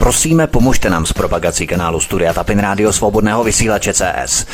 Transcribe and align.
Prosíme, 0.00 0.46
pomožte 0.46 0.90
nám 0.90 1.06
s 1.06 1.12
propagací 1.12 1.66
kanálu 1.66 2.00
Studia 2.00 2.32
Tapin 2.32 2.58
Rádio 2.58 2.92
Svobodného 2.92 3.44
vysílače 3.44 3.92
CS. 3.94 4.46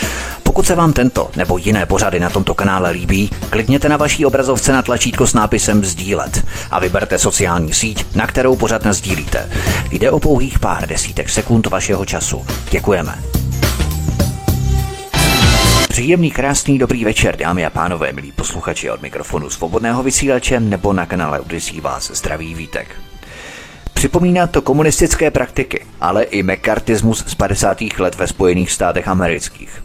Pokud 0.42 0.66
se 0.66 0.74
vám 0.74 0.92
tento 0.92 1.30
nebo 1.36 1.58
jiné 1.58 1.86
pořady 1.86 2.20
na 2.20 2.30
tomto 2.30 2.54
kanále 2.54 2.90
líbí, 2.90 3.30
klikněte 3.50 3.88
na 3.88 3.96
vaší 3.96 4.26
obrazovce 4.26 4.72
na 4.72 4.82
tlačítko 4.82 5.26
s 5.26 5.34
nápisem 5.34 5.84
Sdílet 5.84 6.46
a 6.70 6.80
vyberte 6.80 7.18
sociální 7.18 7.74
síť, 7.74 8.16
na 8.16 8.26
kterou 8.26 8.56
pořad 8.56 8.86
sdílíte. 8.86 9.50
Jde 9.90 10.10
o 10.10 10.20
pouhých 10.20 10.58
pár 10.58 10.88
desítek 10.88 11.28
sekund 11.28 11.66
vašeho 11.66 12.04
času. 12.04 12.46
Děkujeme. 12.70 13.18
Příjemný, 15.88 16.30
krásný, 16.30 16.78
dobrý 16.78 17.04
večer, 17.04 17.36
dámy 17.36 17.66
a 17.66 17.70
pánové, 17.70 18.12
milí 18.12 18.32
posluchači 18.32 18.90
od 18.90 19.02
mikrofonu 19.02 19.50
svobodného 19.50 20.02
vysílače 20.02 20.60
nebo 20.60 20.92
na 20.92 21.06
kanále 21.06 21.40
Udisí 21.40 21.80
vás 21.80 22.10
zdraví 22.10 22.54
vítek. 22.54 23.05
Připomíná 23.96 24.46
to 24.46 24.62
komunistické 24.62 25.30
praktiky, 25.30 25.86
ale 26.00 26.22
i 26.22 26.42
mekartismus 26.42 27.24
z 27.26 27.34
50. 27.34 27.78
let 27.98 28.14
ve 28.14 28.26
Spojených 28.26 28.72
státech 28.72 29.08
amerických. 29.08 29.82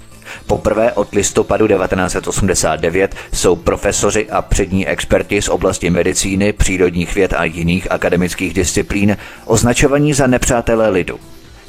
Poprvé 0.48 0.92
od 0.94 1.14
listopadu 1.14 1.68
1989 1.68 3.16
jsou 3.34 3.56
profesoři 3.56 4.30
a 4.30 4.42
přední 4.42 4.88
experti 4.88 5.42
z 5.42 5.50
oblasti 5.50 5.90
medicíny, 5.90 6.54
přírodních 6.54 7.16
věd 7.16 7.34
a 7.34 7.44
jiných 7.44 7.92
akademických 7.92 8.54
disciplín 8.54 9.18
označovaní 9.46 10.14
za 10.14 10.28
nepřátelé 10.28 10.90
lidu. 10.90 11.20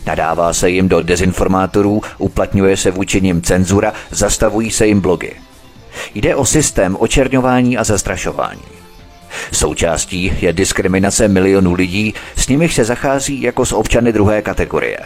Nadává 0.06 0.52
se 0.52 0.70
jim 0.70 0.88
do 0.88 1.02
dezinformátorů, 1.02 2.02
uplatňuje 2.18 2.76
se 2.76 2.90
vůči 2.90 3.20
nim 3.20 3.42
cenzura, 3.42 3.92
zastavují 4.10 4.70
se 4.70 4.86
jim 4.86 5.00
blogy. 5.00 5.32
Jde 6.14 6.34
o 6.34 6.44
systém 6.44 6.96
očerňování 7.00 7.78
a 7.78 7.84
zastrašování. 7.84 8.81
Součástí 9.52 10.32
je 10.40 10.52
diskriminace 10.52 11.28
milionů 11.28 11.74
lidí, 11.74 12.14
s 12.36 12.48
nimiž 12.48 12.74
se 12.74 12.84
zachází 12.84 13.42
jako 13.42 13.66
s 13.66 13.72
občany 13.72 14.12
druhé 14.12 14.42
kategorie. 14.42 14.98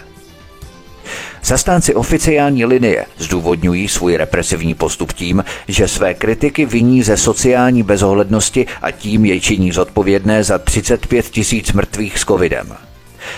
Zastánci 1.45 1.95
oficiální 1.95 2.65
linie 2.65 3.07
zdůvodňují 3.19 3.89
svůj 3.89 4.17
represivní 4.17 4.75
postup 4.75 5.13
tím, 5.13 5.45
že 5.69 5.89
své 5.89 6.15
kritiky 6.15 6.67
viní 6.67 7.03
ze 7.03 7.17
sociální 7.17 7.83
bezohlednosti 7.83 8.67
a 8.83 8.91
tím 8.91 9.25
je 9.25 9.41
činí 9.41 9.73
zodpovědné 9.73 10.45
za 10.45 10.59
35 10.59 11.27
tisíc 11.27 11.73
mrtvých 11.73 12.19
s 12.19 12.25
covidem. 12.25 12.75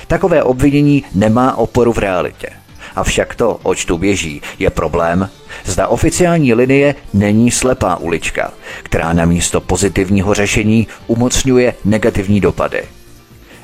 Takové 0.06 0.42
obvinění 0.42 1.04
nemá 1.14 1.56
oporu 1.56 1.92
v 1.92 1.98
realitě. 1.98 2.48
Avšak 2.96 3.34
to, 3.34 3.60
oč 3.62 3.84
tu 3.84 3.98
běží, 3.98 4.42
je 4.58 4.70
problém, 4.70 5.30
zda 5.64 5.88
oficiální 5.88 6.54
linie 6.54 6.94
není 7.14 7.50
slepá 7.50 7.96
ulička, 7.96 8.52
která 8.82 9.12
na 9.12 9.24
místo 9.24 9.60
pozitivního 9.60 10.34
řešení 10.34 10.86
umocňuje 11.06 11.74
negativní 11.84 12.40
dopady. 12.40 12.82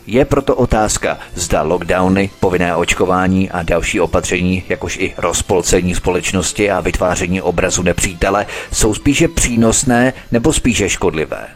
Je 0.07 0.25
proto 0.25 0.55
otázka, 0.55 1.19
zda 1.35 1.63
lockdowny, 1.63 2.31
povinné 2.41 2.77
očkování 2.77 3.51
a 3.51 3.63
další 3.63 4.01
opatření, 4.01 4.63
jakož 4.69 4.97
i 4.97 5.15
rozpolcení 5.17 5.95
společnosti 5.95 6.71
a 6.71 6.81
vytváření 6.81 7.43
obrazu 7.43 7.83
nepřítele, 7.83 8.47
jsou 8.73 8.95
spíše 8.95 9.29
přínosné 9.29 10.13
nebo 10.33 10.53
spíše 10.53 10.89
škodlivé. 10.89 11.47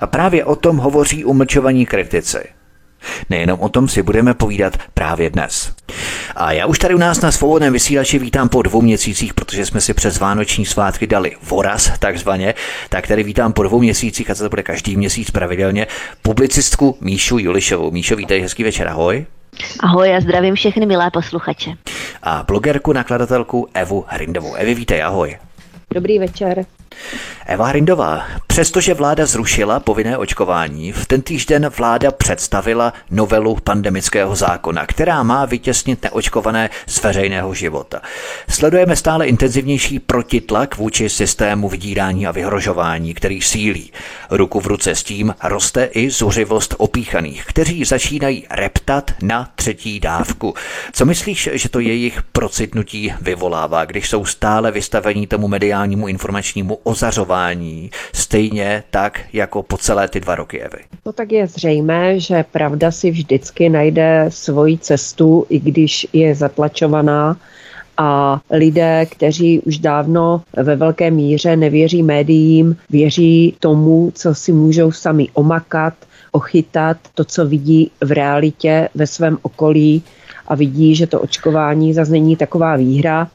A 0.00 0.06
právě 0.06 0.44
o 0.44 0.56
tom 0.56 0.76
hovoří 0.76 1.24
umlčovaní 1.24 1.86
kritici– 1.86 2.38
Nejenom 3.30 3.60
o 3.60 3.68
tom 3.68 3.88
si 3.88 4.02
budeme 4.02 4.34
povídat 4.34 4.78
právě 4.94 5.30
dnes. 5.30 5.72
A 6.36 6.52
já 6.52 6.66
už 6.66 6.78
tady 6.78 6.94
u 6.94 6.98
nás 6.98 7.20
na 7.20 7.32
svobodném 7.32 7.72
vysílači 7.72 8.18
vítám 8.18 8.48
po 8.48 8.62
dvou 8.62 8.82
měsících, 8.82 9.34
protože 9.34 9.66
jsme 9.66 9.80
si 9.80 9.94
přes 9.94 10.18
vánoční 10.18 10.66
svátky 10.66 11.06
dali 11.06 11.36
voraz, 11.42 11.98
takzvaně, 11.98 12.54
tak 12.88 13.06
tady 13.06 13.22
vítám 13.22 13.52
po 13.52 13.62
dvou 13.62 13.80
měsících, 13.80 14.30
a 14.30 14.34
to 14.34 14.48
bude 14.48 14.62
každý 14.62 14.96
měsíc 14.96 15.30
pravidelně, 15.30 15.86
publicistku 16.22 16.96
Míšu 17.00 17.38
Julišovou. 17.38 17.90
Míšo, 17.90 18.16
vítej, 18.16 18.40
hezký 18.40 18.64
večer, 18.64 18.88
ahoj. 18.88 19.26
Ahoj 19.80 20.16
a 20.16 20.20
zdravím 20.20 20.54
všechny 20.54 20.86
milé 20.86 21.10
posluchače. 21.10 21.70
A 22.22 22.44
blogerku, 22.46 22.92
nakladatelku 22.92 23.68
Evu 23.74 24.04
Hrindovou. 24.08 24.54
Evi, 24.54 24.74
vítej, 24.74 25.02
ahoj. 25.02 25.36
Dobrý 25.94 26.18
večer. 26.18 26.64
Eva 27.46 27.66
Hrindová, 27.66 28.22
přestože 28.46 28.94
vláda 28.94 29.26
zrušila 29.26 29.80
povinné 29.80 30.18
očkování, 30.18 30.92
v 30.92 31.06
ten 31.06 31.22
týžden 31.22 31.70
vláda 31.76 32.10
představila 32.10 32.92
novelu 33.10 33.56
pandemického 33.64 34.36
zákona, 34.36 34.86
která 34.86 35.22
má 35.22 35.44
vytěsnit 35.44 36.02
neočkované 36.02 36.70
z 36.86 37.02
veřejného 37.02 37.54
života. 37.54 38.00
Sledujeme 38.48 38.96
stále 38.96 39.26
intenzivnější 39.26 39.98
protitlak 39.98 40.76
vůči 40.76 41.08
systému 41.08 41.68
vydírání 41.68 42.26
a 42.26 42.30
vyhrožování, 42.30 43.14
který 43.14 43.42
sílí. 43.42 43.92
Ruku 44.30 44.60
v 44.60 44.66
ruce 44.66 44.94
s 44.94 45.02
tím 45.02 45.34
roste 45.44 45.84
i 45.84 46.10
zuřivost 46.10 46.74
opíchaných, 46.78 47.44
kteří 47.46 47.84
začínají 47.84 48.46
reptat 48.50 49.10
na 49.22 49.50
třetí 49.54 50.00
dávku. 50.00 50.54
Co 50.92 51.04
myslíš, 51.04 51.48
že 51.52 51.68
to 51.68 51.80
jejich 51.80 52.22
procitnutí 52.22 53.14
vyvolává, 53.20 53.84
když 53.84 54.08
jsou 54.08 54.24
stále 54.24 54.72
vystavení 54.72 55.26
tomu 55.26 55.48
mediálnímu 55.48 56.08
informačnímu 56.08 56.78
ozařování, 56.86 57.90
stejně 58.14 58.82
tak 58.90 59.20
jako 59.32 59.62
po 59.62 59.76
celé 59.76 60.08
ty 60.08 60.20
dva 60.20 60.34
roky 60.34 60.60
Evy. 60.60 60.78
No 61.06 61.12
tak 61.12 61.32
je 61.32 61.46
zřejmé, 61.46 62.20
že 62.20 62.44
pravda 62.52 62.90
si 62.90 63.10
vždycky 63.10 63.68
najde 63.68 64.26
svoji 64.28 64.78
cestu, 64.78 65.46
i 65.48 65.60
když 65.60 66.06
je 66.12 66.34
zatlačovaná 66.34 67.36
a 67.96 68.40
lidé, 68.50 69.06
kteří 69.06 69.60
už 69.60 69.78
dávno 69.78 70.42
ve 70.56 70.76
velké 70.76 71.10
míře 71.10 71.56
nevěří 71.56 72.02
médiím, 72.02 72.76
věří 72.90 73.56
tomu, 73.60 74.12
co 74.14 74.34
si 74.34 74.52
můžou 74.52 74.92
sami 74.92 75.28
omakat, 75.32 75.94
ochytat, 76.32 76.96
to, 77.14 77.24
co 77.24 77.46
vidí 77.46 77.90
v 78.00 78.12
realitě 78.12 78.88
ve 78.94 79.06
svém 79.06 79.38
okolí 79.42 80.02
a 80.48 80.54
vidí, 80.54 80.94
že 80.94 81.06
to 81.06 81.20
očkování 81.20 81.94
zase 81.94 82.12
není 82.12 82.36
taková 82.36 82.76
výhra, 82.76 83.28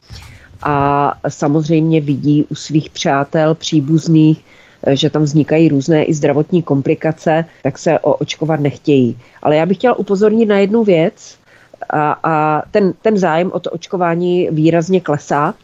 a 0.62 1.14
samozřejmě 1.28 2.00
vidí 2.00 2.44
u 2.50 2.54
svých 2.54 2.90
přátel, 2.90 3.54
příbuzných, 3.54 4.44
že 4.90 5.10
tam 5.10 5.22
vznikají 5.22 5.68
různé 5.68 6.04
i 6.04 6.14
zdravotní 6.14 6.62
komplikace, 6.62 7.44
tak 7.62 7.78
se 7.78 7.98
očkovat 7.98 8.60
nechtějí. 8.60 9.18
Ale 9.42 9.56
já 9.56 9.66
bych 9.66 9.76
chtěla 9.76 9.98
upozornit 9.98 10.46
na 10.46 10.58
jednu 10.58 10.84
věc, 10.84 11.38
a, 11.90 12.18
a 12.22 12.62
ten, 12.70 12.94
ten 13.02 13.18
zájem 13.18 13.50
o 13.52 13.60
to 13.60 13.70
očkování 13.70 14.48
výrazně 14.50 15.00
klesá, 15.00 15.54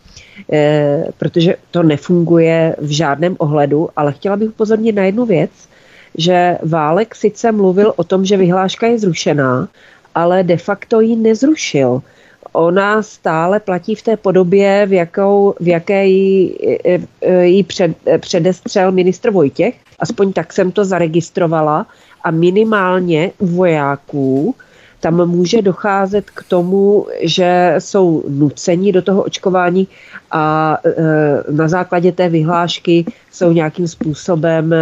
e, 0.53 1.05
protože 1.19 1.57
to 1.71 1.83
nefunguje 1.83 2.77
v 2.79 2.91
žádném 2.91 3.37
ohledu, 3.39 3.89
ale 3.97 4.13
chtěla 4.13 4.37
bych 4.37 4.49
upozornit 4.49 4.93
na 4.93 5.05
jednu 5.05 5.27
věc, 5.27 5.51
že 6.19 6.59
Válek 6.63 7.15
sice 7.15 7.53
mluvil 7.53 7.93
o 7.97 8.05
tom, 8.05 8.25
že 8.25 8.37
vyhláška 8.37 8.87
je 8.87 8.99
zrušená, 8.99 9.69
ale 10.15 10.43
de 10.43 10.57
facto 10.57 11.01
ji 11.01 11.17
nezrušil 11.17 12.03
ona 12.53 13.03
stále 13.03 13.61
platí 13.61 13.95
v 13.95 14.03
té 14.03 14.17
podobě, 14.17 14.87
v, 14.87 14.93
jakou, 14.93 15.55
v 15.61 15.69
jaké 15.69 16.07
ji, 16.07 16.59
e, 16.85 16.99
e, 17.23 17.63
před, 17.63 17.97
předestřel 18.19 18.93
ministr 18.93 19.31
Vojtěch. 19.31 19.75
Aspoň 19.99 20.33
tak 20.33 20.53
jsem 20.53 20.73
to 20.73 20.85
zaregistrovala. 20.85 21.87
A 22.25 22.31
minimálně 22.31 23.31
u 23.39 23.47
vojáků 23.47 24.55
tam 25.01 25.27
může 25.27 25.63
docházet 25.63 26.31
k 26.31 26.43
tomu, 26.49 27.07
že 27.23 27.75
jsou 27.79 28.25
nuceni 28.29 28.93
do 28.93 29.03
toho 29.03 29.23
očkování 29.23 29.89
a 30.31 30.77
e, 30.85 30.93
na 31.53 31.69
základě 31.69 32.13
té 32.13 32.29
vyhlášky 32.29 33.05
jsou 33.33 33.53
nějakým 33.53 33.89
způsobem 33.89 34.75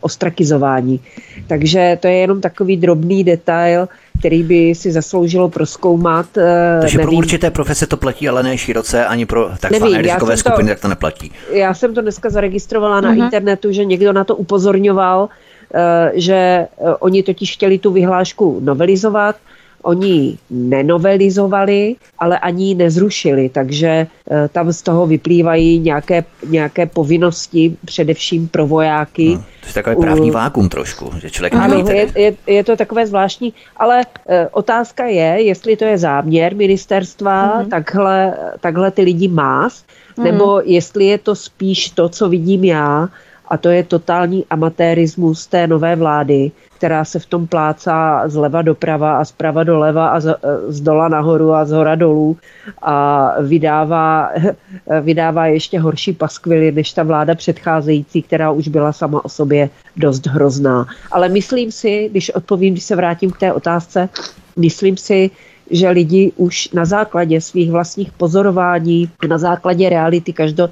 ostrakizováni. 0.00 1.00
Takže 1.48 1.98
to 2.00 2.06
je 2.06 2.14
jenom 2.14 2.40
takový 2.40 2.76
drobný 2.76 3.24
detail, 3.24 3.88
který 4.22 4.42
by 4.42 4.74
si 4.74 4.92
zasloužilo 4.92 5.48
proskoumat. 5.48 6.26
Eh, 6.38 6.78
Takže 6.80 6.98
nevím. 6.98 7.08
pro 7.08 7.16
určité 7.16 7.50
profese 7.50 7.86
to 7.86 7.96
platí, 7.96 8.28
ale 8.28 8.42
ne 8.42 8.58
široce, 8.58 9.06
ani 9.06 9.26
pro 9.26 9.50
takzvané 9.60 10.02
rizikové 10.02 10.36
skupiny, 10.36 10.68
tak 10.68 10.80
to 10.80 10.88
neplatí. 10.88 11.32
Já 11.52 11.74
jsem 11.74 11.94
to 11.94 12.00
dneska 12.02 12.30
zaregistrovala 12.30 13.00
na 13.00 13.10
uh-huh. 13.10 13.24
internetu, 13.24 13.72
že 13.72 13.84
někdo 13.84 14.12
na 14.12 14.24
to 14.24 14.36
upozorňoval, 14.36 15.28
eh, 15.74 16.12
že 16.14 16.34
eh, 16.34 16.68
oni 16.98 17.22
totiž 17.22 17.54
chtěli 17.54 17.78
tu 17.78 17.90
vyhlášku 17.90 18.60
novelizovat, 18.62 19.36
Oni 19.82 20.38
nenovelizovali, 20.50 21.96
ale 22.18 22.38
ani 22.38 22.64
ji 22.64 22.74
nezrušili, 22.74 23.48
takže 23.48 24.06
eh, 24.30 24.48
tam 24.52 24.72
z 24.72 24.82
toho 24.82 25.06
vyplývají 25.06 25.78
nějaké, 25.78 26.24
nějaké 26.48 26.86
povinnosti, 26.86 27.76
především 27.84 28.48
pro 28.48 28.66
vojáky. 28.66 29.28
No, 29.34 29.44
to 29.62 29.66
je 29.68 29.74
takový 29.74 29.96
právní 29.96 30.30
vákum 30.30 30.68
trošku, 30.68 31.10
že 31.18 31.30
člověk 31.30 31.54
ano, 31.54 31.84
je, 31.90 32.08
je, 32.14 32.34
je 32.46 32.64
to 32.64 32.76
takové 32.76 33.06
zvláštní, 33.06 33.52
ale 33.76 34.06
e, 34.28 34.48
otázka 34.48 35.04
je, 35.06 35.42
jestli 35.42 35.76
to 35.76 35.84
je 35.84 35.98
záměr 35.98 36.56
ministerstva 36.56 37.62
mm-hmm. 37.62 37.68
takhle, 37.68 38.34
takhle 38.60 38.90
ty 38.90 39.02
lidi 39.02 39.28
mást, 39.28 39.86
mm-hmm. 39.86 40.22
nebo 40.22 40.60
jestli 40.64 41.04
je 41.04 41.18
to 41.18 41.34
spíš 41.34 41.90
to, 41.90 42.08
co 42.08 42.28
vidím 42.28 42.64
já, 42.64 43.08
a 43.48 43.56
to 43.56 43.68
je 43.68 43.82
totální 43.82 44.44
amatérismus 44.50 45.46
té 45.46 45.66
nové 45.66 45.96
vlády, 45.96 46.50
která 46.82 47.04
se 47.04 47.18
v 47.18 47.26
tom 47.26 47.46
plácá 47.46 48.22
zleva 48.26 48.62
doprava 48.62 49.18
a 49.18 49.24
zprava 49.24 49.64
doleva 49.64 50.08
a 50.08 50.20
z, 50.20 50.34
z 50.68 50.80
dola 50.80 51.08
nahoru 51.08 51.54
a 51.54 51.64
z 51.64 51.70
hora 51.70 51.94
dolů 51.94 52.36
a 52.82 53.28
vydává, 53.42 54.30
vydává 55.00 55.46
ještě 55.46 55.80
horší 55.80 56.12
paskvily 56.12 56.72
než 56.72 56.92
ta 56.92 57.02
vláda 57.02 57.34
předcházející, 57.34 58.22
která 58.22 58.50
už 58.50 58.68
byla 58.68 58.92
sama 58.92 59.24
o 59.24 59.28
sobě 59.28 59.70
dost 59.96 60.26
hrozná. 60.26 60.86
Ale 61.12 61.28
myslím 61.28 61.72
si, 61.72 62.08
když 62.10 62.30
odpovím, 62.30 62.74
když 62.74 62.84
se 62.84 62.96
vrátím 62.96 63.30
k 63.30 63.38
té 63.38 63.52
otázce, 63.52 64.08
myslím 64.56 64.96
si, 64.96 65.30
že 65.70 65.90
lidi 65.90 66.32
už 66.36 66.70
na 66.70 66.84
základě 66.84 67.40
svých 67.40 67.70
vlastních 67.70 68.12
pozorování, 68.12 69.10
na 69.28 69.38
základě 69.38 69.88
reality 69.88 70.32
každo, 70.32 70.68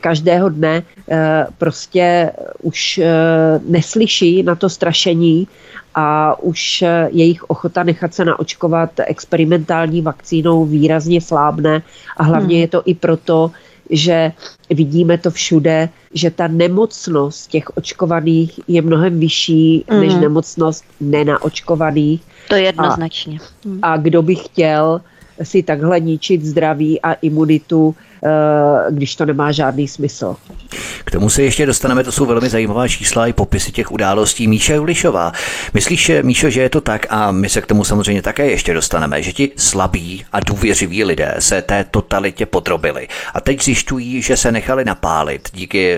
každého 0.00 0.48
dne 0.48 0.82
eh, 1.08 1.46
prostě 1.58 2.32
už 2.62 2.98
eh, 2.98 3.10
neslyší 3.66 4.42
na 4.42 4.54
to 4.54 4.68
strašení 4.68 5.48
a 5.94 6.38
už 6.42 6.82
eh, 6.82 7.08
jejich 7.12 7.50
ochota 7.50 7.82
nechat 7.82 8.14
se 8.14 8.24
naočkovat 8.24 8.90
experimentální 9.06 10.02
vakcínou 10.02 10.64
výrazně 10.64 11.20
slábne 11.20 11.82
a 12.16 12.22
hlavně 12.22 12.54
hmm. 12.54 12.60
je 12.60 12.68
to 12.68 12.82
i 12.84 12.94
proto, 12.94 13.50
že 13.90 14.32
vidíme 14.70 15.18
to 15.18 15.30
všude, 15.30 15.88
že 16.14 16.30
ta 16.30 16.48
nemocnost 16.48 17.50
těch 17.50 17.76
očkovaných 17.76 18.60
je 18.68 18.82
mnohem 18.82 19.20
vyšší 19.20 19.84
mm. 19.90 20.00
než 20.00 20.14
nemocnost 20.14 20.84
nenaočkovaných. 21.00 22.22
To 22.48 22.54
je 22.54 22.62
jednoznačně. 22.62 23.38
A, 23.82 23.92
a 23.92 23.96
kdo 23.96 24.22
by 24.22 24.34
chtěl 24.34 25.00
si 25.42 25.62
takhle 25.62 26.00
ničit 26.00 26.44
zdraví 26.44 27.00
a 27.00 27.12
imunitu, 27.12 27.94
Eh, 27.96 28.07
když 28.90 29.16
to 29.16 29.26
nemá 29.26 29.52
žádný 29.52 29.88
smysl. 29.88 30.36
K 31.04 31.10
tomu 31.10 31.30
se 31.30 31.42
ještě 31.42 31.66
dostaneme, 31.66 32.04
to 32.04 32.12
jsou 32.12 32.26
velmi 32.26 32.48
zajímavá 32.48 32.88
čísla 32.88 33.26
i 33.26 33.32
popisy 33.32 33.72
těch 33.72 33.92
událostí. 33.92 34.48
Míša 34.48 34.74
Julišová, 34.74 35.32
myslíš, 35.74 36.12
Míšo, 36.22 36.50
že 36.50 36.60
je 36.62 36.70
to 36.70 36.80
tak, 36.80 37.06
a 37.10 37.30
my 37.30 37.48
se 37.48 37.60
k 37.60 37.66
tomu 37.66 37.84
samozřejmě 37.84 38.22
také 38.22 38.46
ještě 38.46 38.74
dostaneme, 38.74 39.22
že 39.22 39.32
ti 39.32 39.50
slabí 39.56 40.24
a 40.32 40.40
důvěřiví 40.40 41.04
lidé 41.04 41.34
se 41.38 41.62
té 41.62 41.84
totalitě 41.90 42.46
podrobili 42.46 43.08
a 43.34 43.40
teď 43.40 43.62
zjišťují, 43.64 44.22
že 44.22 44.36
se 44.36 44.52
nechali 44.52 44.84
napálit. 44.84 45.48
Díky 45.52 45.96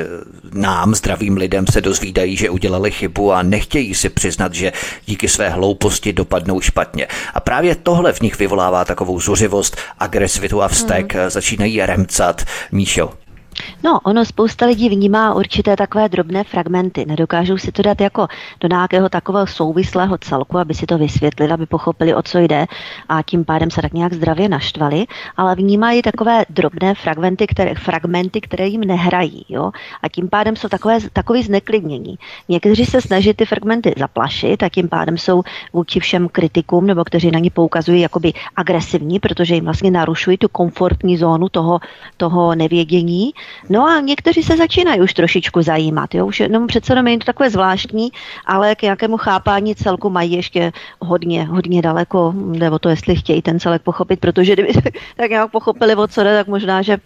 nám, 0.53 0.95
zdravým 0.95 1.37
lidem, 1.37 1.65
se 1.73 1.81
dozvídají, 1.81 2.37
že 2.37 2.51
udělali 2.51 2.91
chybu 2.91 3.33
a 3.33 3.43
nechtějí 3.43 3.95
si 3.95 4.09
přiznat, 4.09 4.55
že 4.55 4.73
díky 5.07 5.29
své 5.29 5.49
hlouposti 5.49 6.13
dopadnou 6.13 6.61
špatně. 6.61 7.07
A 7.35 7.41
právě 7.41 7.75
tohle 7.75 8.13
v 8.13 8.21
nich 8.21 8.39
vyvolává 8.39 8.85
takovou 8.85 9.21
zuřivost, 9.21 9.77
agresivitu 9.99 10.63
a 10.63 10.69
vztek. 10.69 11.15
Hmm. 11.15 11.31
Začínají 11.31 11.87
rem 11.87 12.07
kecat. 12.11 12.45
Míšo, 12.73 13.13
No, 13.85 14.01
ono 14.05 14.25
spousta 14.25 14.67
lidí 14.67 14.89
vnímá 14.89 15.35
určité 15.35 15.77
takové 15.77 16.09
drobné 16.09 16.45
fragmenty. 16.45 17.05
Nedokážou 17.07 17.59
si 17.59 17.73
to 17.73 17.83
dát 17.83 18.01
jako 18.01 18.27
do 18.61 18.69
nějakého 18.69 19.09
takového 19.09 19.47
souvislého 19.47 20.19
celku, 20.19 20.59
aby 20.59 20.75
si 20.75 20.87
to 20.87 20.99
vysvětlili, 20.99 21.53
aby 21.53 21.67
pochopili, 21.67 22.15
o 22.15 22.23
co 22.23 22.39
jde 22.39 22.67
a 23.09 23.23
tím 23.23 23.45
pádem 23.45 23.71
se 23.71 23.83
tak 23.83 23.93
nějak 23.93 24.13
zdravě 24.13 24.49
naštvali, 24.49 25.07
ale 25.37 25.55
vnímají 25.55 26.03
takové 26.03 26.45
drobné 26.51 26.95
fragmenty, 26.95 27.47
které, 27.47 27.75
fragmenty, 27.75 28.41
které 28.41 28.67
jim 28.67 28.81
nehrají. 28.81 29.45
Jo? 29.49 29.71
A 30.03 30.09
tím 30.09 30.29
pádem 30.29 30.57
jsou 30.57 30.69
takové, 30.69 30.99
takový 31.13 31.43
zneklidnění. 31.43 32.19
Někteří 32.49 32.85
se 32.85 33.01
snaží 33.01 33.35
ty 33.35 33.45
fragmenty 33.45 33.95
zaplašit 33.99 34.63
a 34.63 34.69
tím 34.69 34.89
pádem 34.89 35.19
jsou 35.19 35.43
vůči 35.73 36.01
všem 36.01 36.29
kritikům 36.29 36.87
nebo 36.87 37.05
kteří 37.05 37.31
na 37.31 37.39
ně 37.39 37.51
poukazují 37.51 38.01
jakoby 38.01 38.33
agresivní, 38.57 39.19
protože 39.19 39.55
jim 39.55 39.65
vlastně 39.65 39.91
narušují 39.91 40.37
tu 40.37 40.49
komfortní 40.49 41.17
zónu 41.17 41.49
toho, 41.49 41.81
toho 42.17 42.55
nevědění 42.55 43.33
No 43.69 43.87
a 43.87 44.01
někteří 44.01 44.43
se 44.43 44.57
začínají 44.57 45.01
už 45.01 45.15
trošičku 45.15 45.63
zajímat. 45.63 46.15
Jo? 46.15 46.27
Už 46.27 46.41
jenom 46.41 46.67
přece 46.67 46.93
jenom 46.93 47.07
je 47.09 47.19
to 47.19 47.25
takové 47.25 47.51
zvláštní, 47.51 48.11
ale 48.47 48.75
k 48.75 48.83
nějakému 48.83 49.17
chápání 49.17 49.75
celku 49.75 50.11
mají 50.11 50.33
ještě 50.33 50.73
hodně, 51.01 51.45
hodně 51.45 51.83
daleko, 51.83 52.33
nebo 52.37 52.79
to, 52.79 52.89
jestli 52.89 53.17
chtějí 53.17 53.43
ten 53.43 53.61
celek 53.61 53.83
pochopit, 53.83 54.21
protože 54.21 54.53
kdyby 54.53 54.73
tak 55.17 55.31
nějak 55.31 55.51
pochopili, 55.51 55.95
o 55.95 56.07
co 56.07 56.25
jde, 56.25 56.37
tak 56.37 56.47
možná, 56.47 56.83
že 56.83 56.99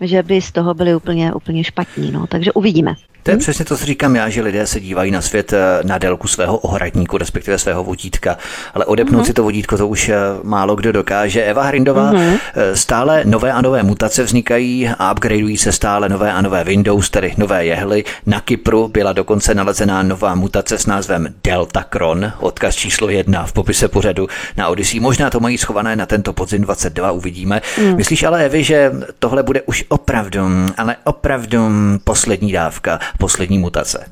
že 0.00 0.22
by 0.22 0.40
z 0.40 0.52
toho 0.52 0.74
byli 0.74 0.94
úplně, 0.94 1.32
úplně 1.32 1.64
špatní. 1.64 2.12
No. 2.12 2.26
Takže 2.26 2.52
uvidíme. 2.52 2.94
To 3.22 3.30
je 3.30 3.34
hmm? 3.34 3.40
přesně 3.40 3.64
to, 3.64 3.76
co 3.76 3.86
říkám 3.86 4.16
já, 4.16 4.28
že 4.28 4.42
lidé 4.42 4.66
se 4.66 4.80
dívají 4.80 5.10
na 5.10 5.20
svět 5.20 5.52
eh, 5.52 5.58
na 5.82 5.98
délku 5.98 6.28
svého 6.28 6.58
ohradníku, 6.58 7.18
respektive 7.18 7.58
svého 7.58 7.84
vodítka, 7.84 8.38
ale 8.74 8.84
odepnout 8.84 9.22
mm-hmm. 9.22 9.26
si 9.26 9.32
to 9.32 9.42
vodítko 9.42 9.76
to 9.76 9.88
už 9.88 10.08
eh, 10.08 10.16
málo 10.42 10.76
kdo 10.76 10.92
dokáže. 10.92 11.44
Eva 11.44 11.62
Hrindová, 11.62 12.12
mm-hmm. 12.12 12.38
stále 12.74 13.22
nové 13.24 13.52
a 13.52 13.60
nové 13.60 13.82
mutace 13.82 14.22
vznikají 14.22 14.88
a 14.98 15.12
upgradeují 15.12 15.56
se 15.56 15.72
stále 15.72 16.08
nové 16.08 16.32
a 16.32 16.40
nové 16.40 16.64
Windows, 16.64 17.10
tedy 17.10 17.34
nové 17.36 17.64
jehly. 17.66 18.04
Na 18.26 18.40
Kypru 18.40 18.88
byla 18.88 19.12
dokonce 19.12 19.54
nalezená 19.54 20.02
nová 20.02 20.34
mutace 20.34 20.78
s 20.78 20.86
názvem 20.86 21.34
Deltacron, 21.44 22.32
odkaz 22.38 22.74
číslo 22.74 23.08
jedna 23.08 23.46
v 23.46 23.52
popise 23.52 23.88
pořadu 23.88 24.28
na 24.56 24.68
Odyssey. 24.68 25.00
Možná 25.00 25.30
to 25.30 25.40
mají 25.40 25.58
schované 25.58 25.96
na 25.96 26.06
tento 26.06 26.32
podzim 26.32 26.62
22, 26.62 27.10
uvidíme. 27.10 27.62
Mm. 27.78 27.96
Myslíš 27.96 28.22
ale, 28.22 28.44
Evi, 28.44 28.64
že 28.64 28.92
tohle 29.18 29.42
bude 29.42 29.62
už 29.62 29.84
opravdu, 29.90 30.40
ale 30.76 30.96
opravdu 31.04 31.58
poslední 32.04 32.52
dávka 32.52 32.98
poslední 33.18 33.58
mutace? 33.58 34.04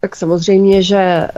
Tak 0.00 0.16
samozřejmě, 0.16 0.82
že 0.82 1.28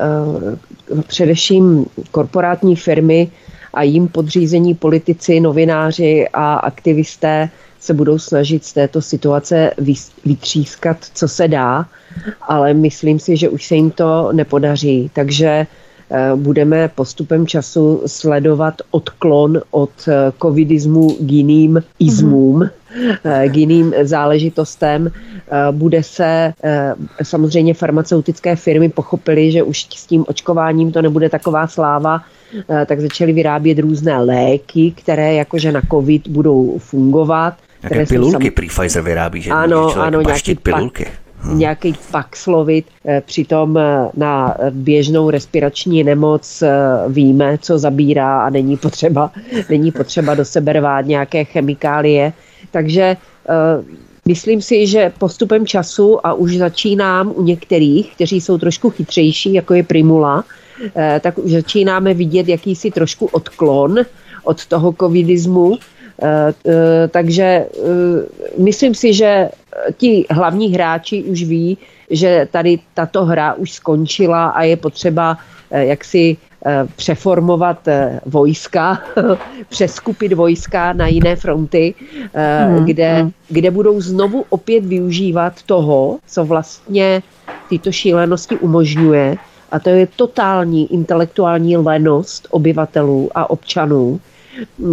uh, 0.95 1.03
především 1.07 1.87
korporátní 2.11 2.77
firmy 2.77 3.31
a 3.75 3.83
jim 3.83 4.09
podřízení 4.09 4.75
politici, 4.75 5.41
novináři 5.41 6.29
a 6.33 6.55
aktivisté 6.55 7.49
se 7.81 7.95
budou 7.95 8.19
snažit 8.19 8.65
z 8.65 8.73
této 8.73 9.03
situace 9.03 9.71
vytřískat, 10.25 10.97
co 11.15 11.29
se 11.29 11.49
dá, 11.49 11.87
ale 12.43 12.75
myslím 12.75 13.19
si, 13.19 13.37
že 13.37 13.49
už 13.49 13.67
se 13.67 13.75
jim 13.75 13.91
to 13.91 14.33
nepodaří. 14.33 15.11
Takže 15.15 15.67
Eh, 16.15 16.37
budeme 16.37 16.89
postupem 16.89 17.47
času 17.47 18.03
sledovat 18.07 18.75
odklon 18.91 19.61
od 19.71 19.91
eh, 20.09 20.33
covidismu 20.43 21.17
k 21.21 21.31
jiným 21.31 21.83
izmům, 21.99 22.61
mm-hmm. 22.61 22.71
K 23.49 23.57
jiným 23.57 23.95
záležitostem. 24.03 25.11
Bude 25.71 26.03
se, 26.03 26.55
samozřejmě 27.23 27.75
farmaceutické 27.75 28.57
firmy 28.57 28.89
pochopily, 28.89 29.53
že 29.53 29.63
už 29.63 29.87
s 29.97 30.07
tím 30.07 30.25
očkováním 30.29 30.93
to 30.93 31.03
nebude 31.03 31.29
taková 31.29 31.67
sláva, 31.67 32.21
tak 32.87 33.01
začaly 33.01 33.33
vyrábět 33.33 33.79
různé 33.79 34.19
léky, 34.19 34.93
které 34.97 35.35
jakože 35.35 35.73
na 35.73 35.81
covid 35.91 36.29
budou 36.29 36.79
fungovat. 36.79 37.55
Jaké 37.83 38.07
pilulky 38.07 38.53
sam... 38.57 38.69
Pfizer 38.69 39.03
vyrábí, 39.03 39.43
že 39.43 39.51
ano, 39.51 39.97
ano, 39.97 40.23
pilulky. 40.63 41.07
Hmm. 41.43 41.59
nějaký 41.59 41.95
slovit. 42.35 42.87
Eh, 43.07 43.23
přitom 43.27 43.79
eh, 43.79 44.09
na 44.17 44.57
běžnou 44.71 45.31
respirační 45.31 46.05
nemoc 46.05 46.63
eh, 46.63 46.71
víme, 47.09 47.59
co 47.59 47.79
zabírá 47.79 48.43
a 48.43 48.51
není 48.51 48.77
potřeba, 48.77 49.31
není 49.71 49.93
potřeba 49.93 50.35
do 50.35 50.45
sebe 50.45 50.73
rvát 50.73 51.07
nějaké 51.07 51.45
chemikálie. 51.45 52.33
Takže 52.71 53.17
Myslím 54.29 54.63
si, 54.63 54.87
že 54.87 55.13
postupem 55.19 55.67
času 55.67 56.27
a 56.27 56.35
už 56.35 56.57
začínám 56.57 57.33
u 57.35 57.43
některých, 57.43 58.15
kteří 58.15 58.41
jsou 58.41 58.59
trošku 58.59 58.91
chytřejší, 58.91 59.53
jako 59.53 59.75
je 59.75 59.83
Primula, 59.83 60.45
tak 61.21 61.39
už 61.39 61.51
začínáme 61.53 62.15
vidět 62.15 62.49
jakýsi 62.49 62.91
trošku 62.91 63.27
odklon 63.27 63.99
od 64.45 64.67
toho 64.67 64.95
covidismu. 65.01 65.79
Takže 67.11 67.67
myslím 68.59 68.95
si, 68.95 69.13
že 69.13 69.49
ti 69.97 70.27
hlavní 70.31 70.75
hráči 70.75 71.23
už 71.23 71.43
ví, 71.43 71.79
že 72.11 72.49
tady 72.51 72.79
tato 72.95 73.25
hra 73.25 73.55
už 73.55 73.73
skončila 73.73 74.49
a 74.49 74.63
je 74.63 74.77
potřeba 74.77 75.39
eh, 75.71 75.85
jaksi 75.85 76.37
eh, 76.67 76.87
přeformovat 76.97 77.89
eh, 77.89 78.21
vojska, 78.27 79.03
přeskupit 79.69 80.33
vojska 80.33 80.93
na 80.93 81.07
jiné 81.07 81.37
fronty, 81.37 81.95
hmm, 82.35 82.85
kde, 82.85 83.15
hmm. 83.15 83.33
kde 83.49 83.71
budou 83.71 84.01
znovu 84.01 84.45
opět 84.49 84.85
využívat 84.85 85.63
toho, 85.67 86.19
co 86.27 86.45
vlastně 86.45 87.23
tyto 87.69 87.93
šílenosti 87.93 88.57
umožňuje, 88.57 89.37
a 89.71 89.79
to 89.79 89.89
je 89.89 90.07
totální 90.17 90.93
intelektuální 90.93 91.77
lenost 91.77 92.49
obyvatelů 92.51 93.31
a 93.35 93.51
občanů, 93.51 94.21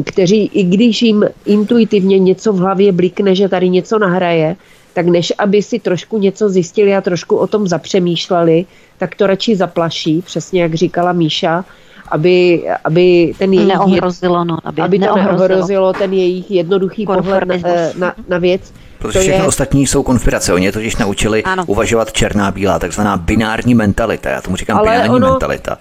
kteří, 0.06 0.46
i 0.54 0.64
když 0.64 1.02
jim 1.02 1.26
intuitivně 1.46 2.20
něco 2.20 2.54
v 2.54 2.58
hlavě 2.58 2.92
blikne, 2.92 3.36
že 3.36 3.50
tady 3.50 3.70
něco 3.70 4.00
nahraje, 4.00 4.56
tak 4.94 5.06
než 5.06 5.34
aby 5.38 5.62
si 5.62 5.80
trošku 5.80 6.18
něco 6.18 6.50
zjistili 6.50 6.96
a 6.96 7.02
trošku 7.02 7.36
o 7.36 7.48
tom 7.48 7.68
zapřemýšleli, 7.68 8.66
tak 8.98 9.16
to 9.16 9.28
radši 9.28 9.56
zaplaší, 9.56 10.22
přesně 10.22 10.62
jak 10.62 10.74
říkala 10.74 11.14
Míša, 11.14 11.66
aby, 12.12 12.64
aby 12.84 13.34
ten 13.38 13.54
jejich... 13.54 13.68
Neohrozilo, 13.68 14.46
no, 14.46 14.58
aby, 14.64 14.82
aby 14.82 15.00
to 15.00 15.06
neohrozilo 15.06 15.94
ten 15.94 16.14
jejich 16.14 16.52
jednoduchý 16.52 17.06
pohled 17.06 17.46
na, 17.46 17.56
na, 17.98 18.14
na 18.28 18.38
věc. 18.38 18.74
Protože 19.00 19.20
všechno 19.20 19.44
je... 19.44 19.48
ostatní 19.48 19.88
jsou 19.88 20.04
konspirace. 20.04 20.54
Oni 20.54 20.72
totiž 20.72 20.96
naučili 20.96 21.44
ano. 21.44 21.64
uvažovat 21.68 22.12
černá 22.12 22.52
bílá, 22.52 22.80
takzvaná 22.80 23.18
binární 23.18 23.76
mentalita. 23.76 24.30
Já 24.30 24.42
tomu 24.42 24.56
říkám 24.56 24.78
ale 24.78 24.92
binární 24.92 25.16
ono, 25.16 25.30
mentalita. 25.30 25.78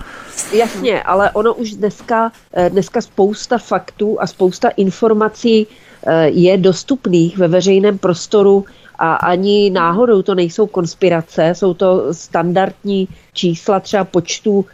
Jasně, 0.53 1.03
ale 1.03 1.31
ono 1.31 1.55
už 1.55 1.71
dneska, 1.71 2.33
eh, 2.53 2.71
dneska 2.71 3.01
spousta 3.01 3.59
faktů 3.59 4.21
a 4.21 4.27
spousta 4.27 4.69
informací 4.69 5.67
eh, 6.07 6.29
je 6.29 6.57
dostupných 6.57 7.39
ve 7.39 7.49
veřejném 7.49 7.99
prostoru 7.99 8.65
a 8.99 9.15
ani 9.15 9.71
náhodou 9.71 10.23
to 10.23 10.35
nejsou 10.35 10.67
konspirace, 10.67 11.55
jsou 11.55 11.75
to 11.75 12.15
standardní 12.15 13.09
čísla 13.33 13.81
třeba 13.81 14.05
počtu 14.05 14.67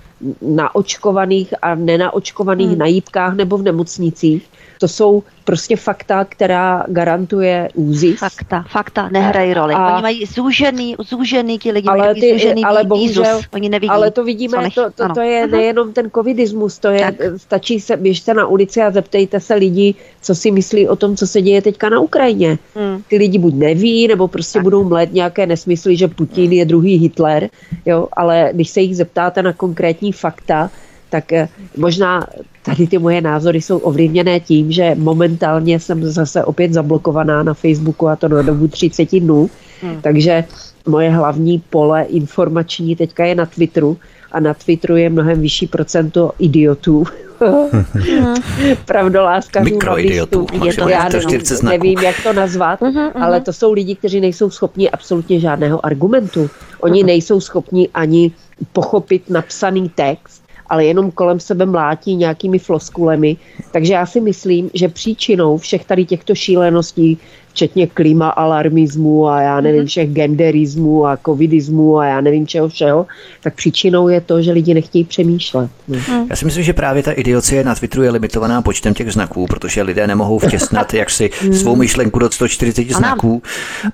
naočkovaných 0.43 1.55
a 1.63 1.75
nenaočkovaných 1.75 2.69
hmm. 2.69 2.79
na 2.79 2.87
jípkách 2.87 3.35
nebo 3.35 3.59
v 3.59 3.63
nemocnicích. 3.63 4.49
To 4.85 4.89
jsou 4.89 5.23
prostě 5.45 5.77
fakta, 5.77 6.25
která 6.25 6.85
garantuje 6.89 7.69
úzis. 7.75 8.19
Fakta, 8.19 8.65
fakta 8.69 9.09
nehrají 9.09 9.55
roli. 9.55 9.75
A, 9.75 9.93
Oni 9.95 10.03
mají 10.03 10.27
zúžený, 10.27 10.97
zúžený 10.99 11.59
ti 11.59 11.71
lidi, 11.71 11.89
ale 11.89 11.99
mají 11.99 12.21
ty, 12.21 12.33
zúžený 12.33 12.65
ale 12.65 12.85
bohužel, 12.85 13.41
Oni 13.53 13.69
nevidí. 13.69 13.91
Ale 13.91 14.11
to 14.11 14.25
vidíme, 14.25 14.63
nech, 14.63 14.75
to, 14.75 14.91
to, 14.91 15.09
to 15.15 15.21
je 15.21 15.47
nejenom 15.47 15.93
ten 15.93 16.11
covidismus, 16.11 16.79
to 16.79 16.89
je, 16.89 17.01
tak. 17.01 17.15
stačí 17.37 17.81
se, 17.81 17.97
běžte 17.97 18.35
na 18.35 18.47
ulici 18.47 18.83
a 18.83 18.91
zeptejte 18.91 19.41
se 19.41 19.55
lidí, 19.55 19.97
co 20.23 20.35
si 20.35 20.51
myslí 20.51 20.89
o 20.89 20.97
tom, 20.97 21.17
co 21.17 21.27
se 21.27 21.43
děje 21.43 21.63
teďka 21.63 21.89
na 21.89 22.01
Ukrajině. 22.01 22.59
Hmm. 22.75 23.03
Ty 23.09 23.17
lidi 23.17 23.39
buď 23.39 23.55
neví, 23.55 24.09
nebo 24.09 24.29
prostě 24.29 24.59
tak. 24.59 24.63
budou 24.63 24.85
mlet 24.85 25.13
nějaké 25.13 25.47
nesmysly, 25.47 25.97
že 25.97 26.09
Putin 26.09 26.53
je 26.53 26.65
druhý 26.65 26.97
Hitler, 26.97 27.49
jo, 27.87 28.09
ale 28.13 28.51
když 28.53 28.69
se 28.69 28.81
jich 28.81 28.97
zeptáte 28.97 29.43
na 29.43 29.53
konkrétní 29.53 30.13
fakta, 30.13 30.71
tak 31.15 31.33
eh, 31.33 31.49
možná 31.77 32.27
tady 32.63 32.87
ty 32.87 32.99
moje 32.99 33.21
názory 33.21 33.63
jsou 33.63 33.79
ovlivněné 33.79 34.41
tím, 34.41 34.73
že 34.73 34.95
momentálně 34.99 35.81
jsem 35.81 36.05
zase 36.05 36.45
opět 36.45 36.73
zablokovaná 36.73 37.43
na 37.43 37.55
Facebooku 37.55 38.09
a 38.09 38.17
to 38.17 38.29
na 38.29 38.43
dobu 38.43 38.69
30 38.69 39.21
dnů, 39.21 39.51
hmm. 39.83 40.03
takže 40.03 40.45
moje 40.87 41.11
hlavní 41.11 41.63
pole 41.71 42.03
informační 42.03 42.97
teďka 42.97 43.25
je 43.25 43.35
na 43.35 43.47
Twitteru 43.47 43.97
a 44.33 44.41
na 44.41 44.55
Twitteru 44.55 44.97
je 44.97 45.11
mnohem 45.11 45.41
vyšší 45.41 45.67
procento 45.67 46.33
idiotů. 46.39 47.05
Pravdoláskařů, 48.85 49.65
Mikroidiotů. 49.65 50.47
Já 50.89 51.09
nevím, 51.09 51.41
nevím, 51.63 51.99
jak 51.99 52.23
to 52.23 52.33
nazvat, 52.33 52.81
uh-huh, 52.81 53.11
uh-huh. 53.11 53.23
ale 53.23 53.41
to 53.41 53.53
jsou 53.53 53.73
lidi, 53.73 53.95
kteří 53.95 54.21
nejsou 54.21 54.51
schopni 54.51 54.91
absolutně 54.91 55.41
žádného 55.41 55.87
argumentu. 55.87 56.51
Oni 56.81 57.03
uh-huh. 57.03 57.07
nejsou 57.07 57.41
schopni 57.41 57.89
ani 57.95 58.33
pochopit 58.73 59.31
napsaný 59.31 59.89
text, 59.89 60.44
ale 60.75 60.85
jenom 60.85 61.11
kolem 61.11 61.41
sebe 61.41 61.67
mlátí 61.67 62.17
nějakými 62.17 62.59
floskulemi. 62.59 63.37
Takže 63.73 63.93
já 63.93 64.07
si 64.07 64.21
myslím, 64.21 64.71
že 64.75 64.89
příčinou 64.89 65.59
všech 65.59 65.85
tady 65.85 66.05
těchto 66.05 66.35
šíleností 66.35 67.19
včetně 67.55 67.87
klima 67.87 68.29
alarmismu 68.29 69.29
a 69.29 69.41
já 69.41 69.61
nevím, 69.61 69.81
mhm. 69.81 69.89
všech 69.89 70.11
genderismu 70.11 71.07
a 71.07 71.19
covidismu 71.27 71.99
a 71.99 72.07
já 72.07 72.21
nevím 72.21 72.47
čeho 72.47 72.69
všeho, 72.69 73.07
tak 73.43 73.55
příčinou 73.55 74.09
je 74.09 74.21
to, 74.21 74.43
že 74.43 74.53
lidi 74.53 74.75
nechtějí 74.75 75.05
přemýšlet. 75.05 75.71
No. 75.89 75.99
Hmm. 76.09 76.27
Já 76.31 76.37
si 76.37 76.45
myslím, 76.45 76.65
že 76.65 76.73
právě 76.73 77.03
ta 77.03 77.13
idiocie 77.13 77.65
na 77.65 77.75
Twitteru 77.75 78.03
je 78.03 78.11
limitovaná 78.11 78.63
počtem 78.63 78.95
těch 78.95 79.13
znaků, 79.13 79.47
protože 79.47 79.83
lidé 79.83 80.07
nemohou 80.07 80.39
vtěsnat 80.39 80.95
jaksi 81.05 81.31
hmm. 81.41 81.55
svou 81.55 81.77
myšlenku 81.77 82.19
do 82.19 82.31
140 82.31 82.91
znaků. 82.91 83.43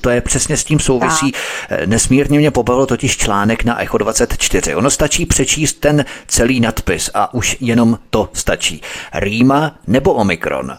To 0.00 0.11
je 0.11 0.21
přesně 0.21 0.57
s 0.57 0.64
tím 0.64 0.81
souvisí. 0.81 1.33
Eh, 1.69 1.87
nesmírně 1.87 2.38
mě 2.38 2.50
pobavil 2.50 2.87
totiž 2.87 3.17
článek 3.17 3.64
na 3.64 3.83
Echo 3.83 3.99
24. 3.99 4.75
Ono 4.75 4.90
stačí 4.90 5.26
přečíst 5.26 5.81
ten 5.81 6.05
celý 6.26 6.61
nadpis 6.61 7.11
a 7.14 7.35
už 7.35 7.57
jenom 7.61 7.99
to 8.11 8.29
stačí. 8.33 8.81
Rýma 9.14 9.75
nebo 9.87 10.12
Omikron. 10.12 10.73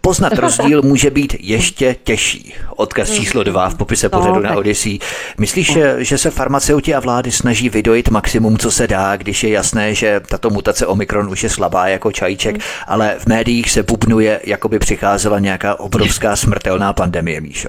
Poznat 0.00 0.32
rozdíl 0.38 0.82
může 0.82 1.10
být 1.10 1.36
ještě 1.40 1.96
těžší 2.04 2.27
horší. 2.28 2.54
Odkaz 2.76 3.10
číslo 3.10 3.42
dva 3.42 3.68
v 3.68 3.74
popise 3.74 4.08
no, 4.12 4.18
pořadu 4.18 4.40
na 4.40 4.56
Odyssey. 4.56 4.98
Myslíš, 5.38 5.78
že 5.98 6.18
se 6.18 6.30
farmaceuti 6.30 6.94
a 6.94 7.00
vlády 7.00 7.32
snaží 7.32 7.68
vydojit 7.68 8.08
maximum, 8.08 8.58
co 8.58 8.70
se 8.70 8.86
dá, 8.86 9.16
když 9.16 9.44
je 9.44 9.50
jasné, 9.50 9.94
že 9.94 10.20
tato 10.20 10.50
mutace 10.50 10.86
Omikron 10.86 11.28
už 11.28 11.42
je 11.42 11.50
slabá 11.50 11.88
jako 11.88 12.12
čajíček, 12.12 12.54
hmm. 12.54 12.62
ale 12.86 13.16
v 13.18 13.26
médiích 13.26 13.70
se 13.70 13.82
bubnuje, 13.82 14.40
jako 14.44 14.68
by 14.68 14.78
přicházela 14.78 15.38
nějaká 15.38 15.80
obrovská 15.80 16.36
smrtelná 16.36 16.92
pandemie, 16.92 17.40
Míšo? 17.40 17.68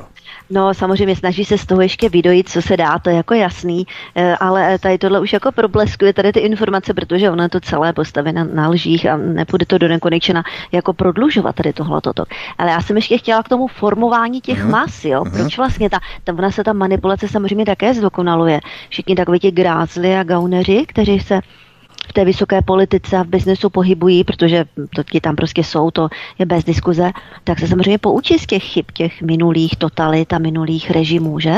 No 0.50 0.74
samozřejmě 0.74 1.16
snaží 1.16 1.46
se 1.46 1.58
z 1.58 1.66
toho 1.66 1.82
ještě 1.82 2.10
vydojit, 2.10 2.50
co 2.50 2.62
se 2.62 2.78
dá, 2.78 3.00
to 3.00 3.10
je 3.10 3.16
jako 3.16 3.34
jasný, 3.34 3.88
eh, 4.16 4.36
ale 4.36 4.80
tady 4.80 4.98
tohle 4.98 5.20
už 5.20 5.34
jako 5.34 5.52
probleskuje 5.52 6.14
tady 6.14 6.32
ty 6.32 6.40
informace, 6.40 6.94
protože 6.94 7.32
ono 7.32 7.44
je 7.44 7.50
to 7.50 7.60
celé 7.60 7.94
postavené 7.94 8.46
na, 8.46 8.54
na 8.54 8.70
lžích 8.70 9.06
a 9.06 9.18
nepůjde 9.18 9.66
to 9.66 9.78
do 9.78 9.88
nekonečna 9.88 10.44
jako 10.72 10.94
prodlužovat 10.94 11.56
tady 11.56 11.74
tohle 11.74 12.02
toto. 12.02 12.24
Ale 12.58 12.72
já 12.72 12.82
jsem 12.82 12.96
ještě 12.96 13.18
chtěla 13.18 13.44
k 13.44 13.50
tomu 13.50 13.68
formování 13.68 14.42
těch 14.42 14.66
uh-huh. 14.66 14.70
mas, 14.70 15.06
jo, 15.06 15.24
uh-huh. 15.24 15.32
proč 15.32 15.58
vlastně 15.58 15.90
ta, 15.90 16.00
ta, 16.24 16.34
ona 16.34 16.52
se 16.52 16.64
ta 16.64 16.74
manipulace 16.74 17.28
samozřejmě 17.28 17.66
také 17.66 17.94
zdokonaluje. 17.94 18.60
Všichni 18.90 19.16
takoví 19.16 19.40
ti 19.40 19.52
grázli 19.52 20.16
a 20.16 20.24
gauneři, 20.24 20.86
kteří 20.88 21.20
se 21.20 21.42
v 22.10 22.14
té 22.14 22.26
vysoké 22.26 22.62
politice 22.62 23.18
a 23.18 23.24
v 23.24 23.28
biznesu 23.28 23.70
pohybují, 23.70 24.24
protože 24.24 24.66
to 24.96 25.04
ti 25.04 25.22
tam 25.22 25.36
prostě 25.36 25.64
jsou, 25.64 25.92
to 25.92 26.10
je 26.40 26.46
bez 26.46 26.64
diskuze, 26.64 27.12
tak 27.44 27.60
se 27.60 27.68
samozřejmě 27.68 27.98
poučí 27.98 28.40
z 28.40 28.46
těch 28.46 28.64
chyb 28.64 28.86
těch 28.94 29.22
minulých 29.22 29.76
totalit 29.76 30.34
a 30.34 30.40
minulých 30.40 30.92
režimů, 30.92 31.40
že? 31.40 31.56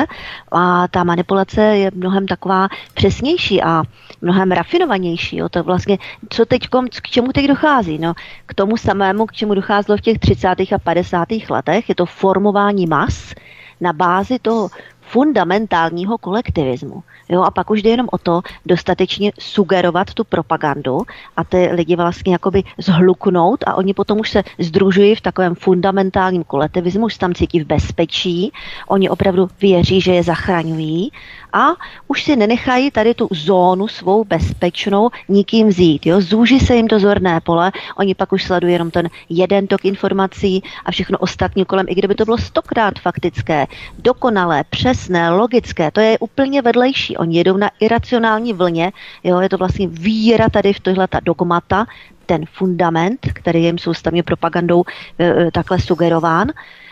A 0.52 0.88
ta 0.88 1.04
manipulace 1.04 1.62
je 1.62 1.92
mnohem 1.96 2.28
taková 2.28 2.68
přesnější 2.94 3.64
a 3.64 3.84
mnohem 4.22 4.52
rafinovanější. 4.52 5.38
Jo? 5.38 5.50
To 5.50 5.64
vlastně, 5.64 5.98
co 6.30 6.46
teď, 6.46 6.68
k 7.02 7.10
čemu 7.10 7.32
teď 7.32 7.48
dochází? 7.48 7.98
No, 7.98 8.14
k 8.46 8.54
tomu 8.54 8.78
samému, 8.78 9.26
k 9.26 9.34
čemu 9.34 9.54
docházelo 9.54 9.98
v 9.98 10.02
těch 10.02 10.20
30. 10.20 10.48
a 10.48 10.80
50. 10.84 11.28
letech, 11.50 11.90
je 11.90 11.96
to 11.96 12.06
formování 12.06 12.86
mas 12.86 13.34
na 13.82 13.94
bázi 13.94 14.40
toho 14.40 14.70
fundamentálního 15.12 16.18
kolektivismu. 16.18 17.04
Jo, 17.30 17.42
a 17.42 17.52
pak 17.52 17.70
už 17.70 17.82
jde 17.82 17.90
jenom 17.90 18.08
o 18.12 18.18
to 18.18 18.42
dostatečně 18.66 19.32
sugerovat 19.40 20.14
tu 20.14 20.24
propagandu 20.24 21.02
a 21.38 21.44
ty 21.44 21.70
lidi 21.72 21.96
vlastně 21.96 22.34
jakoby 22.34 22.64
zhluknout 22.78 23.64
a 23.68 23.76
oni 23.76 23.94
potom 23.94 24.20
už 24.20 24.30
se 24.30 24.44
združují 24.60 25.16
v 25.16 25.22
takovém 25.22 25.56
fundamentálním 25.56 26.44
kolektivismu, 26.44 27.06
už 27.06 27.14
se 27.14 27.20
tam 27.20 27.34
cítí 27.34 27.60
v 27.60 27.68
bezpečí, 27.68 28.52
oni 28.88 29.10
opravdu 29.10 29.50
věří, 29.62 30.02
že 30.02 30.14
je 30.14 30.24
zachraňují 30.24 31.12
a 31.54 31.68
už 32.08 32.24
si 32.24 32.36
nenechají 32.36 32.92
tady 32.92 33.14
tu 33.14 33.28
zónu 33.32 33.88
svou 33.88 34.24
bezpečnou 34.24 35.10
nikým 35.30 35.68
vzít. 35.68 36.06
Jo? 36.06 36.22
Zúží 36.22 36.60
se 36.60 36.76
jim 36.76 36.88
to 36.88 37.00
zorné 37.00 37.40
pole, 37.42 37.72
oni 37.98 38.16
pak 38.16 38.32
už 38.32 38.44
sledují 38.44 38.74
jenom 38.74 38.92
ten 38.92 39.10
jeden 39.30 39.68
tok 39.68 39.86
informací 39.86 40.64
a 40.86 40.92
všechno 40.92 41.18
ostatní 41.18 41.66
kolem, 41.66 41.86
i 41.90 41.96
kdyby 41.96 42.16
to 42.16 42.26
bylo 42.26 42.38
stokrát 42.38 43.00
faktické, 43.00 43.68
dokonalé, 44.00 44.64
přesné, 45.02 45.30
logické, 45.30 45.92
to 45.92 46.00
je 46.00 46.20
úplně 46.20 46.62
vedlejší. 46.62 47.18
Oni 47.18 47.38
jedou 47.38 47.58
na 47.58 47.70
iracionální 47.80 48.54
vlně, 48.54 48.92
jo? 49.24 49.40
je 49.40 49.50
to 49.50 49.58
vlastně 49.58 49.88
víra 49.88 50.50
tady 50.50 50.74
v 50.74 50.80
tohle 50.80 51.08
ta 51.08 51.20
dogmata, 51.20 51.86
ten 52.26 52.46
fundament, 52.46 53.20
který 53.34 53.64
jim 53.64 53.78
soustavně 53.78 54.24
propagandou 54.24 54.84
e, 55.20 55.26
e, 55.26 55.52
takhle 55.52 55.80
sugerován. 55.80 56.52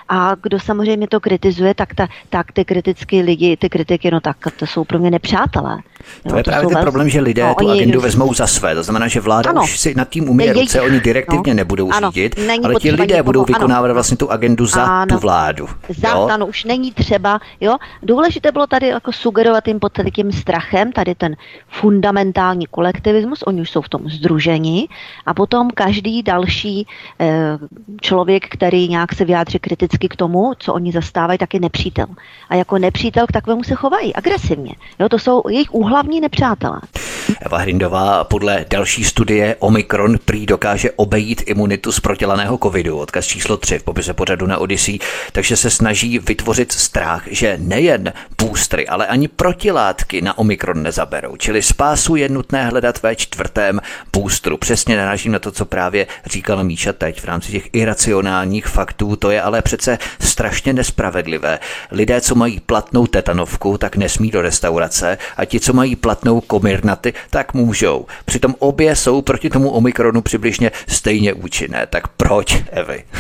A 0.10 0.36
kdo 0.42 0.60
samozřejmě 0.60 1.08
to 1.08 1.20
kritizuje, 1.20 1.74
tak, 1.74 1.94
ta, 1.94 2.08
tak 2.30 2.52
ty 2.52 2.66
kritické 2.66 3.22
lidi, 3.22 3.58
ty 3.58 3.70
kritiky, 3.70 4.12
no 4.12 4.20
tak 4.20 4.38
to 4.58 4.66
jsou 4.66 4.84
pro 4.84 5.00
mě 5.00 5.12
nepřátelé. 5.12 5.78
To 6.30 6.38
je 6.38 6.44
to 6.44 6.52
právě 6.52 6.68
ten 6.68 6.74
velký... 6.74 6.84
problém, 6.84 7.10
že 7.10 7.22
lidé 7.22 7.44
no, 7.44 7.56
tu 7.56 7.70
agendu 7.70 8.02
vezmou 8.02 8.34
za 8.34 8.48
své. 8.48 8.76
To 8.76 8.84
znamená, 8.84 9.08
že 9.08 9.20
vláda 9.20 9.50
ano. 9.50 9.64
už 9.64 9.80
si 9.80 9.96
nad 9.96 10.10
tím 10.10 10.30
umí 10.30 10.52
ruce, 10.52 10.82
oni 10.82 11.00
direktivně 11.00 11.54
no. 11.54 11.58
nebudou 11.58 11.92
ano. 11.92 12.12
řídit, 12.12 12.36
není 12.48 12.66
ale 12.66 12.76
ti 12.76 12.92
lidé 12.92 13.06
někoho, 13.06 13.24
budou 13.24 13.46
vykonávat 13.46 13.86
ano. 13.86 13.94
vlastně 13.94 14.18
tu 14.18 14.32
agendu 14.32 14.66
za 14.66 14.84
ano. 14.84 15.16
tu 15.16 15.22
vládu. 15.22 15.70
Za, 15.90 16.10
jo? 16.10 16.28
ano, 16.32 16.48
už 16.48 16.64
není 16.64 16.92
třeba. 16.92 17.40
Jo? 17.62 17.76
Důležité 18.04 18.52
bylo 18.52 18.68
tady 18.68 18.88
jako 18.88 19.12
sugerovat 19.12 19.68
jim 19.68 19.80
pod 19.80 20.00
tím 20.16 20.32
strachem, 20.32 20.92
tady 20.92 21.16
ten 21.16 21.36
fundamentální 21.68 22.66
kolektivismus, 22.66 23.44
oni 23.48 23.62
už 23.62 23.70
jsou 23.70 23.82
v 23.82 23.90
tom 23.90 24.10
združení 24.10 24.90
a 25.26 25.34
potom 25.34 25.70
každý 25.70 26.24
další 26.24 26.88
eh, 27.20 27.58
člověk, 28.02 28.50
který 28.50 28.90
nějak 28.90 29.14
se 29.14 29.26
vyjádří 29.26 29.60
kriticky 29.60 30.10
k 30.10 30.16
tomu, 30.16 30.54
co 30.60 30.74
oni 30.74 30.92
zastávají, 30.92 31.38
tak 31.38 31.54
je 31.54 31.60
nepřítel. 31.60 32.08
A 32.50 32.56
jako 32.56 32.78
nepřítel 32.78 33.28
k 33.28 33.32
takovému 33.32 33.64
se 33.64 33.76
chovají 33.76 34.16
agresivně. 34.16 34.74
Jo? 35.00 35.10
To 35.10 35.20
jsou 35.20 35.42
jejich 35.50 35.74
úhlavní 35.74 35.89
hlavní 35.90 36.22
nepřátelé. 36.22 36.82
Eva 37.42 37.58
Hrindová 37.58 38.24
podle 38.24 38.66
další 38.70 39.04
studie 39.04 39.56
Omikron 39.60 40.18
prý 40.26 40.46
dokáže 40.46 40.92
obejít 40.92 41.44
imunitu 41.46 41.92
z 41.92 42.00
protělaného 42.00 42.58
covidu, 42.64 42.98
odkaz 42.98 43.26
číslo 43.26 43.58
3 43.58 43.80
v 43.80 43.84
popise 43.84 44.14
pořadu 44.14 44.48
na 44.48 44.58
Odyssey, 44.58 45.00
takže 45.32 45.58
se 45.58 45.70
snaží 45.70 46.20
vytvořit 46.20 46.72
strach, 46.72 47.24
že 47.32 47.58
nejen 47.62 48.14
boostry, 48.42 48.88
ale 48.88 49.08
ani 49.08 49.28
protilátky 49.28 50.22
na 50.22 50.38
Omikron 50.38 50.84
nezaberou. 50.84 51.36
Čili 51.36 51.62
spásu 51.62 52.16
je 52.16 52.30
nutné 52.30 52.66
hledat 52.66 53.02
ve 53.04 53.16
čtvrtém 53.16 53.82
boostru. 54.14 54.58
Přesně 54.58 54.98
narážím 54.98 55.32
na 55.32 55.40
to, 55.40 55.52
co 55.52 55.66
právě 55.66 56.08
říkala 56.26 56.64
Míša 56.64 56.94
teď 56.94 57.22
v 57.22 57.26
rámci 57.26 57.52
těch 57.52 57.70
iracionálních 57.74 58.68
faktů. 58.68 59.16
To 59.16 59.32
je 59.32 59.42
ale 59.42 59.62
přece 59.62 59.98
strašně 60.20 60.74
nespravedlivé. 60.74 61.60
Lidé, 61.92 62.22
co 62.22 62.36
mají 62.36 62.60
platnou 62.60 63.08
tetanovku, 63.08 63.78
tak 63.78 63.96
nesmí 63.96 64.32
do 64.32 64.42
restaurace 64.42 65.18
a 65.38 65.46
ti, 65.46 65.60
co 65.60 65.74
mají 65.74 65.96
platnou 65.96 66.42
komirnaty, 66.42 67.14
tak 67.30 67.54
můžou. 67.54 68.06
Přitom 68.26 68.56
obě 68.60 68.96
jsou 68.96 69.22
proti 69.22 69.50
tomu 69.50 69.70
Omikronu 69.70 70.22
přibližně 70.22 70.72
stejně 70.88 71.34
účinné. 71.34 71.88
Tak 71.90 72.08
proč, 72.08 72.64
Evy? 72.72 73.04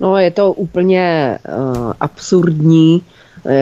No, 0.00 0.16
je 0.18 0.30
to 0.30 0.52
úplně 0.52 1.38
uh, 1.48 1.92
absurdní. 2.00 3.02
Uh, 3.44 3.52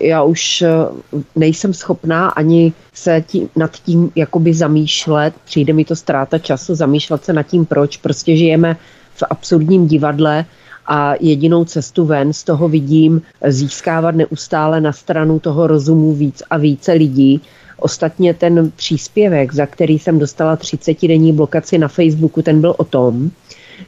já 0.00 0.22
už 0.22 0.64
uh, 1.12 1.20
nejsem 1.36 1.74
schopná 1.74 2.28
ani 2.28 2.72
se 2.94 3.24
tím, 3.26 3.48
nad 3.56 3.70
tím 3.70 4.10
jakoby 4.14 4.54
zamýšlet. 4.54 5.34
Přijde 5.44 5.72
mi 5.72 5.84
to 5.84 5.96
ztráta 5.96 6.38
času 6.38 6.74
zamýšlet 6.74 7.24
se 7.24 7.32
nad 7.32 7.42
tím, 7.42 7.66
proč. 7.66 7.96
Prostě 7.96 8.36
žijeme 8.36 8.76
v 9.14 9.22
absurdním 9.30 9.88
divadle, 9.88 10.44
a 10.86 11.14
jedinou 11.20 11.64
cestu 11.64 12.04
ven 12.04 12.32
z 12.32 12.44
toho 12.44 12.68
vidím 12.68 13.22
získávat 13.46 14.14
neustále 14.14 14.80
na 14.80 14.92
stranu 14.92 15.40
toho 15.40 15.66
rozumu 15.66 16.12
víc 16.12 16.42
a 16.50 16.56
více 16.56 16.92
lidí. 16.92 17.40
Ostatně 17.78 18.34
ten 18.34 18.72
příspěvek, 18.76 19.52
za 19.52 19.66
který 19.66 19.98
jsem 19.98 20.18
dostala 20.18 20.56
30 20.56 21.06
denní 21.08 21.32
blokaci 21.32 21.78
na 21.78 21.88
Facebooku, 21.88 22.42
ten 22.42 22.60
byl 22.60 22.74
o 22.78 22.84
tom, 22.84 23.30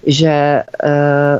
že 0.06 0.28
e, 0.28 0.64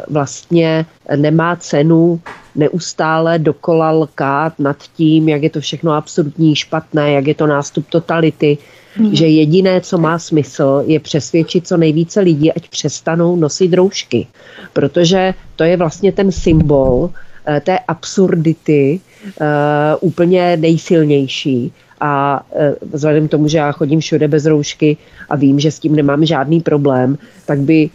vlastně 0.09 0.87
nemá 1.17 1.57
cenu 1.57 2.21
neustále 2.55 3.39
dokola 3.39 3.91
lkát 3.91 4.59
nad 4.59 4.77
tím, 4.97 5.29
jak 5.29 5.43
je 5.43 5.51
to 5.51 5.61
všechno 5.61 5.93
absolutní 5.93 6.57
špatné, 6.57 7.13
jak 7.13 7.27
je 7.27 7.35
to 7.35 7.47
nástup 7.47 7.87
totality, 7.89 8.59
hmm. 8.95 9.15
že 9.15 9.27
jediné, 9.27 9.81
co 9.81 9.99
má 9.99 10.19
smysl, 10.19 10.83
je 10.87 11.01
přesvědčit 11.01 11.67
co 11.67 11.77
nejvíce 11.77 12.21
lidí, 12.21 12.53
ať 12.53 12.69
přestanou 12.69 13.37
nosit 13.37 13.75
roušky. 13.75 14.27
Protože 14.73 15.35
to 15.57 15.65
je 15.65 15.77
vlastně 15.77 16.13
ten 16.13 16.33
symbol 16.33 17.11
e, 17.49 17.61
té 17.61 17.79
absurdity 17.79 19.01
e, 19.41 19.97
úplně 20.01 20.57
nejsilnější 20.57 21.73
a 22.01 22.43
e, 22.53 22.75
vzhledem 22.93 23.29
k 23.29 23.31
tomu, 23.31 23.49
že 23.49 23.59
já 23.59 23.73
chodím 23.73 24.01
všude 24.01 24.29
bez 24.29 24.47
roušky 24.47 24.97
a 25.29 25.37
vím, 25.37 25.61
že 25.61 25.71
s 25.71 25.79
tím 25.79 25.97
nemám 25.97 26.25
žádný 26.25 26.61
problém, 26.61 27.19
tak 27.47 27.59
by 27.59 27.91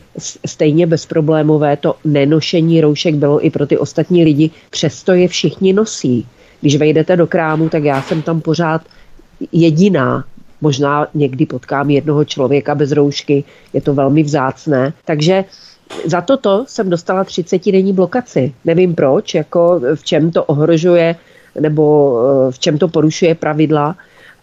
stejně 0.45 0.87
bezproblémové 0.87 1.77
to 1.77 1.95
nenošení 2.05 2.81
roušek 2.81 3.15
bylo 3.15 3.45
i 3.45 3.49
pro 3.49 3.67
ty 3.67 3.77
ostatní 3.77 4.23
lidi, 4.23 4.51
přesto 4.69 5.11
je 5.11 5.27
všichni 5.27 5.73
nosí. 5.73 6.27
Když 6.61 6.75
vejdete 6.75 7.15
do 7.15 7.27
krámu, 7.27 7.69
tak 7.69 7.83
já 7.83 8.01
jsem 8.01 8.21
tam 8.21 8.41
pořád 8.41 8.81
jediná. 9.51 10.23
Možná 10.61 11.07
někdy 11.13 11.45
potkám 11.45 11.89
jednoho 11.89 12.25
člověka 12.25 12.75
bez 12.75 12.91
roušky, 12.91 13.43
je 13.73 13.81
to 13.81 13.93
velmi 13.93 14.23
vzácné. 14.23 14.93
Takže 15.05 15.45
za 16.05 16.21
toto 16.21 16.65
jsem 16.67 16.89
dostala 16.89 17.23
30 17.23 17.71
denní 17.71 17.93
blokaci. 17.93 18.53
Nevím 18.65 18.95
proč, 18.95 19.33
jako 19.33 19.81
v 19.95 20.03
čem 20.03 20.31
to 20.31 20.43
ohrožuje 20.43 21.15
nebo 21.59 22.17
eh, 22.17 22.51
v 22.51 22.59
čem 22.59 22.77
to 22.77 22.87
porušuje 22.87 23.35
pravidla. 23.35 23.95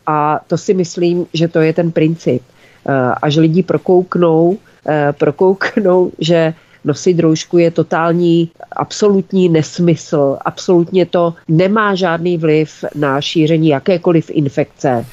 A 0.07 0.41
to 0.47 0.59
si 0.59 0.75
myslím, 0.75 1.27
že 1.35 1.49
to 1.49 1.61
je 1.61 1.73
ten 1.73 1.93
princip. 1.93 2.43
Eh, 2.43 2.93
až 3.23 3.37
lidi 3.37 3.63
prokouknou, 3.63 4.59
eh, 4.87 5.13
prokouknou, 5.19 6.13
že 6.19 6.55
nosit 6.85 7.21
roušku 7.21 7.59
je 7.59 7.71
totální, 7.71 8.51
absolutní 8.73 9.49
nesmysl, 9.49 10.39
absolutně 10.45 11.07
to 11.07 11.35
nemá 11.49 11.95
žádný 11.95 12.39
vliv 12.39 12.85
na 12.95 13.21
šíření 13.21 13.69
jakékoliv 13.69 14.31
infekce, 14.31 15.07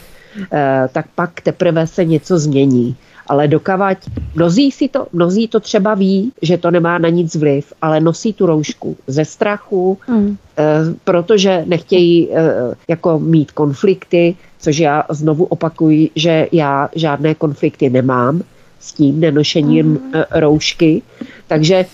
tak 0.91 1.05
pak 1.15 1.41
teprve 1.41 1.87
se 1.87 2.05
něco 2.05 2.39
změní 2.39 2.95
ale 3.27 3.47
dokavať 3.47 3.97
mnozí, 4.35 4.71
si 4.71 4.87
to, 4.87 5.07
mnozí 5.13 5.47
to 5.47 5.59
třeba 5.59 5.93
ví, 5.95 6.31
že 6.41 6.57
to 6.57 6.71
nemá 6.71 6.97
na 6.97 7.09
nic 7.09 7.35
vliv, 7.35 7.73
ale 7.81 7.99
nosí 7.99 8.33
tu 8.33 8.45
roušku 8.45 8.97
ze 9.07 9.25
strachu, 9.25 9.97
mm. 10.07 10.37
eh, 10.57 10.63
protože 11.03 11.63
nechtějí 11.65 12.29
eh, 12.31 12.75
jako 12.87 13.19
mít 13.19 13.51
konflikty, 13.51 14.35
což 14.59 14.77
já 14.77 15.03
znovu 15.09 15.43
opakuji, 15.43 16.09
že 16.15 16.47
já 16.51 16.89
žádné 16.95 17.35
konflikty 17.35 17.89
nemám 17.89 18.41
s 18.79 18.93
tím 18.93 19.19
nenošením 19.19 19.85
mm. 19.85 20.11
eh, 20.13 20.25
roušky, 20.39 21.01
takže 21.47 21.85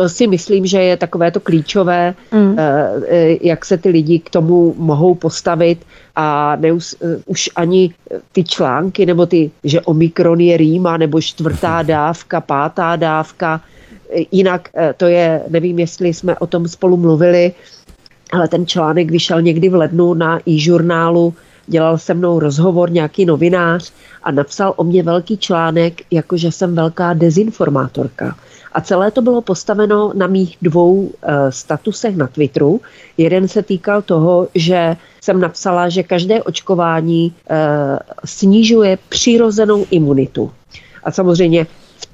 to 0.00 0.08
si 0.08 0.26
myslím, 0.26 0.66
že 0.66 0.80
je 0.82 0.96
takové 0.96 1.30
to 1.30 1.40
klíčové, 1.40 2.14
mm. 2.32 2.56
jak 3.40 3.64
se 3.64 3.78
ty 3.78 3.88
lidi 3.88 4.18
k 4.18 4.30
tomu 4.30 4.74
mohou 4.78 5.14
postavit 5.14 5.84
a 6.16 6.56
neus, 6.56 6.96
už 7.26 7.50
ani 7.56 7.94
ty 8.32 8.44
články 8.44 9.06
nebo 9.06 9.26
ty, 9.26 9.50
že 9.64 9.80
Omikron 9.80 10.40
je 10.40 10.56
rýma 10.56 10.96
nebo 10.96 11.20
čtvrtá 11.20 11.82
dávka, 11.94 12.40
pátá 12.40 12.96
dávka, 12.96 13.60
jinak 14.32 14.68
to 14.96 15.06
je, 15.06 15.42
nevím, 15.48 15.78
jestli 15.78 16.14
jsme 16.14 16.38
o 16.38 16.46
tom 16.46 16.68
spolu 16.68 16.96
mluvili, 16.96 17.52
ale 18.32 18.48
ten 18.48 18.66
článek 18.66 19.10
vyšel 19.10 19.42
někdy 19.42 19.68
v 19.68 19.74
lednu 19.74 20.14
na 20.14 20.40
e-žurnálu, 20.48 21.34
dělal 21.66 21.98
se 21.98 22.14
mnou 22.14 22.38
rozhovor 22.38 22.90
nějaký 22.90 23.24
novinář 23.24 23.92
a 24.22 24.30
napsal 24.30 24.74
o 24.76 24.84
mě 24.84 25.02
velký 25.02 25.36
článek, 25.36 26.02
jakože 26.10 26.52
jsem 26.52 26.74
velká 26.74 27.12
dezinformátorka. 27.12 28.36
A 28.72 28.80
celé 28.80 29.10
to 29.10 29.22
bylo 29.22 29.42
postaveno 29.42 30.12
na 30.14 30.26
mých 30.26 30.56
dvou 30.62 30.94
uh, 30.94 31.10
statusech 31.50 32.16
na 32.16 32.26
Twitteru. 32.26 32.80
Jeden 33.18 33.48
se 33.48 33.62
týkal 33.62 34.02
toho, 34.02 34.48
že 34.54 34.96
jsem 35.20 35.40
napsala, 35.40 35.88
že 35.88 36.02
každé 36.02 36.42
očkování 36.42 37.34
uh, 37.50 37.56
snižuje 38.24 38.98
přirozenou 39.08 39.86
imunitu. 39.90 40.52
A 41.04 41.10
samozřejmě 41.10 41.66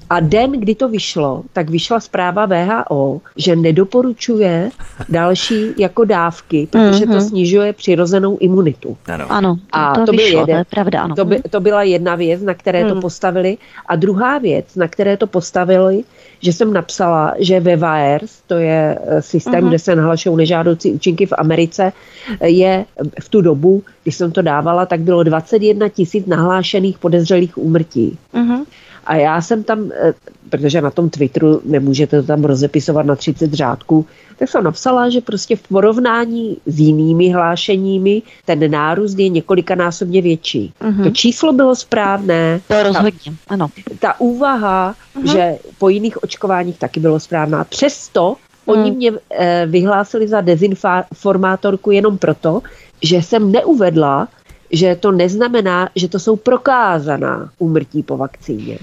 a 0.09 0.19
den, 0.19 0.51
kdy 0.51 0.75
to 0.75 0.89
vyšlo, 0.89 1.43
tak 1.53 1.69
vyšla 1.69 1.99
zpráva 1.99 2.45
VHO, 2.45 3.21
že 3.37 3.55
nedoporučuje 3.55 4.69
další 5.09 5.73
jako 5.77 6.05
dávky, 6.05 6.67
protože 6.71 7.05
mm-hmm. 7.05 7.11
to 7.11 7.17
mhm. 7.17 7.21
snižuje 7.21 7.73
přirozenou 7.73 8.37
imunitu. 8.37 8.97
Ano, 9.05 9.25
ano 9.29 9.57
a 9.71 9.93
to, 9.93 10.05
to, 10.05 10.11
vyšlo, 10.11 10.39
jeden, 10.39 10.55
to 10.55 10.59
je 10.59 10.65
pravda. 10.65 11.01
Ano. 11.01 11.15
To, 11.15 11.25
by, 11.25 11.41
to 11.49 11.59
byla 11.59 11.83
jedna 11.83 12.15
věc, 12.15 12.41
na 12.41 12.53
které 12.53 12.83
mm. 12.83 12.89
to 12.89 12.95
mhm. 12.95 13.01
postavili. 13.01 13.57
A 13.85 13.95
druhá 13.95 14.37
věc, 14.37 14.75
na 14.75 14.87
které 14.87 15.17
to 15.17 15.27
postavili, 15.27 16.03
že 16.39 16.53
jsem 16.53 16.73
napsala, 16.73 17.33
že 17.39 17.59
ve 17.59 17.75
VAERS, 17.75 18.41
to 18.47 18.53
je 18.53 18.99
eh, 19.01 19.21
systém, 19.21 19.53
mm-hmm. 19.53 19.67
kde 19.67 19.79
se 19.79 19.95
nahlašují 19.95 20.37
nežádoucí 20.37 20.91
účinky 20.91 21.25
v 21.25 21.33
Americe, 21.37 21.93
eh, 22.39 22.49
je 22.49 22.85
v 23.21 23.29
tu 23.29 23.41
dobu, 23.41 23.83
když 24.03 24.15
jsem 24.15 24.31
to 24.31 24.41
dávala, 24.41 24.85
tak 24.85 24.99
bylo 24.99 25.23
21 25.23 25.89
tisíc 25.89 26.25
nahlášených 26.25 26.97
podezřelých 26.97 27.57
úmrtí. 27.57 28.17
Mm-hmm. 28.33 28.65
A 29.07 29.15
já 29.15 29.41
jsem 29.41 29.63
tam, 29.63 29.91
eh, 29.95 30.13
protože 30.49 30.81
na 30.81 30.91
tom 30.91 31.09
Twitteru 31.09 31.61
nemůžete 31.65 32.21
to 32.21 32.27
tam 32.27 32.43
rozepisovat 32.43 33.05
na 33.05 33.15
30 33.15 33.53
řádků, 33.53 34.05
tak 34.39 34.49
jsem 34.49 34.63
napsala, 34.63 35.09
že 35.09 35.21
prostě 35.21 35.55
v 35.55 35.67
porovnání 35.67 36.57
s 36.65 36.79
jinými 36.79 37.29
hlášeními 37.29 38.21
ten 38.45 38.71
nárůst 38.71 39.19
je 39.19 39.29
několikanásobně 39.29 40.21
větší. 40.21 40.73
Uh-huh. 40.81 41.03
To 41.03 41.09
číslo 41.09 41.53
bylo 41.53 41.75
správné. 41.75 42.61
To 42.67 42.83
rozhodně, 42.83 43.31
ta, 43.31 43.53
ano. 43.53 43.67
Ta 43.99 44.19
úvaha, 44.19 44.95
uh-huh. 45.15 45.31
že 45.31 45.57
po 45.77 45.89
jiných 45.89 46.23
očkováních 46.23 46.79
taky 46.79 46.99
bylo 46.99 47.19
správná. 47.19 47.63
Přesto 47.63 48.35
oni 48.67 48.91
mě 48.91 49.11
e, 49.29 49.65
vyhlásili 49.65 50.27
za 50.27 50.41
dezinformátorku 50.41 51.91
jenom 51.91 52.17
proto, 52.17 52.61
že 53.01 53.15
jsem 53.15 53.51
neuvedla, 53.51 54.27
že 54.71 54.95
to 54.95 55.11
neznamená, 55.11 55.89
že 55.95 56.07
to 56.07 56.19
jsou 56.19 56.35
prokázaná 56.35 57.49
úmrtí 57.59 58.03
po 58.03 58.17
vakcíně. 58.17 58.77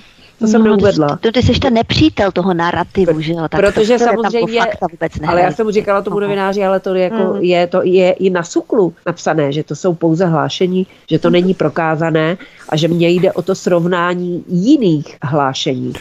To 0.44 0.50
jsem 0.50 0.64
no, 0.64 0.76
neuvedla. 0.76 1.18
To, 1.20 1.32
ty 1.32 1.42
jsi 1.42 1.52
ten 1.52 1.74
nepřítel 1.74 2.32
toho 2.32 2.54
narrativu, 2.54 3.20
že 3.20 3.32
jo? 3.32 3.48
Tak 3.48 3.60
Protože 3.60 3.98
to, 3.98 4.04
samozřejmě, 4.04 4.60
vůbec 4.90 5.12
ale 5.26 5.40
já 5.40 5.52
jsem 5.52 5.66
mu 5.66 5.72
říkala 5.72 6.02
tomu 6.02 6.20
novináři, 6.20 6.64
ale 6.64 6.80
to, 6.80 6.94
jako, 6.94 7.34
mm. 7.34 7.42
je, 7.42 7.66
to 7.66 7.80
je 7.82 8.12
i 8.12 8.30
na 8.30 8.42
suklu 8.42 8.94
napsané, 9.06 9.52
že 9.52 9.64
to 9.64 9.76
jsou 9.76 9.94
pouze 9.94 10.26
hlášení, 10.26 10.86
že 11.10 11.18
to 11.18 11.30
není 11.30 11.54
prokázané 11.54 12.36
a 12.68 12.76
že 12.76 12.88
mně 12.88 13.08
jde 13.08 13.32
o 13.32 13.42
to 13.42 13.54
srovnání 13.54 14.44
jiných 14.48 15.16
hlášení. 15.22 15.92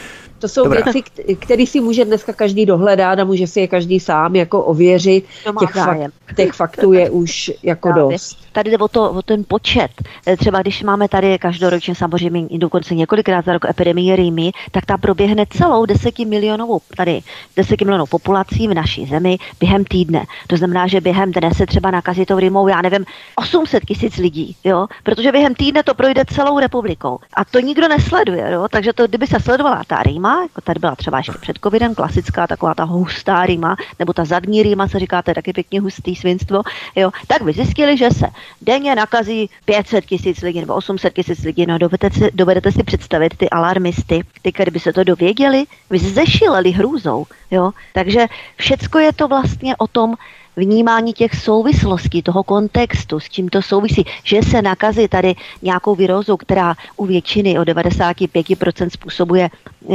To 0.44 0.48
jsou 0.48 0.64
Dobrá. 0.64 0.80
věci, 0.84 1.02
které 1.38 1.66
si 1.66 1.80
může 1.80 2.04
dneska 2.04 2.32
každý 2.32 2.66
dohledat 2.66 3.18
a 3.18 3.24
může 3.24 3.46
si 3.46 3.60
je 3.60 3.68
každý 3.68 4.00
sám 4.00 4.36
jako 4.36 4.62
ověřit. 4.62 5.24
Těch, 5.60 5.70
fakt, 5.70 6.10
těch 6.36 6.52
faktů 6.52 6.92
je 6.92 7.10
už 7.10 7.52
jako 7.62 7.88
Právě. 7.88 8.12
dost. 8.12 8.38
Tady 8.52 8.70
jde 8.70 8.78
o, 8.78 8.88
to, 8.88 9.10
o 9.10 9.22
ten 9.22 9.44
počet. 9.48 9.90
E, 10.28 10.36
třeba 10.36 10.62
když 10.62 10.82
máme 10.82 11.08
tady 11.08 11.38
každoročně 11.38 11.94
samozřejmě 11.94 12.46
i 12.46 12.58
dokonce 12.58 12.94
několikrát 12.94 13.44
za 13.44 13.52
rok 13.52 13.64
epidemie 13.68 14.16
rýmy, 14.16 14.52
tak 14.70 14.86
ta 14.86 14.98
proběhne 14.98 15.44
celou 15.50 15.86
desetimilionovou, 15.86 16.80
tady 16.96 17.20
desetimilionovou 17.56 18.06
populací 18.06 18.68
v 18.68 18.74
naší 18.74 19.06
zemi 19.06 19.38
během 19.60 19.84
týdne. 19.84 20.24
To 20.46 20.56
znamená, 20.56 20.86
že 20.86 21.00
během 21.00 21.32
dne 21.32 21.54
se 21.54 21.66
třeba 21.66 21.90
nakazí 21.90 22.26
tou 22.26 22.38
rýmou, 22.38 22.68
já 22.68 22.82
nevím, 22.82 23.04
800 23.36 23.84
tisíc 23.84 24.16
lidí, 24.16 24.56
jo? 24.64 24.86
protože 25.02 25.32
během 25.32 25.54
týdne 25.54 25.82
to 25.82 25.94
projde 25.94 26.24
celou 26.24 26.58
republikou. 26.58 27.18
A 27.36 27.44
to 27.44 27.60
nikdo 27.60 27.88
nesleduje, 27.88 28.50
jo? 28.52 28.66
takže 28.70 28.92
to, 28.92 29.06
kdyby 29.06 29.26
se 29.26 29.40
sledovala 29.40 29.82
ta 29.86 30.02
rýma, 30.02 30.33
jako 30.42 30.60
tady 30.60 30.80
byla 30.80 30.96
třeba 30.96 31.18
ještě 31.18 31.32
před 31.40 31.58
covidem, 31.62 31.94
klasická 31.94 32.46
taková 32.46 32.74
ta 32.74 32.84
hustá 32.84 33.46
rýma, 33.46 33.76
nebo 33.98 34.12
ta 34.12 34.24
zadní 34.24 34.62
rýma 34.62 34.88
se 34.88 34.98
říká, 34.98 35.22
to 35.22 35.30
je 35.30 35.34
taky 35.34 35.52
pěkně 35.52 35.80
hustý 35.80 36.16
svinstvo, 36.16 36.62
jo? 36.96 37.10
tak 37.26 37.42
by 37.42 37.52
zjistili, 37.52 37.96
že 37.96 38.10
se 38.10 38.26
denně 38.62 38.94
nakazí 38.94 39.50
500 39.64 40.04
tisíc 40.04 40.42
lidí 40.42 40.60
nebo 40.60 40.74
800 40.74 41.14
tisíc 41.14 41.44
lidí. 41.44 41.66
No 41.66 41.78
dovedete 41.78 42.10
si, 42.10 42.30
dovedete 42.34 42.72
si 42.72 42.82
představit 42.82 43.36
ty 43.36 43.50
alarmisty, 43.50 44.24
ty, 44.42 44.52
kdyby 44.52 44.80
se 44.80 44.92
to 44.92 45.04
dověděli, 45.04 45.64
by 45.90 45.98
zešileli 45.98 46.70
hrůzou. 46.70 47.26
Jo? 47.50 47.70
Takže 47.92 48.26
všecko 48.56 48.98
je 48.98 49.12
to 49.12 49.28
vlastně 49.28 49.76
o 49.76 49.86
tom, 49.86 50.14
vnímání 50.56 51.12
těch 51.12 51.34
souvislostí, 51.34 52.22
toho 52.22 52.42
kontextu, 52.42 53.20
s 53.20 53.28
čím 53.28 53.48
to 53.48 53.62
souvisí, 53.62 54.04
že 54.24 54.42
se 54.42 54.62
nakazí 54.62 55.08
tady 55.08 55.34
nějakou 55.62 55.94
virózou, 55.94 56.36
která 56.36 56.74
u 56.96 57.06
většiny 57.06 57.58
o 57.58 57.62
95% 57.62 58.88
způsobuje 58.90 59.50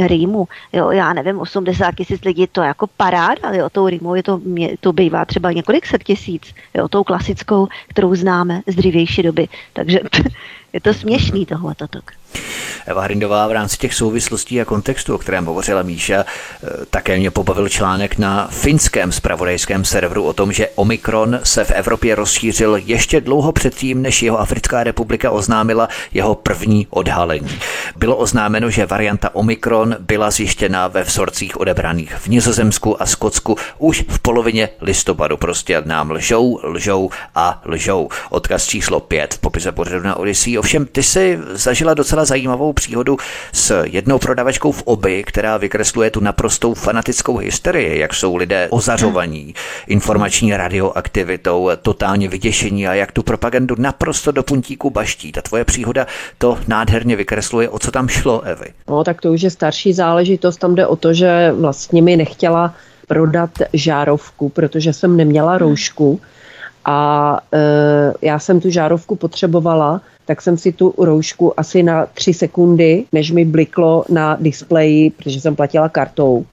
rýmu. 0.06 0.48
Jo, 0.72 0.90
já 0.90 1.12
nevím, 1.12 1.38
80 1.38 1.94
tisíc 1.94 2.24
lidí, 2.24 2.46
to 2.46 2.62
jako 2.62 2.86
paráda, 2.86 3.52
jo, 3.52 3.70
tou 3.70 3.88
rýmou 3.88 4.14
je 4.14 4.22
to, 4.22 4.40
to 4.80 4.92
bývá 4.92 5.24
třeba 5.24 5.52
několik 5.52 5.86
set 5.86 6.04
tisíc, 6.04 6.54
jo, 6.74 6.88
tou 6.88 7.04
klasickou, 7.04 7.68
kterou 7.88 8.14
známe 8.14 8.60
z 8.66 8.74
dřívější 8.74 9.22
doby. 9.22 9.48
Takže 9.72 10.00
je 10.72 10.80
to 10.80 10.94
směšný 10.94 11.46
tohle 11.46 11.74
tak. 11.74 12.19
Eva 12.86 13.02
Hrindová 13.02 13.46
v 13.46 13.52
rámci 13.52 13.76
těch 13.76 13.94
souvislostí 13.94 14.60
a 14.60 14.64
kontextu, 14.64 15.14
o 15.14 15.18
kterém 15.18 15.46
hovořila 15.46 15.82
Míša, 15.82 16.24
eh, 16.24 16.68
také 16.90 17.18
mě 17.18 17.30
pobavil 17.30 17.68
článek 17.68 18.18
na 18.18 18.48
finském 18.50 19.12
spravodajském 19.12 19.84
serveru 19.84 20.24
o 20.24 20.32
tom, 20.32 20.52
že 20.52 20.68
Omikron 20.74 21.40
se 21.44 21.64
v 21.64 21.70
Evropě 21.70 22.14
rozšířil 22.14 22.76
ještě 22.84 23.20
dlouho 23.20 23.52
předtím, 23.52 24.02
než 24.02 24.22
jeho 24.22 24.40
Africká 24.40 24.84
republika 24.84 25.30
oznámila 25.30 25.88
jeho 26.12 26.34
první 26.34 26.86
odhalení. 26.90 27.58
Bylo 27.96 28.16
oznámeno, 28.16 28.70
že 28.70 28.86
varianta 28.86 29.34
Omikron 29.34 29.96
byla 30.00 30.30
zjištěna 30.30 30.88
ve 30.88 31.02
vzorcích 31.02 31.60
odebraných 31.60 32.14
v 32.14 32.26
Nizozemsku 32.28 33.02
a 33.02 33.06
Skotsku 33.06 33.56
už 33.78 34.04
v 34.08 34.18
polovině 34.18 34.68
listopadu. 34.80 35.36
Prostě 35.36 35.82
nám 35.84 36.10
lžou, 36.10 36.60
lžou 36.62 37.10
a 37.34 37.62
lžou. 37.64 38.08
Odkaz 38.30 38.66
číslo 38.66 39.00
5 39.00 39.34
v 39.34 39.38
popise 39.38 39.72
pořadu 39.72 40.04
na 40.04 40.16
Odyssey. 40.16 40.58
Ovšem, 40.58 40.86
ty 40.86 41.02
si 41.02 41.38
zažila 41.52 41.94
docela 41.94 42.19
zajímavou 42.24 42.72
příhodu 42.72 43.16
s 43.52 43.84
jednou 43.84 44.18
prodavačkou 44.18 44.72
v 44.72 44.82
oby, 44.82 45.24
která 45.26 45.56
vykresluje 45.56 46.10
tu 46.10 46.20
naprostou 46.20 46.74
fanatickou 46.74 47.36
hysterii, 47.36 47.98
jak 47.98 48.14
jsou 48.14 48.36
lidé 48.36 48.68
ozařovaní 48.70 49.54
informační 49.86 50.56
radioaktivitou, 50.56 51.70
totálně 51.82 52.28
vyděšení 52.28 52.88
a 52.88 52.94
jak 52.94 53.12
tu 53.12 53.22
propagandu 53.22 53.74
naprosto 53.78 54.32
do 54.32 54.42
puntíku 54.42 54.90
baští. 54.90 55.32
Ta 55.32 55.42
tvoje 55.42 55.64
příhoda 55.64 56.06
to 56.38 56.58
nádherně 56.68 57.16
vykresluje, 57.16 57.68
o 57.68 57.78
co 57.78 57.90
tam 57.90 58.08
šlo, 58.08 58.40
Evy. 58.40 58.66
No, 58.88 59.04
tak 59.04 59.20
to 59.20 59.32
už 59.32 59.42
je 59.42 59.50
starší 59.50 59.92
záležitost. 59.92 60.56
Tam 60.56 60.74
jde 60.74 60.86
o 60.86 60.96
to, 60.96 61.12
že 61.12 61.52
vlastně 61.52 62.02
mi 62.02 62.16
nechtěla 62.16 62.74
prodat 63.08 63.50
žárovku, 63.72 64.48
protože 64.48 64.92
jsem 64.92 65.16
neměla 65.16 65.58
roušku 65.58 66.20
a 66.84 67.40
e, 67.52 68.26
já 68.26 68.38
jsem 68.38 68.60
tu 68.60 68.70
žárovku 68.70 69.16
potřebovala, 69.16 70.00
tak 70.26 70.42
jsem 70.42 70.58
si 70.58 70.72
tu 70.72 70.94
roušku 70.98 71.60
asi 71.60 71.82
na 71.82 72.06
tři 72.06 72.34
sekundy, 72.34 73.04
než 73.12 73.30
mi 73.30 73.44
bliklo 73.44 74.04
na 74.08 74.36
displeji, 74.40 75.10
protože 75.10 75.40
jsem 75.40 75.56
platila 75.56 75.88
kartou, 75.88 76.44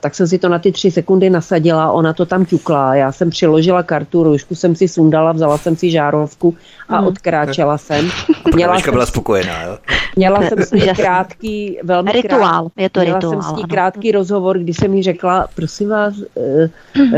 tak 0.00 0.14
jsem 0.14 0.28
si 0.28 0.38
to 0.38 0.48
na 0.48 0.58
ty 0.58 0.72
tři 0.72 0.90
sekundy 0.90 1.30
nasadila, 1.30 1.92
ona 1.92 2.12
to 2.12 2.26
tam 2.26 2.44
ťukla, 2.44 2.94
já 2.94 3.12
jsem 3.12 3.30
přiložila 3.30 3.82
kartu, 3.82 4.22
roušku 4.22 4.54
jsem 4.54 4.74
si 4.74 4.88
sundala, 4.88 5.32
vzala 5.32 5.58
jsem 5.58 5.76
si 5.76 5.90
žárovku 5.90 6.56
a 6.88 7.00
mm. 7.00 7.06
odkráčela 7.06 7.78
jsem. 7.78 8.10
Měla 8.54 8.80
jsem, 8.80 8.92
byla 8.92 9.06
spokojená, 9.06 9.62
jo? 9.62 9.78
Měla 10.16 10.42
jsem 10.42 10.62
s 10.62 10.72
ní 10.72 10.80
krátký, 10.96 11.78
velmi 11.82 12.12
rituál, 12.12 12.62
krátký, 12.62 12.82
je 12.82 12.90
to 12.90 13.00
měla 13.00 13.18
rituál. 13.18 13.42
jsem 13.42 13.54
s 13.54 13.56
ní 13.56 13.64
krátký 13.64 14.12
rozhovor, 14.12 14.58
kdy 14.58 14.74
jsem 14.74 14.94
jí 14.94 15.02
řekla, 15.02 15.48
prosím 15.54 15.88
vás, 15.88 16.14
eh, 16.36 16.70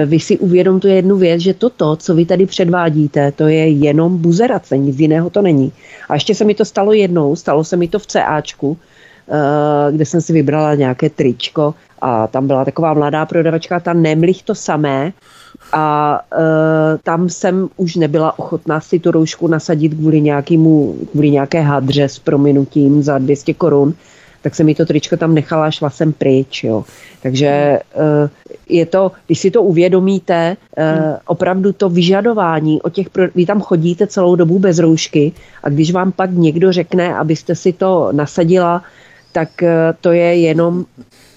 vy 0.07 0.21
si 0.21 0.39
uvědomte 0.39 0.89
jednu 0.89 1.17
věc, 1.17 1.41
že 1.41 1.55
toto, 1.55 1.97
co 1.97 2.15
vy 2.15 2.27
tady 2.27 2.47
předvádíte, 2.47 3.33
to 3.33 3.47
je 3.47 3.69
jenom 3.69 4.19
buzerace, 4.19 4.79
nic 4.79 4.99
jiného 4.99 5.31
to 5.31 5.43
není. 5.43 5.73
A 6.09 6.15
ještě 6.15 6.35
se 6.35 6.45
mi 6.45 6.55
to 6.55 6.65
stalo 6.65 6.93
jednou, 6.93 7.37
stalo 7.37 7.65
se 7.65 7.77
mi 7.77 7.89
to 7.89 7.99
v 7.99 8.07
CAčku, 8.07 8.77
eh, 8.81 8.92
kde 9.91 10.05
jsem 10.05 10.21
si 10.21 10.33
vybrala 10.33 10.75
nějaké 10.75 11.11
tričko 11.11 11.75
a 12.01 12.27
tam 12.27 12.47
byla 12.47 12.65
taková 12.65 12.95
mladá 12.95 13.27
prodavačka, 13.27 13.81
ta 13.81 13.93
nemlich 13.93 14.43
to 14.43 14.55
samé 14.55 15.13
a 15.73 16.21
e, 16.33 16.99
tam 16.99 17.29
jsem 17.29 17.69
už 17.77 17.97
nebyla 17.97 18.39
ochotná 18.39 18.81
si 18.81 18.99
tu 18.99 19.11
roušku 19.11 19.49
nasadit 19.49 19.95
kvůli, 19.95 20.21
nějakýmu, 20.21 20.97
kvůli 21.11 21.31
nějaké 21.31 21.61
hadře 21.61 22.09
s 22.09 22.19
prominutím 22.19 23.03
za 23.03 23.19
200 23.19 23.55
korun, 23.55 23.95
tak 24.43 24.55
jsem 24.55 24.67
mi 24.67 24.75
to 24.75 24.87
tričko 24.87 25.17
tam 25.17 25.35
nechala 25.35 25.71
šla 25.71 25.91
jsem 25.91 26.13
pryč. 26.13 26.65
Jo. 26.65 26.85
Takže 27.23 27.47
e, 27.47 27.81
je 28.69 28.87
to, 28.87 29.13
když 29.27 29.39
si 29.39 29.51
to 29.51 29.63
uvědomíte, 29.63 30.57
opravdu 31.27 31.73
to 31.73 31.89
vyžadování 31.89 32.83
o 32.83 32.91
těch, 32.91 33.07
vy 33.35 33.47
tam 33.47 33.61
chodíte 33.61 34.07
celou 34.07 34.37
dobu 34.37 34.59
bez 34.59 34.79
roušky 34.79 35.33
a 35.63 35.69
když 35.69 35.93
vám 35.93 36.13
pak 36.13 36.31
někdo 36.31 36.73
řekne, 36.73 37.15
abyste 37.15 37.55
si 37.55 37.73
to 37.73 38.09
nasadila, 38.13 38.83
tak 39.33 39.63
e, 39.63 39.95
to 40.01 40.13
je 40.13 40.41
jenom 40.41 40.85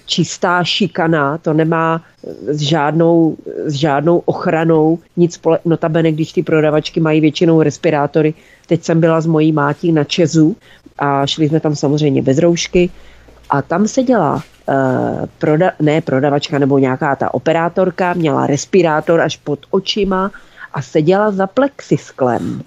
čistá 0.06 0.64
šikana, 0.64 1.38
to 1.38 1.52
nemá 1.52 2.02
s 2.46 2.60
žádnou, 2.60 3.36
s 3.64 3.72
žádnou 3.72 4.22
ochranou 4.24 4.98
nic 5.16 5.34
spole... 5.34 5.58
notabene, 5.64 6.12
když 6.12 6.32
ty 6.32 6.42
prodavačky 6.42 7.00
mají 7.00 7.20
většinou 7.20 7.62
respirátory. 7.62 8.34
Teď 8.66 8.82
jsem 8.82 9.00
byla 9.00 9.20
s 9.20 9.26
mojí 9.26 9.52
mátí 9.52 9.92
na 9.92 10.04
Čezu 10.04 10.56
a 10.98 11.26
šli 11.26 11.48
jsme 11.48 11.60
tam 11.60 11.76
samozřejmě 11.76 12.22
bez 12.22 12.38
roušky 12.38 12.90
a 13.50 13.62
tam 13.62 13.88
seděla 13.88 14.34
uh, 14.34 14.42
proda- 15.40 15.72
ne 15.80 16.00
prodavačka 16.00 16.58
nebo 16.58 16.78
nějaká 16.78 17.16
ta 17.16 17.34
operátorka, 17.34 18.14
měla 18.14 18.46
respirátor 18.46 19.20
až 19.20 19.36
pod 19.36 19.58
očima 19.70 20.30
a 20.76 20.82
seděla 20.82 21.30
za 21.30 21.46
plexisklem. 21.46 22.62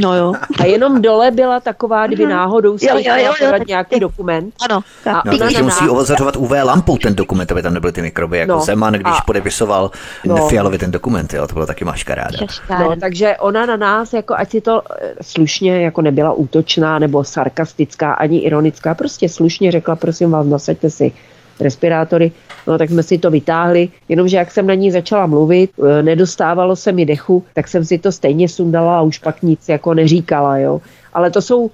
No 0.00 0.16
jo. 0.16 0.32
A 0.58 0.64
jenom 0.64 1.02
dole 1.02 1.30
byla 1.30 1.60
taková, 1.60 2.06
kdyby 2.06 2.26
náhodou 2.26 2.78
se 2.78 2.86
chtěla 3.00 3.58
nějaký 3.66 4.00
dokument. 4.00 4.54
Ano. 4.70 4.80
A 5.12 5.22
no, 5.24 5.38
takže 5.38 5.62
musí 5.62 5.88
ozařovat 5.88 6.36
UV 6.36 6.50
lampou 6.50 6.96
ten 6.96 7.14
dokument, 7.14 7.52
aby 7.52 7.62
tam 7.62 7.74
nebyly 7.74 7.92
ty 7.92 8.02
mikroby, 8.02 8.38
jako 8.38 8.52
no. 8.52 8.60
Zeman, 8.60 8.92
když 8.92 9.18
a... 9.18 9.24
podepisoval 9.26 9.90
no. 10.24 10.48
Fialovi 10.48 10.78
ten 10.78 10.90
dokument, 10.90 11.34
jo, 11.34 11.46
to 11.46 11.54
bylo 11.54 11.66
taky 11.66 11.84
maškaráda. 11.84 12.38
No, 12.78 12.96
takže 13.00 13.36
ona 13.36 13.66
na 13.66 13.76
nás, 13.76 14.12
jako 14.12 14.34
ať 14.34 14.50
si 14.50 14.60
to 14.60 14.82
eh, 15.00 15.14
slušně, 15.22 15.82
jako 15.82 16.02
nebyla 16.02 16.32
útočná 16.32 16.98
nebo 16.98 17.24
sarkastická, 17.24 18.12
ani 18.12 18.38
ironická, 18.38 18.94
prostě 18.94 19.28
slušně 19.28 19.72
řekla, 19.72 19.96
prosím 19.96 20.30
vás, 20.30 20.46
nasaďte 20.46 20.90
si 20.90 21.12
respirátory, 21.60 22.32
no 22.66 22.78
tak 22.78 22.90
jsme 22.90 23.02
si 23.02 23.18
to 23.18 23.30
vytáhli, 23.30 23.88
jenomže 24.08 24.36
jak 24.36 24.50
jsem 24.50 24.66
na 24.66 24.74
ní 24.74 24.90
začala 24.90 25.26
mluvit, 25.26 25.70
e, 25.78 26.02
nedostávalo 26.02 26.76
se 26.76 26.92
mi 26.92 27.06
dechu, 27.06 27.44
tak 27.54 27.68
jsem 27.68 27.84
si 27.84 27.98
to 27.98 28.12
stejně 28.12 28.48
sundala 28.48 28.98
a 28.98 29.02
už 29.02 29.18
pak 29.18 29.42
nic 29.42 29.68
jako 29.68 29.94
neříkala, 29.94 30.58
jo. 30.58 30.80
Ale 31.12 31.30
to 31.30 31.42
jsou 31.42 31.70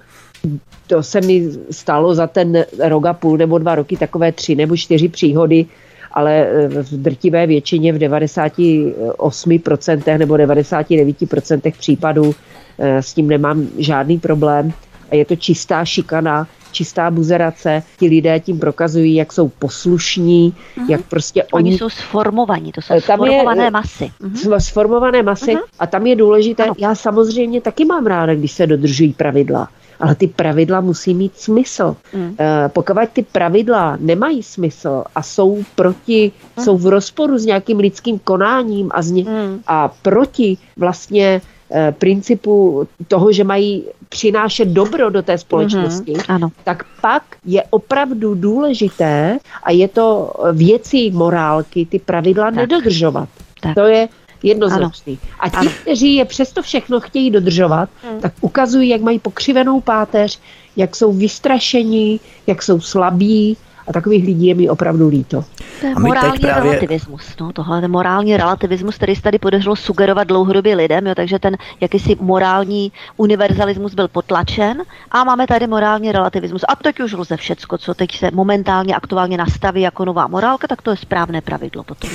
to 0.87 1.03
se 1.03 1.21
mi 1.21 1.49
stalo 1.71 2.15
za 2.15 2.27
ten 2.27 2.65
rok 2.79 3.05
a 3.05 3.13
půl 3.13 3.37
nebo 3.37 3.57
dva 3.57 3.75
roky 3.75 3.97
takové 3.97 4.31
tři 4.31 4.55
nebo 4.55 4.77
čtyři 4.77 5.09
příhody, 5.09 5.65
ale 6.11 6.47
e, 6.47 6.67
v 6.67 6.91
drtivé 6.91 7.47
většině 7.47 7.93
v 7.93 7.97
98% 7.97 10.17
nebo 10.17 10.33
99% 10.33 11.73
případů 11.77 12.35
e, 12.79 13.01
s 13.01 13.13
tím 13.13 13.27
nemám 13.27 13.67
žádný 13.77 14.19
problém 14.19 14.73
a 15.11 15.15
je 15.15 15.25
to 15.25 15.35
čistá 15.35 15.85
šikana, 15.85 16.47
čistá 16.73 17.11
buzerace. 17.11 17.83
Ti 17.99 18.07
lidé 18.07 18.39
tím 18.39 18.59
prokazují, 18.59 19.15
jak 19.15 19.33
jsou 19.33 19.47
poslušní, 19.49 20.53
uh-huh. 20.53 20.89
jak 20.89 21.01
prostě 21.01 21.43
oni... 21.43 21.69
Oni 21.69 21.77
jsou 21.77 21.89
sformovaní, 21.89 22.71
to 22.71 22.81
jsou 22.81 23.01
tam 23.01 23.19
sformované 23.19 23.63
je, 23.63 23.71
masy. 23.71 24.11
Uh-huh. 24.21 24.59
Sformované 24.59 25.23
masy 25.23 25.55
uh-huh. 25.55 25.63
a 25.79 25.87
tam 25.87 26.07
je 26.07 26.15
důležité, 26.15 26.63
ano. 26.63 26.73
já 26.77 26.95
samozřejmě 26.95 27.61
taky 27.61 27.85
mám 27.85 28.05
ráda, 28.05 28.35
když 28.35 28.51
se 28.51 28.67
dodržují 28.67 29.13
pravidla. 29.13 29.69
Ale 29.99 30.15
ty 30.15 30.27
pravidla 30.27 30.81
musí 30.81 31.13
mít 31.13 31.37
smysl. 31.37 31.95
Mm. 32.13 32.35
Pokud 32.67 32.97
ty 33.13 33.23
pravidla 33.23 33.97
nemají 33.99 34.43
smysl 34.43 35.03
a 35.15 35.23
jsou 35.23 35.63
proti, 35.75 36.31
mm. 36.57 36.63
jsou 36.63 36.77
v 36.77 36.87
rozporu 36.87 37.37
s 37.37 37.45
nějakým 37.45 37.79
lidským 37.79 38.19
konáním 38.19 38.89
a, 38.91 39.01
z 39.01 39.11
ně, 39.11 39.23
mm. 39.23 39.61
a 39.67 39.87
proti 39.87 40.57
vlastně 40.77 41.23
Eh, 41.35 41.52
principu 41.91 42.87
toho, 43.07 43.31
že 43.31 43.43
mají 43.43 43.83
přinášet 44.09 44.67
dobro 44.67 45.09
do 45.09 45.21
té 45.21 45.37
společnosti, 45.37 46.13
mm-hmm, 46.13 46.33
ano. 46.35 46.49
tak 46.63 46.83
pak 47.01 47.23
je 47.45 47.63
opravdu 47.69 48.35
důležité 48.35 49.39
a 49.63 49.71
je 49.71 49.87
to 49.87 50.33
věcí 50.53 51.11
morálky 51.11 51.85
ty 51.85 51.99
pravidla 51.99 52.45
tak. 52.45 52.55
nedodržovat. 52.55 53.29
Tak. 53.61 53.75
To 53.75 53.81
je 53.81 54.07
jednoznačný. 54.43 55.19
A 55.39 55.49
ti, 55.49 55.57
ano. 55.57 55.71
kteří 55.81 56.15
je 56.15 56.25
přesto 56.25 56.61
všechno 56.61 56.99
chtějí 56.99 57.31
dodržovat, 57.31 57.89
mm. 58.11 58.19
tak 58.19 58.33
ukazují, 58.41 58.89
jak 58.89 59.01
mají 59.01 59.19
pokřivenou 59.19 59.81
páteř, 59.81 60.39
jak 60.75 60.95
jsou 60.95 61.13
vystrašení, 61.13 62.19
jak 62.47 62.63
jsou 62.63 62.81
slabí, 62.81 63.57
a 63.87 63.93
takových 63.93 64.25
lidí 64.25 64.47
je 64.47 64.55
mi 64.55 64.69
opravdu 64.69 65.07
líto. 65.07 65.45
To 65.81 65.87
je 65.87 65.95
morální 65.95 66.39
právě... 66.39 66.63
relativismus. 66.63 67.35
No, 67.39 67.53
tohle 67.53 67.81
je 67.81 67.87
morální 67.87 68.37
relativismus, 68.37 68.95
který 68.95 69.15
se 69.15 69.21
tady 69.21 69.39
podařilo 69.39 69.75
sugerovat 69.75 70.27
dlouhodobě 70.27 70.75
lidem, 70.75 71.07
jo, 71.07 71.15
takže 71.15 71.39
ten 71.39 71.57
jakýsi 71.81 72.17
morální 72.19 72.91
univerzalismus 73.17 73.93
byl 73.93 74.07
potlačen 74.07 74.81
a 75.11 75.23
máme 75.23 75.47
tady 75.47 75.67
morální 75.67 76.11
relativismus. 76.11 76.61
A 76.67 76.75
teď 76.75 76.99
už 76.99 77.13
lze 77.13 77.37
všecko, 77.37 77.77
co 77.77 77.93
teď 77.93 78.17
se 78.17 78.29
momentálně 78.33 78.95
aktuálně 78.95 79.37
nastaví 79.37 79.81
jako 79.81 80.05
nová 80.05 80.27
morálka, 80.27 80.67
tak 80.67 80.81
to 80.81 80.91
je 80.91 80.97
správné 80.97 81.41
pravidlo 81.41 81.83
potom. 81.83 82.09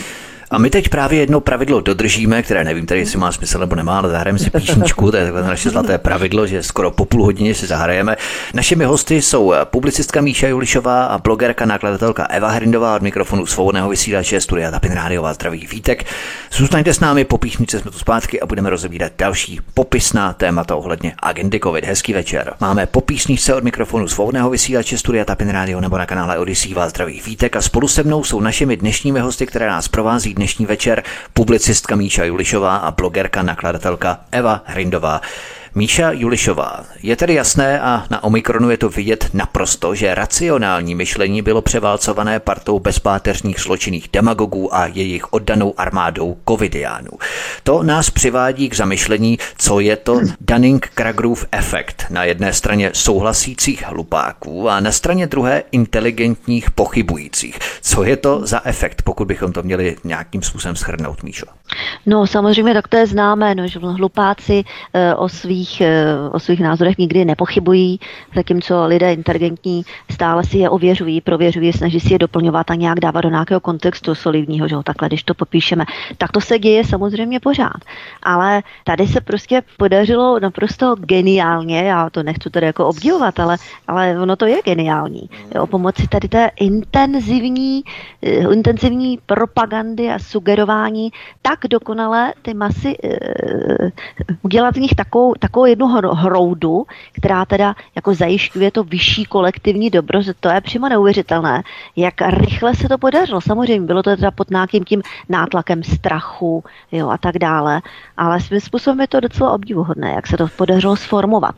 A 0.50 0.58
my 0.58 0.70
teď 0.70 0.88
právě 0.88 1.20
jedno 1.20 1.40
pravidlo 1.40 1.80
dodržíme, 1.80 2.42
které 2.42 2.64
nevím 2.64 2.86
tady, 2.86 3.00
jestli 3.00 3.18
má 3.18 3.32
smysl 3.32 3.58
nebo 3.58 3.74
nemá, 3.76 3.98
ale 3.98 4.10
zahrajeme 4.10 4.38
si 4.38 4.50
píšničku, 4.50 5.10
to 5.10 5.16
je 5.16 5.24
takové 5.24 5.42
naše 5.42 5.70
zlaté 5.70 5.98
pravidlo, 5.98 6.46
že 6.46 6.62
skoro 6.62 6.90
po 6.90 7.04
půl 7.04 7.24
hodině 7.24 7.54
si 7.54 7.66
zahrajeme. 7.66 8.16
Našimi 8.54 8.84
hosty 8.84 9.22
jsou 9.22 9.54
publicistka 9.64 10.20
Míša 10.20 10.48
Julišová 10.48 11.04
a 11.04 11.18
blogerka, 11.18 11.66
nakladatelka 11.66 12.24
Eva 12.24 12.50
Hrindová 12.50 12.96
od 12.96 13.02
mikrofonu 13.02 13.46
svobodného 13.46 13.88
vysílače 13.88 14.40
Studia 14.40 14.70
Tapin 14.70 14.92
Rádiová 14.92 15.32
zdraví 15.32 15.66
vítek. 15.66 16.04
Zůstaňte 16.52 16.94
s 16.94 17.00
námi, 17.00 17.24
po 17.24 17.38
píšničce 17.38 17.80
jsme 17.80 17.90
tu 17.90 17.98
zpátky 17.98 18.40
a 18.40 18.46
budeme 18.46 18.70
rozebírat 18.70 19.12
další 19.18 19.60
popisná 19.74 20.32
témata 20.32 20.76
ohledně 20.76 21.14
agendy 21.22 21.60
COVID. 21.60 21.84
Hezký 21.84 22.12
večer. 22.12 22.54
Máme 22.60 22.86
po 22.86 23.00
píšničce 23.00 23.54
od 23.54 23.64
mikrofonu 23.64 24.08
svobodného 24.08 24.50
vysílače 24.50 24.98
Studia 24.98 25.24
Tapin 25.24 25.48
Radio 25.48 25.80
nebo 25.80 25.98
na 25.98 26.06
kanále 26.06 26.38
Odyssey 26.38 26.74
vás 26.74 26.90
zdraví 26.90 27.22
vítek 27.26 27.56
a 27.56 27.62
spolu 27.62 27.88
se 27.88 28.02
mnou 28.02 28.24
jsou 28.24 28.40
našimi 28.40 28.76
dnešními 28.76 29.20
hosty, 29.20 29.46
které 29.46 29.66
nás 29.66 29.88
provází 29.88 30.34
dnešní 30.38 30.66
večer 30.66 31.02
publicistka 31.32 31.96
Míša 31.96 32.24
Julišová 32.24 32.76
a 32.76 32.90
blogerka, 32.90 33.42
nakladatelka 33.42 34.20
Eva 34.30 34.62
Hrindová. 34.66 35.20
Míša 35.74 36.10
Julišová. 36.10 36.84
Je 37.02 37.16
tedy 37.16 37.34
jasné 37.34 37.80
a 37.80 38.04
na 38.10 38.24
Omikronu 38.24 38.70
je 38.70 38.76
to 38.76 38.88
vidět 38.88 39.30
naprosto, 39.34 39.94
že 39.94 40.14
racionální 40.14 40.94
myšlení 40.94 41.42
bylo 41.42 41.62
převálcované 41.62 42.40
partou 42.40 42.78
bezpáteřních 42.80 43.60
zločinných 43.60 44.08
demagogů 44.12 44.74
a 44.74 44.86
jejich 44.86 45.32
oddanou 45.32 45.74
armádou 45.76 46.36
covidiánů. 46.48 47.10
To 47.62 47.82
nás 47.82 48.10
přivádí 48.10 48.68
k 48.68 48.76
zamyšlení, 48.76 49.38
co 49.58 49.80
je 49.80 49.96
to 49.96 50.20
Dunning-Kragerův 50.40 51.46
efekt. 51.52 52.06
Na 52.10 52.24
jedné 52.24 52.52
straně 52.52 52.90
souhlasících 52.94 53.82
hlupáků 53.86 54.68
a 54.68 54.80
na 54.80 54.92
straně 54.92 55.26
druhé 55.26 55.62
inteligentních 55.72 56.70
pochybujících. 56.70 57.58
Co 57.82 58.04
je 58.04 58.16
to 58.16 58.46
za 58.46 58.60
efekt, 58.64 59.02
pokud 59.02 59.28
bychom 59.28 59.52
to 59.52 59.62
měli 59.62 59.96
nějakým 60.04 60.42
způsobem 60.42 60.76
schrnout, 60.76 61.22
Míšo? 61.22 61.46
No 62.06 62.26
samozřejmě 62.26 62.74
tak 62.74 62.88
to 62.88 62.96
je 62.96 63.06
známé, 63.06 63.54
no, 63.54 63.68
že 63.68 63.78
hlupáci 63.78 64.64
e, 64.92 65.14
o, 65.14 65.28
svých, 65.58 65.80
e, 65.80 66.14
o 66.32 66.38
svých 66.38 66.60
názorech 66.60 66.98
nikdy 66.98 67.24
nepochybují, 67.24 68.00
zatímco 68.34 68.86
lidé 68.86 69.12
inteligentní 69.12 69.82
stále 70.10 70.44
si 70.44 70.58
je 70.58 70.70
ověřují, 70.70 71.20
prověřují, 71.20 71.72
snaží 71.72 72.00
si 72.00 72.12
je 72.12 72.18
doplňovat 72.18 72.70
a 72.70 72.74
nějak 72.74 73.00
dávat 73.00 73.20
do 73.20 73.30
nějakého 73.30 73.60
kontextu 73.60 74.14
solidního, 74.14 74.68
že 74.68 74.74
jo, 74.74 74.82
takhle, 74.82 75.08
když 75.08 75.22
to 75.22 75.34
popíšeme. 75.34 75.84
Tak 76.18 76.32
to 76.32 76.40
se 76.40 76.58
děje 76.58 76.84
samozřejmě 76.84 77.40
pořád. 77.40 77.82
Ale 78.22 78.62
tady 78.84 79.06
se 79.06 79.20
prostě 79.20 79.62
podařilo 79.76 80.40
naprosto 80.40 80.94
geniálně, 80.94 81.82
já 81.82 82.10
to 82.10 82.22
nechci 82.22 82.50
tady 82.50 82.66
jako 82.66 82.86
obdivovat, 82.86 83.40
ale, 83.40 83.56
ale 83.88 84.20
ono 84.20 84.36
to 84.36 84.46
je 84.46 84.62
geniální. 84.64 85.30
O 85.60 85.66
pomoci 85.66 86.08
tady 86.08 86.28
té 86.28 86.50
intenzivní, 86.60 87.82
e, 88.22 88.30
intenzivní 88.54 89.18
propagandy 89.26 90.10
a 90.10 90.18
sugerování 90.18 91.10
tak 91.42 91.58
dokonale 91.70 92.34
ty 92.42 92.54
masy 92.54 92.96
uh, 92.98 93.88
udělat 94.42 94.74
z 94.74 94.78
nich 94.78 94.94
takovou, 94.94 95.34
takovou 95.48 95.66
jednu 95.66 95.86
hroudu, 96.12 96.84
která 97.12 97.44
teda 97.44 97.74
jako 97.96 98.14
zajišťuje 98.14 98.70
to 98.70 98.84
vyšší 98.84 99.24
kolektivní 99.24 99.90
dobro, 99.90 100.22
že 100.22 100.34
to 100.34 100.48
je 100.48 100.60
přímo 100.60 100.88
neuvěřitelné, 100.88 101.62
jak 101.96 102.14
rychle 102.20 102.74
se 102.74 102.88
to 102.88 102.98
podařilo. 102.98 103.40
Samozřejmě 103.40 103.86
bylo 103.86 104.02
to 104.02 104.16
teda 104.16 104.30
pod 104.30 104.50
nějakým 104.50 104.84
tím 104.84 105.02
nátlakem 105.28 105.82
strachu 105.82 106.64
jo, 106.92 107.08
a 107.08 107.18
tak 107.18 107.38
dále, 107.38 107.80
ale 108.16 108.40
svým 108.40 108.60
způsobem 108.60 109.00
je 109.00 109.08
to 109.08 109.20
docela 109.20 109.52
obdivuhodné, 109.52 110.12
jak 110.12 110.26
se 110.26 110.36
to 110.36 110.46
podařilo 110.56 110.96
sformovat. 110.96 111.54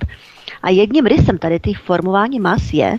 A 0.63 0.71
jedním 0.71 1.07
rysem 1.07 1.39
tady 1.39 1.61
těch 1.61 1.79
formování 1.79 2.41
mas 2.41 2.73
je, 2.73 2.97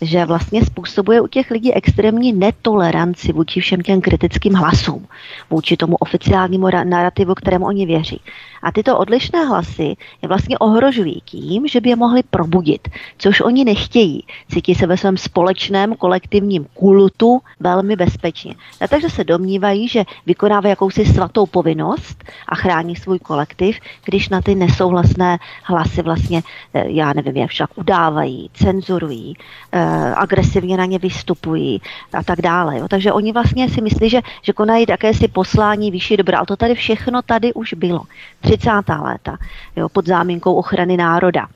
že 0.00 0.24
vlastně 0.24 0.64
způsobuje 0.64 1.20
u 1.20 1.26
těch 1.26 1.50
lidí 1.50 1.74
extrémní 1.74 2.32
netoleranci 2.32 3.32
vůči 3.32 3.60
všem 3.60 3.80
těm 3.80 4.00
kritickým 4.00 4.54
hlasům, 4.54 5.06
vůči 5.50 5.76
tomu 5.76 5.96
oficiálnímu 5.96 6.66
narrativu, 6.84 7.34
kterému 7.34 7.66
oni 7.66 7.86
věří. 7.86 8.20
A 8.62 8.72
tyto 8.72 8.98
odlišné 8.98 9.44
hlasy 9.44 9.96
je 10.22 10.28
vlastně 10.28 10.58
ohrožují 10.58 11.20
tím, 11.24 11.66
že 11.66 11.80
by 11.80 11.88
je 11.88 11.96
mohli 11.96 12.22
probudit, 12.22 12.88
což 13.18 13.40
oni 13.40 13.64
nechtějí. 13.64 14.24
Cítí 14.48 14.74
se 14.74 14.86
ve 14.86 14.96
svém 14.96 15.16
společném 15.16 15.96
kolektivním 15.96 16.66
kultu 16.74 17.40
velmi 17.60 17.96
bezpečně. 17.96 18.54
A 18.80 18.88
takže 18.88 19.10
se 19.10 19.24
domnívají, 19.24 19.88
že 19.88 20.04
vykonávají 20.26 20.70
jakousi 20.70 21.04
svatou 21.04 21.46
povinnost 21.46 22.24
a 22.48 22.54
chrání 22.54 22.96
svůj 22.96 23.18
kolektiv, 23.18 23.76
když 24.04 24.28
na 24.28 24.42
ty 24.42 24.54
nesouhlasné 24.54 25.38
hlasy 25.64 26.02
vlastně, 26.02 26.42
eh, 26.74 26.84
já 26.86 27.12
nevím, 27.12 27.36
jak 27.36 27.50
však 27.50 27.70
udávají, 27.78 28.50
cenzurují, 28.54 29.34
eh, 29.72 29.89
agresivně 30.16 30.76
na 30.76 30.84
ně 30.84 30.98
vystupují 30.98 31.80
a 32.12 32.22
tak 32.22 32.40
dále. 32.40 32.78
Jo. 32.78 32.88
Takže 32.88 33.12
oni 33.12 33.32
vlastně 33.32 33.68
si 33.68 33.80
myslí, 33.80 34.10
že, 34.10 34.20
že 34.42 34.52
konají 34.52 34.86
si 35.12 35.28
poslání 35.28 35.90
vyšší 35.90 36.16
dobra, 36.16 36.38
ale 36.38 36.46
to 36.46 36.56
tady 36.56 36.74
všechno 36.74 37.22
tady 37.22 37.52
už 37.52 37.74
bylo. 37.74 38.02
30. 38.40 38.70
léta, 39.02 39.36
jo, 39.76 39.88
pod 39.88 40.06
záminkou 40.06 40.54
ochrany 40.54 40.96
národa. 40.96 41.46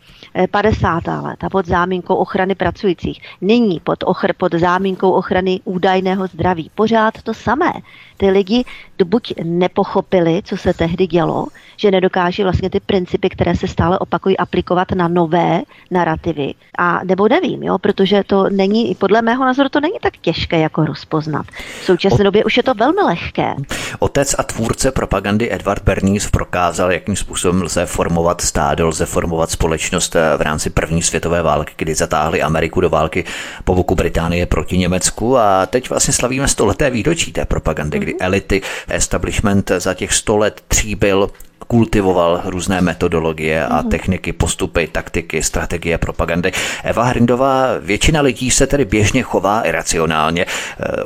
50. 0.50 1.08
Eh, 1.08 1.20
léta 1.20 1.50
pod 1.50 1.66
záminkou 1.66 2.14
ochrany 2.14 2.54
pracujících. 2.54 3.22
Nyní 3.40 3.80
pod, 3.80 4.04
ochr, 4.04 4.32
pod 4.36 4.54
záminkou 4.54 5.10
ochrany 5.10 5.60
údajného 5.64 6.26
zdraví. 6.26 6.70
Pořád 6.74 7.22
to 7.22 7.34
samé. 7.34 7.72
Ty 8.16 8.30
lidi 8.30 8.64
buď 9.04 9.34
nepochopili, 9.42 10.42
co 10.44 10.56
se 10.56 10.74
tehdy 10.74 11.06
dělo, 11.06 11.46
že 11.76 11.90
nedokáží 11.90 12.42
vlastně 12.42 12.70
ty 12.70 12.80
principy, 12.80 13.28
které 13.28 13.56
se 13.56 13.68
stále 13.68 13.98
opakují, 13.98 14.36
aplikovat 14.36 14.92
na 14.92 15.08
nové 15.08 15.62
narrativy. 15.90 16.54
A 16.78 17.00
nebo 17.04 17.28
nevím, 17.28 17.62
jo, 17.62 17.78
protože 17.78 18.22
to 18.26 18.50
není, 18.50 18.94
podle 18.94 19.22
mého 19.22 19.44
názoru 19.44 19.68
to 19.68 19.80
není 19.80 19.98
tak 20.02 20.16
těžké 20.16 20.58
jako 20.58 20.84
rozpoznat. 20.84 21.46
V 21.80 21.84
současné 21.84 22.24
době 22.24 22.44
už 22.44 22.56
je 22.56 22.62
to 22.62 22.74
velmi 22.74 23.02
lehké. 23.02 23.54
Otec 23.98 24.34
a 24.38 24.42
tvůrce 24.42 24.92
propagandy 24.92 25.52
Edward 25.52 25.82
Bernays 25.82 26.30
prokázal, 26.30 26.92
jakým 26.92 27.16
způsobem 27.16 27.62
lze 27.62 27.86
formovat 27.86 28.40
stádo, 28.40 28.88
lze 28.88 29.06
formovat 29.06 29.50
společnost 29.50 30.16
eh, 30.16 30.23
v 30.36 30.40
rámci 30.40 30.70
první 30.70 31.02
světové 31.02 31.42
války, 31.42 31.72
kdy 31.76 31.94
zatáhli 31.94 32.42
Ameriku 32.42 32.80
do 32.80 32.90
války 32.90 33.24
po 33.64 33.74
boku 33.74 33.94
Británie 33.94 34.46
proti 34.46 34.78
Německu 34.78 35.38
a 35.38 35.66
teď 35.66 35.90
vlastně 35.90 36.14
slavíme 36.14 36.48
stoleté 36.48 36.90
výročí 36.90 37.32
té 37.32 37.44
propagandy, 37.44 37.98
kdy 37.98 38.12
mhm. 38.12 38.18
elity, 38.22 38.62
establishment 38.88 39.70
za 39.78 39.94
těch 39.94 40.12
sto 40.14 40.36
let 40.36 40.60
tříbil 40.68 41.30
kultivoval 41.66 42.42
různé 42.44 42.80
metodologie 42.80 43.66
a 43.66 43.80
mhm. 43.80 43.90
techniky, 43.90 44.32
postupy, 44.32 44.88
taktiky, 44.92 45.42
strategie 45.42 45.98
propagandy. 45.98 46.52
Eva 46.84 47.04
Hrindová, 47.04 47.66
většina 47.80 48.20
lidí 48.20 48.50
se 48.50 48.66
tedy 48.66 48.84
běžně 48.84 49.22
chová 49.22 49.62
iracionálně, 49.62 50.46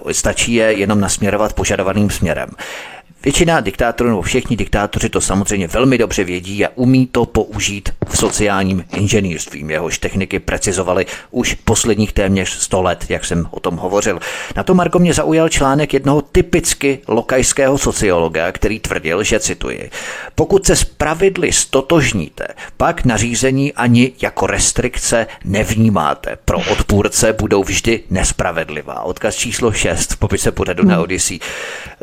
e, 0.08 0.14
stačí 0.14 0.54
je 0.54 0.72
jenom 0.72 1.00
nasměrovat 1.00 1.52
požadovaným 1.52 2.10
směrem. 2.10 2.48
Většina 3.24 3.60
diktátorů 3.60 4.08
nebo 4.08 4.22
všichni 4.22 4.56
diktátoři 4.56 5.08
to 5.08 5.20
samozřejmě 5.20 5.68
velmi 5.68 5.98
dobře 5.98 6.24
vědí 6.24 6.66
a 6.66 6.68
umí 6.74 7.06
to 7.06 7.26
použít 7.26 7.88
v 8.08 8.18
sociálním 8.18 8.84
inženýrství. 8.96 9.64
Jehož 9.68 9.98
techniky 9.98 10.38
precizovaly 10.38 11.06
už 11.30 11.54
posledních 11.54 12.12
téměř 12.12 12.48
100 12.48 12.82
let, 12.82 13.04
jak 13.08 13.24
jsem 13.24 13.46
o 13.50 13.60
tom 13.60 13.76
hovořil. 13.76 14.20
Na 14.56 14.62
to 14.62 14.74
Marko 14.74 14.98
mě 14.98 15.14
zaujal 15.14 15.48
článek 15.48 15.94
jednoho 15.94 16.22
typicky 16.22 16.98
lokajského 17.08 17.78
sociologa, 17.78 18.52
který 18.52 18.80
tvrdil, 18.80 19.22
že 19.22 19.40
cituji, 19.40 19.90
pokud 20.34 20.66
se 20.66 20.76
s 20.76 20.84
pravidly 20.84 21.52
stotožníte, 21.52 22.46
pak 22.76 23.04
nařízení 23.04 23.72
ani 23.72 24.12
jako 24.22 24.46
restrikce 24.46 25.26
nevnímáte. 25.44 26.38
Pro 26.44 26.58
odpůrce 26.58 27.32
budou 27.32 27.64
vždy 27.64 28.00
nespravedlivá. 28.10 29.00
Odkaz 29.02 29.34
číslo 29.34 29.72
6 29.72 30.12
v 30.12 30.16
popise 30.16 30.52
pořadu 30.52 30.84
na 30.84 30.94
hmm. 30.94 31.02
Odyssey. 31.02 31.38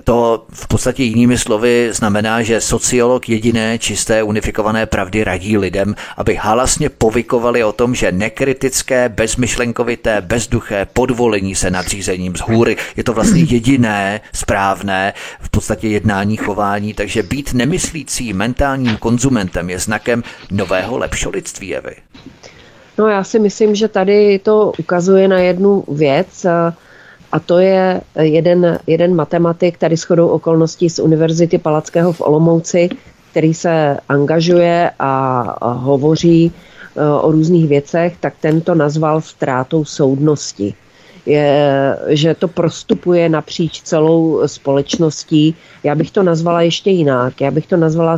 To 0.04 0.46
v 0.54 0.68
podstatě 0.68 1.05
jinými 1.06 1.38
slovy 1.38 1.90
znamená, 1.92 2.42
že 2.42 2.62
sociolog 2.62 3.30
jediné 3.30 3.80
čisté 3.80 4.24
unifikované 4.24 4.86
pravdy 4.86 5.24
radí 5.24 5.58
lidem, 5.58 5.96
aby 6.18 6.36
halasně 6.36 6.90
povykovali 6.90 7.64
o 7.64 7.72
tom, 7.72 7.96
že 7.96 8.12
nekritické, 8.12 9.10
bezmyšlenkovité, 9.10 10.22
bezduché 10.22 10.88
podvolení 10.94 11.56
se 11.56 11.72
nadřízením 11.72 12.36
z 12.36 12.40
hůry 12.40 12.78
je 12.96 13.04
to 13.04 13.14
vlastně 13.14 13.44
jediné 13.50 14.22
správné 14.34 15.14
v 15.42 15.50
podstatě 15.50 15.88
jednání, 15.88 16.38
chování, 16.38 16.94
takže 16.94 17.24
být 17.24 17.54
nemyslící 17.54 18.34
mentálním 18.34 18.98
konzumentem 18.98 19.70
je 19.70 19.80
znakem 19.80 20.24
nového 20.52 20.98
lepšolidství, 20.98 21.76
Evy. 21.76 21.96
No 22.98 23.08
já 23.08 23.24
si 23.24 23.40
myslím, 23.40 23.76
že 23.76 23.88
tady 23.88 24.40
to 24.40 24.72
ukazuje 24.80 25.28
na 25.28 25.40
jednu 25.40 25.84
věc, 25.88 26.46
a 27.36 27.40
to 27.40 27.60
je 27.60 28.02
jeden, 28.22 28.80
jeden 28.88 29.16
matematik, 29.16 29.78
tady 29.78 29.96
shodou 29.96 30.28
okolností 30.28 30.90
z 30.90 31.00
Univerzity 31.00 31.58
Palackého 31.58 32.14
v 32.14 32.22
Olomouci, 32.22 32.90
který 33.32 33.54
se 33.54 33.98
angažuje 34.10 34.92
a, 35.00 35.42
a 35.62 35.72
hovoří 35.72 36.52
e, 36.52 36.52
o 37.20 37.32
různých 37.32 37.68
věcech, 37.68 38.18
tak 38.20 38.34
tento 38.42 38.76
nazval 38.76 39.22
ztrátou 39.22 39.86
soudnosti. 39.86 40.74
Je, 41.26 41.98
že 42.08 42.36
to 42.36 42.48
prostupuje 42.48 43.30
napříč 43.30 43.82
celou 43.82 44.48
společností. 44.48 45.56
Já 45.84 45.96
bych 45.96 46.12
to 46.12 46.24
nazvala 46.24 46.62
ještě 46.62 46.90
jinak. 46.90 47.42
Já 47.42 47.52
bych 47.52 47.68
to 47.68 47.78
nazvala 47.78 48.18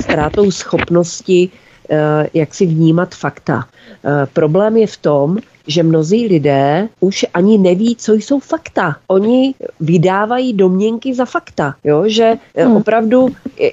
ztrátou 0.00 0.50
schopnosti, 0.50 1.50
e, 1.90 2.26
jak 2.34 2.54
si 2.54 2.66
vnímat 2.66 3.14
fakta. 3.14 3.64
E, 4.06 4.26
problém 4.26 4.76
je 4.76 4.86
v 4.86 4.96
tom, 4.96 5.38
že 5.66 5.82
mnozí 5.82 6.26
lidé 6.26 6.88
už 7.00 7.26
ani 7.34 7.58
neví, 7.58 7.96
co 7.96 8.14
jsou 8.14 8.40
fakta. 8.40 8.96
Oni 9.06 9.54
vydávají 9.80 10.52
domněnky 10.52 11.14
za 11.14 11.24
fakta. 11.24 11.74
Jo? 11.84 12.04
Že 12.06 12.34
eh, 12.54 12.64
hmm. 12.64 12.76
opravdu 12.76 13.28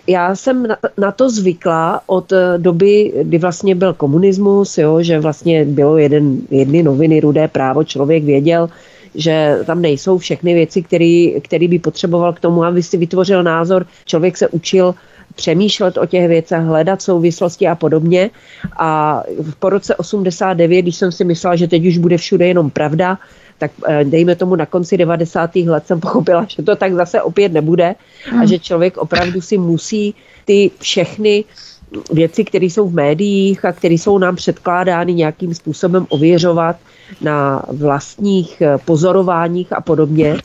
já 0.08 0.36
jsem 0.36 0.67
na, 0.98 1.12
to 1.12 1.30
zvykla 1.30 2.02
od 2.06 2.32
eh, 2.32 2.58
doby, 2.58 3.13
kdy 3.24 3.38
vlastně 3.38 3.76
byl 3.76 3.93
komunismus, 3.93 4.78
jo? 4.78 5.02
že 5.02 5.19
vlastně 5.19 5.65
bylo 5.65 5.98
jeden, 5.98 6.38
jedny 6.52 6.84
noviny, 6.84 7.19
rudé 7.19 7.48
právo, 7.48 7.84
člověk 7.84 8.24
věděl, 8.24 8.69
že 9.15 9.60
tam 9.65 9.82
nejsou 9.82 10.17
všechny 10.17 10.54
věci, 10.54 10.82
které 11.41 11.67
by 11.67 11.80
potřeboval 11.80 12.34
k 12.34 12.39
tomu, 12.39 12.63
aby 12.63 12.84
si 12.84 12.98
vytvořil 12.98 13.43
názor. 13.43 13.86
Člověk 14.06 14.38
se 14.38 14.48
učil 14.48 14.96
přemýšlet 15.36 15.98
o 15.98 16.06
těch 16.06 16.28
věcech, 16.28 16.62
hledat 16.62 17.02
souvislosti 17.02 17.67
a 17.67 17.76
podobně. 17.76 18.30
A 18.78 19.24
po 19.60 19.69
roce 19.69 19.96
89, 19.96 20.82
když 20.82 20.96
jsem 20.96 21.12
si 21.12 21.24
myslela, 21.24 21.56
že 21.56 21.67
teď 21.67 21.86
už 21.86 21.98
bude 21.98 22.17
všude 22.17 22.48
jenom 22.48 22.69
pravda, 22.69 23.17
tak 23.58 23.72
eh, 23.88 24.04
dejme 24.04 24.36
tomu 24.36 24.56
na 24.56 24.65
konci 24.65 24.98
90. 24.98 25.56
let 25.56 25.88
jsem 25.88 26.00
pochopila, 26.06 26.46
že 26.50 26.63
to 26.63 26.76
tak 26.76 26.93
zase 26.93 27.22
opět 27.22 27.52
nebude 27.54 27.96
a 28.32 28.36
hmm. 28.36 28.48
že 28.48 28.60
člověk 28.60 28.98
opravdu 28.98 29.41
si 29.41 29.58
musí 29.58 30.15
ty 30.46 30.72
všechny 30.80 31.43
věci, 32.12 32.43
které 32.43 32.65
jsou 32.65 32.89
v 32.89 32.93
médiích 32.93 33.65
a 33.65 33.72
které 33.72 33.93
jsou 33.93 34.17
nám 34.17 34.36
předkládány 34.36 35.13
nějakým 35.13 35.54
způsobem 35.54 36.06
ověřovat 36.10 36.76
na 37.22 37.62
vlastních 37.72 38.62
eh, 38.62 38.78
pozorováních 38.86 39.74
a 39.74 39.82
podobně. 39.82 40.38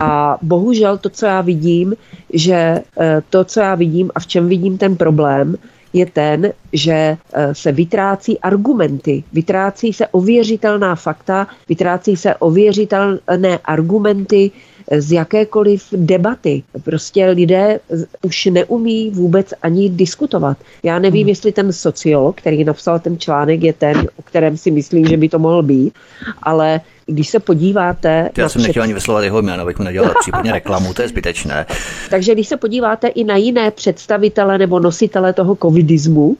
A 0.00 0.38
bohužel 0.42 0.98
to, 0.98 1.10
co 1.10 1.26
já 1.26 1.40
vidím, 1.40 1.94
že 2.32 2.54
eh, 2.54 3.22
to, 3.30 3.44
co 3.44 3.60
já 3.60 3.74
vidím 3.74 4.10
a 4.14 4.20
v 4.20 4.26
čem 4.26 4.48
vidím 4.48 4.78
ten 4.78 4.96
problém, 4.96 5.56
je 5.92 6.06
ten, 6.06 6.52
že 6.72 6.92
eh, 6.92 7.54
se 7.54 7.72
vytrácí 7.72 8.38
argumenty, 8.38 9.24
vytrácí 9.32 9.92
se 9.92 10.06
ověřitelná 10.06 10.94
fakta, 10.94 11.46
vytrácí 11.68 12.16
se 12.16 12.34
ověřitelné 12.34 13.58
argumenty 13.64 14.50
z 14.98 15.12
jakékoliv 15.12 15.84
debaty. 15.96 16.62
Prostě 16.84 17.26
lidé 17.26 17.80
už 18.22 18.46
neumí 18.46 19.10
vůbec 19.10 19.54
ani 19.62 19.90
diskutovat. 19.90 20.58
Já 20.82 20.98
nevím, 20.98 21.22
hmm. 21.22 21.28
jestli 21.28 21.52
ten 21.52 21.72
sociolog, 21.72 22.36
který 22.36 22.64
napsal 22.64 22.98
ten 22.98 23.18
článek, 23.18 23.62
je 23.62 23.72
ten, 23.72 24.08
o 24.16 24.22
kterém 24.22 24.56
si 24.56 24.70
myslím, 24.70 25.06
že 25.06 25.16
by 25.16 25.28
to 25.28 25.38
mohl 25.38 25.62
být, 25.62 25.94
ale 26.42 26.80
když 27.06 27.28
se 27.28 27.40
podíváte... 27.40 28.30
Já 28.36 28.48
jsem 28.48 28.60
před... 28.60 28.68
nechtěl 28.68 28.82
ani 28.82 28.94
vyslovat 28.94 29.24
jeho 29.24 29.42
jméno, 29.42 29.62
abych 29.62 29.78
mu 29.78 29.84
nedělal 29.84 30.14
případně 30.20 30.52
reklamu, 30.52 30.94
to 30.94 31.02
je 31.02 31.08
zbytečné. 31.08 31.66
Takže 32.10 32.32
když 32.34 32.48
se 32.48 32.56
podíváte 32.56 33.08
i 33.08 33.24
na 33.24 33.36
jiné 33.36 33.70
představitele 33.70 34.58
nebo 34.58 34.80
nositele 34.80 35.32
toho 35.32 35.56
covidismu, 35.62 36.36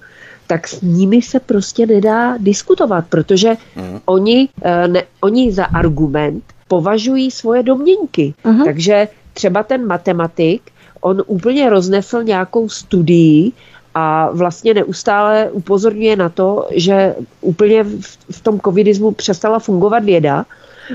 tak 0.46 0.68
s 0.68 0.80
nimi 0.80 1.22
se 1.22 1.40
prostě 1.40 1.86
nedá 1.86 2.36
diskutovat, 2.38 3.04
protože 3.08 3.56
mm. 3.76 4.00
oni, 4.04 4.48
eh, 4.62 4.88
ne, 4.88 5.02
oni 5.20 5.52
za 5.52 5.64
argument 5.64 6.44
považují 6.68 7.30
svoje 7.30 7.62
domněnky. 7.62 8.34
Uh-huh. 8.44 8.64
Takže 8.64 9.08
třeba 9.34 9.62
ten 9.62 9.86
matematik, 9.86 10.62
on 11.00 11.22
úplně 11.26 11.70
roznesl 11.70 12.22
nějakou 12.22 12.68
studii 12.68 13.52
a 13.98 14.30
vlastně 14.32 14.74
neustále 14.74 15.50
upozorňuje 15.50 16.16
na 16.16 16.28
to, 16.28 16.68
že 16.74 17.14
úplně 17.40 17.84
v 18.30 18.40
tom 18.42 18.60
covidismu 18.60 19.10
přestala 19.10 19.58
fungovat 19.58 20.04
věda. 20.04 20.46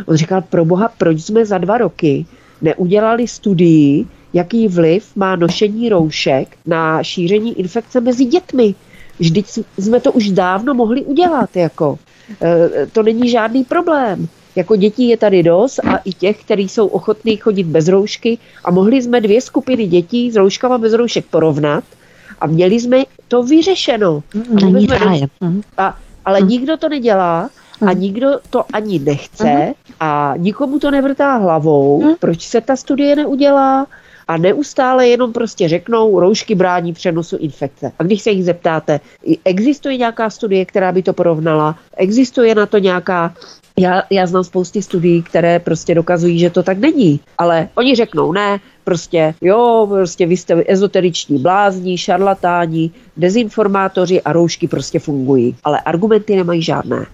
On 0.05 0.15
říkal, 0.15 0.41
pro 0.41 0.65
boha, 0.65 0.89
proč 0.97 1.21
jsme 1.21 1.45
za 1.45 1.57
dva 1.57 1.77
roky 1.77 2.25
neudělali 2.61 3.27
studii, 3.27 4.05
jaký 4.33 4.67
vliv 4.67 5.15
má 5.15 5.35
nošení 5.35 5.89
roušek 5.89 6.57
na 6.65 7.03
šíření 7.03 7.59
infekce 7.59 8.01
mezi 8.01 8.25
dětmi. 8.25 8.75
Vždyť 9.19 9.45
jsme 9.77 9.99
to 9.99 10.11
už 10.11 10.29
dávno 10.29 10.73
mohli 10.73 11.01
udělat. 11.01 11.55
Jako. 11.55 11.99
E, 12.41 12.85
to 12.85 13.03
není 13.03 13.29
žádný 13.29 13.63
problém. 13.63 14.27
Jako 14.55 14.75
dětí 14.75 15.09
je 15.09 15.17
tady 15.17 15.43
dost 15.43 15.79
a 15.79 15.97
i 15.97 16.13
těch, 16.13 16.43
kteří 16.43 16.69
jsou 16.69 16.87
ochotní 16.87 17.37
chodit 17.37 17.63
bez 17.63 17.87
roušky 17.87 18.37
a 18.65 18.71
mohli 18.71 19.01
jsme 19.01 19.21
dvě 19.21 19.41
skupiny 19.41 19.87
dětí 19.87 20.31
s 20.31 20.35
rouškama 20.35 20.77
bez 20.77 20.93
roušek 20.93 21.25
porovnat 21.25 21.83
a 22.41 22.47
měli 22.47 22.79
jsme 22.79 23.03
to 23.27 23.43
vyřešeno. 23.43 24.23
Není 24.63 24.87
zájem. 24.87 25.29
Mhm. 25.41 25.61
A, 25.77 25.97
ale 26.25 26.39
hmm. 26.39 26.49
nikdo 26.49 26.77
to 26.77 26.89
nedělá 26.89 27.49
a 27.87 27.93
nikdo 27.93 28.27
to 28.49 28.63
ani 28.73 28.99
nechce 28.99 29.73
a 29.99 30.33
nikomu 30.37 30.79
to 30.79 30.91
nevrtá 30.91 31.35
hlavou, 31.35 32.15
proč 32.19 32.41
se 32.41 32.61
ta 32.61 32.75
studie 32.75 33.15
neudělá 33.15 33.87
a 34.27 34.37
neustále 34.37 35.07
jenom 35.07 35.33
prostě 35.33 35.67
řeknou, 35.67 36.19
roušky 36.19 36.55
brání 36.55 36.93
přenosu 36.93 37.37
infekce. 37.37 37.91
A 37.99 38.03
když 38.03 38.21
se 38.21 38.31
jich 38.31 38.45
zeptáte, 38.45 38.99
existuje 39.45 39.97
nějaká 39.97 40.29
studie, 40.29 40.65
která 40.65 40.91
by 40.91 41.03
to 41.03 41.13
porovnala, 41.13 41.75
existuje 41.97 42.55
na 42.55 42.65
to 42.65 42.77
nějaká 42.77 43.33
já, 43.79 44.03
já 44.09 44.27
znám 44.27 44.43
spousty 44.43 44.81
studií, 44.81 45.23
které 45.23 45.59
prostě 45.59 45.95
dokazují, 45.95 46.39
že 46.39 46.49
to 46.49 46.63
tak 46.63 46.77
není. 46.77 47.19
Ale 47.37 47.69
oni 47.75 47.95
řeknou 47.95 48.31
ne, 48.31 48.59
prostě 48.83 49.33
jo, 49.41 49.87
prostě 49.89 50.25
vy 50.25 50.37
jste 50.37 50.63
ezoteriční 50.67 51.39
blázní, 51.39 51.97
šarlatáni, 51.97 52.91
dezinformátoři 53.17 54.21
a 54.21 54.33
roušky 54.33 54.67
prostě 54.67 54.99
fungují. 54.99 55.55
Ale 55.63 55.79
argumenty 55.79 56.35
nemají 56.35 56.61
žádné. 56.61 57.05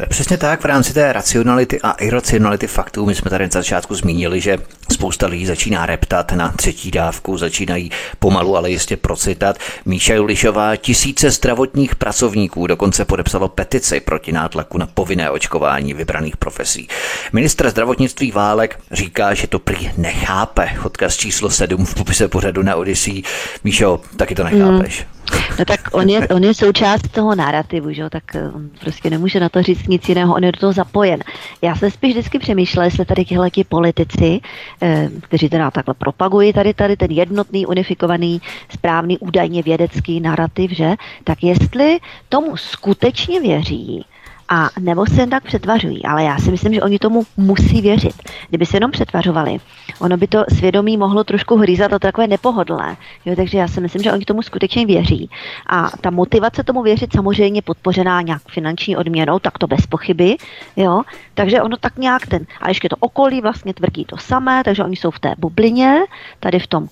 To 0.00 0.04
je 0.04 0.08
přesně 0.08 0.36
tak 0.36 0.60
v 0.60 0.64
rámci 0.64 0.94
té 0.94 1.12
racionality 1.12 1.80
a 1.82 1.90
iracionality 1.90 2.66
faktů. 2.66 3.06
My 3.06 3.14
jsme 3.14 3.30
tady 3.30 3.44
na 3.44 3.50
začátku 3.52 3.94
zmínili, 3.94 4.40
že 4.40 4.58
spousta 4.92 5.26
lidí 5.26 5.46
začíná 5.46 5.86
reptat 5.86 6.32
na 6.32 6.48
třetí 6.48 6.90
dávku, 6.90 7.38
začínají 7.38 7.90
pomalu, 8.18 8.56
ale 8.56 8.70
jistě 8.70 8.96
procitat. 8.96 9.56
Míša 9.84 10.14
Julišová 10.14 10.76
tisíce 10.76 11.30
zdravotních 11.30 11.94
pracovníků 11.94 12.66
dokonce 12.66 13.04
podepsalo 13.04 13.48
petici 13.48 14.00
proti 14.00 14.32
nátlaku 14.32 14.78
na 14.78 14.86
povinné 14.86 15.30
očkování 15.30 15.94
vybraných 15.94 16.36
profesí. 16.36 16.88
Ministr 17.32 17.70
zdravotnictví 17.70 18.30
Válek 18.30 18.80
říká, 18.92 19.34
že 19.34 19.46
to 19.46 19.58
prý 19.58 19.90
nechápe. 19.96 20.70
Odkaz 20.84 21.16
číslo 21.16 21.50
7 21.50 21.86
v 21.86 21.94
popise 21.94 22.28
pořadu 22.28 22.62
na 22.62 22.76
Odyssey. 22.76 23.22
Míšo, 23.64 24.00
taky 24.16 24.34
to 24.34 24.44
nechápeš. 24.44 25.00
Mm. 25.00 25.19
No 25.58 25.64
tak 25.64 25.80
on 25.92 26.08
je, 26.08 26.28
on 26.28 26.44
je 26.44 26.54
součást 26.54 27.08
toho 27.08 27.34
narrativu, 27.34 27.92
že? 27.92 28.10
tak 28.10 28.34
eh, 28.34 28.50
on 28.54 28.70
prostě 28.80 29.10
nemůže 29.10 29.40
na 29.40 29.48
to 29.48 29.62
říct 29.62 29.86
nic 29.88 30.08
jiného, 30.08 30.34
on 30.34 30.44
je 30.44 30.52
do 30.52 30.58
toho 30.58 30.72
zapojen. 30.72 31.20
Já 31.62 31.76
jsem 31.76 31.90
spíš 31.90 32.12
vždycky 32.12 32.38
přemýšlela, 32.38 32.84
jestli 32.84 33.04
tady 33.04 33.24
tihle 33.24 33.50
politici, 33.68 34.40
eh, 34.82 35.08
kteří 35.20 35.48
teda 35.48 35.70
takhle 35.70 35.94
propagují 35.94 36.52
tady, 36.52 36.74
tady 36.74 36.96
ten 36.96 37.10
jednotný, 37.10 37.66
unifikovaný, 37.66 38.40
správný, 38.68 39.18
údajně 39.18 39.62
vědecký 39.62 40.20
narrativ, 40.20 40.70
že? 40.70 40.94
tak 41.24 41.42
jestli 41.42 41.98
tomu 42.28 42.56
skutečně 42.56 43.40
věří, 43.40 44.04
a 44.52 44.68
nebo 44.80 45.06
se 45.06 45.20
jen 45.20 45.30
tak 45.30 45.44
přetvařují, 45.44 46.04
ale 46.04 46.24
já 46.24 46.38
si 46.38 46.50
myslím, 46.50 46.74
že 46.74 46.82
oni 46.82 46.98
tomu 46.98 47.22
musí 47.36 47.80
věřit. 47.80 48.14
Kdyby 48.48 48.66
se 48.66 48.76
jenom 48.76 48.90
přetvařovali, 48.90 49.58
ono 50.00 50.16
by 50.16 50.26
to 50.26 50.44
svědomí 50.48 50.96
mohlo 50.96 51.24
trošku 51.24 51.56
hlízat 51.56 51.92
a 51.92 51.98
to 51.98 51.98
takové 51.98 52.26
nepohodlné. 52.26 52.96
Jo, 53.24 53.36
takže 53.36 53.58
já 53.58 53.68
si 53.68 53.80
myslím, 53.80 54.02
že 54.02 54.12
oni 54.12 54.24
tomu 54.24 54.42
skutečně 54.42 54.86
věří. 54.86 55.30
A 55.66 55.90
ta 56.00 56.10
motivace 56.10 56.64
tomu 56.64 56.82
věřit 56.82 57.12
samozřejmě 57.12 57.62
podpořená 57.62 58.22
nějak 58.22 58.42
finanční 58.50 58.96
odměnou, 58.96 59.38
tak 59.38 59.58
to 59.58 59.66
bez 59.66 59.86
pochyby. 59.86 60.36
Jo, 60.76 61.02
takže 61.34 61.62
ono 61.62 61.76
tak 61.76 61.98
nějak 61.98 62.26
ten, 62.26 62.46
a 62.60 62.68
ještě 62.68 62.88
to 62.88 62.96
okolí 63.00 63.40
vlastně 63.40 63.74
tvrdí 63.74 64.04
to 64.04 64.16
samé, 64.16 64.64
takže 64.64 64.84
oni 64.84 64.96
jsou 64.96 65.10
v 65.10 65.20
té 65.20 65.34
bublině, 65.38 66.00
tady 66.40 66.58
v 66.58 66.66
tom 66.66 66.88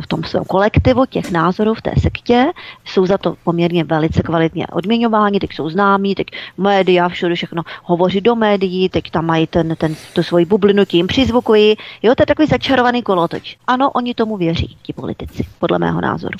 v 0.00 0.06
tom 0.06 0.24
svém 0.24 0.44
kolektivu 0.44 1.06
těch 1.06 1.30
názorů 1.30 1.74
v 1.74 1.82
té 1.82 1.92
sektě, 2.00 2.46
jsou 2.84 3.06
za 3.06 3.18
to 3.18 3.34
poměrně 3.44 3.84
velice 3.84 4.22
kvalitně 4.22 4.66
odměňováni, 4.66 5.40
teď 5.40 5.52
jsou 5.52 5.70
známí, 5.70 6.14
teď 6.14 6.26
média, 6.58 7.08
všude 7.08 7.34
všechno 7.34 7.62
hovoří 7.84 8.20
do 8.20 8.34
médií, 8.34 8.88
teď 8.88 9.10
tam 9.10 9.26
mají 9.26 9.46
ten, 9.46 9.76
ten, 9.76 9.94
tu 10.12 10.22
svoji 10.22 10.44
bublinu, 10.44 10.84
tím 10.84 11.06
přizvukují. 11.06 11.76
Jo, 12.02 12.14
to 12.14 12.22
je 12.22 12.26
takový 12.26 12.48
začarovaný 12.48 13.02
kolotoč. 13.02 13.56
Ano, 13.66 13.90
oni 13.90 14.14
tomu 14.14 14.36
věří, 14.36 14.76
ti 14.82 14.92
politici, 14.92 15.46
podle 15.58 15.78
mého 15.78 16.00
názoru. 16.00 16.38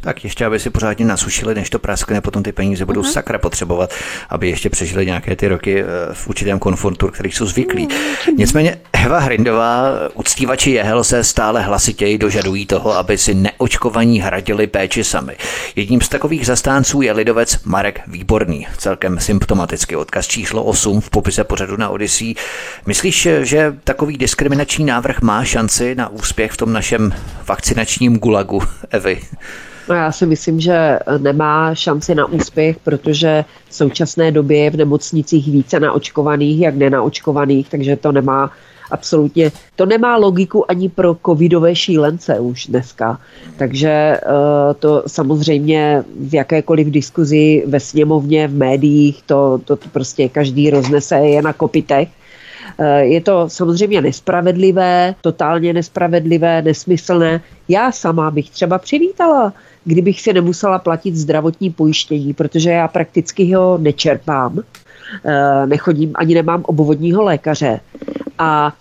Tak 0.00 0.24
ještě, 0.24 0.44
aby 0.44 0.58
si 0.58 0.70
pořádně 0.70 1.04
nasušili, 1.04 1.54
než 1.54 1.70
to 1.70 1.78
praskne, 1.78 2.20
potom 2.20 2.42
ty 2.42 2.52
peníze 2.52 2.84
budou 2.84 3.00
uh-huh. 3.00 3.12
sakra 3.12 3.38
potřebovat, 3.38 3.90
aby 4.30 4.48
ještě 4.48 4.70
přežili 4.70 5.06
nějaké 5.06 5.36
ty 5.36 5.48
roky 5.48 5.82
eh, 5.82 5.86
v 6.12 6.28
určitém 6.28 6.58
komfortu, 6.58 7.08
který 7.08 7.30
jsou 7.30 7.46
zvyklí. 7.46 7.88
Uh-huh. 7.88 8.34
Nicméně 8.38 8.76
Eva 8.92 9.18
Hrindová, 9.18 9.92
uctívači 10.14 10.70
jehel 10.70 11.04
se 11.04 11.24
stále 11.24 11.62
hlasitěji 11.62 12.18
dožadují 12.18 12.66
toho, 12.66 12.96
aby 12.96 13.18
si 13.18 13.34
neočkovaní 13.34 14.20
hradili 14.20 14.66
péči 14.66 15.04
sami. 15.04 15.36
Jedním 15.76 16.00
z 16.00 16.08
takových 16.08 16.46
zastánců 16.46 17.02
je 17.02 17.12
lidovec 17.12 17.64
Marek 17.64 18.00
Výborný, 18.06 18.66
celkem 18.78 19.20
symptomatický 19.20 19.96
odkaz 19.96 20.26
číslo 20.26 20.64
8 20.64 21.00
v 21.00 21.10
popise 21.10 21.44
pořadu 21.44 21.76
na 21.76 21.88
Odyssey. 21.88 22.34
Myslíš, 22.86 23.28
že 23.42 23.74
takový 23.84 24.18
diskriminační 24.18 24.84
návrh 24.84 25.22
má 25.22 25.44
šanci 25.44 25.94
na 25.94 26.08
úspěch 26.08 26.52
v 26.52 26.56
tom 26.56 26.72
našem 26.72 27.14
vakcinačním 27.46 28.18
gulagu, 28.18 28.62
Evy? 28.90 29.20
No 29.88 29.94
já 29.94 30.12
si 30.12 30.26
myslím, 30.26 30.60
že 30.60 30.98
nemá 31.18 31.74
šanci 31.74 32.14
na 32.14 32.26
úspěch, 32.26 32.76
protože 32.78 33.44
v 33.68 33.74
současné 33.74 34.30
době 34.30 34.58
je 34.58 34.70
v 34.70 34.76
nemocnicích 34.76 35.48
více 35.48 35.80
naočkovaných, 35.80 36.60
jak 36.60 36.74
nenaočkovaných, 36.74 37.68
takže 37.68 37.96
to 37.96 38.12
nemá 38.12 38.50
absolutně, 38.92 39.52
to 39.76 39.86
nemá 39.86 40.16
logiku 40.16 40.70
ani 40.70 40.88
pro 40.88 41.16
covidové 41.26 41.76
šílence 41.76 42.40
už 42.40 42.66
dneska. 42.66 43.20
Takže 43.56 43.88
eh, 43.88 44.20
to 44.78 45.02
samozřejmě 45.06 46.04
v 46.20 46.34
jakékoliv 46.34 46.86
diskuzi 46.86 47.64
ve 47.66 47.80
sněmovně, 47.80 48.48
v 48.48 48.54
médiích, 48.54 49.22
to, 49.26 49.60
to 49.64 49.76
prostě 49.76 50.28
každý 50.28 50.70
roznese 50.70 51.16
je 51.16 51.42
na 51.42 51.52
kopitech. 51.52 52.08
Eh, 52.78 53.04
je 53.04 53.20
to 53.20 53.48
samozřejmě 53.48 54.00
nespravedlivé, 54.00 55.14
totálně 55.20 55.72
nespravedlivé, 55.72 56.62
nesmyslné. 56.62 57.40
Já 57.68 57.92
sama 57.92 58.30
bych 58.30 58.50
třeba 58.50 58.78
přivítala 58.78 59.52
kdybych 59.84 60.20
si 60.20 60.32
nemusela 60.32 60.78
platit 60.78 61.16
zdravotní 61.16 61.70
pojištění, 61.70 62.34
protože 62.34 62.70
já 62.70 62.88
prakticky 62.88 63.54
ho 63.54 63.78
nečerpám, 63.78 64.60
eh, 65.24 65.66
nechodím, 65.66 66.12
ani 66.14 66.34
nemám 66.34 66.62
obvodního 66.66 67.22
lékaře 67.22 67.80
a 68.38 68.72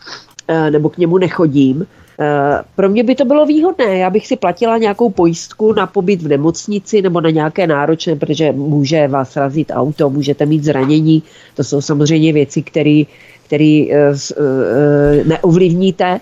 eh, 0.48 0.72
nebo 0.72 0.90
k 0.90 0.98
němu 0.98 1.18
nechodím, 1.18 1.86
eh, 2.20 2.64
pro 2.76 2.90
mě 2.90 3.04
by 3.04 3.16
to 3.16 3.26
bylo 3.26 3.46
výhodné. 3.46 3.98
Já 3.98 4.10
bych 4.10 4.28
si 4.28 4.36
platila 4.36 4.78
nějakou 4.78 5.10
pojistku 5.10 5.74
na 5.74 5.88
pobyt 5.88 6.22
v 6.22 6.28
nemocnici 6.28 7.02
nebo 7.02 7.22
na 7.22 7.30
nějaké 7.30 7.68
náročné, 7.68 8.16
protože 8.16 8.52
může 8.52 9.08
vás 9.08 9.36
razit 9.36 9.72
auto, 9.74 10.10
můžete 10.10 10.46
mít 10.46 10.64
zranění. 10.64 11.24
To 11.56 11.64
jsou 11.64 11.82
samozřejmě 11.82 12.34
věci, 12.34 12.62
které 12.62 13.04
který 13.52 13.92
uh, 13.92 13.98
uh, 14.38 15.28
neovlivníte. 15.28 16.20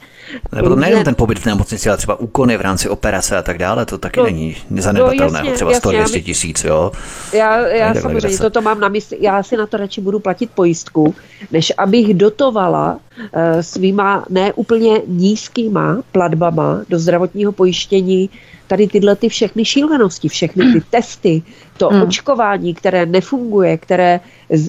Nebo 0.56 0.70
to 0.70 0.76
nejenom 0.76 1.04
ten 1.04 1.16
pobyt 1.16 1.40
v 1.40 1.46
nemocnici, 1.46 1.90
ale 1.90 1.98
třeba 1.98 2.20
úkony 2.20 2.58
v 2.58 2.62
rámci 2.62 2.90
operace 2.90 3.38
a 3.38 3.42
tak 3.42 3.58
dále, 3.58 3.86
to 3.86 3.98
taky 3.98 4.20
no, 4.20 4.26
není 4.26 4.56
nezanedbatelné, 4.70 5.44
no, 5.44 5.52
třeba 5.52 5.72
100-200 5.72 6.24
tisíc, 6.24 6.64
jo. 6.64 6.92
Já, 7.34 7.68
já 7.68 7.94
samozřejmě 7.94 8.38
toto 8.38 8.62
mám 8.62 8.80
na 8.80 8.88
mysli, 8.88 9.18
já 9.22 9.44
si 9.44 9.58
na 9.58 9.68
to 9.68 9.78
radši 9.78 10.02
budu 10.02 10.20
platit 10.20 10.50
pojistku, 10.56 11.16
než 11.52 11.74
abych 11.78 12.14
dotovala 12.14 12.94
uh, 12.94 13.62
svýma 13.62 14.26
neúplně 14.30 15.02
nízkýma 15.08 16.02
platbama 16.12 16.82
do 16.90 17.00
zdravotního 17.00 17.52
pojištění 17.52 18.30
tady 18.70 18.88
tyhle 18.88 19.16
ty 19.16 19.30
všechny 19.30 19.66
šílenosti, 19.66 20.28
všechny 20.28 20.74
ty 20.74 20.82
testy, 20.90 21.42
to 21.78 21.90
hmm. 21.90 22.02
očkování, 22.02 22.74
které 22.74 23.06
nefunguje, 23.06 23.78
které 23.78 24.20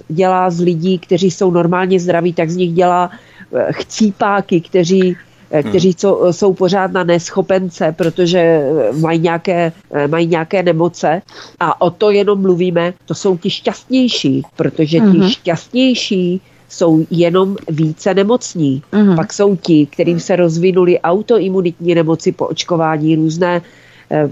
dělá 0.09 0.51
z 0.51 0.61
lidí, 0.61 0.99
kteří 0.99 1.31
jsou 1.31 1.51
normálně 1.51 2.01
zdraví, 2.01 2.33
tak 2.33 2.51
z 2.51 2.57
nich 2.57 2.73
dělá 2.73 3.11
eh, 3.55 3.67
chcípáky, 3.71 4.61
kteří 4.61 5.17
eh, 5.51 5.61
hmm. 5.61 5.71
kteří 5.71 5.95
co, 5.95 6.27
eh, 6.27 6.33
jsou 6.33 6.55
pořád 6.55 6.93
na 6.93 7.05
neschopence, 7.05 7.95
protože 7.99 8.71
mají 9.01 9.19
nějaké, 9.19 9.73
mají 10.07 10.27
nějaké 10.27 10.63
nemoce. 10.63 11.23
A 11.61 11.81
o 11.81 11.91
to 11.91 12.11
jenom 12.11 12.41
mluvíme, 12.41 12.95
to 13.07 13.15
jsou 13.15 13.37
ti 13.37 13.51
šťastnější, 13.51 14.43
protože 14.57 14.99
ti 14.99 15.19
hmm. 15.19 15.29
šťastnější 15.29 16.41
jsou 16.71 17.07
jenom 17.11 17.57
více 17.69 18.15
nemocní. 18.15 18.83
Mm-hmm. 18.93 19.17
Pak 19.17 19.33
jsou 19.33 19.57
ti, 19.57 19.87
kterým 19.87 20.21
se 20.21 20.37
rozvinuly 20.37 21.01
autoimunitní 21.01 21.95
nemoci 21.95 22.33
po 22.33 22.47
očkování, 22.47 23.17
různé 23.17 23.63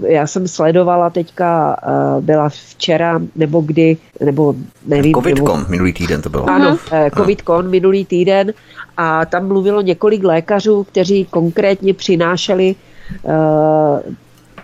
já 0.07 0.27
jsem 0.27 0.47
sledovala 0.47 1.09
teďka, 1.09 1.75
eh, 1.83 2.21
byla 2.21 2.49
včera 2.49 3.21
nebo 3.35 3.61
kdy, 3.61 3.97
nebo 4.25 4.55
nevím. 4.85 5.13
CovidCon 5.13 5.65
minulý 5.69 5.93
týden 5.93 6.21
to 6.21 6.29
bylo. 6.29 6.49
Ano, 6.49 6.69
uh 6.69 7.09
CovidCon 7.17 7.69
minulý 7.69 8.05
týden 8.05 8.53
a 8.97 9.25
tam 9.25 9.47
mluvilo 9.47 9.81
několik 9.81 10.23
lékařů, 10.23 10.83
kteří 10.83 11.25
konkrétně 11.25 11.93
přinášeli 11.93 12.75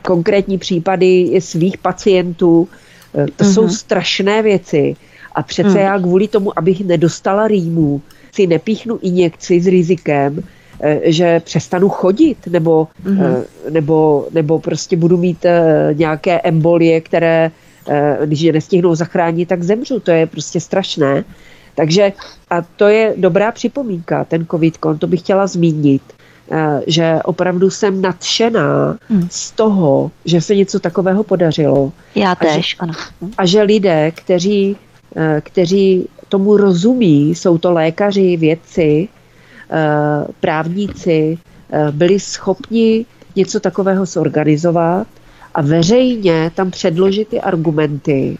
konkrétní 0.01 0.57
případy 0.57 1.39
svých 1.39 1.77
pacientů. 1.77 2.67
To 3.11 3.19
uh-huh. 3.19 3.53
jsou 3.53 3.61
mhm. 3.63 3.71
strašné 3.71 4.41
věci. 4.41 4.95
A 5.35 5.43
přece 5.43 5.69
uh-huh. 5.69 5.85
já 5.85 5.99
kvůli 5.99 6.27
tomu, 6.27 6.59
abych 6.59 6.85
nedostala 6.85 7.47
rýmu, 7.47 8.01
si 8.35 8.47
nepíchnu 8.47 8.99
injekci 9.01 9.61
s 9.61 9.67
rizikem, 9.67 10.43
Eh, 10.43 10.43
že 11.03 11.39
přestanu 11.39 11.89
chodit 11.89 12.47
nebo, 12.47 12.87
mm-hmm. 13.05 13.43
nebo, 13.69 14.27
nebo 14.31 14.59
prostě 14.59 14.97
budu 14.97 15.17
mít 15.17 15.45
eh, 15.45 15.89
nějaké 15.93 16.41
embolie, 16.41 17.01
které 17.01 17.51
když 18.25 18.41
je 18.41 18.53
nestihnou 18.53 18.95
zachránit, 18.95 19.49
tak 19.49 19.63
zemřu. 19.63 19.99
To 19.99 20.11
je 20.11 20.25
prostě 20.25 20.59
strašné. 20.59 21.23
Takže 21.75 22.13
a 22.49 22.61
to 22.61 22.87
je 22.87 23.13
dobrá 23.17 23.51
připomínka, 23.51 24.23
ten 24.23 24.45
covid 24.51 24.77
to 24.99 25.07
bych 25.07 25.19
chtěla 25.19 25.47
zmínit, 25.47 26.01
že 26.87 27.19
opravdu 27.23 27.69
jsem 27.69 28.01
nadšená 28.01 28.97
hmm. 29.09 29.27
z 29.31 29.51
toho, 29.51 30.11
že 30.25 30.41
se 30.41 30.55
něco 30.55 30.79
takového 30.79 31.23
podařilo. 31.23 31.91
Já 32.15 32.35
tež, 32.35 32.49
a 32.49 32.59
že, 32.59 32.75
ano. 32.79 32.93
A 33.37 33.45
že 33.45 33.61
lidé, 33.61 34.11
kteří, 34.11 34.77
kteří 35.41 36.07
tomu 36.29 36.57
rozumí, 36.57 37.35
jsou 37.35 37.57
to 37.57 37.71
lékaři, 37.71 38.37
vědci, 38.37 39.07
Eh, 39.07 39.24
právníci 40.39 41.37
eh, 41.37 41.91
byli 41.91 42.19
schopni 42.19 43.05
něco 43.35 43.59
takového 43.59 44.05
zorganizovat 44.05 45.07
a 45.53 45.61
veřejně 45.61 46.51
tam 46.55 46.71
předložit 46.71 47.27
ty 47.27 47.41
argumenty 47.41 48.37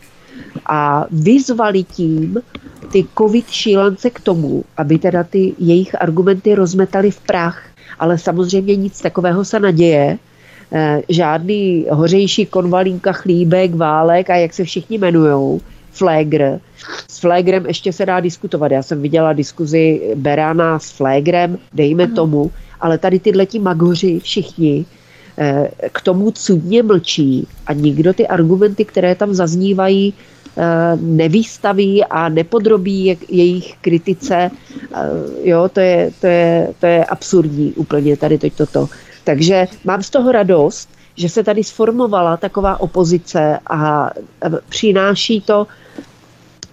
a 0.65 1.05
vyzvali 1.11 1.83
tím 1.83 2.37
ty 2.91 3.05
covid 3.17 3.49
šílence 3.49 4.09
k 4.09 4.19
tomu, 4.19 4.63
aby 4.77 4.99
teda 4.99 5.23
ty 5.23 5.53
jejich 5.59 6.01
argumenty 6.01 6.55
rozmetali 6.55 7.11
v 7.11 7.19
prach. 7.21 7.63
Ale 7.99 8.17
samozřejmě 8.17 8.75
nic 8.75 9.01
takového 9.01 9.45
se 9.45 9.59
naděje. 9.59 10.17
Eh, 10.71 11.01
žádný 11.09 11.85
hořejší 11.91 12.45
konvalínka, 12.45 13.11
chlíbek, 13.11 13.75
válek 13.75 14.29
a 14.29 14.35
jak 14.35 14.53
se 14.53 14.63
všichni 14.63 14.97
jmenujou, 14.97 15.61
Flegr. 15.95 16.59
S 17.09 17.19
Flegrem 17.19 17.65
ještě 17.65 17.93
se 17.93 18.05
dá 18.05 18.19
diskutovat. 18.19 18.71
Já 18.71 18.83
jsem 18.83 19.01
viděla 19.01 19.33
diskuzi 19.33 20.01
Berána 20.15 20.79
s 20.79 20.91
Flegrem, 20.91 21.57
dejme 21.73 22.05
mm. 22.05 22.15
tomu, 22.15 22.51
ale 22.81 22.97
tady 22.97 23.19
tyhle 23.19 23.45
ti 23.45 23.59
magoři 23.59 24.19
všichni 24.19 24.85
eh, 25.37 25.69
k 25.91 26.01
tomu 26.01 26.31
cudně 26.31 26.83
mlčí 26.83 27.47
a 27.67 27.73
nikdo 27.73 28.13
ty 28.13 28.27
argumenty, 28.27 28.85
které 28.85 29.15
tam 29.15 29.33
zaznívají, 29.33 30.13
eh, 30.57 30.63
nevýstaví 31.01 32.03
a 32.03 32.29
nepodrobí 32.29 33.17
jejich 33.29 33.77
kritice. 33.81 34.51
Eh, 34.51 35.09
jo, 35.43 35.69
to 35.73 35.79
je, 35.79 36.11
to 36.21 36.27
je, 36.27 36.67
to 36.79 36.85
je 36.85 37.05
absurdní 37.05 37.73
úplně 37.73 38.17
tady 38.17 38.37
teď 38.37 38.53
toto. 38.53 38.89
Takže 39.23 39.67
mám 39.83 40.03
z 40.03 40.09
toho 40.09 40.31
radost, 40.31 40.89
že 41.15 41.29
se 41.29 41.43
tady 41.43 41.63
sformovala 41.63 42.37
taková 42.37 42.79
opozice 42.79 43.59
a 43.69 44.09
přináší 44.69 45.41
to 45.41 45.67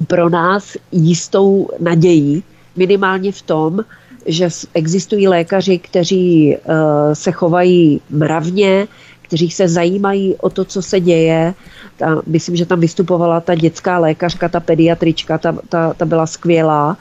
pro 0.07 0.29
nás 0.29 0.77
jistou 0.93 1.69
naději, 1.81 2.43
minimálně 2.77 3.33
v 3.33 3.43
tom, 3.43 3.81
že 4.27 4.49
existují 4.75 5.29
lékaři, 5.29 5.79
kteří 5.79 6.57
uh, 6.57 6.73
se 7.13 7.33
chovají 7.33 8.01
mravně, 8.11 8.87
kteří 9.23 9.51
se 9.51 9.69
zajímají 9.69 10.37
o 10.37 10.51
to, 10.51 10.65
co 10.65 10.83
se 10.83 11.01
děje. 11.01 11.55
Ta, 11.97 12.23
myslím, 12.27 12.57
že 12.57 12.67
tam 12.67 12.81
vystupovala 12.81 13.41
ta 13.41 13.55
dětská 13.55 13.99
lékařka, 13.99 14.49
ta 14.49 14.61
pediatrička, 14.61 15.39
ta, 15.39 15.57
ta, 15.69 15.95
ta 15.95 16.05
byla 16.05 16.27
skvělá, 16.27 16.89
uh, 16.89 16.97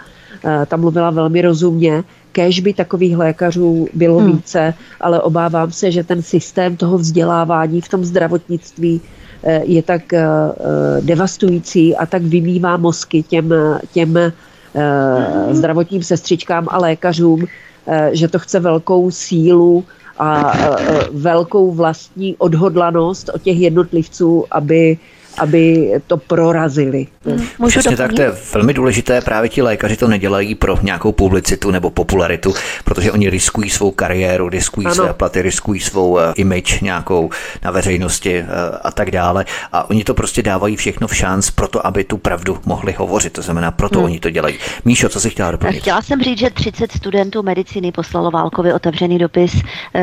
ta 0.66 0.78
mluvila 0.78 1.10
velmi 1.10 1.42
rozumně. 1.42 2.04
Kéž 2.32 2.60
by 2.60 2.74
takových 2.74 3.18
lékařů 3.18 3.88
bylo 3.94 4.20
hmm. 4.20 4.32
více, 4.32 4.74
ale 5.02 5.22
obávám 5.22 5.72
se, 5.72 5.92
že 5.92 6.04
ten 6.04 6.22
systém 6.22 6.78
toho 6.78 6.98
vzdělávání 6.98 7.82
v 7.82 7.90
tom 7.90 8.06
zdravotnictví 8.06 9.02
Eh, 9.44 9.62
je 9.66 9.82
tak 9.82 10.14
eh, 10.14 10.22
eh, 10.22 11.02
devastující 11.02 11.96
a 11.96 12.06
tak 12.06 12.22
vymývá 12.22 12.78
mozky 12.78 13.24
těm, 13.24 13.54
těm 13.92 14.20
zdravotním 15.52 16.04
sestřičkám 16.04 16.68
a 16.70 16.78
lékařům, 16.78 17.46
že 18.12 18.28
to 18.28 18.40
chce 18.40 18.60
velkou 18.60 19.12
sílu 19.12 19.84
a 20.20 20.54
velkou 21.12 21.72
vlastní 21.72 22.36
odhodlanost 22.38 23.30
od 23.34 23.42
těch 23.42 23.58
jednotlivců, 23.60 24.46
aby 24.52 24.98
aby 25.38 25.92
to 26.08 26.18
prorazili. 26.18 27.08
Hmm. 27.26 27.48
Můžu 27.60 27.80
Přesně 27.80 27.98
tak, 27.98 28.14
to 28.14 28.22
je 28.22 28.32
velmi 28.54 28.74
důležité. 28.74 29.22
Právě 29.22 29.50
ti 29.50 29.62
lékaři 29.62 29.98
to 29.98 30.08
nedělají 30.08 30.56
pro 30.56 30.78
nějakou 30.82 31.12
publicitu 31.12 31.72
nebo 31.72 31.90
popularitu, 31.90 32.54
protože 32.84 33.12
oni 33.12 33.30
riskují 33.30 33.70
svou 33.70 33.92
kariéru, 33.92 34.50
riskují 34.50 34.86
ano. 34.86 34.96
své 34.96 35.14
platy, 35.14 35.42
riskují 35.42 35.80
svou 35.80 36.10
uh, 36.12 36.20
image 36.36 36.82
nějakou 36.82 37.30
na 37.64 37.72
veřejnosti 37.72 38.40
uh, 38.40 38.48
a 38.82 38.92
tak 38.92 39.12
dále. 39.12 39.46
A 39.72 39.90
oni 39.90 40.04
to 40.04 40.14
prostě 40.14 40.44
dávají 40.44 40.76
všechno 40.76 41.08
v 41.08 41.16
šanc 41.16 41.52
pro 41.52 41.68
to, 41.68 41.88
aby 41.88 42.04
tu 42.04 42.18
pravdu 42.18 42.60
mohli 42.66 42.94
hovořit. 42.94 43.34
To 43.34 43.42
znamená, 43.42 43.72
proto 43.72 44.00
hmm. 44.00 44.06
oni 44.06 44.20
to 44.20 44.30
dělají. 44.30 44.58
Míšo, 44.86 45.10
co 45.10 45.20
si 45.20 45.30
chtěla 45.30 45.52
doplnit? 45.52 45.82
Chtěla 45.82 46.02
jsem 46.02 46.22
říct, 46.22 46.40
že 46.40 46.50
30 46.50 46.92
studentů 46.92 47.44
medicíny 47.44 47.92
poslalo 47.92 48.32
Válkovi 48.32 48.74
otevřený 48.74 49.20
dopis 49.20 49.54
uh, 49.54 49.62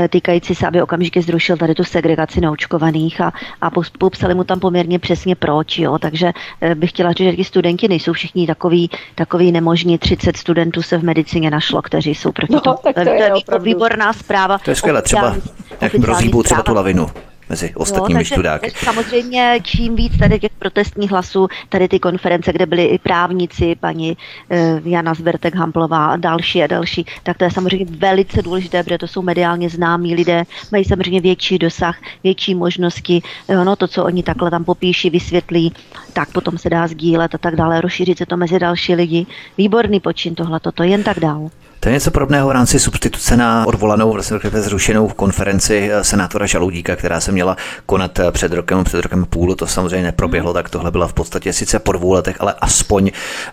týkající 0.08 0.54
se, 0.54 0.66
aby 0.66 0.82
okamžitě 0.82 1.22
zrušil 1.22 1.56
tady 1.56 1.74
tu 1.74 1.84
segregaci 1.84 2.40
naočkovaných 2.40 3.20
a, 3.20 3.32
a 3.60 3.70
popsali 3.98 4.34
mu 4.34 4.44
tam 4.44 4.60
poměrně 4.60 4.98
přes 4.98 5.17
přesně 5.18 5.34
proč, 5.34 5.78
jo, 5.78 5.98
takže 5.98 6.32
eh, 6.60 6.74
bych 6.74 6.90
chtěla 6.90 7.12
říct, 7.12 7.30
že 7.30 7.36
ti 7.36 7.44
studenti 7.44 7.88
nejsou 7.88 8.12
všichni 8.12 8.46
takový, 8.46 8.90
takový 9.14 9.52
nemožní, 9.52 9.98
30 9.98 10.36
studentů 10.36 10.82
se 10.82 10.98
v 10.98 11.02
medicíně 11.02 11.50
našlo, 11.50 11.82
kteří 11.82 12.14
jsou 12.14 12.32
proti 12.32 12.52
no, 12.52 12.60
tomu. 12.60 12.76
Tak 12.82 12.94
to, 12.94 13.00
je, 13.00 13.30
to 13.46 13.54
je 13.54 13.60
výborná 13.60 14.12
zpráva. 14.12 14.58
To 14.58 14.70
je 14.70 14.76
skvělé, 14.76 15.02
třeba, 15.02 15.36
jak 15.80 15.94
rozhýbou 15.94 16.42
třeba 16.42 16.62
tu 16.62 16.74
lavinu 16.74 17.06
mezi 17.48 17.74
ostatními 17.74 18.20
jo, 18.20 18.24
študáky. 18.24 18.72
Samozřejmě 18.76 19.60
čím 19.62 19.96
víc 19.96 20.18
tady 20.18 20.40
těch 20.40 20.52
protestních 20.58 21.10
hlasů, 21.10 21.48
tady 21.68 21.88
ty 21.88 21.98
konference, 21.98 22.52
kde 22.52 22.66
byli 22.66 22.84
i 22.84 22.98
právníci, 22.98 23.76
paní 23.80 24.16
uh, 24.50 24.58
Jana 24.84 25.14
Zbertek 25.14 25.54
Hamplová 25.54 26.06
a 26.06 26.16
další 26.16 26.62
a 26.62 26.66
další, 26.66 27.06
tak 27.22 27.38
to 27.38 27.44
je 27.44 27.50
samozřejmě 27.50 27.86
velice 27.98 28.42
důležité, 28.42 28.82
protože 28.82 28.98
to 28.98 29.08
jsou 29.08 29.22
mediálně 29.22 29.70
známí 29.70 30.14
lidé, 30.14 30.44
mají 30.72 30.84
samozřejmě 30.84 31.20
větší 31.20 31.58
dosah, 31.58 31.96
větší 32.24 32.54
možnosti, 32.54 33.22
no 33.64 33.76
to, 33.76 33.88
co 33.88 34.04
oni 34.04 34.22
takhle 34.22 34.50
tam 34.50 34.64
popíší, 34.64 35.10
vysvětlí, 35.10 35.72
tak 36.12 36.32
potom 36.32 36.58
se 36.58 36.70
dá 36.70 36.86
sdílet 36.86 37.34
a 37.34 37.38
tak 37.38 37.56
dále, 37.56 37.80
rozšířit 37.80 38.18
se 38.18 38.26
to 38.26 38.36
mezi 38.36 38.58
další 38.58 38.94
lidi. 38.94 39.26
Výborný 39.58 40.00
počin 40.00 40.34
tohle, 40.34 40.60
toto 40.60 40.82
jen 40.82 41.02
tak 41.02 41.20
dál. 41.20 41.50
To 41.80 41.88
je 41.88 41.92
něco 41.92 42.10
podobného 42.10 42.48
v 42.48 42.50
rámci 42.50 42.78
substituce 42.78 43.36
na 43.36 43.66
odvolanou, 43.66 44.12
vlastně 44.12 44.38
zrušenou 44.52 45.08
konferenci 45.08 45.90
eh, 45.92 46.04
senátora 46.04 46.46
Žaloudíka, 46.46 46.96
která 46.96 47.20
se 47.20 47.32
měla 47.32 47.56
konat 47.86 48.18
eh, 48.18 48.30
před 48.32 48.52
rokem, 48.52 48.84
před 48.84 49.00
rokem 49.00 49.24
půl. 49.24 49.54
To 49.54 49.66
samozřejmě 49.66 50.02
neproběhlo, 50.02 50.52
tak 50.52 50.70
tohle 50.70 50.90
byla 50.90 51.08
v 51.08 51.12
podstatě 51.12 51.52
sice 51.52 51.78
po 51.78 51.92
dvou 51.92 52.12
letech, 52.12 52.36
ale 52.40 52.54
aspoň 52.60 53.10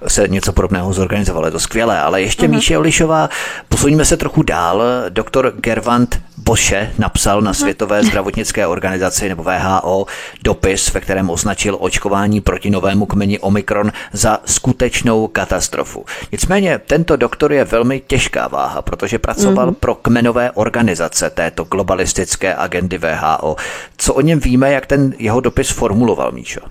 se 0.07 0.27
něco 0.27 0.53
podobného 0.53 0.93
zorganizovalo. 0.93 1.45
Je 1.45 1.51
to 1.51 1.59
skvělé. 1.59 1.99
Ale 1.99 2.21
ještě 2.21 2.47
uh-huh. 2.47 2.55
Míše 2.55 2.77
Olišová, 2.77 3.29
posuníme 3.69 4.05
se 4.05 4.17
trochu 4.17 4.43
dál. 4.43 4.83
Doktor 5.09 5.53
Gervant 5.57 6.21
Boše 6.37 6.91
napsal 6.97 7.41
na 7.41 7.53
Světové 7.53 8.03
zdravotnické 8.03 8.67
organizaci 8.67 9.29
nebo 9.29 9.43
VHO 9.43 10.05
dopis, 10.43 10.93
ve 10.93 11.01
kterém 11.01 11.29
označil 11.29 11.77
očkování 11.79 12.41
proti 12.41 12.69
novému 12.69 13.05
kmeni 13.05 13.39
Omikron 13.39 13.91
za 14.13 14.39
skutečnou 14.45 15.27
katastrofu. 15.27 16.05
Nicméně 16.31 16.79
tento 16.87 17.15
doktor 17.15 17.53
je 17.53 17.63
velmi 17.63 17.99
těžká 18.15 18.47
váha, 18.47 18.81
protože 18.81 19.19
pracoval 19.19 19.71
mm-hmm. 19.71 19.79
pro 19.79 19.95
kmenové 19.95 20.51
organizace 20.51 21.29
této 21.29 21.63
globalistické 21.63 22.55
agendy 22.55 22.97
VHO. 22.97 23.55
Co 23.97 24.13
o 24.13 24.21
něm 24.21 24.39
víme, 24.39 24.71
jak 24.71 24.85
ten 24.85 25.13
jeho 25.19 25.41
dopis 25.41 25.69
formuloval, 25.69 26.31
Míšo? 26.31 26.61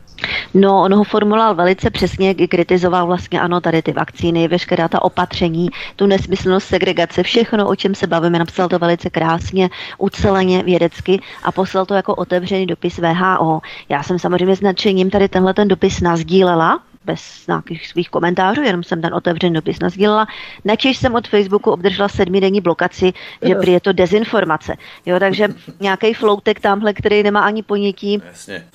No, 0.55 0.83
on 0.83 0.95
ho 0.95 1.05
formuloval 1.05 1.55
velice 1.55 1.91
přesně, 1.91 2.35
kritizoval 2.35 3.07
vlastně 3.07 3.41
ano, 3.41 3.61
tady 3.61 3.83
ty 3.83 3.93
vakcíny, 3.93 4.49
veškerá 4.49 4.89
ta 4.89 5.03
opatření, 5.03 5.69
tu 5.97 6.07
nesmyslnost 6.07 6.69
segregace, 6.69 7.23
všechno, 7.23 7.69
o 7.69 7.77
čem 7.77 7.95
se 7.95 8.07
bavíme, 8.07 8.39
napsal 8.39 8.69
to 8.69 8.79
velice 8.79 9.11
krásně, 9.11 9.71
uceleně, 9.99 10.63
vědecky 10.63 11.21
a 11.43 11.53
poslal 11.53 11.87
to 11.87 11.95
jako 11.95 12.15
otevřený 12.15 12.67
dopis 12.67 12.99
VHO. 12.99 13.61
Já 13.89 14.03
jsem 14.03 14.19
samozřejmě 14.19 14.57
s 14.57 14.61
nadšením 14.61 15.11
tady 15.11 15.29
tenhle 15.29 15.55
ten 15.55 15.69
dopis 15.69 16.01
nazdílela, 16.01 16.81
bez 17.05 17.47
nějakých 17.49 17.89
svých 17.89 18.11
komentářů, 18.11 18.63
jenom 18.63 18.83
jsem 18.83 19.03
ten 19.03 19.15
otevřený 19.15 19.55
dopis 19.55 19.81
nazdílela. 19.81 20.27
Načež 20.65 20.97
jsem 20.97 21.15
od 21.15 21.29
Facebooku 21.29 21.71
obdržela 21.71 22.09
sedmidenní 22.09 22.61
blokaci, 22.61 23.13
že 23.43 23.55
prý 23.55 23.73
je 23.73 23.81
to 23.81 23.93
dezinformace. 23.93 24.77
Jo, 25.07 25.21
takže 25.21 25.49
nějaký 25.81 26.15
floutek 26.15 26.61
tamhle, 26.61 26.93
který 26.93 27.23
nemá 27.23 27.41
ani 27.41 27.63
ponětí, 27.63 28.23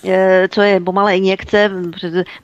je, 0.03 0.47
co 0.51 0.61
je 0.61 0.79
pomalé 0.79 1.17
injekce, 1.17 1.71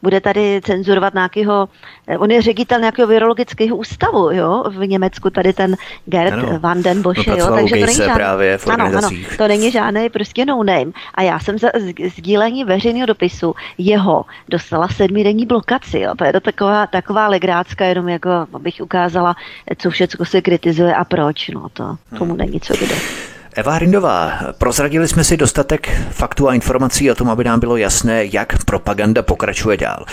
bude 0.02 0.22
tady 0.22 0.62
cenzurovat 0.64 1.14
nějakého, 1.14 1.70
on 2.18 2.32
je 2.32 2.42
ředitel 2.42 2.80
nějakého 2.80 3.08
virologického 3.08 3.78
ústavu, 3.78 4.32
jo, 4.32 4.64
v 4.70 4.88
Německu, 4.88 5.30
tady 5.30 5.54
ten 5.54 5.76
Gerd 6.06 6.34
ano. 6.34 6.60
van 6.60 6.84
den 6.84 7.02
Bosch, 7.02 7.28
no, 7.28 7.36
jo, 7.38 7.48
takže 7.56 7.76
to 7.76 7.86
není 7.86 7.96
žádný, 7.96 8.14
právě 8.14 8.58
v 8.58 8.68
ano, 8.68 8.86
ano, 8.86 9.10
to 9.38 9.48
není 9.48 9.72
žádný 9.72 10.10
prostě 10.10 10.46
no 10.46 10.64
name. 10.64 10.92
A 11.14 11.22
já 11.22 11.40
jsem 11.40 11.58
za 11.58 11.70
sdílení 12.16 12.64
veřejného 12.64 13.06
dopisu 13.06 13.56
jeho 13.78 14.26
dostala 14.50 14.88
sedmidenní 14.88 15.46
blokaci 15.46 15.75
komunikaci. 15.80 16.00
Jo. 16.00 16.16
To 16.16 16.26
je 16.26 16.34
to 16.34 16.40
taková, 16.40 16.88
taková 16.88 17.28
legrácka, 17.28 17.86
jenom 17.86 18.10
jako 18.10 18.30
abych 18.54 18.76
ukázala, 18.82 19.36
co 19.78 19.90
všechno 19.90 20.26
se 20.26 20.42
kritizuje 20.42 20.96
a 20.96 21.06
proč. 21.06 21.50
No 21.50 21.70
to 21.70 21.98
tomu 22.18 22.32
hmm. 22.32 22.38
není 22.38 22.60
co 22.60 22.74
kde. 22.74 22.96
Eva 23.58 23.74
Hrindová, 23.74 24.32
prozradili 24.58 25.08
jsme 25.08 25.24
si 25.24 25.38
dostatek 25.38 25.90
faktů 26.12 26.50
a 26.50 26.54
informací 26.54 27.12
o 27.12 27.16
tom, 27.16 27.30
aby 27.30 27.44
nám 27.44 27.60
bylo 27.60 27.78
jasné, 27.78 28.26
jak 28.26 28.66
propaganda 28.66 29.22
pokračuje 29.22 29.78
dál. 29.78 30.06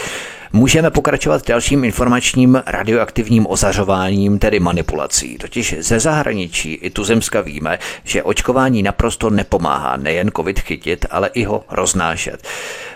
Můžeme 0.55 0.91
pokračovat 0.91 1.49
dalším 1.49 1.85
informačním 1.85 2.63
radioaktivním 2.67 3.47
ozařováním, 3.47 4.39
tedy 4.39 4.61
manipulací. 4.61 5.39
Totiž 5.39 5.75
ze 5.79 6.01
zahraničí 6.01 6.73
i 6.75 6.91
tuzemska 6.91 7.41
víme, 7.41 7.79
že 8.05 8.23
očkování 8.23 8.83
naprosto 8.83 9.31
nepomáhá 9.31 9.97
nejen 9.97 10.31
covid 10.37 10.61
chytit, 10.61 11.07
ale 11.11 11.29
i 11.29 11.45
ho 11.45 11.65
roznášet. 11.71 12.49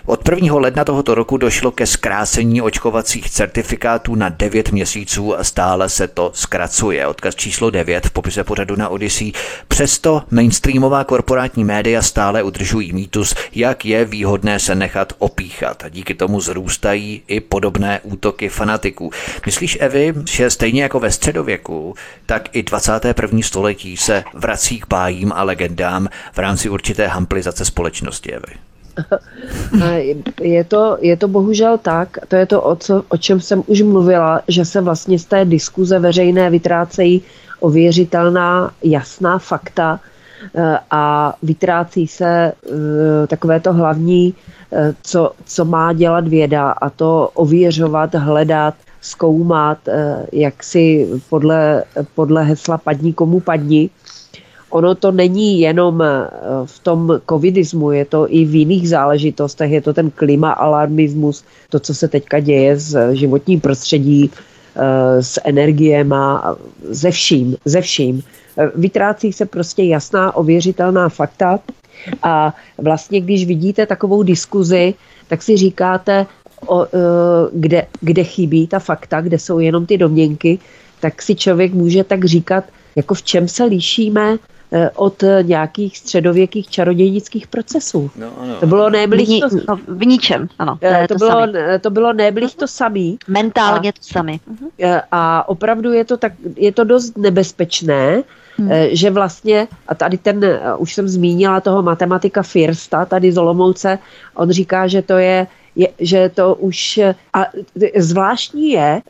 Od 0.07 0.28
1. 0.28 0.54
ledna 0.57 0.84
tohoto 0.84 1.14
roku 1.14 1.36
došlo 1.36 1.70
ke 1.70 1.86
zkrácení 1.86 2.62
očkovacích 2.62 3.30
certifikátů 3.30 4.14
na 4.14 4.28
9 4.28 4.72
měsíců 4.72 5.38
a 5.38 5.44
stále 5.44 5.88
se 5.88 6.09
to 6.09 6.30
zkracuje. 6.34 7.07
Odkaz 7.07 7.34
číslo 7.34 7.70
9 7.70 8.07
v 8.07 8.11
popise 8.11 8.44
pořadu 8.44 8.76
na 8.76 8.88
Odyssey. 8.88 9.32
Přesto 9.68 10.22
mainstreamová 10.30 11.04
korporátní 11.04 11.64
média 11.64 12.02
stále 12.02 12.42
udržují 12.42 12.92
mýtus, 12.92 13.34
jak 13.54 13.84
je 13.84 14.04
výhodné 14.04 14.59
se 14.59 14.74
nechat 14.74 15.12
opíchat. 15.18 15.84
Díky 15.90 16.14
tomu 16.14 16.40
zrůstají 16.40 17.22
i 17.26 17.45
podobné 17.49 18.01
útoky 18.03 18.49
fanatiků. 18.49 19.11
Myslíš, 19.47 19.78
Evi, 19.80 20.14
že 20.30 20.51
stejně 20.51 20.82
jako 20.82 21.01
ve 21.01 21.11
středověku, 21.11 21.94
tak 22.26 22.49
i 22.53 22.62
21. 22.62 23.38
století 23.42 23.97
se 23.97 24.24
vrací 24.34 24.80
k 24.80 24.88
bájím 24.88 25.32
a 25.32 25.42
legendám 25.42 26.09
v 26.32 26.38
rámci 26.38 26.68
určité 26.68 27.07
hamplizace 27.07 27.64
společnosti, 27.64 28.32
Evy? 28.32 28.53
je, 30.40 30.64
to, 30.64 30.99
je 31.01 31.16
to 31.16 31.28
bohužel 31.28 31.78
tak, 31.78 32.18
to 32.28 32.36
je 32.36 32.47
to, 32.47 32.62
o, 32.62 32.76
co, 32.76 33.05
o 33.09 33.16
čem 33.16 33.40
jsem 33.40 33.62
už 33.66 33.82
mluvila, 33.82 34.40
že 34.49 34.64
se 34.64 34.80
vlastně 34.80 35.18
z 35.18 35.24
té 35.24 35.44
diskuze 35.44 35.99
veřejné 35.99 36.51
vytrácejí 36.51 37.22
ověřitelná, 37.61 38.70
jasná 38.82 39.38
fakta 39.38 40.01
eh, 40.55 40.78
a 40.90 41.34
vytrácí 41.42 42.07
se 42.07 42.26
eh, 42.26 43.26
takové 43.26 43.61
to 43.61 43.72
hlavní, 43.72 44.34
co, 45.02 45.32
co 45.44 45.64
má 45.64 45.92
dělat 45.92 46.28
věda 46.28 46.70
a 46.70 46.90
to 46.90 47.30
ověřovat, 47.34 48.14
hledat, 48.14 48.74
zkoumat, 49.00 49.78
jak 50.32 50.62
si 50.62 51.08
podle, 51.28 51.84
podle 52.14 52.44
hesla 52.44 52.78
padni 52.78 53.12
komu 53.12 53.40
padni. 53.40 53.90
Ono 54.70 54.94
to 54.94 55.12
není 55.12 55.60
jenom 55.60 56.02
eh, 56.02 56.28
v 56.64 56.78
tom 56.78 57.20
covidismu, 57.28 57.92
je 57.92 58.04
to 58.04 58.26
i 58.28 58.44
v 58.44 58.54
jiných 58.54 58.88
záležitostech, 58.88 59.70
je 59.70 59.80
to 59.80 59.92
ten 59.94 60.10
klima 60.10 60.52
alarmismus, 60.52 61.44
to, 61.68 61.80
co 61.80 61.94
se 61.94 62.08
teďka 62.08 62.40
děje 62.40 62.78
s 62.78 63.12
životním 63.12 63.60
prostředí, 63.60 64.30
eh, 64.30 65.22
s 65.22 65.40
energiema, 65.44 66.56
ze 66.90 67.10
vším, 67.10 67.56
ze 67.64 67.80
vším. 67.80 68.22
Eh, 68.58 68.70
vytrácí 68.74 69.32
se 69.32 69.46
prostě 69.46 69.82
jasná, 69.82 70.36
ověřitelná 70.36 71.08
fakta 71.08 71.60
a 72.22 72.55
vlastně, 72.78 73.20
když 73.20 73.47
vidíte 73.47 73.86
takovou 73.86 74.22
diskuzi, 74.22 74.94
tak 75.28 75.42
si 75.42 75.57
říkáte, 75.57 76.26
o, 76.66 76.86
kde, 77.53 77.86
kde 78.01 78.24
chybí 78.24 78.66
ta 78.66 78.78
fakta, 78.78 79.20
kde 79.20 79.38
jsou 79.38 79.59
jenom 79.59 79.86
ty 79.86 79.99
domněnky, 79.99 80.59
tak 81.01 81.22
si 81.22 81.34
člověk 81.34 81.72
může 81.72 82.05
tak 82.05 82.24
říkat, 82.24 82.64
jako 82.97 83.14
v 83.14 83.22
čem 83.22 83.49
se 83.49 83.64
lišíme 83.64 84.38
Eh, 84.72 84.90
od 84.94 85.24
nějakých 85.42 85.99
středověkých 85.99 86.68
čarodějnických 86.68 87.47
procesů. 87.47 88.11
No, 88.16 88.32
ano. 88.40 88.57
To 88.61 88.66
bylo 88.66 88.90
neblíž 88.90 89.40
to... 89.40 89.49
No, 89.68 89.78
v 89.88 90.07
ničem, 90.07 90.49
ano. 90.59 90.76
To, 90.80 90.86
eh, 90.86 91.09
to, 91.09 91.14
to, 91.14 91.18
bylo, 91.18 91.47
to 91.80 91.90
bylo 91.90 92.12
neblíž 92.12 92.55
to 92.55 92.68
samý. 92.68 93.18
Mentálně 93.28 93.88
a, 93.88 93.92
to 93.92 93.99
samý. 94.03 94.40
A 95.12 95.49
opravdu 95.49 95.92
je 95.92 96.05
to, 96.05 96.16
tak, 96.16 96.32
je 96.57 96.72
to 96.72 96.84
dost 96.84 97.18
nebezpečné, 97.18 98.22
Hmm. 98.59 98.70
že 98.90 99.11
vlastně, 99.11 99.68
a 99.88 99.94
tady 99.94 100.18
ten, 100.18 100.40
už 100.78 100.94
jsem 100.94 101.09
zmínila 101.09 101.61
toho 101.61 101.82
matematika 101.82 102.42
Firsta, 102.42 103.04
tady 103.04 103.32
z 103.32 103.38
Olomouce, 103.38 103.98
on 104.34 104.50
říká, 104.50 104.86
že 104.86 105.02
to 105.02 105.18
je 105.18 105.46
je, 105.76 105.88
že 105.98 106.30
to 106.34 106.54
už, 106.54 107.00
a 107.32 107.46
zvláštní 107.96 108.70
je, 108.70 109.00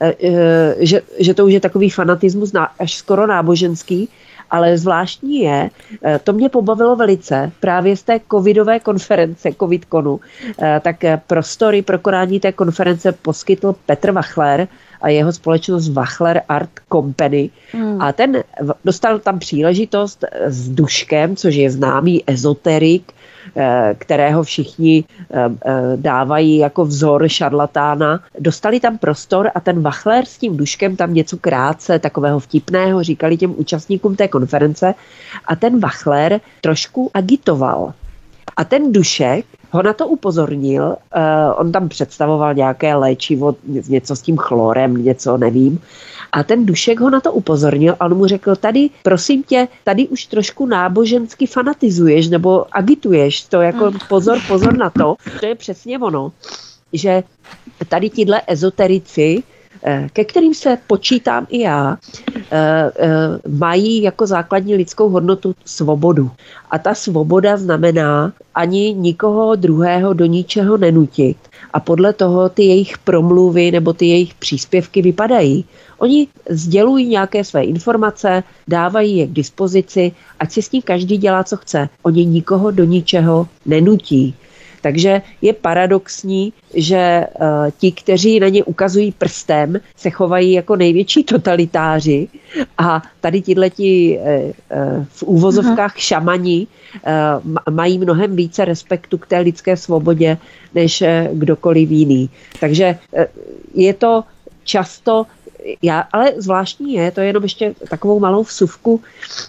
že, 0.78 1.03
že 1.18 1.34
to 1.34 1.47
už 1.47 1.53
je 1.53 1.61
takový 1.61 1.90
fanatismus 1.90 2.53
až 2.78 2.94
skoro 2.94 3.26
náboženský, 3.26 4.09
ale 4.51 4.78
zvláštní 4.78 5.38
je, 5.40 5.70
eh, 6.05 6.20
to 6.24 6.32
mě 6.32 6.49
pobavilo 6.49 6.97
velice, 6.97 7.53
právě 7.61 7.97
z 7.97 8.03
té 8.03 8.20
covidové 8.30 8.80
konference, 8.80 9.51
covidkonu, 9.59 10.20
eh, 10.62 10.80
tak 10.84 11.05
eh, 11.05 11.20
prostory 11.26 11.82
pro 11.82 11.99
konání 11.99 12.40
té 12.40 12.53
konference 12.53 13.12
poskytl 13.12 13.74
Petr 13.86 14.12
Wachler, 14.12 14.68
a 15.03 15.09
jeho 15.09 15.32
společnost 15.32 15.88
Wachler 15.88 16.42
Art 16.49 16.70
Company. 16.92 17.51
Hmm. 17.72 18.03
A 18.03 18.12
ten 18.12 18.42
dostal 18.84 19.18
tam 19.18 19.38
příležitost 19.38 20.24
s 20.47 20.68
Duškem, 20.68 21.36
což 21.36 21.55
je 21.55 21.70
známý 21.70 22.24
ezoterik, 22.26 23.12
Eh, 23.57 23.94
kterého 23.99 24.42
všichni 24.42 25.05
eh, 25.30 25.51
eh, 25.64 25.97
dávají 25.97 26.57
jako 26.57 26.84
vzor 26.84 27.28
šarlatána. 27.28 28.20
Dostali 28.38 28.80
tam 28.80 28.99
prostor 28.99 29.51
a 29.55 29.61
ten 29.61 29.82
Wachler 29.82 30.24
s 30.24 30.38
tím 30.38 30.57
duškem 30.57 30.97
tam 30.97 31.14
něco 31.14 31.36
krátce, 31.36 31.99
takového 31.99 32.38
vtipného, 32.40 33.03
říkali 33.03 33.36
těm 33.36 33.55
účastníkům 33.57 34.16
té 34.16 34.28
konference 34.28 34.94
a 35.44 35.57
ten 35.57 35.80
Wachler 35.80 36.40
trošku 36.61 37.11
agitoval. 37.14 37.92
A 38.57 38.64
ten 38.64 38.92
Dušek 38.92 39.46
ho 39.70 39.82
na 39.82 39.92
to 39.92 40.09
upozornil, 40.09 40.84
uh, 40.84 40.96
on 41.57 41.72
tam 41.72 41.88
představoval 41.88 42.54
nějaké 42.54 42.94
léčivo, 42.94 43.57
něco 43.88 44.16
s 44.16 44.22
tím 44.22 44.36
chlorem, 44.36 45.04
něco 45.04 45.36
nevím. 45.36 45.80
A 46.32 46.42
ten 46.42 46.66
Dušek 46.66 47.00
ho 47.00 47.11
na 47.11 47.20
to 47.20 47.32
upozornil 47.32 47.96
a 48.00 48.07
on 48.07 48.16
mu 48.16 48.26
řekl, 48.26 48.57
tady, 48.57 48.90
prosím 49.02 49.42
tě, 49.42 49.68
tady 49.84 50.09
už 50.09 50.26
trošku 50.26 50.66
nábožensky 50.66 51.46
fanatizuješ 51.46 52.28
nebo 52.28 52.76
agituješ, 52.76 53.42
to 53.42 53.61
jako 53.61 53.90
mm. 53.90 53.98
pozor, 54.09 54.38
pozor 54.48 54.76
na 54.76 54.90
to. 54.90 55.14
To 55.40 55.46
je 55.46 55.54
přesně 55.54 55.98
ono, 55.98 56.32
že 56.92 57.22
tady 57.88 58.11
tihle 58.11 58.42
ezoterici 58.46 59.42
ke 60.12 60.24
kterým 60.24 60.55
se 60.55 60.78
počítám 60.87 61.47
i 61.49 61.61
já, 61.61 61.99
eh, 62.51 62.91
mají 63.49 64.03
jako 64.03 64.26
základní 64.26 64.74
lidskou 64.74 65.09
hodnotu 65.09 65.55
svobodu. 65.64 66.30
A 66.70 66.78
ta 66.78 66.95
svoboda 66.95 67.57
znamená 67.57 68.32
ani 68.55 68.95
nikoho 68.95 69.55
druhého 69.57 70.12
do 70.12 70.26
ničeho 70.26 70.76
nenutit. 70.76 71.37
A 71.72 71.80
podle 71.80 72.12
toho 72.12 72.49
ty 72.49 72.64
jejich 72.64 72.99
promluvy 72.99 73.70
nebo 73.70 73.93
ty 73.93 74.07
jejich 74.07 74.34
příspěvky 74.34 75.03
vypadají. 75.03 75.64
Oni 75.99 76.28
sdělují 76.51 77.07
nějaké 77.09 77.45
své 77.45 77.64
informace, 77.64 78.43
dávají 78.68 79.16
je 79.16 79.26
k 79.26 79.32
dispozici, 79.32 80.12
ať 80.39 80.53
si 80.53 80.62
s 80.62 80.68
tím 80.68 80.82
každý 80.82 81.16
dělá, 81.16 81.45
co 81.45 81.57
chce. 81.57 81.89
Oni 82.03 82.24
nikoho 82.24 82.70
do 82.70 82.84
ničeho 82.84 83.49
nenutí. 83.66 84.34
Takže 84.87 85.22
je 85.43 85.53
paradoxní, 85.53 86.53
že 86.74 87.26
uh, 87.26 87.47
ti, 87.78 87.93
kteří 87.93 88.41
na 88.41 88.49
ně 88.49 88.64
ukazují 88.64 89.12
prstem, 89.12 89.80
se 89.97 90.11
chovají 90.11 90.53
jako 90.53 90.76
největší 90.76 91.24
totalitáři 91.24 92.28
a 92.78 93.03
tady 93.20 93.43
tihleti 93.43 94.18
uh, 94.18 94.26
uh, 94.30 95.05
v 95.11 95.22
úvozovkách 95.22 95.95
uh-huh. 95.97 96.07
šamani 96.07 96.66
uh, 96.66 97.74
mají 97.74 97.99
mnohem 97.99 98.37
více 98.37 98.64
respektu 98.64 99.18
k 99.18 99.26
té 99.26 99.39
lidské 99.39 99.76
svobodě 99.76 100.39
než 100.74 101.03
uh, 101.03 101.09
kdokoliv 101.39 101.91
jiný. 101.91 102.30
Takže 102.61 102.99
uh, 103.11 103.24
je 103.74 103.95
to 103.95 104.24
často 104.64 105.26
já, 105.83 106.05
ale 106.12 106.33
zvláštní 106.37 106.95
je, 106.95 107.11
to 107.11 107.21
je 107.21 107.27
jenom 107.27 107.43
ještě 107.43 107.75
takovou 107.91 108.21
malou 108.21 108.43
vsuvku, 108.43 109.01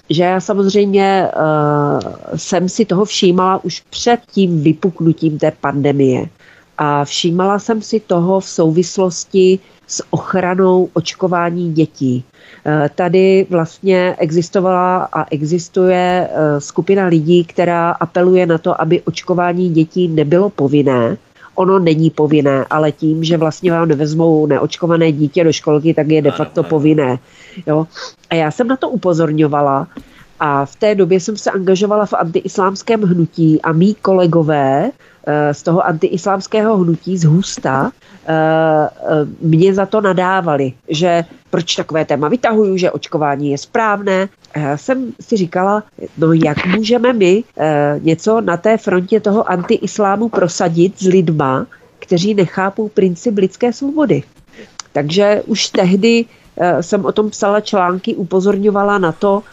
že 0.09 0.24
já 0.24 0.39
samozřejmě 0.39 1.28
uh, 1.36 2.36
jsem 2.36 2.70
si 2.70 2.86
toho 2.86 3.05
všímala 3.05 3.63
už 3.63 3.84
před 3.89 4.20
tím 4.32 4.63
vypuknutím 4.63 5.38
té 5.39 5.51
pandemie. 5.61 6.26
A 6.78 7.05
všímala 7.05 7.59
jsem 7.59 7.82
si 7.82 7.99
toho 7.99 8.39
v 8.39 8.49
souvislosti 8.49 9.59
s 9.88 10.03
ochranou 10.09 10.89
očkování 10.93 11.74
dětí. 11.74 12.24
Eh, 12.65 12.89
tady 12.95 13.47
vlastně 13.49 14.15
existovala 14.20 15.09
a 15.13 15.26
existuje 15.32 16.30
eh, 16.32 16.61
skupina 16.61 17.05
lidí, 17.05 17.45
která 17.45 17.91
apeluje 17.91 18.45
na 18.45 18.57
to, 18.57 18.82
aby 18.82 19.01
očkování 19.01 19.70
dětí 19.70 20.07
nebylo 20.07 20.49
povinné, 20.49 21.18
ono 21.57 21.79
není 21.79 22.09
povinné, 22.09 22.65
ale 22.69 22.91
tím, 22.91 23.23
že 23.23 23.37
vlastně 23.37 23.71
vám 23.71 23.87
nevezmou 23.87 24.45
neočkované 24.45 25.11
dítě 25.11 25.43
do 25.43 25.53
školky, 25.53 25.93
tak 25.93 26.07
je 26.07 26.21
de 26.21 26.31
facto 26.31 26.63
povinné. 26.63 27.17
Jo? 27.67 27.87
A 28.29 28.35
já 28.35 28.51
jsem 28.51 28.67
na 28.67 28.77
to 28.77 28.89
upozorňovala 28.89 29.87
a 30.39 30.65
v 30.65 30.75
té 30.75 30.95
době 30.95 31.19
jsem 31.19 31.37
se 31.37 31.51
angažovala 31.51 32.05
v 32.05 32.13
antiislámském 32.13 33.01
hnutí 33.01 33.61
a 33.61 33.71
mý 33.71 33.95
kolegové 33.95 34.91
z 35.51 35.63
toho 35.63 35.86
antiislámského 35.86 36.78
hnutí 36.78 37.17
z 37.17 37.23
Husta 37.23 37.91
eh, 37.91 38.34
eh, 38.34 38.89
mě 39.41 39.73
za 39.73 39.86
to 39.86 40.01
nadávali, 40.01 40.73
že 40.88 41.23
proč 41.49 41.75
takové 41.75 42.05
téma 42.05 42.28
vytahuju, 42.28 42.78
že 42.78 42.91
očkování 42.91 43.51
je 43.51 43.57
správné. 43.57 44.30
Já 44.55 44.78
jsem 44.78 45.13
si 45.21 45.38
říkala, 45.38 45.84
no 46.17 46.34
jak 46.34 46.65
můžeme 46.65 47.13
my 47.13 47.43
něco 47.99 48.41
na 48.41 48.57
té 48.57 48.78
frontě 48.78 49.19
toho 49.19 49.49
antiislámu 49.51 50.30
prosadit 50.30 50.99
s 50.99 51.07
lidma, 51.07 51.67
kteří 51.99 52.34
nechápou 52.34 52.89
princip 52.89 53.38
lidské 53.38 53.73
svobody. 53.73 54.23
Takže 54.91 55.41
už 55.45 55.67
tehdy 55.67 56.25
jsem 56.82 57.05
o 57.05 57.11
tom 57.11 57.30
psala 57.30 57.61
články, 57.61 58.15
upozorňovala 58.15 58.97
na 58.97 59.11
to, 59.11 59.43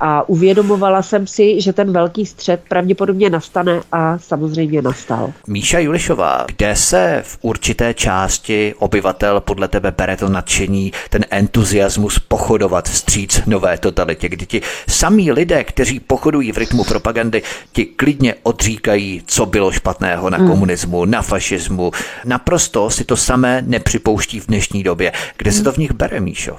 a 0.00 0.28
uvědomovala 0.28 1.02
jsem 1.02 1.26
si, 1.26 1.60
že 1.60 1.72
ten 1.72 1.92
velký 1.92 2.26
střed 2.26 2.60
pravděpodobně 2.68 3.30
nastane 3.30 3.80
a 3.92 4.18
samozřejmě 4.18 4.82
nastal. 4.82 5.32
Míša 5.46 5.78
Julišová, 5.78 6.44
kde 6.56 6.76
se 6.76 7.22
v 7.26 7.38
určité 7.42 7.94
části 7.94 8.74
obyvatel 8.78 9.40
podle 9.40 9.68
tebe 9.68 9.90
bere 9.90 10.16
to 10.16 10.28
nadšení, 10.28 10.92
ten 11.10 11.24
entuziasmus 11.30 12.18
pochodovat 12.18 12.88
vstříc 12.88 13.42
nové 13.46 13.78
totalitě, 13.78 14.28
kdy 14.28 14.46
ti 14.46 14.60
samí 14.88 15.32
lidé, 15.32 15.64
kteří 15.64 16.00
pochodují 16.00 16.52
v 16.52 16.58
rytmu 16.58 16.84
propagandy, 16.84 17.42
ti 17.72 17.84
klidně 17.84 18.34
odříkají, 18.42 19.22
co 19.26 19.46
bylo 19.46 19.72
špatného 19.72 20.30
na 20.30 20.38
hmm. 20.38 20.48
komunismu, 20.48 21.04
na 21.04 21.22
fašismu. 21.22 21.90
Naprosto 22.24 22.90
si 22.90 23.04
to 23.04 23.16
samé 23.16 23.62
nepřipouští 23.66 24.40
v 24.40 24.46
dnešní 24.46 24.82
době. 24.82 25.12
Kde 25.36 25.52
se 25.52 25.62
to 25.62 25.72
v 25.72 25.76
nich 25.76 25.92
bere, 25.92 26.20
Míšo? 26.20 26.56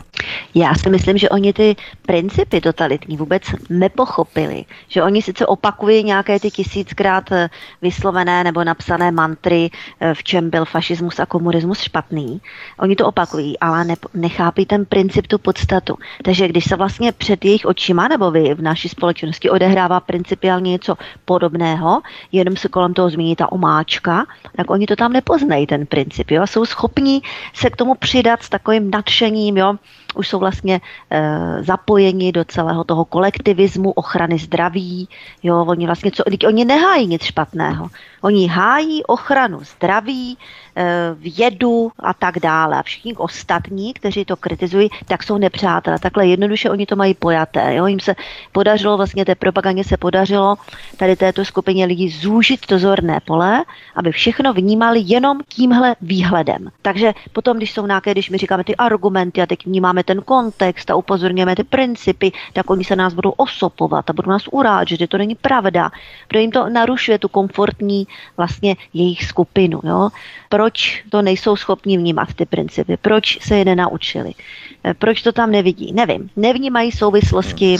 Já 0.56 0.76
si 0.76 0.90
myslím, 0.90 1.18
že 1.18 1.30
oni 1.30 1.54
ty 1.54 1.76
principy 2.06 2.62
totalitní 2.62 3.18
vůbec 3.30 3.44
nepochopili. 3.70 4.66
Že 4.88 5.04
oni 5.04 5.22
sice 5.22 5.46
opakují 5.46 6.04
nějaké 6.04 6.40
ty 6.40 6.52
tisíckrát 6.52 7.32
eh, 7.32 7.50
vyslovené 7.82 8.44
nebo 8.44 8.64
napsané 8.64 9.12
mantry, 9.12 9.70
eh, 10.00 10.14
v 10.14 10.24
čem 10.24 10.50
byl 10.50 10.66
fašismus 10.66 11.20
a 11.20 11.26
komunismus 11.26 11.82
špatný. 11.82 12.42
Oni 12.80 12.96
to 12.96 13.06
opakují, 13.06 13.60
ale 13.60 13.86
ne, 13.86 13.96
nechápí 14.14 14.66
ten 14.66 14.86
princip, 14.86 15.28
tu 15.28 15.38
podstatu. 15.38 15.98
Takže 16.24 16.48
když 16.48 16.66
se 16.66 16.76
vlastně 16.76 17.12
před 17.12 17.46
jejich 17.46 17.66
očima 17.66 18.08
nebo 18.08 18.32
vy 18.32 18.54
v 18.54 18.62
naší 18.62 18.90
společnosti 18.90 19.50
odehrává 19.50 20.00
principiálně 20.00 20.72
něco 20.72 20.98
podobného, 21.26 22.02
jenom 22.32 22.58
se 22.58 22.68
kolem 22.68 22.94
toho 22.94 23.10
zmíní 23.10 23.36
ta 23.36 23.52
omáčka, 23.52 24.26
tak 24.56 24.70
oni 24.70 24.86
to 24.86 24.96
tam 24.96 25.14
nepoznají, 25.14 25.68
ten 25.68 25.86
princip. 25.86 26.32
Jo? 26.32 26.48
Jsou 26.48 26.66
schopní 26.66 27.22
se 27.54 27.70
k 27.70 27.78
tomu 27.78 27.96
přidat 27.96 28.44
s 28.44 28.50
takovým 28.50 28.90
nadšením, 28.92 29.58
jo? 29.58 29.78
Už 30.16 30.28
jsou 30.28 30.40
vlastně 30.40 30.82
e, 31.12 31.64
zapojeni 31.64 32.32
do 32.32 32.44
celého 32.46 32.84
toho 32.84 33.06
kolektivismu, 33.06 33.92
ochrany 33.92 34.38
zdraví. 34.38 35.10
Jo, 35.44 35.66
oni 35.68 35.86
vlastně, 35.86 36.12
co, 36.12 36.24
oni 36.48 36.66
nehájí 36.66 37.08
nic 37.08 37.24
špatného. 37.24 37.90
Oni 38.22 38.48
hájí 38.48 39.04
ochranu 39.06 39.60
zdraví, 39.64 40.38
Eh, 40.82 41.16
vědu 41.18 41.92
a 42.00 42.14
tak 42.14 42.40
dále. 42.40 42.78
A 42.78 42.84
všichni 42.84 43.14
ostatní, 43.14 43.94
kteří 43.94 44.26
to 44.26 44.36
kritizují, 44.36 44.90
tak 45.08 45.24
jsou 45.24 45.38
nepřátelé. 45.38 46.00
Takhle 46.00 46.28
jednoduše 46.28 46.70
oni 46.70 46.86
to 46.86 46.96
mají 46.96 47.14
pojaté. 47.14 47.76
Jo? 47.76 47.86
Jim 47.86 48.00
se 48.00 48.16
podařilo, 48.52 48.98
vlastně 48.98 49.26
té 49.26 49.36
propagandě 49.36 49.84
se 49.84 49.98
podařilo 49.98 50.56
tady 50.98 51.16
této 51.16 51.46
skupině 51.46 51.86
lidí 51.86 52.10
zúžit 52.10 52.66
to 52.66 52.80
zorné 52.80 53.20
pole, 53.26 53.64
aby 53.96 54.12
všechno 54.12 54.54
vnímali 54.54 55.00
jenom 55.04 55.40
tímhle 55.48 55.96
výhledem. 56.02 56.70
Takže 56.82 57.14
potom, 57.34 57.58
když 57.58 57.74
jsou 57.74 57.88
nějaké, 57.88 58.12
když 58.12 58.30
my 58.30 58.38
říkáme 58.38 58.64
ty 58.64 58.76
argumenty 58.76 59.42
a 59.42 59.46
teď 59.46 59.66
vnímáme 59.66 59.99
ten 60.04 60.22
kontext 60.22 60.92
a 60.92 60.96
upozorňujeme 60.96 61.56
ty 61.56 61.64
principy, 61.64 62.32
tak 62.54 62.70
oni 62.70 62.84
se 62.84 62.96
nás 62.96 63.14
budou 63.14 63.30
osopovat 63.30 64.10
a 64.10 64.14
budou 64.14 64.30
nás 64.30 64.44
urážet, 64.52 65.00
že 65.00 65.08
to 65.08 65.18
není 65.18 65.36
pravda, 65.36 65.92
protože 66.28 66.42
jim 66.42 66.52
to 66.52 66.70
narušuje 66.70 67.20
tu 67.20 67.28
komfortní 67.28 68.08
vlastně 68.38 68.76
jejich 68.94 69.26
skupinu. 69.26 69.82
Jo? 69.84 70.10
proč 70.50 71.04
to 71.10 71.22
nejsou 71.22 71.56
schopni 71.56 71.98
vnímat 71.98 72.34
ty 72.36 72.46
principy, 72.46 72.98
proč 72.98 73.40
se 73.42 73.58
je 73.58 73.66
nenaučili, 73.66 74.34
eh, 74.84 74.94
proč 74.94 75.22
to 75.22 75.32
tam 75.32 75.52
nevidí, 75.52 75.94
nevím. 75.94 76.30
Nevnímají 76.36 76.92
souvislosti, 76.92 77.78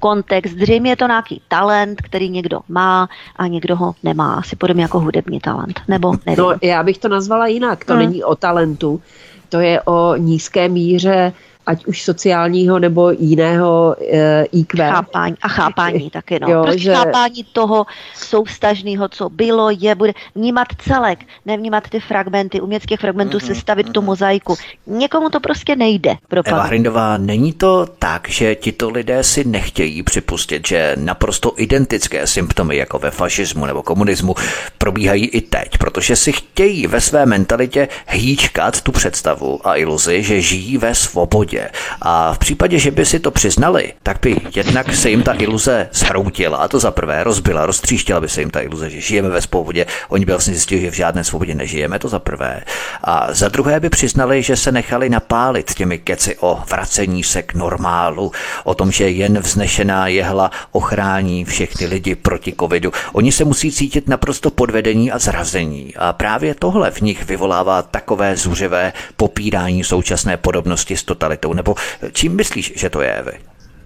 kontext, 0.00 0.54
zřejmě 0.54 0.90
je 0.90 0.96
to 0.96 1.06
nějaký 1.06 1.42
talent, 1.48 2.02
který 2.02 2.30
někdo 2.30 2.60
má 2.68 3.08
a 3.36 3.46
někdo 3.46 3.76
ho 3.76 3.94
nemá, 4.02 4.34
asi 4.34 4.56
podobně 4.56 4.82
jako 4.82 5.00
hudební 5.00 5.40
talent, 5.40 5.80
nebo 5.88 6.14
nevím. 6.26 6.44
No, 6.44 6.54
já 6.62 6.82
bych 6.82 6.98
to 6.98 7.08
nazvala 7.08 7.46
jinak, 7.46 7.84
to 7.84 7.92
hmm. 7.92 8.02
není 8.02 8.24
o 8.24 8.34
talentu, 8.34 9.02
to 9.48 9.60
je 9.60 9.82
o 9.82 10.16
nízké 10.16 10.68
míře 10.68 11.32
ať 11.66 11.86
už 11.86 12.02
sociálního 12.02 12.78
nebo 12.78 13.10
jiného 13.10 13.96
e, 14.12 14.44
IQ. 14.44 14.90
Chápání 14.90 15.36
a 15.42 15.48
chápání 15.48 16.10
taky, 16.10 16.40
no. 16.40 16.48
Jo, 16.48 16.62
prostě 16.62 16.80
že... 16.80 16.94
chápání 16.94 17.44
toho 17.52 17.86
soustažného, 18.14 19.08
co 19.08 19.28
bylo, 19.28 19.70
je, 19.70 19.94
bude 19.94 20.12
vnímat 20.34 20.68
celek, 20.78 21.18
nevnímat 21.46 21.88
ty 21.88 22.00
fragmenty, 22.00 22.60
umět 22.60 22.82
z 22.82 22.86
těch 22.86 23.00
fragmentů 23.00 23.38
mm-hmm, 23.38 23.46
sestavit 23.46 23.86
mm-hmm. 23.86 23.92
tu 23.92 24.02
mozaiku. 24.02 24.56
Někomu 24.86 25.30
to 25.30 25.40
prostě 25.40 25.76
nejde. 25.76 26.16
Eva 26.44 26.62
Hrindová, 26.62 27.16
není 27.16 27.52
to 27.52 27.86
tak, 27.98 28.28
že 28.28 28.54
tito 28.54 28.90
lidé 28.90 29.24
si 29.24 29.44
nechtějí 29.44 30.02
připustit, 30.02 30.68
že 30.68 30.96
naprosto 30.98 31.52
identické 31.56 32.26
symptomy 32.26 32.76
jako 32.76 32.98
ve 32.98 33.10
fašismu 33.10 33.66
nebo 33.66 33.82
komunismu 33.82 34.34
probíhají 34.78 35.26
i 35.26 35.40
teď, 35.40 35.78
protože 35.78 36.16
si 36.16 36.32
chtějí 36.32 36.86
ve 36.86 37.00
své 37.00 37.26
mentalitě 37.26 37.88
hýčkat 38.08 38.80
tu 38.80 38.92
představu 38.92 39.68
a 39.68 39.76
iluzi, 39.76 40.22
že 40.22 40.40
žijí 40.40 40.78
ve 40.78 40.94
svobodě 40.94 41.51
svobodě. 41.52 41.70
A 42.02 42.34
v 42.34 42.38
případě, 42.38 42.78
že 42.78 42.90
by 42.90 43.06
si 43.06 43.20
to 43.20 43.30
přiznali, 43.30 43.92
tak 44.02 44.18
by 44.22 44.36
jednak 44.56 44.94
se 44.94 45.10
jim 45.10 45.22
ta 45.22 45.32
iluze 45.32 45.88
zhroutila, 45.92 46.58
a 46.58 46.68
to 46.68 46.78
za 46.78 46.90
prvé 46.90 47.24
rozbila, 47.24 47.66
roztříštila 47.66 48.20
by 48.20 48.28
se 48.28 48.40
jim 48.40 48.50
ta 48.50 48.60
iluze, 48.60 48.90
že 48.90 49.00
žijeme 49.00 49.28
ve 49.28 49.40
svobodě. 49.40 49.86
Oni 50.08 50.24
by 50.24 50.32
vlastně 50.32 50.54
zjistili, 50.54 50.80
že 50.80 50.90
v 50.90 50.94
žádné 50.94 51.24
svobodě 51.24 51.54
nežijeme, 51.54 51.98
to 51.98 52.08
za 52.08 52.18
prvé. 52.18 52.64
A 53.04 53.28
za 53.30 53.48
druhé 53.48 53.80
by 53.80 53.90
přiznali, 53.90 54.42
že 54.42 54.56
se 54.56 54.72
nechali 54.72 55.08
napálit 55.08 55.74
těmi 55.74 55.98
keci 55.98 56.36
o 56.40 56.60
vracení 56.70 57.24
se 57.24 57.42
k 57.42 57.54
normálu, 57.54 58.32
o 58.64 58.74
tom, 58.74 58.92
že 58.92 59.08
jen 59.08 59.38
vznešená 59.38 60.06
jehla 60.06 60.50
ochrání 60.72 61.44
všechny 61.44 61.86
lidi 61.86 62.14
proti 62.14 62.54
covidu. 62.60 62.92
Oni 63.12 63.32
se 63.32 63.44
musí 63.44 63.72
cítit 63.72 64.08
naprosto 64.08 64.50
podvedení 64.50 65.12
a 65.12 65.18
zrazení. 65.18 65.94
A 65.96 66.12
právě 66.12 66.54
tohle 66.54 66.90
v 66.90 67.00
nich 67.00 67.24
vyvolává 67.24 67.82
takové 67.82 68.36
zuřivé 68.36 68.92
popírání 69.16 69.84
současné 69.84 70.36
podobnosti 70.36 70.96
s 70.96 71.02
totalitou 71.02 71.41
kriminalitou? 71.42 71.52
Nebo 71.52 71.74
čím 72.12 72.36
myslíš, 72.36 72.72
že 72.76 72.90
to 72.90 73.00
je, 73.00 73.14
Evy? 73.14 73.32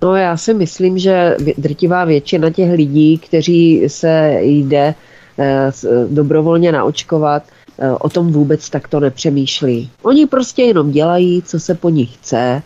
No 0.03 0.17
já 0.17 0.37
si 0.37 0.55
myslím, 0.55 0.99
že 0.99 1.37
drtivá 1.59 2.05
většina 2.05 2.51
těch 2.51 2.73
lidí, 2.73 3.19
kteří 3.19 3.85
se 3.87 4.39
jde 4.41 4.95
eh, 5.39 5.71
dobrovolně 6.09 6.73
naočkovat, 6.73 7.43
eh, 7.79 7.91
o 7.91 8.09
tom 8.09 8.33
vůbec 8.33 8.71
takto 8.71 9.01
nepřemýšlí. 9.01 9.91
Oni 10.03 10.27
prostě 10.27 10.63
jenom 10.63 10.91
dělají, 10.91 11.43
co 11.43 11.61
se 11.61 11.75
po 11.75 11.91
nich 11.91 12.15
chce 12.15 12.63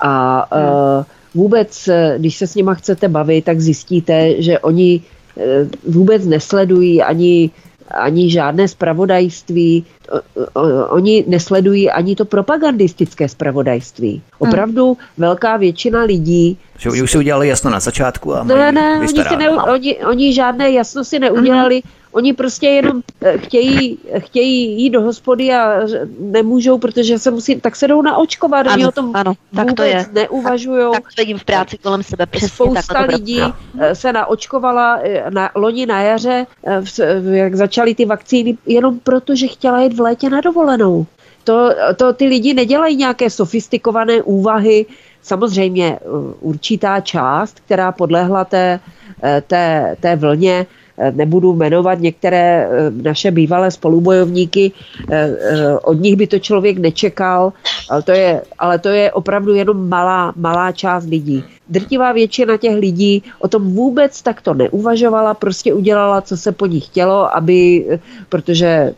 a 0.00 0.46
vůbec, 1.34 1.88
když 2.18 2.36
se 2.36 2.46
s 2.46 2.54
nima 2.54 2.74
chcete 2.74 3.08
bavit, 3.08 3.44
tak 3.44 3.60
zjistíte, 3.60 4.42
že 4.42 4.58
oni 4.58 5.00
vůbec 5.88 6.26
nesledují 6.26 7.02
ani 7.02 7.50
ani 7.90 8.30
žádné 8.30 8.68
spravodajství. 8.68 9.84
Oni 10.88 11.24
nesledují 11.26 11.90
ani 11.90 12.16
to 12.16 12.24
propagandistické 12.24 13.28
spravodajství. 13.28 14.22
Opravdu 14.38 14.86
hmm. 14.86 14.96
velká 15.18 15.56
většina 15.56 16.02
lidí... 16.02 16.58
Že 16.78 16.90
oni 16.90 17.02
už 17.02 17.10
si 17.10 17.18
udělali 17.18 17.48
jasno 17.48 17.70
na 17.70 17.80
začátku 17.80 18.34
a 18.34 18.44
Ne, 18.44 18.72
ne, 18.72 18.98
oni, 18.98 19.08
si 19.08 19.36
ne, 19.36 19.50
oni, 19.50 19.96
oni 19.96 20.34
žádné 20.34 20.70
jasno 20.70 21.04
si 21.04 21.18
neudělali. 21.18 21.82
Hmm. 21.84 22.03
Oni 22.14 22.32
prostě 22.32 22.66
jenom 22.66 23.02
eh, 23.20 23.38
chtějí, 23.38 23.98
chtějí 24.18 24.82
jít 24.82 24.90
do 24.90 25.00
hospody 25.00 25.54
a 25.54 25.80
nemůžou, 26.18 26.78
protože 26.78 27.18
se 27.18 27.30
musí, 27.30 27.60
tak 27.60 27.76
se 27.76 27.88
jdou 27.88 28.02
naočkovat. 28.02 28.66
Ano, 28.66 28.74
oni 28.74 28.86
o 28.86 28.92
tom 28.92 29.10
ano, 29.14 29.34
tak 29.54 29.72
to 29.72 29.82
je. 29.82 30.06
neuvažují. 30.12 30.92
Tak, 30.92 31.02
tak 31.16 31.26
to 31.26 31.38
v 31.38 31.44
práci 31.44 31.78
kolem 31.78 32.02
sebe. 32.02 32.26
Přesně, 32.26 32.48
Spousta 32.48 33.00
lidí 33.00 33.40
no. 33.40 33.54
se 33.92 34.12
naočkovala 34.12 34.98
eh, 35.02 35.30
na, 35.30 35.50
loni 35.54 35.86
na 35.86 36.00
jaře, 36.02 36.46
jak 37.30 37.54
začaly 37.54 37.94
ty 37.94 38.04
vakcíny, 38.04 38.58
jenom 38.66 38.98
proto, 38.98 39.34
že 39.34 39.46
chtěla 39.46 39.80
jít 39.82 39.96
v 39.96 40.00
létě 40.00 40.30
na 40.30 40.40
dovolenou. 40.40 41.06
To, 41.44 41.70
to 41.96 42.12
ty 42.12 42.26
lidi 42.26 42.54
nedělají 42.54 42.96
nějaké 42.96 43.30
sofistikované 43.30 44.22
úvahy, 44.22 44.86
samozřejmě 45.22 45.98
určitá 46.40 47.00
část, 47.00 47.60
která 47.60 47.92
podlehla 47.92 48.44
té, 48.44 48.80
té, 49.46 49.96
té 50.00 50.16
vlně, 50.16 50.66
Eh, 50.66 50.83
nebudu 51.10 51.54
jmenovat 51.54 52.00
některé 52.00 52.68
eh, 52.70 52.90
naše 53.02 53.30
bývalé 53.30 53.70
spolubojovníky, 53.70 54.72
eh, 55.10 55.78
od 55.82 56.00
nich 56.00 56.16
by 56.16 56.26
to 56.26 56.38
člověk 56.38 56.78
nečekal, 56.78 57.52
ale 57.90 58.02
to 58.02 58.12
je, 58.12 58.42
ale 58.58 58.78
to 58.78 58.88
je 58.88 59.12
opravdu 59.12 59.54
jenom 59.54 59.88
malá, 59.88 60.32
malá 60.36 60.72
část 60.72 61.06
lidí. 61.06 61.44
Drtivá 61.68 62.12
většina 62.12 62.56
těch 62.56 62.76
lidí 62.76 63.22
o 63.38 63.48
tom 63.48 63.74
vůbec 63.74 64.22
takto 64.22 64.54
neuvažovala, 64.54 65.34
prostě 65.34 65.74
udělala, 65.74 66.20
co 66.20 66.36
se 66.36 66.52
po 66.52 66.66
ní 66.66 66.80
chtělo, 66.80 67.36
aby, 67.36 67.86
protože 68.28 68.94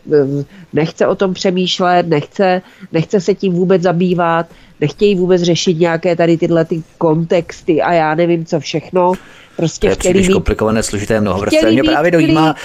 nechce 0.73 1.07
o 1.07 1.15
tom 1.15 1.33
přemýšlet, 1.33 2.07
nechce, 2.07 2.61
nechce 2.91 3.21
se 3.21 3.33
tím 3.33 3.53
vůbec 3.53 3.81
zabývat, 3.81 4.45
nechtějí 4.81 5.15
vůbec 5.15 5.41
řešit 5.41 5.79
nějaké 5.79 6.15
tady 6.15 6.37
tyhle 6.37 6.65
ty 6.65 6.83
kontexty 6.97 7.81
a 7.81 7.93
já 7.93 8.15
nevím, 8.15 8.45
co 8.45 8.59
všechno. 8.59 9.13
Prostě 9.55 9.87
to 9.87 9.91
je 9.91 9.95
chtěli 9.95 10.21
mít... 10.21 10.33
komplikované, 10.33 10.83
složité, 10.83 11.21
mnohovrstvé. 11.21 11.71
Mě 11.71 11.83
právě 11.83 12.11
dojímá, 12.11 12.55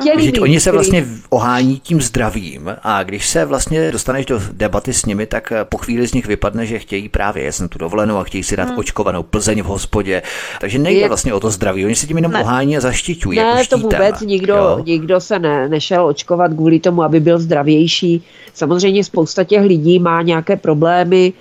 Chtěli 0.00 0.22
že 0.22 0.40
oni 0.40 0.60
se 0.60 0.72
vlastně 0.72 1.06
ohání 1.30 1.80
tím 1.80 2.00
zdravím 2.00 2.76
a 2.82 3.02
když 3.02 3.28
se 3.28 3.44
vlastně 3.44 3.90
dostaneš 3.92 4.26
do 4.26 4.40
debaty 4.52 4.92
s 4.92 5.04
nimi, 5.04 5.26
tak 5.26 5.52
po 5.64 5.78
chvíli 5.78 6.06
z 6.06 6.14
nich 6.14 6.26
vypadne, 6.26 6.66
že 6.66 6.78
chtějí 6.78 7.08
právě 7.08 7.44
jesem 7.44 7.68
tu 7.68 7.78
dovolenou 7.78 8.16
a 8.16 8.24
chtějí 8.24 8.44
si 8.44 8.56
dát 8.56 8.68
hmm. 8.68 8.78
očkovanou 8.78 9.22
Plzeň 9.22 9.62
v 9.62 9.66
hospodě. 9.66 10.22
Takže 10.60 10.78
nejde 10.78 11.00
je... 11.00 11.08
vlastně 11.08 11.34
o 11.34 11.40
to 11.40 11.50
zdraví, 11.50 11.84
oni 11.84 11.94
se 11.94 12.06
tím 12.06 12.16
jenom 12.16 12.32
ne. 12.32 12.40
ohání 12.40 12.76
a 12.76 12.80
zaštiťují. 12.80 13.38
Ne, 13.38 13.44
jako 13.44 13.64
to 13.68 13.78
vůbec 13.78 14.20
nikdo, 14.20 14.82
nikdo 14.86 15.20
se 15.20 15.38
ne, 15.38 15.68
nešel 15.68 16.06
očkovat 16.06 16.52
kvůli 16.52 16.80
tomu, 16.80 17.02
aby 17.02 17.20
byl 17.20 17.38
zdravější. 17.38 18.22
Samozřejmě 18.54 19.04
spousta 19.04 19.44
těch 19.44 19.62
lidí 19.62 19.98
má 19.98 20.22
nějaké 20.22 20.56
problémy, 20.56 21.32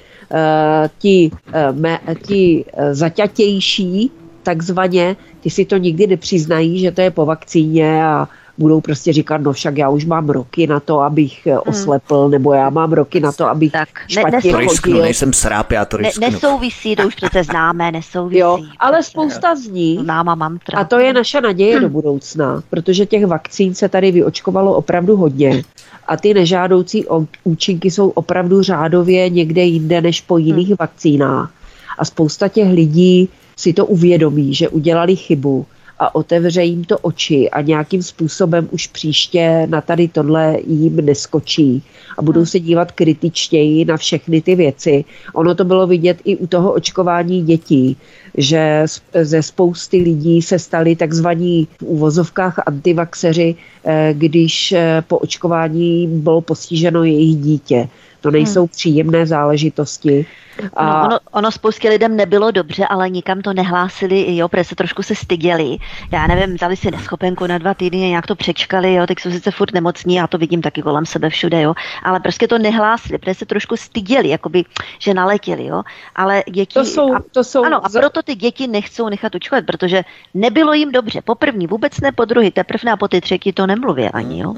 ti, 0.97 1.31
uh, 1.31 1.75
me, 1.79 1.99
ti 2.27 2.65
uh, 2.65 2.83
zaťatější, 2.91 4.11
takzvaně, 4.43 5.15
ty 5.39 5.49
si 5.49 5.65
to 5.65 5.77
nikdy 5.77 6.07
nepřiznají, 6.07 6.79
že 6.79 6.91
to 6.91 7.01
je 7.01 7.11
po 7.11 7.25
vakcíně 7.25 8.05
a 8.05 8.27
budou 8.61 8.81
prostě 8.81 9.13
říkat, 9.13 9.41
no 9.41 9.53
však 9.53 9.77
já 9.77 9.89
už 9.89 10.05
mám 10.05 10.29
roky 10.29 10.67
na 10.67 10.79
to, 10.79 10.99
abych 10.99 11.47
eh, 11.47 11.51
hmm. 11.51 11.61
oslepl, 11.65 12.29
nebo 12.29 12.53
já 12.53 12.69
mám 12.69 12.93
roky 12.93 13.19
na 13.19 13.31
to, 13.31 13.47
abych 13.47 13.71
tak, 13.71 13.89
špatně 14.07 14.53
ne, 14.53 14.67
chodil. 14.67 15.01
nejsem 15.01 15.33
sráp, 15.33 15.71
já 15.71 15.85
to 15.85 15.97
Ne, 15.97 16.09
nesouvisí, 16.21 16.95
to 16.95 17.07
už 17.07 17.15
přece 17.15 17.43
známé, 17.43 17.91
nesouvisí. 17.91 18.39
Jo, 18.39 18.59
ale 18.79 18.99
přece. 18.99 19.11
spousta 19.11 19.55
z 19.55 19.67
nich, 19.67 19.99
Náma 19.99 20.35
mantra. 20.35 20.79
a 20.79 20.83
to 20.83 20.99
je 20.99 21.13
naše 21.13 21.41
naděje 21.41 21.73
hmm. 21.73 21.83
do 21.83 21.89
budoucna, 21.89 22.63
protože 22.69 23.05
těch 23.05 23.25
vakcín 23.25 23.75
se 23.75 23.89
tady 23.89 24.11
vyočkovalo 24.11 24.73
opravdu 24.73 25.15
hodně 25.15 25.63
a 26.07 26.17
ty 26.17 26.33
nežádoucí 26.33 27.05
účinky 27.43 27.91
jsou 27.91 28.09
opravdu 28.09 28.61
řádově 28.61 29.29
někde 29.29 29.61
jinde 29.61 30.01
než 30.01 30.21
po 30.21 30.37
jiných 30.37 30.67
hmm. 30.67 30.77
vakcínách. 30.79 31.51
A 31.97 32.05
spousta 32.05 32.47
těch 32.47 32.69
lidí 32.69 33.29
si 33.57 33.73
to 33.73 33.85
uvědomí, 33.85 34.53
že 34.53 34.69
udělali 34.69 35.15
chybu 35.15 35.65
a 36.01 36.15
otevře 36.15 36.63
jim 36.63 36.83
to 36.83 36.97
oči 36.97 37.49
a 37.49 37.61
nějakým 37.61 38.03
způsobem 38.03 38.69
už 38.71 38.87
příště 38.87 39.67
na 39.69 39.81
tady 39.81 40.07
tohle 40.07 40.57
jim 40.67 40.95
neskočí 40.95 41.83
a 42.17 42.21
budou 42.21 42.45
se 42.45 42.59
dívat 42.59 42.91
kritičtěji 42.91 43.85
na 43.85 43.97
všechny 43.97 44.41
ty 44.41 44.55
věci. 44.55 45.05
Ono 45.33 45.55
to 45.55 45.65
bylo 45.65 45.87
vidět 45.87 46.17
i 46.23 46.37
u 46.37 46.47
toho 46.47 46.73
očkování 46.73 47.41
dětí, 47.41 47.97
že 48.37 48.85
ze 49.21 49.43
spousty 49.43 49.97
lidí 49.97 50.41
se 50.41 50.59
stali 50.59 50.95
takzvaní 50.95 51.67
v 51.79 51.83
úvozovkách 51.83 52.59
antivaxeři, 52.65 53.55
eh, 53.85 54.13
když 54.17 54.71
eh, 54.71 55.03
po 55.07 55.17
očkování 55.17 56.07
bylo 56.07 56.41
postiženo 56.41 57.03
jejich 57.03 57.37
dítě. 57.37 57.87
To 58.21 58.31
nejsou 58.31 58.59
hmm. 58.59 58.67
příjemné 58.67 59.25
záležitosti. 59.25 60.25
A... 60.73 60.85
No, 60.85 61.05
ono, 61.05 61.19
ono 61.31 61.51
spoustě 61.51 61.89
lidem 61.89 62.15
nebylo 62.15 62.51
dobře, 62.51 62.85
ale 62.85 63.09
nikam 63.09 63.41
to 63.41 63.53
nehlásili, 63.53 64.35
jo, 64.35 64.49
protože 64.49 64.63
se 64.63 64.75
trošku 64.75 65.03
se 65.03 65.15
styděli. 65.15 65.77
Já 66.11 66.27
nevím, 66.27 66.55
vzali 66.55 66.77
si 66.77 66.91
neschopenku 66.91 67.47
na 67.47 67.57
dva 67.57 67.73
týdny, 67.73 67.99
nějak 67.99 68.27
to 68.27 68.35
přečkali, 68.35 68.93
jo, 68.93 69.07
teď 69.07 69.19
jsou 69.19 69.31
sice 69.31 69.51
furt 69.51 69.73
nemocní, 69.73 70.15
já 70.15 70.27
to 70.27 70.37
vidím 70.37 70.61
taky 70.61 70.81
kolem 70.81 71.05
sebe 71.05 71.29
všude, 71.29 71.61
jo, 71.61 71.73
ale 72.03 72.19
prostě 72.19 72.47
to 72.47 72.57
nehlásili, 72.57 73.17
protože 73.17 73.33
se 73.33 73.45
trošku 73.45 73.77
styděli, 73.77 74.29
jakoby, 74.29 74.63
že 74.99 75.13
naletěli, 75.13 75.65
jo, 75.65 75.83
ale 76.15 76.43
děti... 76.51 76.73
To 76.73 76.85
jsou, 76.85 77.15
to 77.31 77.43
jsou 77.43 77.63
ano, 77.63 77.85
a 77.85 77.89
proto 77.89 78.21
ty 78.21 78.35
děti 78.35 78.67
nechcou 78.67 79.09
nechat 79.09 79.35
očkovat, 79.35 79.65
protože 79.65 80.03
nebylo 80.33 80.73
jim 80.73 80.91
dobře, 80.91 81.21
po 81.21 81.35
první 81.35 81.67
vůbec 81.67 81.99
ne, 81.99 82.11
po 82.11 82.25
druhý, 82.25 82.51
teprve 82.51 82.91
a 82.91 82.97
po 82.97 83.07
ty 83.07 83.21
třetí 83.21 83.53
to 83.53 83.67
nemluví 83.67 84.09
ani, 84.09 84.39
jo. 84.39 84.53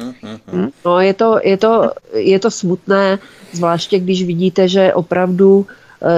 Hm? 0.51 0.69
No, 0.85 0.99
je 0.99 1.13
to, 1.13 1.39
je, 1.43 1.57
to, 1.57 1.91
je 2.13 2.39
to 2.39 2.51
smutné, 2.51 3.19
zvláště 3.51 3.99
když 3.99 4.23
vidíte, 4.23 4.67
že 4.67 4.93
opravdu 4.93 5.67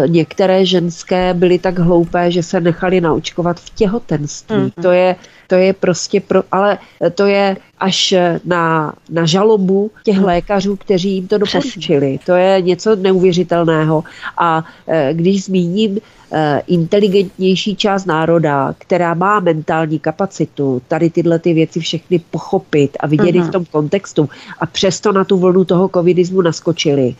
některé 0.07 0.65
ženské 0.65 1.33
byly 1.33 1.59
tak 1.59 1.79
hloupé, 1.79 2.31
že 2.31 2.43
se 2.43 2.61
nechali 2.61 3.01
naočkovat 3.01 3.59
v 3.59 3.69
těhotenství. 3.75 4.55
Mm-hmm. 4.55 4.81
To 4.81 4.91
je 4.91 5.15
to 5.47 5.55
je 5.55 5.73
prostě 5.73 6.21
pro, 6.21 6.43
ale 6.51 6.77
to 7.15 7.25
je 7.25 7.57
až 7.79 8.13
na, 8.45 8.93
na 9.09 9.25
žalobu 9.25 9.91
těch 10.03 10.15
hmm. 10.15 10.25
lékařů, 10.25 10.75
kteří 10.75 11.11
jim 11.11 11.27
to 11.27 11.37
doporučili. 11.37 12.19
To 12.25 12.33
je 12.33 12.61
něco 12.61 12.95
neuvěřitelného. 12.95 14.03
A 14.37 14.65
eh, 14.87 15.09
když 15.13 15.43
zmíním 15.43 15.97
eh, 16.31 16.61
inteligentnější 16.67 17.75
část 17.75 18.05
národa, 18.05 18.73
která 18.77 19.13
má 19.13 19.39
mentální 19.39 19.99
kapacitu 19.99 20.81
tady 20.87 21.09
tyhle 21.09 21.39
ty 21.39 21.53
věci 21.53 21.79
všechny 21.79 22.19
pochopit 22.19 22.97
a 22.99 23.07
vidět 23.07 23.35
uh-huh. 23.35 23.47
v 23.47 23.51
tom 23.51 23.65
kontextu 23.65 24.29
a 24.59 24.65
přesto 24.65 25.11
na 25.11 25.23
tu 25.23 25.37
vlnu 25.37 25.65
toho 25.65 25.89
covidismu 25.89 26.41
naskočili, 26.41 27.15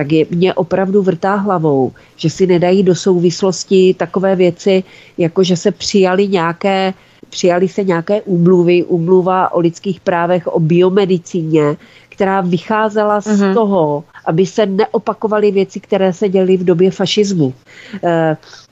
tak 0.00 0.12
je 0.12 0.26
mě 0.30 0.54
opravdu 0.54 1.02
vrtá 1.02 1.34
hlavou, 1.34 1.92
že 2.16 2.30
si 2.30 2.46
nedají 2.46 2.82
do 2.82 2.94
souvislosti 2.94 3.94
takové 3.94 4.36
věci, 4.36 4.84
jako 5.18 5.44
že 5.44 5.56
se 5.56 5.70
přijali 5.70 6.28
nějaké 6.28 6.94
přijali 7.30 7.68
se 7.68 7.84
nějaké 7.84 8.22
úmluvy, 8.22 8.84
úmluva 8.84 9.52
o 9.52 9.60
lidských 9.60 10.00
právech, 10.00 10.46
o 10.46 10.60
biomedicíně, 10.60 11.76
která 12.08 12.40
vycházela 12.40 13.20
z 13.20 13.26
uh-huh. 13.26 13.54
toho, 13.54 14.04
aby 14.24 14.46
se 14.46 14.66
neopakovaly 14.66 15.50
věci, 15.50 15.80
které 15.80 16.12
se 16.12 16.28
děly 16.28 16.56
v 16.56 16.64
době 16.64 16.90
fašismu. 16.90 17.54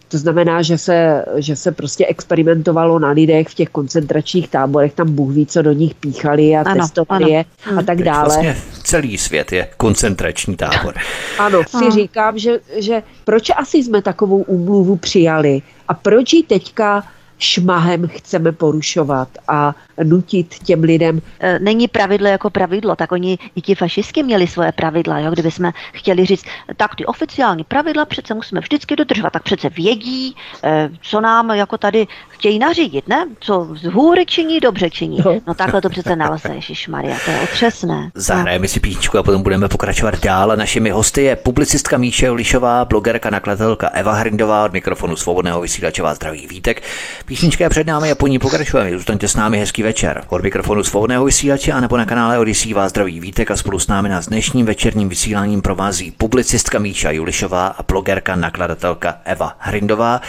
To 0.08 0.18
znamená, 0.18 0.62
že 0.62 0.78
se, 0.78 1.24
že 1.36 1.56
se 1.56 1.72
prostě 1.72 2.06
experimentovalo 2.06 2.98
na 2.98 3.10
lidech 3.10 3.48
v 3.48 3.54
těch 3.54 3.68
koncentračních 3.68 4.48
táborech, 4.48 4.94
tam 4.94 5.12
Bůh 5.12 5.32
ví, 5.32 5.46
co 5.46 5.62
do 5.62 5.72
nich 5.72 5.94
píchali 5.94 6.56
a 6.56 6.60
ano, 6.60 6.80
testovali 6.80 7.24
ano. 7.24 7.32
je 7.32 7.44
a 7.78 7.82
tak 7.82 8.02
dále. 8.02 8.24
Vlastně 8.24 8.56
celý 8.82 9.18
svět 9.18 9.52
je 9.52 9.68
koncentrační 9.76 10.56
tábor. 10.56 10.94
Ano, 11.38 11.62
si 11.68 11.76
ano. 11.76 11.90
říkám, 11.90 12.38
že, 12.38 12.60
že 12.76 13.02
proč 13.24 13.50
asi 13.56 13.78
jsme 13.78 14.02
takovou 14.02 14.42
úmluvu 14.42 14.96
přijali 14.96 15.62
a 15.88 15.94
proč 15.94 16.32
ji 16.32 16.42
teďka 16.42 17.04
šmahem 17.38 18.08
chceme 18.08 18.52
porušovat 18.52 19.28
a 19.48 19.74
nutit 20.04 20.54
těm 20.64 20.82
lidem. 20.82 21.20
E, 21.40 21.58
není 21.58 21.88
pravidlo 21.88 22.28
jako 22.28 22.50
pravidlo, 22.50 22.96
tak 22.96 23.12
oni 23.12 23.38
i 23.56 23.60
ti 23.60 23.74
fašisti 23.74 24.22
měli 24.22 24.46
svoje 24.46 24.72
pravidla, 24.72 25.18
jo? 25.18 25.30
kdyby 25.30 25.50
jsme 25.50 25.72
chtěli 25.92 26.26
říct, 26.26 26.44
tak 26.76 26.94
ty 26.94 27.06
oficiální 27.06 27.64
pravidla 27.64 28.04
přece 28.04 28.34
musíme 28.34 28.60
vždycky 28.60 28.96
dodržovat, 28.96 29.32
tak 29.32 29.42
přece 29.42 29.68
vědí, 29.68 30.36
e, 30.64 30.90
co 31.02 31.20
nám 31.20 31.50
jako 31.50 31.78
tady 31.78 32.06
chtějí 32.28 32.58
nařídit, 32.58 33.08
ne? 33.08 33.26
Co 33.40 33.68
z 33.74 33.84
hůry 33.84 34.26
činí, 34.26 34.60
dobře 34.60 34.90
činí. 34.90 35.18
No. 35.24 35.40
No 35.46 35.54
takhle 35.54 35.80
to 35.80 35.88
přece 35.88 36.16
nelze, 36.16 36.48
Ježíš 36.54 36.88
Maria, 36.88 37.16
to 37.24 37.30
je 37.30 37.40
otřesné. 37.40 38.10
Zahrajeme 38.14 38.68
si 38.68 38.80
písničku 38.80 39.18
a 39.18 39.22
potom 39.22 39.42
budeme 39.42 39.68
pokračovat 39.68 40.20
dál. 40.20 40.52
A 40.52 40.56
našimi 40.56 40.90
hosty 40.90 41.22
je 41.22 41.36
publicistka 41.36 41.98
Míše 41.98 42.30
Lišová, 42.30 42.84
blogerka, 42.84 43.30
nakladatelka 43.30 43.88
Eva 43.88 44.12
Hrindová 44.12 44.64
od 44.64 44.72
mikrofonu 44.72 45.16
svobodného 45.16 45.60
vysílače 45.60 46.02
vás 46.02 46.16
zdraví 46.16 46.46
vítek. 46.46 46.82
Písnička 47.28 47.64
je 47.64 47.70
před 47.70 47.86
námi 47.86 48.10
a 48.10 48.14
po 48.14 48.26
ní 48.26 48.38
pokračujeme. 48.38 48.92
Zůstaňte 48.92 49.28
s 49.28 49.36
námi 49.36 49.58
hezký 49.58 49.82
večer. 49.82 50.24
Od 50.28 50.42
mikrofonu 50.42 50.84
svobodného 50.84 51.24
vysílače 51.24 51.72
a 51.72 51.80
nebo 51.80 51.96
na 51.96 52.04
kanále 52.04 52.38
Odisí 52.38 52.74
vás 52.74 52.90
zdraví 52.90 53.20
vítek 53.20 53.50
a 53.50 53.56
spolu 53.56 53.78
s 53.78 53.86
námi 53.86 54.08
na 54.08 54.20
dnešním 54.20 54.66
večerním 54.66 55.08
vysíláním 55.08 55.62
provází 55.62 56.10
publicistka 56.10 56.78
Míša 56.78 57.10
Julišová 57.10 57.66
a 57.66 57.82
blogerka, 57.82 58.36
nakladatelka 58.36 59.20
Eva 59.24 59.56
Hrindová. 59.58 60.20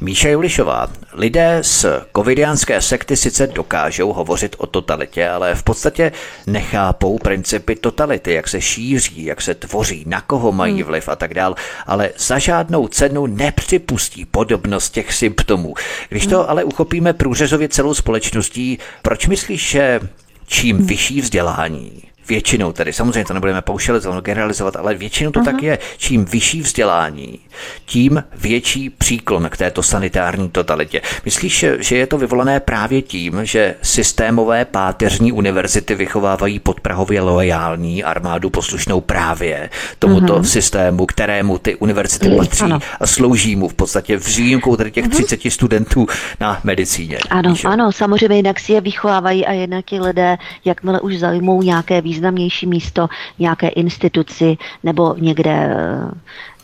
Míša 0.00 0.28
Julišová, 0.28 0.88
lidé 1.12 1.58
z 1.62 1.86
covidiánské 2.16 2.80
sekty 2.80 3.16
sice 3.16 3.46
dokážou 3.46 4.12
hovořit 4.12 4.56
o 4.58 4.66
totalitě, 4.66 5.28
ale 5.28 5.54
v 5.54 5.62
podstatě 5.62 6.12
nechápou 6.46 7.18
principy 7.18 7.76
totality, 7.76 8.32
jak 8.32 8.48
se 8.48 8.60
šíří, 8.60 9.24
jak 9.24 9.42
se 9.42 9.54
tvoří, 9.54 10.04
na 10.06 10.20
koho 10.20 10.52
mají 10.52 10.82
vliv 10.82 11.08
a 11.08 11.16
tak 11.16 11.34
dál, 11.34 11.54
ale 11.86 12.10
za 12.18 12.38
žádnou 12.38 12.88
cenu 12.88 13.26
nepřipustí 13.26 14.24
podobnost 14.24 14.90
těch 14.90 15.14
symptomů. 15.14 15.74
Když 16.08 16.26
to 16.26 16.39
ale 16.48 16.64
uchopíme 16.64 17.12
průřezově 17.12 17.68
celou 17.68 17.94
společností, 17.94 18.78
proč 19.02 19.26
myslíš, 19.26 19.70
že 19.70 20.00
čím 20.46 20.86
vyšší 20.86 21.20
vzdělání, 21.20 22.02
Většinou 22.28 22.72
tedy, 22.72 22.92
samozřejmě 22.92 23.24
to 23.24 23.34
nebudeme 23.34 23.62
paušalizovat, 23.62 24.24
generalizovat, 24.24 24.76
ale 24.76 24.94
většinou 24.94 25.30
to 25.30 25.40
uh-huh. 25.40 25.44
tak 25.44 25.62
je. 25.62 25.78
Čím 25.96 26.24
vyšší 26.24 26.62
vzdělání, 26.62 27.38
tím 27.84 28.24
větší 28.36 28.90
příklon 28.90 29.48
k 29.50 29.56
této 29.56 29.82
sanitární 29.82 30.48
totalitě. 30.48 31.02
Myslíš, 31.24 31.64
že 31.78 31.96
je 31.96 32.06
to 32.06 32.18
vyvolané 32.18 32.60
právě 32.60 33.02
tím, 33.02 33.40
že 33.42 33.74
systémové 33.82 34.64
páteřní 34.64 35.32
univerzity 35.32 35.94
vychovávají 35.94 36.58
podprahově 36.58 37.20
loajální 37.20 38.04
armádu 38.04 38.50
poslušnou 38.50 39.00
právě 39.00 39.70
tomuto 39.98 40.38
uh-huh. 40.38 40.42
systému, 40.42 41.06
kterému 41.06 41.58
ty 41.58 41.76
univerzity 41.76 42.36
patří 42.36 42.64
ano. 42.64 42.78
a 43.00 43.06
slouží 43.06 43.56
mu 43.56 43.68
v 43.68 43.74
podstatě 43.74 44.18
v 44.18 44.36
výjimkou 44.36 44.76
tady 44.76 44.90
těch 44.90 45.04
uh-huh. 45.04 45.24
30 45.24 45.40
studentů 45.52 46.06
na 46.40 46.60
medicíně. 46.64 47.18
Ano, 47.30 47.50
víš, 47.50 47.64
ano, 47.64 47.92
samozřejmě 47.92 48.36
jinak 48.36 48.60
si 48.60 48.72
je 48.72 48.80
vychovávají 48.80 49.46
a 49.46 49.52
jinak 49.52 49.84
ti 49.84 50.00
lidé, 50.00 50.38
jakmile 50.64 51.00
už 51.00 51.18
zaujmou 51.18 51.62
nějaké 51.62 52.00
významnější 52.10 52.66
místo 52.66 53.08
nějaké 53.38 53.68
instituci 53.68 54.58
nebo 54.82 55.14
někde 55.18 55.54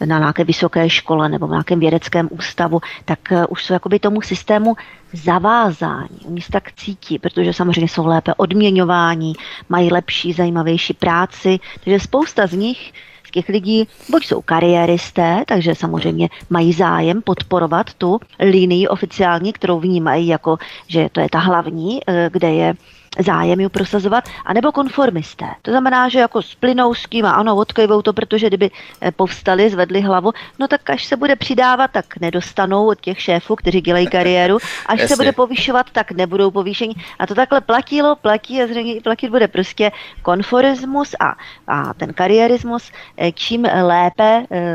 eh, 0.00 0.06
na 0.06 0.18
nějaké 0.18 0.44
vysoké 0.44 0.90
škole 0.90 1.28
nebo 1.28 1.46
v 1.46 1.50
nějakém 1.50 1.80
vědeckém 1.80 2.28
ústavu, 2.30 2.80
tak 3.04 3.32
eh, 3.32 3.46
už 3.46 3.64
jsou 3.64 3.72
jakoby 3.72 3.98
tomu 3.98 4.20
systému 4.22 4.74
zavázání. 5.12 6.18
Oni 6.26 6.40
se 6.40 6.52
tak 6.52 6.72
cítí, 6.72 7.18
protože 7.18 7.52
samozřejmě 7.52 7.88
jsou 7.88 8.06
lépe 8.06 8.34
odměňováni, 8.34 9.32
mají 9.68 9.92
lepší, 9.92 10.32
zajímavější 10.32 10.94
práci, 10.94 11.58
takže 11.84 12.00
spousta 12.00 12.46
z 12.46 12.52
nich 12.52 12.92
z 13.26 13.30
těch 13.30 13.48
lidí 13.48 13.88
buď 14.10 14.26
jsou 14.26 14.42
kariéristé, 14.42 15.44
takže 15.46 15.74
samozřejmě 15.74 16.28
mají 16.50 16.72
zájem 16.72 17.22
podporovat 17.22 17.94
tu 17.94 18.18
linii 18.40 18.88
oficiální, 18.88 19.52
kterou 19.52 19.80
vnímají 19.80 20.26
jako, 20.26 20.58
že 20.88 21.08
to 21.12 21.20
je 21.20 21.28
ta 21.30 21.38
hlavní, 21.38 22.00
eh, 22.02 22.30
kde 22.32 22.50
je 22.50 22.74
zájem 23.18 23.60
ju 23.60 23.68
prosazovat, 23.68 24.24
anebo 24.44 24.72
konformisté. 24.72 25.46
To 25.62 25.70
znamená, 25.70 26.08
že 26.08 26.18
jako 26.18 26.42
s 26.42 27.06
kým 27.08 27.24
a 27.26 27.30
ano, 27.30 27.56
odkejvou 27.56 28.02
to, 28.02 28.12
protože 28.12 28.46
kdyby 28.46 28.70
eh, 29.00 29.12
povstali, 29.12 29.70
zvedli 29.70 30.00
hlavu, 30.00 30.32
no 30.58 30.68
tak 30.68 30.90
až 30.90 31.04
se 31.04 31.16
bude 31.16 31.36
přidávat, 31.36 31.90
tak 31.90 32.16
nedostanou 32.20 32.86
od 32.86 33.00
těch 33.00 33.20
šéfů, 33.20 33.56
kteří 33.56 33.80
dělají 33.80 34.06
kariéru, 34.06 34.58
až 34.86 35.00
Jasně. 35.00 35.08
se 35.08 35.16
bude 35.16 35.32
povyšovat, 35.32 35.86
tak 35.92 36.12
nebudou 36.12 36.50
povýšení. 36.50 36.94
A 37.18 37.26
to 37.26 37.34
takhle 37.34 37.60
platilo, 37.60 38.16
platí 38.16 38.62
a 38.62 38.66
zřejmě 38.66 39.00
platit 39.00 39.30
bude 39.30 39.48
prostě 39.48 39.92
konforismus 40.22 41.14
a, 41.20 41.34
a 41.66 41.94
ten 41.94 42.12
kariérismus. 42.12 42.90
Eh, 43.18 43.32
čím 43.32 43.66
lépe 43.82 44.44
e, 44.50 44.66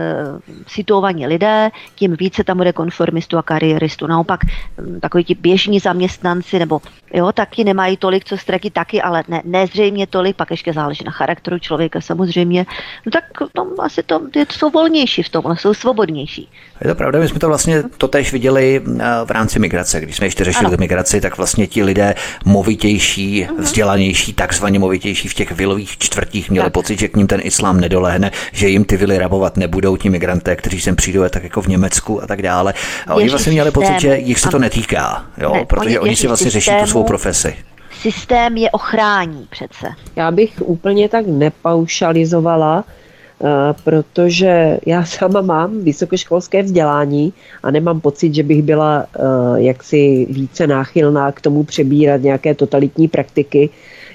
situovaní 0.68 1.28
lidé, 1.28 1.72
tím 1.96 2.16
více 2.20 2.44
tam 2.44 2.58
bude 2.58 2.74
konformistů 2.74 3.38
a 3.38 3.44
kariéristů. 3.44 4.08
Naopak 4.08 4.39
hm, 4.46 5.00
takový 5.00 5.24
ti 5.24 5.36
běžní 5.36 5.80
zaměstnanci 5.80 6.60
nebo 6.60 6.82
jo, 7.14 7.32
taky 7.32 7.64
nemají 7.64 7.98
tolik 7.98 8.24
ztratí 8.38 8.69
taky, 8.69 9.01
ale 9.01 9.23
ne, 9.27 9.41
nezřejmě 9.45 10.07
tolik, 10.07 10.36
pak 10.36 10.51
ještě 10.51 10.73
záleží 10.73 11.03
na 11.05 11.11
charakteru 11.11 11.59
člověka 11.59 12.01
samozřejmě. 12.01 12.65
No 13.05 13.11
tak 13.11 13.23
no, 13.55 13.67
asi 13.79 14.03
to, 14.03 14.21
je, 14.36 14.45
jsou 14.49 14.69
volnější 14.69 15.23
v 15.23 15.29
tom, 15.29 15.55
jsou 15.55 15.73
svobodnější. 15.73 16.49
Je 16.82 16.89
to 16.89 16.95
pravda, 16.95 17.19
my 17.19 17.27
jsme 17.27 17.39
to 17.39 17.47
vlastně 17.47 17.84
to 17.97 18.07
tež 18.07 18.32
viděli 18.32 18.82
eh, 18.99 19.03
v 19.25 19.32
rámci 19.32 19.59
migrace. 19.59 20.01
Když 20.01 20.15
jsme 20.15 20.27
ještě 20.27 20.43
řešili 20.43 20.65
ano. 20.65 20.77
migraci, 20.79 21.21
tak 21.21 21.38
vlastně 21.38 21.67
ti 21.67 21.84
lidé 21.84 22.15
movitější, 22.45 23.45
uh-huh. 23.45 23.61
vzdělanější, 23.61 24.34
takzvaně 24.34 24.79
movitější 24.79 25.27
v 25.27 25.34
těch 25.34 25.51
vilových 25.51 25.97
čtvrtích 25.97 26.49
měli 26.49 26.65
tak. 26.65 26.73
pocit, 26.73 26.99
že 26.99 27.07
k 27.07 27.15
ním 27.15 27.27
ten 27.27 27.39
islám 27.43 27.79
nedolehne, 27.79 28.32
že 28.51 28.67
jim 28.67 28.86
ty 28.86 28.97
vily 28.97 29.17
rabovat 29.17 29.57
nebudou 29.57 29.97
ti 29.97 30.09
migranté, 30.09 30.55
kteří 30.55 30.82
sem 30.82 30.95
přijdou, 30.95 31.29
tak 31.29 31.43
jako 31.43 31.61
v 31.61 31.67
Německu 31.67 32.23
a 32.23 32.27
tak 32.27 32.41
dále. 32.41 32.73
A 33.07 33.13
oni 33.15 33.29
vlastně 33.29 33.51
měli 33.51 33.71
pocit, 33.71 33.99
že 33.99 34.17
jich 34.17 34.39
se 34.39 34.49
to 34.49 34.59
netýká, 34.59 35.25
jo, 35.38 35.53
ne, 35.53 35.65
protože 35.65 35.99
oni, 35.99 35.99
oni 35.99 36.15
si 36.15 36.27
vlastně 36.27 36.51
řeší 36.51 36.71
tu 36.79 36.88
svou 36.88 37.03
profesi 37.03 37.55
systém 38.02 38.58
je 38.58 38.72
ochrání 38.72 39.47
přece. 39.49 39.88
Já 40.16 40.32
bych 40.32 40.62
úplně 40.62 41.10
tak 41.10 41.28
nepaušalizovala, 41.28 42.84
eh, 42.84 43.47
protože 43.84 44.80
já 44.86 45.06
sama 45.06 45.41
mám 45.41 45.80
vysokoškolské 45.84 46.64
vzdělání 46.64 47.34
a 47.64 47.72
nemám 47.72 48.02
pocit, 48.02 48.36
že 48.36 48.43
bych 48.43 48.64
byla 48.64 49.06
eh, 49.16 49.22
jaksi 49.56 50.28
více 50.30 50.68
náchylná 50.68 51.32
k 51.32 51.41
tomu 51.41 51.64
přebírat 51.64 52.22
nějaké 52.22 52.56
totalitní 52.56 53.08
praktiky. 53.08 53.70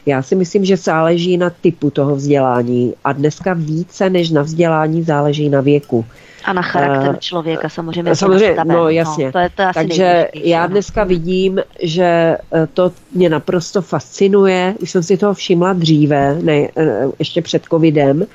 Já 0.07 0.23
si 0.23 0.35
myslím, 0.35 0.65
že 0.65 0.77
záleží 0.77 1.37
na 1.37 1.51
typu 1.51 1.91
toho 1.91 2.17
vzdělání 2.17 2.95
a 3.05 3.13
dneska 3.13 3.55
více 3.55 4.11
než 4.11 4.31
na 4.31 4.43
vzdělání 4.43 5.03
záleží 5.03 5.49
na 5.49 5.61
věku. 5.61 6.05
A 6.45 6.53
na 6.53 6.63
charakter 6.63 7.11
uh, 7.11 7.17
člověka 7.17 7.69
samozřejmě. 7.69 8.17
Samozřejmě, 8.17 8.57
no, 8.65 8.75
no 8.75 8.89
jasně. 8.89 9.27
No, 9.27 9.33
to 9.33 9.39
je, 9.39 9.51
to 9.51 9.63
je 9.63 9.69
asi 9.69 9.75
Takže 9.75 10.29
já 10.35 10.67
dneska 10.67 11.05
no. 11.05 11.09
vidím, 11.09 11.61
že 11.83 12.05
eh, 12.05 12.69
to 12.75 12.93
mě 13.15 13.29
naprosto 13.29 13.83
fascinuje. 13.83 14.75
Už 14.81 14.91
jsem 14.91 15.03
si 15.03 15.17
toho 15.17 15.35
všimla 15.35 15.73
dříve, 15.73 16.39
ne, 16.43 16.69
eh, 16.77 17.07
ještě 17.19 17.43
před 17.43 17.63
covidem, 17.71 18.27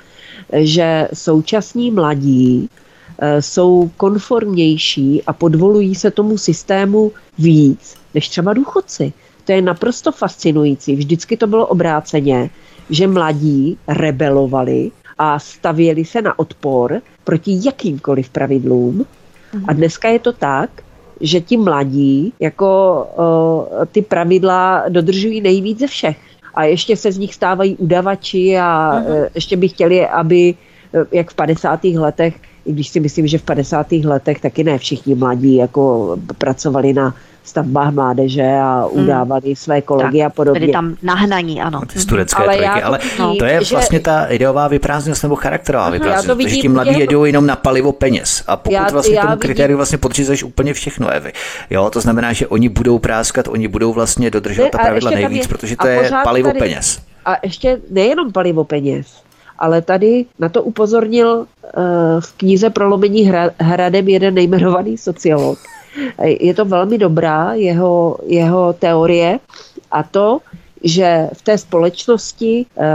že 0.52 1.08
současní 1.14 1.90
mladí 1.90 2.68
jsou 3.40 3.90
konformnější 3.96 5.22
a 5.26 5.32
podvolují 5.32 5.94
se 5.94 6.10
tomu 6.10 6.38
systému 6.38 7.12
víc 7.38 7.94
než 8.14 8.28
třeba 8.28 8.52
důchodci. 8.52 9.12
To 9.44 9.52
je 9.52 9.62
naprosto 9.62 10.12
fascinující. 10.12 10.96
Vždycky 10.96 11.36
to 11.36 11.46
bylo 11.46 11.66
obráceně, 11.66 12.50
že 12.90 13.06
mladí 13.06 13.78
rebelovali 13.88 14.90
a 15.18 15.38
stavěli 15.38 16.04
se 16.04 16.22
na 16.22 16.38
odpor 16.38 17.00
proti 17.24 17.60
jakýmkoliv 17.64 18.30
pravidlům. 18.30 19.06
A 19.68 19.72
dneska 19.72 20.08
je 20.08 20.18
to 20.18 20.32
tak, 20.32 20.70
že 21.20 21.40
ti 21.40 21.56
mladí 21.56 22.32
jako 22.40 22.68
uh, 23.78 23.84
ty 23.84 24.02
pravidla 24.02 24.84
dodržují 24.88 25.40
nejvíc 25.40 25.78
ze 25.78 25.86
všech. 25.86 26.18
A 26.54 26.64
ještě 26.64 26.96
se 26.96 27.12
z 27.12 27.18
nich 27.18 27.34
stávají 27.34 27.76
udavači 27.76 28.58
a 28.58 29.00
uh, 29.06 29.26
ještě 29.34 29.56
by 29.56 29.68
chtěli, 29.68 30.08
aby, 30.08 30.54
uh, 30.92 31.04
jak 31.12 31.30
v 31.30 31.34
50. 31.34 31.84
letech, 31.84 32.34
i 32.64 32.72
když 32.72 32.88
si 32.88 33.00
myslím, 33.00 33.26
že 33.26 33.38
v 33.38 33.42
50. 33.42 33.92
letech 33.92 34.40
taky 34.40 34.64
ne 34.64 34.78
všichni 34.78 35.14
mladí 35.14 35.56
jako 35.56 36.16
pracovali 36.38 36.92
na 36.92 37.14
stavbách 37.44 37.94
mládeže 37.94 38.42
a 38.62 38.88
hmm. 38.92 39.04
udávali 39.04 39.46
hmm. 39.46 39.56
své 39.56 39.82
kolegy 39.82 40.18
tak, 40.18 40.26
a 40.26 40.30
podobně. 40.30 40.60
Byli 40.60 40.72
tam 40.72 40.96
nahnaní, 41.02 41.62
ano. 41.62 41.80
Ty 41.92 42.00
studecké 42.00 42.42
ale 42.42 42.56
trojky, 42.56 42.82
ale 42.82 42.98
vidím, 42.98 43.38
to 43.38 43.44
je 43.44 43.64
že... 43.64 43.74
vlastně 43.74 44.00
ta 44.00 44.24
ideová 44.24 44.68
vyprázdnost 44.68 45.22
nebo 45.22 45.36
charakterová 45.36 45.90
vyprázdnost, 45.90 46.38
protože 46.38 46.56
ti 46.56 46.68
mladí 46.68 47.00
jedou 47.00 47.24
jenom 47.24 47.46
na 47.46 47.56
palivo 47.56 47.92
peněz 47.92 48.44
a 48.46 48.56
pokud 48.56 48.74
já, 48.74 48.88
vlastně 48.92 49.14
já 49.14 49.22
tomu 49.22 49.36
kritériu 49.36 49.76
vlastně 49.76 49.98
podřízeš 49.98 50.42
úplně 50.42 50.74
všechno, 50.74 51.08
Evy. 51.08 51.32
Jo, 51.70 51.90
to 51.90 52.00
znamená, 52.00 52.32
že 52.32 52.46
oni 52.46 52.68
budou 52.68 52.98
práskat, 52.98 53.48
oni 53.48 53.68
budou 53.68 53.92
vlastně 53.92 54.30
dodržovat 54.30 54.70
ta 54.70 54.78
pravidla 54.78 55.10
nejvíc, 55.10 55.42
je, 55.42 55.48
protože 55.48 55.76
to 55.76 55.86
je 55.86 56.10
palivo 56.24 56.48
tady, 56.48 56.58
peněz. 56.58 57.00
A 57.24 57.36
ještě 57.42 57.80
nejenom 57.90 58.32
palivo 58.32 58.64
peněz, 58.64 59.06
ale 59.58 59.82
tady 59.82 60.26
na 60.38 60.48
to 60.48 60.62
upozornil 60.62 61.38
uh, 61.38 61.46
v 62.20 62.32
knize 62.32 62.70
Prolomení 62.70 63.32
hradem 63.58 64.08
jeden 64.08 64.34
nejmenovaný 64.34 64.98
sociolog, 64.98 65.58
je 66.24 66.54
to 66.54 66.64
velmi 66.64 66.98
dobrá 66.98 67.54
jeho, 67.54 68.18
jeho 68.26 68.72
teorie 68.72 69.38
a 69.90 70.02
to, 70.02 70.40
že 70.84 71.28
v 71.32 71.42
té 71.42 71.58
společnosti 71.58 72.60
e, 72.60 72.86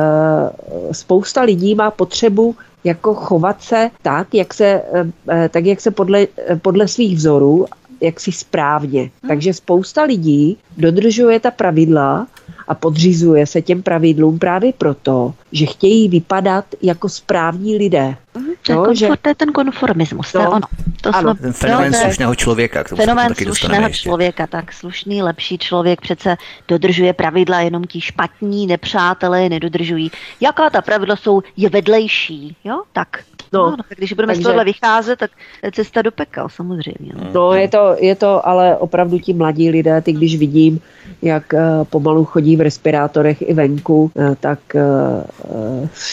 spousta 0.94 1.42
lidí 1.42 1.76
má 1.76 1.92
potřebu 1.92 2.56
jako 2.84 3.14
chovat 3.14 3.62
se 3.62 3.90
tak, 4.02 4.34
jak 4.34 4.54
se, 4.54 4.82
e, 5.30 5.50
tak, 5.50 5.66
jak 5.66 5.82
se 5.82 5.92
podle, 5.92 6.28
podle 6.62 6.88
svých 6.88 7.16
vzorů, 7.16 7.66
jak 8.02 8.20
si 8.20 8.32
správně. 8.32 9.02
Hmm. 9.02 9.28
Takže 9.28 9.54
spousta 9.54 10.04
lidí 10.04 10.58
dodržuje 10.78 11.40
ta 11.40 11.52
pravidla 11.52 12.28
a 12.68 12.76
podřizuje 12.76 13.46
se 13.48 13.62
těm 13.62 13.84
pravidlům 13.84 14.40
právě 14.40 14.74
proto, 14.74 15.34
že 15.52 15.66
chtějí 15.66 16.10
vypadat 16.10 16.66
jako 16.82 17.10
správní 17.10 17.78
lidé. 17.78 18.16
Mm, 18.38 18.46
to, 18.66 18.72
je 18.72 18.76
konfor, 18.76 18.96
že, 18.96 19.10
to 19.22 19.30
je 19.30 19.36
ten 19.36 19.52
konformismus, 19.52 20.34
no, 20.34 20.42
to 20.42 20.46
je 20.46 20.48
ono. 20.48 20.62
To 21.02 21.16
Ano. 21.16 21.36
jsme, 21.36 21.42
Ten 21.42 21.54
fenomén 21.54 21.92
to 21.92 21.98
je 21.98 22.04
slušného 22.04 22.36
člověka. 22.36 22.84
K 22.84 22.90
tomu 22.90 23.02
Fenomén 23.02 23.28
taky 23.28 23.46
slušného 23.46 23.88
ještě. 23.88 24.04
člověka, 24.04 24.48
tak 24.48 24.74
slušný, 24.74 25.24
lepší 25.24 25.58
člověk 25.58 26.02
přece 26.02 26.38
dodržuje 26.68 27.14
pravidla, 27.14 27.60
jenom 27.62 27.84
ti 27.84 28.02
špatní 28.02 28.68
nepřátelé 28.68 29.44
je 29.44 29.50
nedodržují. 29.50 30.12
Jaká 30.42 30.70
ta 30.70 30.82
pravidla 30.82 31.16
jsou, 31.16 31.42
je 31.58 31.70
vedlejší, 31.70 32.56
jo? 32.64 32.82
Tak. 32.94 33.08
No, 33.54 33.64
No, 33.64 33.72
no, 33.72 33.78
tak 33.78 33.98
když 33.98 34.14
budeme 34.14 34.34
takže- 34.34 34.44
z 34.44 34.46
tohle 34.46 34.66
vycházet, 34.66 35.20
tak 35.20 35.32
je 35.64 35.72
cesta 35.72 36.02
do 36.02 36.12
pekel, 36.12 36.50
samozřejmě. 36.50 37.12
No. 37.16 37.30
No, 37.34 37.54
je 37.54 37.68
to, 37.68 37.96
je 38.00 38.16
to 38.16 38.48
ale 38.48 38.78
opravdu 38.78 39.20
ti 39.20 39.34
mladí 39.34 39.70
lidé, 39.70 40.02
ty 40.02 40.12
když 40.14 40.38
vidím, 40.38 40.80
jak 41.22 41.54
eh, 41.54 41.60
pomalu 41.90 42.26
chodí 42.26 42.56
v 42.56 42.62
respirátorech 42.62 43.42
i 43.50 43.54
venku, 43.54 44.12
eh, 44.18 44.36
tak 44.40 44.60
eh, 44.76 44.82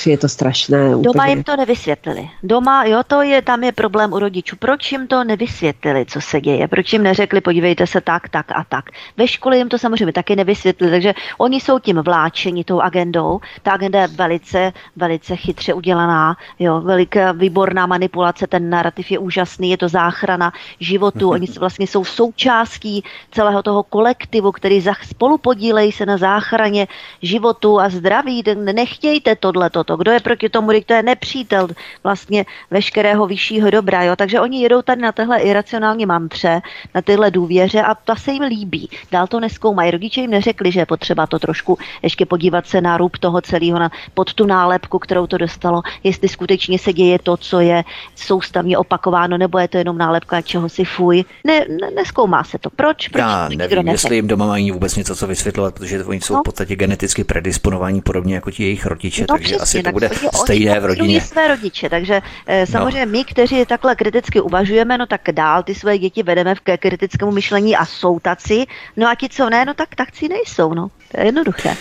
je 0.06 0.18
to 0.18 0.28
strašné. 0.28 0.90
Doma 0.90 1.10
úplně. 1.10 1.30
jim 1.30 1.42
to 1.42 1.56
nevysvětlili. 1.56 2.28
Doma, 2.42 2.84
jo, 2.84 3.02
to 3.06 3.22
je, 3.22 3.42
tam 3.42 3.64
je 3.64 3.72
problém 3.72 4.12
u 4.12 4.18
rodičů. 4.18 4.56
Proč 4.56 4.92
jim 4.92 5.06
to 5.06 5.24
nevysvětlili, 5.24 6.06
co 6.08 6.20
se 6.20 6.40
děje? 6.40 6.68
Proč 6.68 6.92
jim 6.92 7.02
neřekli, 7.02 7.40
podívejte 7.40 7.86
se 7.86 8.00
tak, 8.00 8.28
tak 8.28 8.46
a 8.52 8.64
tak? 8.68 8.84
Ve 9.16 9.28
škole 9.28 9.56
jim 9.56 9.68
to 9.68 9.78
samozřejmě 9.78 10.12
taky 10.12 10.36
nevysvětlili, 10.36 10.92
takže 10.92 11.14
oni 11.38 11.60
jsou 11.60 11.78
tím 11.78 11.96
vláčeni 11.96 12.64
tou 12.64 12.80
agendou. 12.80 13.40
Ta 13.62 13.72
agenda 13.72 14.00
je 14.00 14.08
velice, 14.08 14.72
velice 14.96 15.36
chytře 15.36 15.74
udělaná, 15.74 16.36
jo, 16.58 16.80
veliká 16.80 17.23
výborná 17.32 17.86
manipulace, 17.86 18.46
ten 18.46 18.70
narrativ 18.70 19.10
je 19.10 19.18
úžasný, 19.18 19.70
je 19.70 19.76
to 19.76 19.88
záchrana 19.88 20.52
životu. 20.80 21.30
Oni 21.30 21.46
vlastně 21.58 21.86
jsou 21.86 22.04
součástí 22.04 23.04
celého 23.30 23.62
toho 23.62 23.82
kolektivu, 23.82 24.52
který 24.52 24.82
spolu 25.02 25.38
podílejí 25.38 25.92
se 25.92 26.06
na 26.06 26.16
záchraně 26.16 26.86
životu 27.22 27.80
a 27.80 27.88
zdraví. 27.88 28.42
Nechtějte 28.54 29.36
tohle, 29.36 29.70
toto. 29.70 29.96
Kdo 29.96 30.10
je 30.10 30.20
proti 30.20 30.48
tomu, 30.48 30.70
to 30.86 30.92
je 30.92 31.02
nepřítel 31.02 31.68
vlastně 32.04 32.44
veškerého 32.70 33.26
vyššího 33.26 33.70
dobra. 33.70 34.02
Jo? 34.02 34.16
Takže 34.16 34.40
oni 34.40 34.62
jedou 34.62 34.82
tady 34.82 35.02
na 35.02 35.12
téhle 35.12 35.40
iracionální 35.40 36.06
mantře, 36.06 36.62
na 36.94 37.02
tyhle 37.02 37.30
důvěře 37.30 37.82
a 37.82 37.94
ta 37.94 38.16
se 38.16 38.32
jim 38.32 38.42
líbí. 38.42 38.88
Dál 39.10 39.26
to 39.26 39.40
neskoumají. 39.40 39.90
Rodiče 39.90 40.20
jim 40.20 40.30
neřekli, 40.30 40.72
že 40.72 40.80
je 40.80 40.86
potřeba 40.86 41.26
to 41.26 41.38
trošku 41.38 41.78
ještě 42.02 42.26
podívat 42.26 42.66
se 42.66 42.80
na 42.80 42.96
růb 42.96 43.18
toho 43.18 43.40
celého, 43.40 43.78
na, 43.78 43.90
pod 44.14 44.34
tu 44.34 44.46
nálepku, 44.46 44.98
kterou 44.98 45.26
to 45.26 45.38
dostalo, 45.38 45.82
jestli 46.04 46.28
skutečně 46.28 46.78
se 46.78 46.92
děje 46.92 47.13
to, 47.18 47.36
co 47.36 47.60
je 47.60 47.84
soustavně 48.16 48.78
opakováno, 48.78 49.38
nebo 49.38 49.58
je 49.58 49.68
to 49.68 49.78
jenom 49.78 49.98
nálepka 49.98 50.40
čeho 50.42 50.68
si 50.68 50.84
fuj. 50.84 51.24
Ne, 51.44 51.60
ne, 51.80 51.90
neskoumá 51.94 52.44
se 52.44 52.58
to. 52.58 52.70
Proč? 52.70 53.08
Proč 53.08 53.20
Já 53.20 53.48
to 53.48 53.56
nevím, 53.56 53.88
jestli 53.88 54.16
jim 54.16 54.26
doma 54.28 54.46
mají 54.46 54.70
vůbec 54.70 54.96
něco 54.96 55.16
co 55.16 55.26
vysvětlovat, 55.26 55.74
protože 55.74 56.04
oni 56.04 56.20
jsou 56.20 56.34
No. 56.34 56.40
v 56.40 56.42
podstatě 56.42 56.76
geneticky 56.76 57.24
predisponovaní 57.24 58.00
podobně 58.02 58.34
jako 58.34 58.50
ti 58.50 58.62
jejich 58.62 58.86
rodiče, 58.86 59.26
No, 59.30 59.36
takže 59.36 59.54
asi 59.56 59.62
přesně, 59.62 59.80
to 59.80 59.84
tak 59.84 59.92
bude 59.94 60.10
stejné 60.34 60.80
v 60.80 60.84
rodině. 60.84 61.20
své 61.20 61.48
rodiče, 61.48 61.88
takže 61.90 62.20
eh, 62.46 62.66
samozřejmě 62.66 63.06
my, 63.06 63.24
kteří 63.24 63.66
takhle 63.66 63.96
kriticky 63.96 64.40
uvažujeme, 64.40 64.98
no 64.98 65.06
tak 65.06 65.20
dál 65.32 65.62
ty 65.62 65.74
své 65.74 65.98
děti 65.98 66.22
vedeme 66.22 66.54
ke 66.62 66.76
kritickému 66.78 67.30
myšlení 67.32 67.76
a 67.76 67.84
jsou 67.84 68.20
taci, 68.20 68.64
no 68.96 69.08
a 69.08 69.14
ti, 69.14 69.28
co 69.28 69.50
ne, 69.50 69.64
no 69.64 69.74
tak 69.74 69.94
takci 69.94 70.28
nejsou, 70.28 70.74
no. 70.74 70.88
To 71.12 71.20
je 71.20 71.26
jednoduché. 71.26 71.76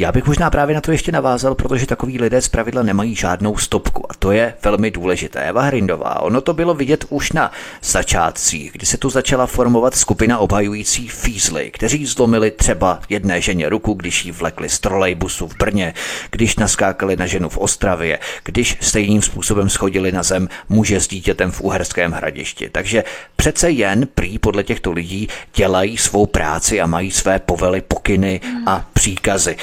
Já 0.00 0.12
bych 0.12 0.26
možná 0.26 0.50
právě 0.50 0.74
na 0.74 0.80
to 0.80 0.92
ještě 0.92 1.12
navázal, 1.12 1.54
protože 1.54 1.86
takový 1.86 2.18
lidé 2.18 2.42
z 2.42 2.48
pravidla 2.48 2.82
nemají 2.82 3.14
žádnou 3.14 3.56
stopku 3.56 4.12
a 4.12 4.14
to 4.18 4.32
je 4.32 4.54
velmi 4.62 4.90
důležité. 4.90 5.40
Eva 5.40 5.62
Hrindová, 5.62 6.20
ono 6.20 6.40
to 6.40 6.54
bylo 6.54 6.74
vidět 6.74 7.04
už 7.08 7.32
na 7.32 7.52
začátcích, 7.82 8.72
kdy 8.72 8.86
se 8.86 8.96
tu 8.96 9.10
začala 9.10 9.46
formovat 9.46 9.94
skupina 9.94 10.38
obhajující 10.38 11.08
fízly, 11.08 11.70
kteří 11.70 12.06
zlomili 12.06 12.50
třeba 12.50 13.00
jedné 13.08 13.40
ženě 13.40 13.68
ruku, 13.68 13.94
když 13.94 14.24
jí 14.24 14.32
vlekli 14.32 14.68
z 14.68 14.78
trolejbusu 14.78 15.48
v 15.48 15.56
Brně, 15.56 15.94
když 16.30 16.56
naskákali 16.56 17.16
na 17.16 17.26
ženu 17.26 17.48
v 17.48 17.58
Ostravě, 17.58 18.18
když 18.44 18.76
stejným 18.80 19.22
způsobem 19.22 19.68
schodili 19.68 20.12
na 20.12 20.22
zem 20.22 20.48
muže 20.68 21.00
s 21.00 21.08
dítětem 21.08 21.50
v 21.50 21.60
Uherském 21.60 22.12
hradišti. 22.12 22.68
Takže 22.70 23.04
přece 23.36 23.70
jen 23.70 24.08
prý 24.14 24.38
podle 24.38 24.64
těchto 24.64 24.92
lidí 24.92 25.28
dělají 25.54 25.96
svou 25.96 26.26
práci 26.26 26.80
a 26.80 26.86
mají 26.86 27.10
své 27.10 27.38
povely, 27.38 27.80
pokyny 27.80 28.40
a 28.66 28.86
příkazy. 28.92 29.56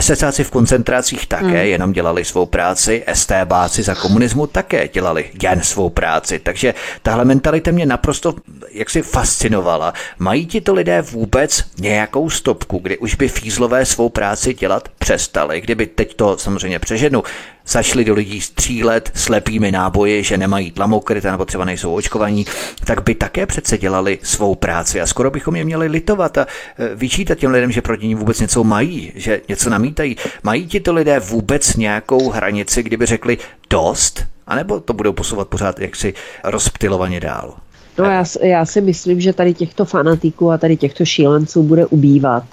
SSáci 0.00 0.44
v 0.44 0.50
koncentrácích 0.50 1.26
také 1.26 1.66
jenom 1.66 1.92
dělali 1.92 2.24
svou 2.24 2.46
práci, 2.46 3.04
STBáci 3.12 3.82
za 3.82 3.94
komunismu 3.94 4.46
také 4.46 4.88
dělali 4.88 5.30
jen 5.42 5.62
svou 5.62 5.90
práci. 5.90 6.38
Takže 6.38 6.74
tahle 7.02 7.24
mentalita 7.24 7.70
mě 7.70 7.86
naprosto 7.86 8.34
jaksi 8.70 9.02
fascinovala. 9.02 9.94
Mají 10.18 10.46
ti 10.46 10.60
to 10.60 10.74
lidé 10.74 11.02
vůbec 11.02 11.64
nějakou 11.80 12.30
stopku, 12.30 12.78
kdy 12.78 12.98
už 12.98 13.14
by 13.14 13.28
fízlové 13.28 13.86
svou 13.86 14.08
práci 14.08 14.54
dělat 14.54 14.88
přestali? 14.98 15.60
Kdyby 15.60 15.86
teď 15.86 16.14
to 16.14 16.38
samozřejmě 16.38 16.78
přeženu, 16.78 17.22
začali 17.70 18.04
do 18.04 18.14
lidí 18.14 18.40
střílet 18.40 19.10
slepými 19.14 19.72
náboji, 19.72 20.22
že 20.24 20.38
nemají 20.38 20.70
tlamokryt 20.70 21.24
nebo 21.24 21.44
třeba 21.44 21.64
nejsou 21.64 21.94
očkovaní, 21.94 22.46
tak 22.84 23.02
by 23.02 23.14
také 23.14 23.46
přece 23.46 23.78
dělali 23.78 24.18
svou 24.22 24.54
práci 24.54 25.00
a 25.00 25.06
skoro 25.06 25.30
bychom 25.30 25.56
je 25.56 25.64
měli 25.64 25.86
litovat 25.86 26.38
a 26.38 26.46
e, 26.78 26.94
vyčítat 26.94 27.38
těm 27.38 27.50
lidem, 27.50 27.72
že 27.72 27.82
proti 27.82 28.08
ním 28.08 28.18
vůbec 28.18 28.40
něco 28.40 28.64
mají, 28.64 29.12
že 29.14 29.40
něco 29.48 29.70
namítají. 29.70 30.16
Mají 30.42 30.66
ti 30.66 30.80
to 30.80 30.92
lidé 30.92 31.20
vůbec 31.20 31.76
nějakou 31.76 32.30
hranici, 32.30 32.82
kdyby 32.82 33.06
řekli 33.06 33.38
dost, 33.70 34.24
anebo 34.46 34.80
to 34.80 34.92
budou 34.92 35.12
posouvat 35.12 35.48
pořád 35.48 35.80
jaksi 35.80 36.14
rozptilovaně 36.44 37.20
dál? 37.20 37.54
No 37.98 38.04
já, 38.04 38.24
já 38.42 38.66
si 38.66 38.80
myslím, 38.80 39.20
že 39.20 39.32
tady 39.32 39.54
těchto 39.54 39.84
fanatiků 39.84 40.50
a 40.50 40.58
tady 40.58 40.76
těchto 40.76 41.04
šílenců 41.04 41.62
bude 41.62 41.86
ubývat. 41.86 42.44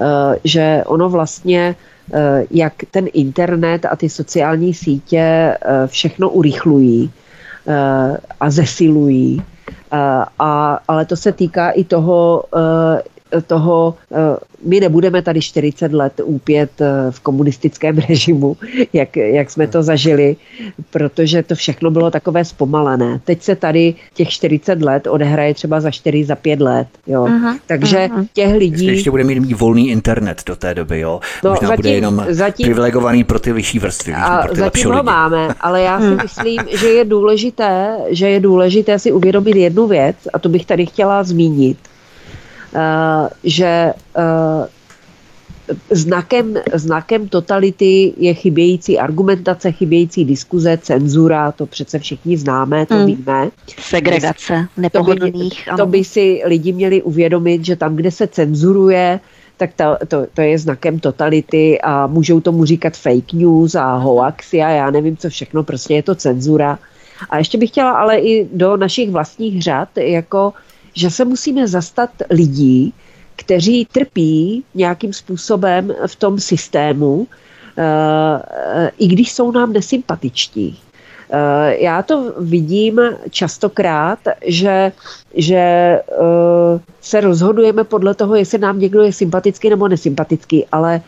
Eh, 0.00 0.38
Že 0.44 0.82
ono 0.86 1.08
vlastně, 1.08 1.74
jak 2.50 2.72
ten 2.90 3.06
internet 3.12 3.84
a 3.84 3.96
ty 3.96 4.08
sociální 4.08 4.74
sítě 4.74 5.18
eh, 5.18 5.86
všechno 5.86 6.30
urychlují 6.30 7.10
eh, 7.68 8.16
a 8.40 8.50
zesilují, 8.50 9.42
Eh, 9.92 10.24
a, 10.38 10.78
ale 10.88 11.04
to 11.04 11.16
se 11.16 11.32
týká 11.32 11.70
i 11.70 11.84
toho, 11.84 12.44
eh, 12.56 13.02
toho, 13.46 13.94
eh, 14.12 14.16
my 14.64 14.80
nebudeme 14.80 15.22
tady 15.22 15.40
40 15.40 15.92
let 15.92 16.20
úpět 16.24 16.70
eh, 16.80 16.86
v 17.10 17.20
komunistickém 17.20 17.98
režimu, 18.08 18.56
jak, 18.92 19.16
jak 19.16 19.50
jsme 19.50 19.66
to 19.66 19.82
zažili, 19.82 20.36
protože 20.90 21.42
to 21.42 21.54
všechno 21.54 21.90
bylo 21.90 22.10
takové 22.10 22.44
zpomalené. 22.44 23.20
Teď 23.24 23.42
se 23.42 23.56
tady 23.56 23.94
těch 24.14 24.28
40 24.28 24.82
let 24.82 25.06
odehraje 25.06 25.54
třeba 25.54 25.80
za 25.80 25.90
4, 25.90 26.24
za 26.24 26.34
5 26.34 26.60
let. 26.60 26.86
Jo. 27.06 27.26
Mhm, 27.26 27.56
Takže 27.66 28.08
těch 28.32 28.44
Jestli 28.44 28.58
lidí... 28.58 28.86
ještě 28.86 29.10
bude 29.10 29.24
mít, 29.24 29.38
mít 29.38 29.52
volný 29.60 29.88
internet 29.90 30.42
do 30.46 30.56
té 30.56 30.74
doby, 30.74 31.00
jo? 31.00 31.20
No, 31.44 31.50
Možná 31.50 31.68
bude 31.68 31.76
zatím- 31.76 31.94
jenom 31.94 32.24
zatím- 32.28 32.64
privilegovaný 32.66 33.24
pro 33.24 33.38
ty 33.38 33.52
vyšší 33.52 33.78
vrstvy, 33.78 34.12
víš, 34.12 34.22
A 34.26 34.42
pro 34.42 34.54
ty 34.54 34.60
lepší 34.60 34.80
zatím 34.80 34.90
ho 34.92 34.98
lidi. 34.98 35.06
máme, 35.06 35.48
ale 35.60 35.82
já 35.82 36.00
si 36.00 36.06
myslím, 36.22 36.60
že 36.80 36.88
je 36.88 37.04
důležité, 37.04 37.96
že 38.10 38.28
je 38.28 38.40
důležité 38.40 38.98
si 38.98 39.12
uvědomit 39.12 39.56
jednu 39.56 39.86
věc, 39.86 40.16
a 40.32 40.38
to 40.38 40.48
bych 40.48 40.66
tady 40.66 40.86
chtěla 40.86 41.22
zmínit, 41.22 41.78
že 43.44 43.92
eh, 44.16 44.68
znakem, 45.90 46.54
znakem 46.74 47.28
totality 47.28 48.12
je 48.16 48.34
chybějící 48.34 48.98
argumentace, 48.98 49.72
chybějící 49.72 50.24
diskuze, 50.24 50.78
cenzura, 50.82 51.52
to 51.52 51.66
přece 51.66 51.98
všichni 51.98 52.36
známe, 52.36 52.86
to 52.86 52.94
Hmm. 52.94 53.06
víme. 53.06 53.50
Segregace 53.80 54.46
To 54.46 54.76
by, 54.76 54.82
nepohodlných. 54.82 55.68
to 55.76 55.86
by 55.86 56.04
si 56.04 56.42
lidi 56.44 56.72
měli 56.72 57.02
uvědomit, 57.02 57.64
že 57.64 57.76
tam, 57.76 57.96
kde 57.96 58.10
se 58.10 58.26
cenzuruje, 58.26 59.20
tak 59.56 59.70
to, 59.76 59.96
to, 60.08 60.26
to 60.34 60.40
je 60.40 60.58
znakem 60.58 61.00
totality 61.00 61.80
a 61.80 62.06
můžou 62.06 62.40
tomu 62.40 62.64
říkat 62.64 62.96
fake 62.96 63.32
news 63.32 63.74
a 63.74 63.94
hoaxy 63.96 64.62
a 64.62 64.68
já 64.68 64.90
nevím, 64.90 65.16
co 65.16 65.28
všechno, 65.28 65.62
prostě 65.62 65.94
je 65.94 66.02
to 66.02 66.14
cenzura. 66.14 66.78
A 67.30 67.38
ještě 67.38 67.58
bych 67.58 67.70
chtěla 67.70 67.90
ale 67.92 68.18
i 68.18 68.48
do 68.52 68.76
našich 68.76 69.10
vlastních 69.10 69.62
řad, 69.62 69.88
jako, 69.96 70.52
že 70.94 71.10
se 71.10 71.24
musíme 71.24 71.68
zastat 71.68 72.10
lidí, 72.30 72.94
kteří 73.36 73.86
trpí 73.92 74.64
nějakým 74.74 75.12
způsobem 75.12 75.94
v 76.06 76.16
tom 76.16 76.40
systému, 76.40 77.26
eh, 77.78 78.90
i 78.98 79.06
když 79.06 79.32
jsou 79.32 79.50
nám 79.50 79.72
nesympatičtí. 79.72 80.78
Eh, 81.32 81.76
Já 81.82 82.02
to 82.02 82.34
vidím 82.38 83.00
častokrát, 83.30 84.18
že, 84.46 84.92
že 85.34 85.56
eh, 85.56 86.02
se 87.00 87.20
rozhodujeme 87.20 87.84
podle 87.84 88.14
toho, 88.14 88.34
jestli 88.34 88.58
nám 88.58 88.78
někdo 88.78 89.02
je 89.02 89.12
sympatický 89.12 89.70
nebo 89.70 89.88
nesympatický, 89.88 90.66
ale 90.72 91.00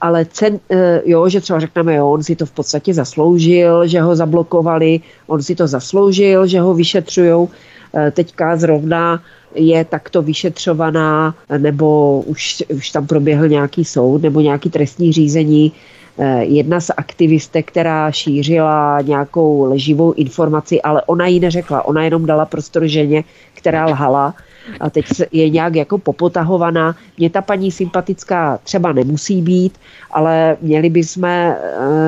ale 0.00 0.24
cen, 0.24 0.60
eh, 0.70 1.02
jo, 1.04 1.28
že 1.28 1.40
třeba 1.40 1.60
řekneme, 1.60 1.94
jo, 1.94 2.10
on 2.10 2.22
si 2.22 2.36
to 2.36 2.46
v 2.46 2.50
podstatě 2.50 2.94
zasloužil, 2.94 3.86
že 3.86 4.00
ho 4.00 4.16
zablokovali, 4.16 5.00
on 5.26 5.42
si 5.42 5.54
to 5.54 5.66
zasloužil, 5.66 6.46
že 6.46 6.60
ho 6.60 6.74
vyšetřujou. 6.74 7.48
Eh, 7.94 8.10
Teďka 8.10 8.56
zrovna 8.56 9.22
je 9.54 9.84
takto 9.84 10.22
vyšetřovaná, 10.22 11.34
nebo 11.58 12.20
už, 12.20 12.62
už 12.74 12.90
tam 12.90 13.06
proběhl 13.06 13.48
nějaký 13.48 13.84
soud 13.84 14.22
nebo 14.22 14.40
nějaký 14.40 14.70
trestní 14.70 15.12
řízení. 15.12 15.72
Eh, 16.18 16.44
Jedna 16.44 16.80
z 16.80 16.90
aktivistek, 16.96 17.66
která 17.68 18.10
šířila 18.10 19.00
nějakou 19.00 19.64
leživou 19.64 20.12
informaci, 20.12 20.82
ale 20.82 21.02
ona 21.06 21.26
ji 21.26 21.40
neřekla, 21.40 21.84
ona 21.84 22.04
jenom 22.04 22.26
dala 22.26 22.46
prostor 22.46 22.86
ženě, 22.86 23.24
která 23.54 23.86
lhala 23.86 24.34
a 24.80 24.90
teď 24.90 25.06
je 25.32 25.50
nějak 25.50 25.74
jako 25.74 25.98
popotahovaná. 25.98 26.96
Mně 27.18 27.30
ta 27.30 27.42
paní 27.42 27.70
sympatická 27.70 28.58
třeba 28.64 28.92
nemusí 28.92 29.42
být, 29.42 29.78
ale 30.10 30.56
měli 30.60 30.90
bychom, 30.90 31.24
eh, 31.24 31.56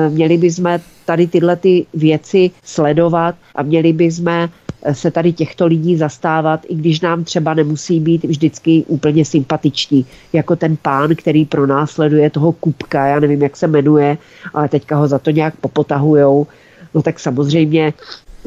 měli 0.09 0.37
bychom 0.37 0.79
tady 1.05 1.27
tyhle 1.27 1.55
ty 1.55 1.85
věci 1.93 2.51
sledovat 2.63 3.35
a 3.55 3.63
měli 3.63 3.93
bychom 3.93 4.49
se 4.91 5.11
tady 5.11 5.33
těchto 5.33 5.65
lidí 5.65 5.97
zastávat, 5.97 6.59
i 6.67 6.75
když 6.75 7.01
nám 7.01 7.23
třeba 7.23 7.53
nemusí 7.53 7.99
být 7.99 8.23
vždycky 8.23 8.83
úplně 8.87 9.25
sympatiční, 9.25 10.05
jako 10.33 10.55
ten 10.55 10.77
pán, 10.81 11.15
který 11.15 11.45
pro 11.45 11.67
nás 11.67 11.91
sleduje 11.91 12.29
toho 12.29 12.51
Kupka, 12.51 13.05
já 13.05 13.19
nevím, 13.19 13.41
jak 13.41 13.57
se 13.57 13.67
jmenuje, 13.67 14.17
ale 14.53 14.69
teďka 14.69 14.95
ho 14.95 15.07
za 15.07 15.19
to 15.19 15.31
nějak 15.31 15.55
popotahujou, 15.55 16.47
no 16.93 17.01
tak 17.01 17.19
samozřejmě 17.19 17.93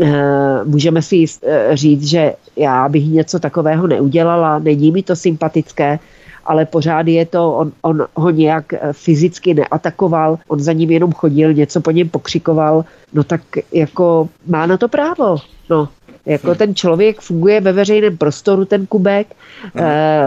Eh, 0.00 0.64
můžeme 0.64 1.02
si 1.02 1.24
eh, 1.42 1.70
říct, 1.76 2.04
že 2.04 2.34
já 2.56 2.88
bych 2.88 3.06
něco 3.06 3.38
takového 3.38 3.86
neudělala, 3.86 4.58
není 4.58 4.92
mi 4.92 5.02
to 5.02 5.16
sympatické, 5.16 5.98
ale 6.44 6.64
pořád 6.64 7.06
je 7.06 7.26
to, 7.26 7.52
on, 7.52 7.72
on 7.82 8.06
ho 8.14 8.30
nějak 8.30 8.72
eh, 8.72 8.92
fyzicky 8.92 9.54
neatakoval, 9.54 10.38
on 10.48 10.60
za 10.60 10.72
ním 10.72 10.90
jenom 10.90 11.12
chodil, 11.12 11.52
něco 11.52 11.80
po 11.80 11.90
něm 11.90 12.08
pokřikoval, 12.08 12.84
no 13.12 13.24
tak 13.24 13.40
jako 13.72 14.28
má 14.46 14.66
na 14.66 14.76
to 14.76 14.88
právo, 14.88 15.36
no. 15.70 15.88
Jako 16.26 16.54
ten 16.54 16.74
člověk 16.74 17.20
funguje 17.20 17.60
ve 17.60 17.72
veřejném 17.72 18.16
prostoru, 18.16 18.64
ten 18.64 18.86
Kubek, 18.86 19.26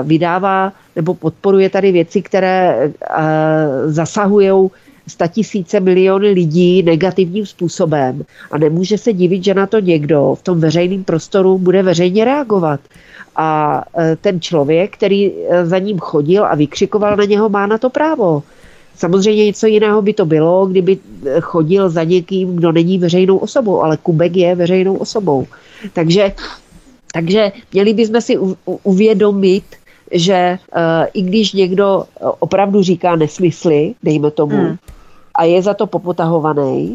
vydává 0.04 0.74
nebo 0.96 1.14
podporuje 1.14 1.70
tady 1.70 1.92
věci, 1.92 2.22
které 2.22 2.92
zasahují 3.86 4.70
statisíce 5.08 5.80
miliony 5.80 6.30
lidí 6.30 6.84
negativním 6.84 7.46
způsobem 7.46 8.24
a 8.52 8.58
nemůže 8.58 8.98
se 8.98 9.14
divit, 9.14 9.44
že 9.44 9.54
na 9.54 9.68
to 9.68 9.80
někdo 9.80 10.36
v 10.40 10.44
tom 10.44 10.60
veřejném 10.60 11.04
prostoru 11.04 11.58
bude 11.58 11.84
veřejně 11.84 12.26
reagovat. 12.26 12.80
A 13.36 13.82
e, 13.98 14.16
ten 14.16 14.42
člověk, 14.42 14.94
který 14.94 15.34
za 15.64 15.80
ním 15.80 16.00
chodil 16.00 16.46
a 16.46 16.56
vykřikoval 16.56 17.16
na 17.16 17.26
něho, 17.26 17.50
má 17.50 17.68
na 17.68 17.78
to 17.78 17.90
právo. 17.90 18.44
Samozřejmě 19.00 19.46
něco 19.46 19.68
jiného 19.68 20.02
by 20.02 20.14
to 20.14 20.26
bylo, 20.26 20.66
kdyby 20.66 20.98
e, 21.26 21.42
chodil 21.42 21.90
za 21.90 22.04
někým, 22.04 22.56
kdo 22.56 22.72
není 22.72 22.98
veřejnou 22.98 23.38
osobou, 23.38 23.84
ale 23.84 23.98
Kubek 23.98 24.36
je 24.36 24.56
veřejnou 24.56 24.96
osobou. 24.96 25.48
Takže, 25.94 26.32
takže 27.14 27.52
měli 27.74 27.94
bychom 27.94 28.22
si 28.22 28.38
uvědomit, 28.84 29.64
že 30.12 30.58
uh, 30.76 31.06
i 31.14 31.22
když 31.22 31.54
někdo 31.54 32.04
opravdu 32.40 32.82
říká 32.84 33.16
nesmysly, 33.16 33.94
dejme 34.04 34.32
tomu, 34.32 34.58
hmm 34.58 34.78
a 35.40 35.44
je 35.44 35.62
za 35.62 35.74
to 35.74 35.88
popotahovaný, 35.88 36.94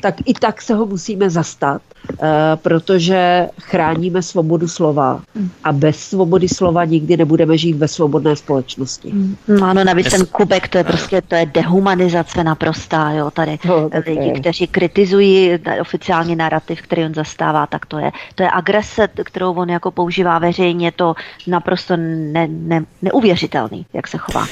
tak 0.00 0.14
i 0.24 0.34
tak 0.34 0.62
se 0.62 0.74
ho 0.74 0.86
musíme 0.86 1.30
zastat, 1.30 1.82
eh, 2.22 2.26
protože 2.56 3.48
chráníme 3.60 4.22
svobodu 4.22 4.68
slova 4.68 5.22
a 5.64 5.72
bez 5.72 5.96
svobody 5.96 6.48
slova 6.48 6.84
nikdy 6.84 7.16
nebudeme 7.16 7.58
žít 7.58 7.72
ve 7.72 7.88
svobodné 7.88 8.36
společnosti. 8.36 9.12
No 9.48 9.66
ano, 9.66 9.84
navíc 9.84 10.10
ten 10.10 10.26
kubek, 10.26 10.68
to 10.68 10.78
je 10.78 10.84
prostě 10.84 11.22
to 11.22 11.34
je 11.34 11.46
dehumanizace 11.46 12.44
naprostá, 12.44 13.10
jo, 13.10 13.30
tady 13.30 13.58
no, 13.68 13.90
lidi, 14.06 14.40
kteří 14.40 14.66
kritizují 14.66 15.50
oficiální 15.80 16.36
narrativ, 16.36 16.82
který 16.82 17.04
on 17.04 17.14
zastává, 17.14 17.66
tak 17.66 17.86
to 17.86 17.98
je, 17.98 18.10
to 18.34 18.42
je 18.42 18.50
agrese, 18.52 19.08
kterou 19.08 19.52
on 19.52 19.70
jako 19.70 19.90
používá 19.90 20.38
veřejně, 20.38 20.92
to 20.92 21.14
naprosto 21.46 21.96
ne, 21.96 22.48
ne, 22.50 22.84
neuvěřitelný, 23.02 23.86
jak 23.92 24.08
se 24.08 24.18
chová. 24.18 24.46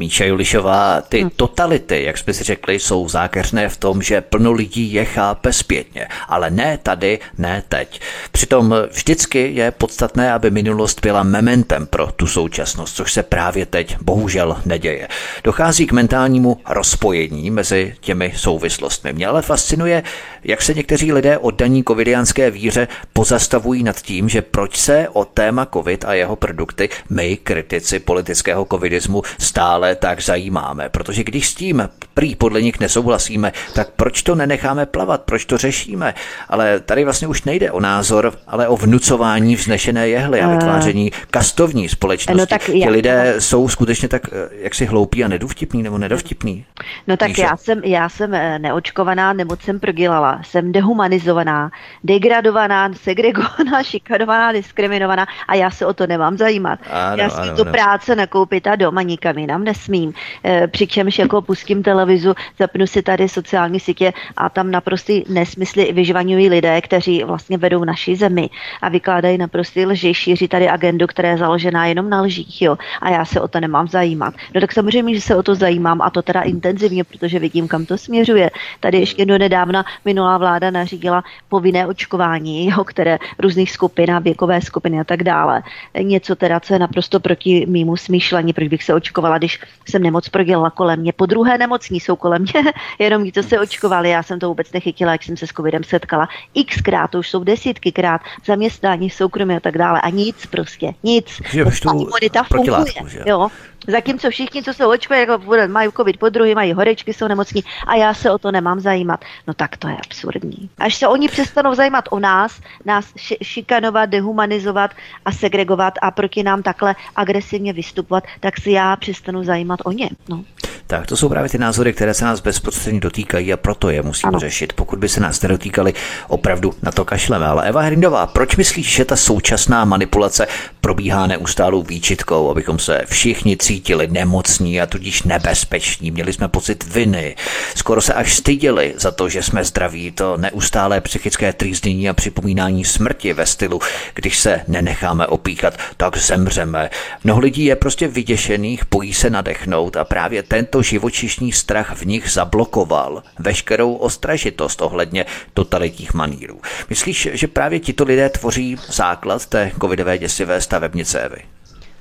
Míša 0.00 0.24
Julišová, 0.24 1.00
ty 1.00 1.20
hmm. 1.20 1.30
totality, 1.36 2.02
jak 2.02 2.18
jsme 2.18 2.32
si 2.32 2.44
řekli, 2.44 2.78
jsou 2.78 3.08
zákeřné 3.08 3.68
v 3.68 3.76
tom, 3.76 4.02
že 4.02 4.20
plno 4.20 4.52
lidí 4.52 4.92
je 4.92 5.04
chápe 5.04 5.52
zpětně, 5.52 6.08
ale 6.28 6.50
ne 6.50 6.78
tady, 6.82 7.18
ne 7.38 7.62
teď. 7.68 8.00
Přitom 8.32 8.74
vždycky 8.90 9.50
je 9.54 9.70
podstatné, 9.70 10.32
aby 10.32 10.50
minulost 10.50 11.00
byla 11.00 11.22
mementem 11.22 11.86
pro 11.86 12.12
tu 12.12 12.26
současnost, 12.26 12.96
což 12.96 13.12
se 13.12 13.22
právě 13.22 13.66
teď 13.66 13.96
bohužel 14.00 14.56
neděje. 14.64 15.08
Dochází 15.44 15.86
k 15.86 15.92
mentálnímu 15.92 16.60
rozpojení 16.68 17.50
mezi 17.50 17.94
těmi 18.00 18.32
souvislostmi. 18.36 19.12
Mě 19.12 19.26
ale 19.26 19.42
fascinuje, 19.42 20.02
jak 20.44 20.62
se 20.62 20.74
někteří 20.74 21.12
lidé 21.12 21.38
oddaní 21.38 21.84
covidianské 21.84 22.50
víře 22.50 22.88
pozastavují 23.12 23.82
nad 23.82 24.02
tím, 24.02 24.28
že 24.28 24.42
proč 24.42 24.76
se 24.76 25.08
o 25.12 25.24
téma 25.24 25.66
covid 25.66 26.04
a 26.04 26.14
jeho 26.14 26.36
produkty 26.36 26.88
my, 27.10 27.36
kritici 27.36 27.98
politického 27.98 28.66
covidismu, 28.70 29.22
stále 29.38 29.89
tak 29.94 30.22
zajímáme, 30.22 30.88
protože 30.88 31.24
když 31.24 31.48
s 31.48 31.54
tím 31.54 31.88
prý 32.14 32.34
podle 32.34 32.62
nich 32.62 32.80
nesouhlasíme, 32.80 33.52
tak 33.74 33.90
proč 33.96 34.22
to 34.22 34.34
nenecháme 34.34 34.86
plavat, 34.86 35.22
proč 35.22 35.44
to 35.44 35.58
řešíme? 35.58 36.14
Ale 36.48 36.80
tady 36.80 37.04
vlastně 37.04 37.28
už 37.28 37.42
nejde 37.42 37.70
o 37.70 37.80
názor, 37.80 38.32
ale 38.46 38.68
o 38.68 38.76
vnucování 38.76 39.56
vznešené 39.56 40.08
jehly 40.08 40.40
a 40.40 40.48
vytváření 40.48 41.12
kastovní 41.30 41.88
společnosti. 41.88 42.40
No, 42.40 42.46
tak 42.46 42.68
já, 42.68 42.86
Ti 42.86 42.90
lidé 42.90 43.32
no. 43.34 43.40
jsou 43.40 43.68
skutečně 43.68 44.08
tak 44.08 44.22
eh, 44.32 44.48
jaksi 44.52 44.86
hloupí 44.86 45.24
a 45.24 45.28
nedovtipní 45.28 45.82
nebo 45.82 45.98
nedovtipní. 45.98 46.64
No 47.06 47.16
tak 47.16 47.38
já 47.38 47.56
jsem, 47.56 47.84
já 47.84 48.08
jsem 48.08 48.34
eh, 48.34 48.58
neočkovaná, 48.58 49.32
nemoc 49.32 49.62
jsem 49.62 49.80
progilala, 49.80 50.40
jsem 50.44 50.72
dehumanizovaná, 50.72 51.70
degradovaná, 52.04 52.90
segregovaná, 52.94 53.82
šikanovaná, 53.82 54.52
diskriminovaná 54.52 55.26
a 55.48 55.54
já 55.54 55.70
se 55.70 55.86
o 55.86 55.94
to 55.94 56.06
nemám 56.06 56.36
zajímat. 56.36 56.78
Ano, 56.90 57.22
já 57.22 57.30
si 57.30 57.40
ano, 57.40 57.56
tu 57.56 57.62
ano. 57.62 57.72
práce 57.72 58.16
nakoupit 58.16 58.66
a 58.66 58.76
doma 58.76 59.02
nikam 59.02 59.38
jinam 59.38 59.64
nesmím. 59.80 60.12
E, 60.44 60.66
přičemž 60.66 61.18
jako 61.18 61.42
pustím 61.42 61.82
televizu, 61.82 62.34
zapnu 62.58 62.86
si 62.86 63.02
tady 63.02 63.28
sociální 63.28 63.80
sítě 63.80 64.12
a 64.36 64.48
tam 64.48 64.70
naprostý 64.70 65.24
nesmysly 65.28 65.92
vyžvaňují 65.92 66.48
lidé, 66.48 66.80
kteří 66.80 67.24
vlastně 67.24 67.58
vedou 67.58 67.84
naši 67.84 68.16
zemi 68.16 68.50
a 68.82 68.88
vykládají 68.88 69.38
naprostý 69.38 69.86
lži, 69.86 70.14
šíří 70.14 70.48
tady 70.48 70.68
agendu, 70.68 71.06
která 71.06 71.30
je 71.30 71.38
založená 71.38 71.86
jenom 71.86 72.10
na 72.10 72.20
lžích, 72.20 72.62
jo. 72.62 72.76
A 73.00 73.10
já 73.10 73.24
se 73.24 73.40
o 73.40 73.48
to 73.48 73.60
nemám 73.60 73.88
zajímat. 73.88 74.34
No 74.54 74.60
tak 74.60 74.72
samozřejmě, 74.72 75.14
že 75.14 75.20
se 75.20 75.36
o 75.36 75.42
to 75.42 75.54
zajímám 75.54 76.02
a 76.02 76.10
to 76.10 76.22
teda 76.22 76.40
intenzivně, 76.42 77.04
protože 77.04 77.38
vidím, 77.38 77.68
kam 77.68 77.86
to 77.86 77.98
směřuje. 77.98 78.50
Tady 78.80 78.98
ještě 78.98 79.26
do 79.26 79.38
nedávna 79.38 79.84
minulá 80.04 80.38
vláda 80.38 80.70
nařídila 80.70 81.24
povinné 81.48 81.86
očkování, 81.86 82.66
jo, 82.70 82.84
které 82.84 83.18
různých 83.38 83.70
skupin 83.70 84.10
a 84.10 84.18
věkové 84.18 84.60
skupiny 84.60 85.00
a 85.00 85.04
tak 85.04 85.22
dále. 85.22 85.62
Něco 86.02 86.36
teda, 86.36 86.60
co 86.60 86.72
je 86.72 86.78
naprosto 86.78 87.20
proti 87.20 87.66
mýmu 87.68 87.96
smýšlení, 87.96 88.52
proč 88.52 88.68
bych 88.68 88.82
se 88.84 88.94
očkovala, 88.94 89.38
když 89.38 89.59
jsem 89.88 90.02
nemoc 90.02 90.28
prodělala 90.28 90.70
kolem 90.70 91.00
mě. 91.00 91.12
Po 91.12 91.26
druhé 91.26 91.58
nemocní 91.58 92.00
jsou 92.00 92.16
kolem 92.16 92.42
mě, 92.42 92.72
jenom 92.98 93.24
ti, 93.24 93.32
co 93.32 93.42
se 93.42 93.60
očkovali. 93.60 94.10
Já 94.10 94.22
jsem 94.22 94.38
to 94.38 94.48
vůbec 94.48 94.72
nechytila, 94.72 95.12
jak 95.12 95.22
jsem 95.22 95.36
se 95.36 95.46
s 95.46 95.50
covidem 95.50 95.84
setkala. 95.84 96.28
Xkrát, 96.66 97.10
to 97.10 97.18
už 97.18 97.30
jsou 97.30 97.44
desítky 97.44 97.92
krát, 97.92 98.20
zaměstnání 98.46 99.10
soukromí 99.10 99.56
a 99.56 99.60
tak 99.60 99.78
dále. 99.78 100.00
A 100.00 100.10
nic 100.10 100.46
prostě, 100.46 100.94
nic. 101.02 101.42
Že 101.50 101.64
imunita 101.84 102.42
funguje. 102.42 102.94
Jo. 103.26 103.48
Zatímco 103.88 104.30
všichni, 104.30 104.62
co 104.62 104.74
se 104.74 104.86
očkují, 104.86 105.20
jako 105.20 105.42
mají 105.66 105.92
covid 105.96 106.16
po 106.16 106.28
druhý, 106.28 106.54
mají 106.54 106.72
horečky, 106.72 107.14
jsou 107.14 107.28
nemocní 107.28 107.64
a 107.86 107.94
já 107.94 108.14
se 108.14 108.30
o 108.30 108.38
to 108.38 108.52
nemám 108.52 108.80
zajímat. 108.80 109.24
No 109.46 109.54
tak 109.54 109.76
to 109.76 109.88
je 109.88 109.96
absurdní. 109.96 110.70
Až 110.78 110.94
se 110.94 111.08
oni 111.08 111.28
přestanou 111.28 111.74
zajímat 111.74 112.04
o 112.10 112.18
nás, 112.18 112.60
nás 112.84 113.12
šikanovat, 113.42 114.10
dehumanizovat 114.10 114.90
a 115.24 115.32
segregovat 115.32 115.94
a 116.02 116.10
proti 116.10 116.42
nám 116.42 116.62
takhle 116.62 116.94
agresivně 117.16 117.72
vystupovat, 117.72 118.24
tak 118.40 118.60
si 118.60 118.70
já 118.70 118.96
přestanu 118.96 119.44
zajímat 119.50 119.80
o 119.84 119.92
ně. 119.92 120.10
No. 120.28 120.44
Tak 120.90 121.06
to 121.06 121.16
jsou 121.16 121.28
právě 121.28 121.50
ty 121.50 121.58
názory, 121.58 121.92
které 121.92 122.14
se 122.14 122.24
nás 122.24 122.40
bezprostředně 122.40 123.00
dotýkají 123.00 123.52
a 123.52 123.56
proto 123.56 123.90
je 123.90 124.02
musíme 124.02 124.28
ano. 124.28 124.38
řešit. 124.38 124.72
Pokud 124.72 124.98
by 124.98 125.08
se 125.08 125.20
nás 125.20 125.42
nedotýkali, 125.42 125.94
opravdu 126.28 126.74
na 126.82 126.92
to 126.92 127.04
kašleme. 127.04 127.46
Ale 127.46 127.68
Eva 127.68 127.82
Hrindová, 127.82 128.26
proč 128.26 128.56
myslíš, 128.56 128.94
že 128.94 129.04
ta 129.04 129.16
současná 129.16 129.84
manipulace 129.84 130.46
probíhá 130.80 131.26
neustálou 131.26 131.82
výčitkou, 131.82 132.50
abychom 132.50 132.78
se 132.78 133.02
všichni 133.06 133.56
cítili 133.56 134.08
nemocní 134.10 134.80
a 134.80 134.86
tudíž 134.86 135.22
nebezpeční, 135.22 136.10
měli 136.10 136.32
jsme 136.32 136.48
pocit 136.48 136.94
viny, 136.94 137.36
skoro 137.74 138.00
se 138.00 138.14
až 138.14 138.34
styděli 138.34 138.94
za 138.96 139.10
to, 139.10 139.28
že 139.28 139.42
jsme 139.42 139.64
zdraví, 139.64 140.10
to 140.10 140.36
neustálé 140.36 141.00
psychické 141.00 141.52
trýznění 141.52 142.08
a 142.08 142.14
připomínání 142.14 142.84
smrti 142.84 143.32
ve 143.32 143.46
stylu, 143.46 143.80
když 144.14 144.38
se 144.38 144.60
nenecháme 144.68 145.26
opíkat, 145.26 145.74
tak 145.96 146.16
zemřeme. 146.16 146.90
Mnoho 147.24 147.40
lidí 147.40 147.64
je 147.64 147.76
prostě 147.76 148.08
vyděšených, 148.08 148.82
bojí 148.90 149.14
se 149.14 149.30
nadechnout 149.30 149.96
a 149.96 150.04
právě 150.04 150.42
tento 150.42 150.79
živočišný 150.82 151.52
strach 151.52 151.96
v 151.96 152.06
nich 152.06 152.30
zablokoval 152.30 153.22
veškerou 153.38 153.94
ostražitost 153.94 154.82
ohledně 154.82 155.26
totalitních 155.54 156.14
manírů. 156.14 156.60
Myslíš, 156.90 157.28
že 157.32 157.48
právě 157.48 157.80
tito 157.80 158.04
lidé 158.04 158.28
tvoří 158.28 158.76
základ 158.88 159.46
té 159.46 159.72
covidové 159.80 160.18
děsivé 160.18 160.60
stavebnice 160.60 161.20
Evy? 161.20 161.42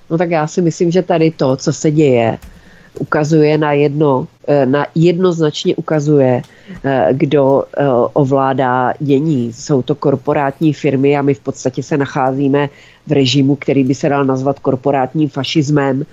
No 0.10 0.18
tak 0.18 0.30
já 0.30 0.48
si 0.48 0.62
myslím, 0.62 0.92
že 0.92 1.02
tady 1.02 1.32
to, 1.32 1.56
co 1.56 1.74
se 1.74 1.92
děje, 1.92 2.38
ukazuje 3.00 3.58
na 3.58 3.74
jedno, 3.74 4.28
eh, 4.48 4.66
na 4.66 4.86
jednoznačně 4.96 5.76
ukazuje, 5.76 6.42
eh, 6.84 7.08
kdo 7.12 7.64
eh, 7.64 7.84
ovládá 8.14 8.94
dění. 9.00 9.54
Jsou 9.54 9.82
to 9.82 9.96
korporátní 9.96 10.74
firmy 10.74 11.18
a 11.18 11.22
my 11.22 11.34
v 11.34 11.40
podstatě 11.40 11.84
se 11.84 11.98
nacházíme 11.98 12.70
v 13.08 13.12
režimu, 13.12 13.56
který 13.56 13.84
by 13.84 13.96
se 13.96 14.10
dal 14.10 14.26
nazvat 14.26 14.60
korporátním 14.60 15.30
fašismem. 15.30 16.06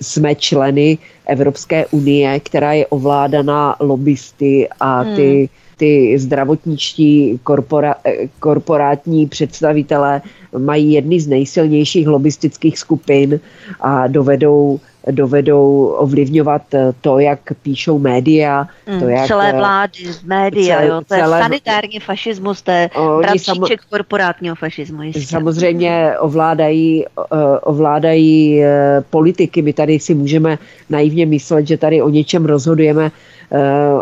Jsme 0.00 0.34
členy 0.34 0.98
Evropské 1.26 1.86
unie, 1.86 2.40
která 2.40 2.72
je 2.72 2.86
ovládaná 2.86 3.76
lobbysty 3.80 4.68
a 4.80 5.04
ty 5.04 5.38
hmm 5.38 5.63
ty 5.76 6.18
zdravotničtí 6.18 7.40
korpora, 7.42 7.94
korporátní 8.40 9.26
představitelé 9.26 10.22
mají 10.58 10.92
jedny 10.92 11.20
z 11.20 11.26
nejsilnějších 11.26 12.08
lobistických 12.08 12.78
skupin 12.78 13.40
a 13.80 14.06
dovedou 14.06 14.80
dovedou 15.10 15.86
ovlivňovat 15.86 16.62
to, 17.00 17.18
jak 17.18 17.38
píšou 17.62 17.98
média. 17.98 18.68
Mm, 18.86 19.00
to, 19.00 19.08
jak, 19.08 19.26
celé 19.26 19.52
vlády, 19.52 19.92
média, 20.24 20.76
celé, 20.76 20.88
jo, 20.88 20.98
to 20.98 21.04
celé, 21.04 21.38
je 21.38 21.42
sanitární 21.42 22.00
fašismus, 22.00 22.62
to 22.62 22.70
je 22.70 22.90
bratříček 23.18 23.44
samo, 23.44 23.66
korporátního 23.90 24.56
fašismu. 24.56 25.02
Jistě. 25.02 25.26
Samozřejmě 25.26 26.14
ovládají, 26.18 27.04
ovládají 27.62 28.62
politiky. 29.10 29.62
My 29.62 29.72
tady 29.72 29.98
si 29.98 30.14
můžeme 30.14 30.58
naivně 30.90 31.26
myslet, 31.26 31.66
že 31.66 31.76
tady 31.76 32.02
o 32.02 32.08
něčem 32.08 32.44
rozhodujeme, 32.44 33.10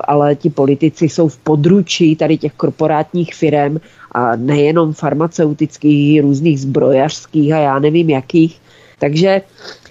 ale 0.05 0.36
ti 0.36 0.50
politici 0.50 1.09
jsou 1.09 1.28
v 1.28 1.38
područí 1.38 2.16
tady 2.16 2.38
těch 2.38 2.53
korporátních 2.53 3.34
firm 3.34 3.76
a 4.12 4.36
nejenom 4.36 4.92
farmaceutických, 4.92 6.20
různých 6.20 6.61
zbrojařských 6.61 7.53
a 7.53 7.59
já 7.59 7.78
nevím 7.78 8.11
jakých. 8.11 8.61
Takže 8.99 9.42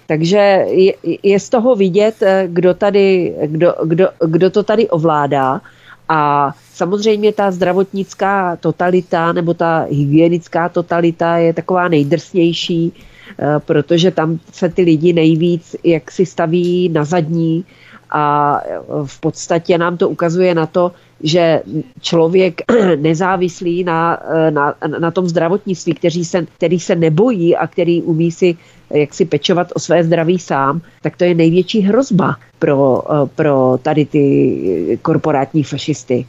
takže 0.06 0.36
je, 0.68 0.92
je 1.22 1.40
z 1.40 1.48
toho 1.48 1.76
vidět, 1.76 2.22
eh, 2.22 2.44
kdo, 2.52 2.74
tady, 2.74 3.34
kdo, 3.46 3.74
kdo, 3.84 4.08
kdo 4.26 4.50
to 4.50 4.62
tady 4.62 4.88
ovládá. 4.88 5.60
A 6.08 6.52
samozřejmě 6.74 7.32
ta 7.32 7.50
zdravotnická 7.50 8.56
totalita 8.56 9.32
nebo 9.32 9.54
ta 9.54 9.86
hygienická 9.90 10.68
totalita 10.68 11.36
je 11.36 11.52
taková 11.52 11.88
nejdrsnější, 11.88 12.92
eh, 12.92 13.44
protože 13.58 14.10
tam 14.10 14.38
se 14.52 14.68
ty 14.68 14.82
lidi 14.82 15.12
nejvíc 15.12 15.76
jak 15.84 16.10
si 16.10 16.26
staví 16.26 16.88
na 16.88 17.04
zadní 17.04 17.64
a 18.12 18.60
v 19.04 19.20
podstatě 19.20 19.78
nám 19.78 19.96
to 19.96 20.08
ukazuje 20.08 20.54
na 20.54 20.66
to, 20.66 20.92
že 21.22 21.62
člověk 22.00 22.60
nezávislý 22.96 23.84
na, 23.84 24.18
na, 24.50 24.74
na 24.98 25.10
tom 25.10 25.28
zdravotnictví, 25.28 25.94
který 25.94 26.24
se, 26.24 26.46
který 26.56 26.80
se 26.80 26.96
nebojí 26.96 27.56
a 27.56 27.66
který 27.66 28.02
umí 28.02 28.32
si 28.32 28.56
jak 28.94 29.14
si 29.14 29.24
pečovat 29.24 29.72
o 29.74 29.78
své 29.78 30.04
zdraví 30.04 30.38
sám, 30.38 30.80
tak 31.02 31.16
to 31.16 31.24
je 31.24 31.34
největší 31.34 31.80
hrozba 31.80 32.36
pro, 32.58 33.02
pro 33.34 33.78
tady 33.82 34.06
ty 34.06 34.98
korporátní 35.02 35.62
fašisty 35.62 36.26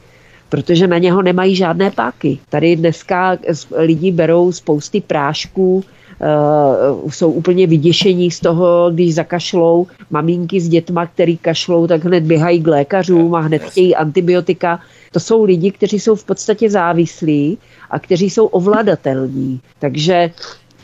protože 0.48 0.86
na 0.86 0.98
něho 0.98 1.22
nemají 1.22 1.56
žádné 1.56 1.90
páky. 1.90 2.38
Tady 2.48 2.76
dneska 2.76 3.38
lidi 3.76 4.12
berou 4.12 4.52
spousty 4.52 5.00
prášků, 5.00 5.84
uh, 6.20 7.10
jsou 7.10 7.30
úplně 7.30 7.66
vyděšení 7.66 8.30
z 8.30 8.40
toho, 8.40 8.90
když 8.90 9.14
zakašlou. 9.14 9.86
Maminky 10.10 10.60
s 10.60 10.68
dětma, 10.68 11.06
který 11.06 11.36
kašlou, 11.36 11.86
tak 11.86 12.04
hned 12.04 12.24
běhají 12.24 12.60
k 12.62 12.66
lékařům 12.66 13.34
a 13.34 13.40
hned 13.40 13.62
chtějí 13.62 13.94
antibiotika. 13.94 14.80
To 15.12 15.20
jsou 15.20 15.44
lidi, 15.44 15.70
kteří 15.70 16.00
jsou 16.00 16.14
v 16.14 16.24
podstatě 16.24 16.70
závislí 16.70 17.58
a 17.90 17.98
kteří 17.98 18.30
jsou 18.30 18.46
ovladatelní. 18.46 19.60
Takže 19.78 20.30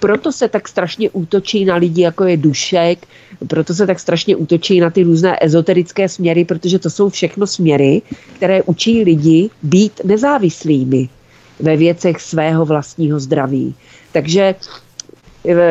proto 0.00 0.32
se 0.32 0.48
tak 0.48 0.68
strašně 0.68 1.10
útočí 1.10 1.64
na 1.64 1.76
lidi, 1.76 2.02
jako 2.02 2.24
je 2.24 2.36
Dušek, 2.36 3.06
proto 3.46 3.74
se 3.74 3.86
tak 3.86 4.00
strašně 4.00 4.36
útočí 4.36 4.80
na 4.80 4.90
ty 4.90 5.02
různé 5.02 5.36
ezoterické 5.40 6.08
směry, 6.08 6.44
protože 6.44 6.78
to 6.78 6.90
jsou 6.90 7.08
všechno 7.08 7.46
směry, 7.46 8.02
které 8.36 8.62
učí 8.62 9.04
lidi 9.04 9.50
být 9.62 10.00
nezávislými 10.04 11.08
ve 11.60 11.76
věcech 11.76 12.20
svého 12.20 12.64
vlastního 12.64 13.20
zdraví. 13.20 13.74
Takže 14.12 14.54
Eh, 14.54 14.89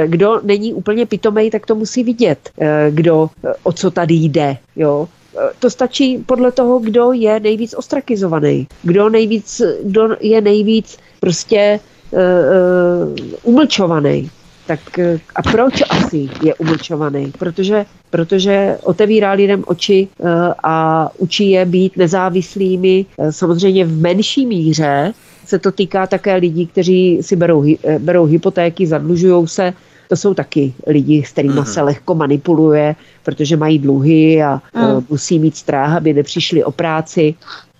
kdo 0.06 0.42
není 0.44 0.74
úplně 0.74 1.06
pitomej, 1.06 1.52
tak 1.52 1.66
to 1.66 1.76
musí 1.76 2.04
vidět, 2.04 2.50
eh, 2.60 2.88
kdo, 2.92 3.30
eh, 3.46 3.54
o 3.64 3.72
co 3.72 3.92
tady 3.92 4.14
jde. 4.14 4.58
Jo? 4.76 5.08
To 5.60 5.70
stačí 5.70 6.18
podle 6.18 6.52
toho, 6.52 6.80
kdo 6.80 7.12
je 7.12 7.40
nejvíc 7.40 7.74
ostrakizovaný, 7.74 8.68
kdo, 8.84 9.10
nejvíc, 9.10 9.62
kdo 9.84 10.18
je 10.20 10.42
nejvíc 10.42 10.98
prostě 11.20 11.80
uh, 12.12 13.16
umlčovaný. 13.44 14.30
Tak 14.68 14.80
a 15.36 15.42
proč 15.42 15.84
asi 15.90 16.30
je 16.44 16.56
umlčovaný? 16.56 17.32
Protože, 17.40 17.86
protože 18.10 18.78
otevírá 18.84 19.32
lidem 19.32 19.64
oči 19.68 20.08
a 20.64 21.10
učí 21.18 21.50
je 21.50 21.66
být 21.66 21.98
nezávislými, 21.98 23.06
samozřejmě 23.30 23.86
v 23.86 24.02
menší 24.02 24.46
míře, 24.46 25.14
se 25.50 25.60
to 25.60 25.72
týká 25.72 26.08
také 26.08 26.36
lidí, 26.36 26.68
kteří 26.68 27.20
si 27.22 27.36
berou, 27.36 27.66
eh, 27.66 28.00
berou 28.00 28.26
hypotéky, 28.26 28.88
zadlužují 28.88 29.48
se. 29.48 29.74
To 30.08 30.16
jsou 30.16 30.34
taky 30.34 30.74
lidi, 30.88 31.24
s 31.26 31.32
kterými 31.32 31.54
mm-hmm. 31.54 31.74
se 31.74 31.82
lehko 31.82 32.16
manipuluje, 32.16 32.96
protože 33.24 33.58
mají 33.58 33.80
dluhy 33.80 34.44
a 34.44 34.62
mm. 34.74 35.06
musí 35.10 35.40
mít 35.40 35.56
strach, 35.56 35.94
aby 35.98 36.14
nepřišli 36.14 36.64
o 36.64 36.72
práci. 36.72 37.36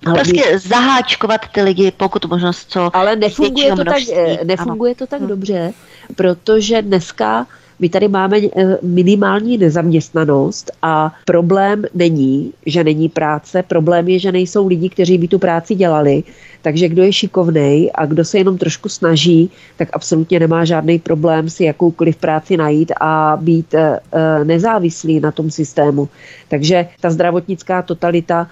Ale 0.06 0.16
prostě 0.16 0.44
my... 0.52 0.60
zaháčkovat 0.60 1.42
ty 1.54 1.62
lidi, 1.62 1.92
pokud 1.98 2.26
možnost 2.26 2.70
co. 2.70 2.90
Ale 2.94 3.16
nefunguje 3.16 3.76
to 3.76 3.84
tak, 3.84 4.04
eh, 4.14 4.46
nefunguje 4.46 4.96
to 4.96 5.08
tak 5.08 5.22
mm. 5.22 5.28
dobře, 5.28 5.74
protože 6.16 6.82
dneska 6.82 7.48
my 7.80 7.90
tady 7.90 8.08
máme 8.08 8.38
minimální 8.82 9.58
nezaměstnanost 9.58 10.72
a 10.82 11.16
problém 11.26 11.86
není, 11.94 12.54
že 12.66 12.84
není 12.84 13.10
práce, 13.10 13.64
problém 13.64 14.08
je, 14.08 14.20
že 14.20 14.32
nejsou 14.32 14.68
lidi, 14.68 14.90
kteří 14.90 15.18
by 15.18 15.28
tu 15.28 15.40
práci 15.40 15.76
dělali. 15.76 16.24
Takže 16.62 16.90
kdo 16.90 17.04
je 17.04 17.14
šikovnej 17.14 17.92
a 17.96 18.06
kdo 18.06 18.26
se 18.26 18.38
jenom 18.38 18.58
trošku 18.58 18.90
snaží, 18.90 19.50
tak 19.78 19.90
absolutně 19.94 20.40
nemá 20.40 20.66
žádný 20.66 21.00
problém 21.00 21.50
si 21.50 21.64
jakoukoliv 21.64 22.16
práci 22.16 22.58
najít 22.58 22.92
a 23.02 23.38
být 23.42 23.74
eh, 23.74 24.00
eh, 24.12 24.46
nezávislý 24.46 25.20
na 25.20 25.32
tom 25.32 25.52
systému. 25.52 26.10
Takže 26.48 26.88
ta 27.02 27.10
zdravotnická 27.10 27.82
totalita 27.82 28.48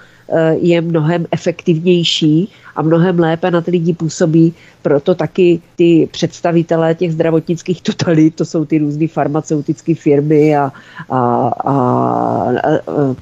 je 0.59 0.81
mnohem 0.81 1.25
efektivnější 1.31 2.51
a 2.75 2.81
mnohem 2.81 3.19
lépe 3.19 3.51
na 3.51 3.61
ty 3.61 3.71
lidi 3.71 3.93
působí. 3.93 4.53
Proto 4.81 5.15
taky 5.15 5.61
ty 5.75 6.09
představitelé 6.11 6.95
těch 6.95 7.13
zdravotnických 7.13 7.81
totalit, 7.81 8.35
to 8.35 8.45
jsou 8.45 8.65
ty 8.65 8.77
různé 8.77 9.07
farmaceutické 9.07 9.95
firmy 9.95 10.57
a, 10.57 10.71
a, 11.09 11.19
a, 11.19 11.71
a 11.71 12.51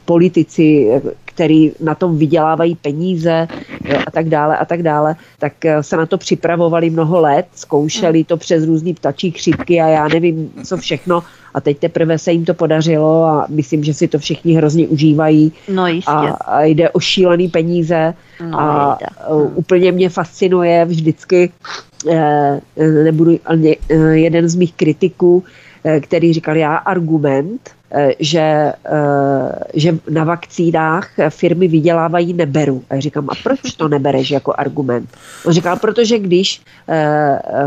politici, 0.06 0.90
který 1.36 1.72
na 1.80 1.95
tom 1.95 2.18
vydělávají 2.18 2.76
peníze 2.76 3.48
a 4.07 4.12
tak 4.12 4.30
dále 4.30 4.57
a 4.57 4.66
tak 4.66 4.84
dále, 4.84 5.16
tak 5.40 5.53
se 5.82 5.98
na 5.98 6.06
to 6.06 6.18
připravovali 6.18 6.90
mnoho 6.90 7.22
let, 7.22 7.45
zkoušeli 7.56 8.24
to 8.24 8.38
přes 8.38 8.66
různé 8.66 8.94
ptačí 8.94 9.32
chřipky 9.32 9.82
a 9.82 9.88
já 9.88 10.07
nevím, 10.07 10.52
co 10.64 10.78
všechno 10.78 11.24
a 11.56 11.62
teď 11.62 11.80
teprve 11.80 12.18
se 12.18 12.32
jim 12.32 12.45
to 12.45 12.53
podařilo 12.53 13.24
a 13.24 13.45
myslím, 13.49 13.84
že 13.84 13.94
si 13.94 14.07
to 14.07 14.20
všichni 14.20 14.53
hrozně 14.53 14.88
užívají. 14.88 15.52
No 15.70 15.88
jistě. 15.88 16.12
A, 16.12 16.32
a 16.32 16.64
jde 16.64 16.90
o 16.90 16.99
šílený 16.99 17.48
peníze 17.48 18.14
no, 18.49 18.60
a 18.60 18.98
jde. 18.99 19.07
úplně 19.56 19.91
mě 19.91 20.10
fascinuje 20.10 20.86
vždycky, 20.86 21.52
eh, 22.12 22.62
nebudu, 23.03 23.40
eh, 23.49 23.95
jeden 23.95 24.49
z 24.49 24.56
mých 24.56 24.74
kritiků, 24.74 25.44
eh, 25.48 25.65
který 26.02 26.34
říkal, 26.34 26.57
já 26.57 26.76
argument, 26.76 27.70
že, 28.20 28.74
že 29.74 29.98
na 30.10 30.24
vakcínách 30.24 31.10
firmy 31.30 31.68
vydělávají, 31.68 32.34
neberu. 32.34 32.84
A 32.90 32.95
já 32.95 33.02
říkám, 33.02 33.30
a 33.30 33.34
proč 33.44 33.60
to 33.78 33.88
nebereš 33.88 34.32
jako 34.32 34.53
argument? 34.57 35.10
On 35.45 35.53
říkal, 35.53 35.78
protože 35.80 36.20
když 36.20 36.62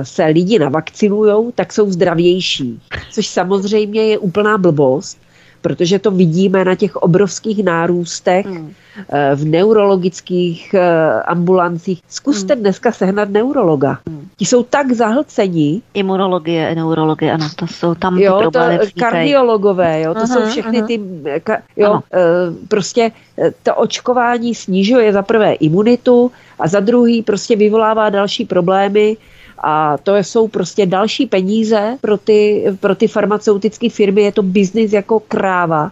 se 0.02 0.24
lidi 0.24 0.58
navakcinují, 0.58 1.52
tak 1.54 1.72
jsou 1.72 1.90
zdravější. 1.90 2.80
Což 3.10 3.28
samozřejmě 3.28 4.02
je 4.02 4.18
úplná 4.18 4.58
blbost, 4.58 5.18
protože 5.60 5.98
to 5.98 6.10
vidíme 6.10 6.64
na 6.64 6.74
těch 6.74 6.96
obrovských 6.96 7.64
nárůstech. 7.64 8.46
Eh, 8.98 9.34
v 9.34 9.44
neurologických 9.44 10.74
eh, 10.74 11.22
ambulancích. 11.22 12.02
Zkuste 12.08 12.54
hmm. 12.54 12.62
dneska 12.62 12.92
sehnat 12.92 13.28
neurologa. 13.28 13.98
Hmm. 14.08 14.28
Ti 14.36 14.44
jsou 14.44 14.62
tak 14.62 14.92
zahlcení. 14.92 15.82
Imunologie, 15.94 16.74
neurologie, 16.74 17.32
ano, 17.32 17.48
to 17.56 17.66
jsou 17.66 17.94
tam 17.94 18.16
ty 18.16 18.22
jo, 18.22 18.50
to, 18.50 18.60
kardiologové, 18.98 20.00
jo, 20.00 20.14
to 20.14 20.20
aha, 20.20 20.26
jsou 20.26 20.46
všechny 20.50 20.78
aha. 20.78 20.86
ty, 20.86 21.00
jo, 21.76 21.90
ano. 21.90 22.02
Eh, 22.12 22.18
prostě 22.68 23.10
to 23.62 23.74
očkování 23.74 24.54
snižuje 24.54 25.12
za 25.12 25.22
prvé 25.22 25.52
imunitu 25.52 26.30
a 26.58 26.68
za 26.68 26.80
druhý 26.80 27.22
prostě 27.22 27.56
vyvolává 27.56 28.10
další 28.10 28.44
problémy, 28.44 29.16
a 29.60 29.98
to 29.98 30.16
jsou 30.16 30.48
prostě 30.48 30.86
další 30.86 31.26
peníze 31.26 31.98
pro 32.00 32.18
ty, 32.18 32.64
pro 32.80 32.94
ty 32.94 33.06
farmaceutické 33.08 33.90
firmy. 33.90 34.22
Je 34.22 34.32
to 34.32 34.42
biznis 34.42 34.92
jako 34.92 35.20
kráva 35.20 35.90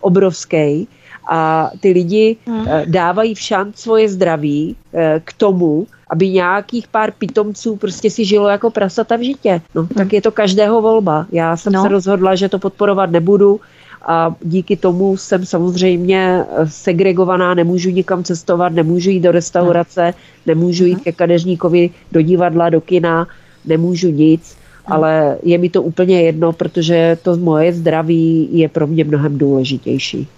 obrovský. 0.00 0.88
A 1.30 1.70
ty 1.80 1.92
lidi 1.92 2.36
hmm. 2.46 2.66
dávají 2.86 3.34
v 3.34 3.40
šant 3.40 3.78
svoje 3.78 4.08
zdraví 4.08 4.76
eh, 4.94 5.20
k 5.24 5.32
tomu, 5.32 5.86
aby 6.10 6.28
nějakých 6.28 6.88
pár 6.88 7.12
pitomců 7.12 7.76
prostě 7.76 8.10
si 8.10 8.24
žilo 8.24 8.48
jako 8.48 8.70
prasata 8.70 9.16
v 9.16 9.20
žitě. 9.20 9.60
No, 9.74 9.82
hmm. 9.82 9.88
tak 9.88 10.12
je 10.12 10.22
to 10.22 10.32
každého 10.32 10.82
volba. 10.82 11.26
Já 11.32 11.56
jsem 11.56 11.72
no. 11.72 11.82
se 11.82 11.88
rozhodla, 11.88 12.34
že 12.34 12.48
to 12.48 12.58
podporovat 12.58 13.10
nebudu 13.10 13.60
a 14.02 14.34
díky 14.42 14.76
tomu 14.76 15.16
jsem 15.16 15.46
samozřejmě 15.46 16.44
segregovaná, 16.64 17.54
nemůžu 17.54 17.90
nikam 17.90 18.24
cestovat, 18.24 18.72
nemůžu 18.72 19.10
jít 19.10 19.20
do 19.20 19.32
restaurace, 19.32 20.14
nemůžu 20.46 20.84
jít 20.84 21.00
ke 21.00 21.12
kadeřníkovi 21.12 21.90
do 22.12 22.22
divadla, 22.22 22.70
do 22.70 22.80
kina, 22.80 23.26
nemůžu 23.64 24.08
nic, 24.08 24.56
ale 24.86 25.38
je 25.42 25.58
mi 25.58 25.68
to 25.70 25.82
úplně 25.82 26.22
jedno, 26.22 26.52
protože 26.52 27.18
to 27.22 27.36
moje 27.36 27.72
zdraví 27.72 28.48
je 28.52 28.68
pro 28.68 28.86
mě 28.86 29.04
mnohem 29.04 29.38
důležitější. 29.38 30.28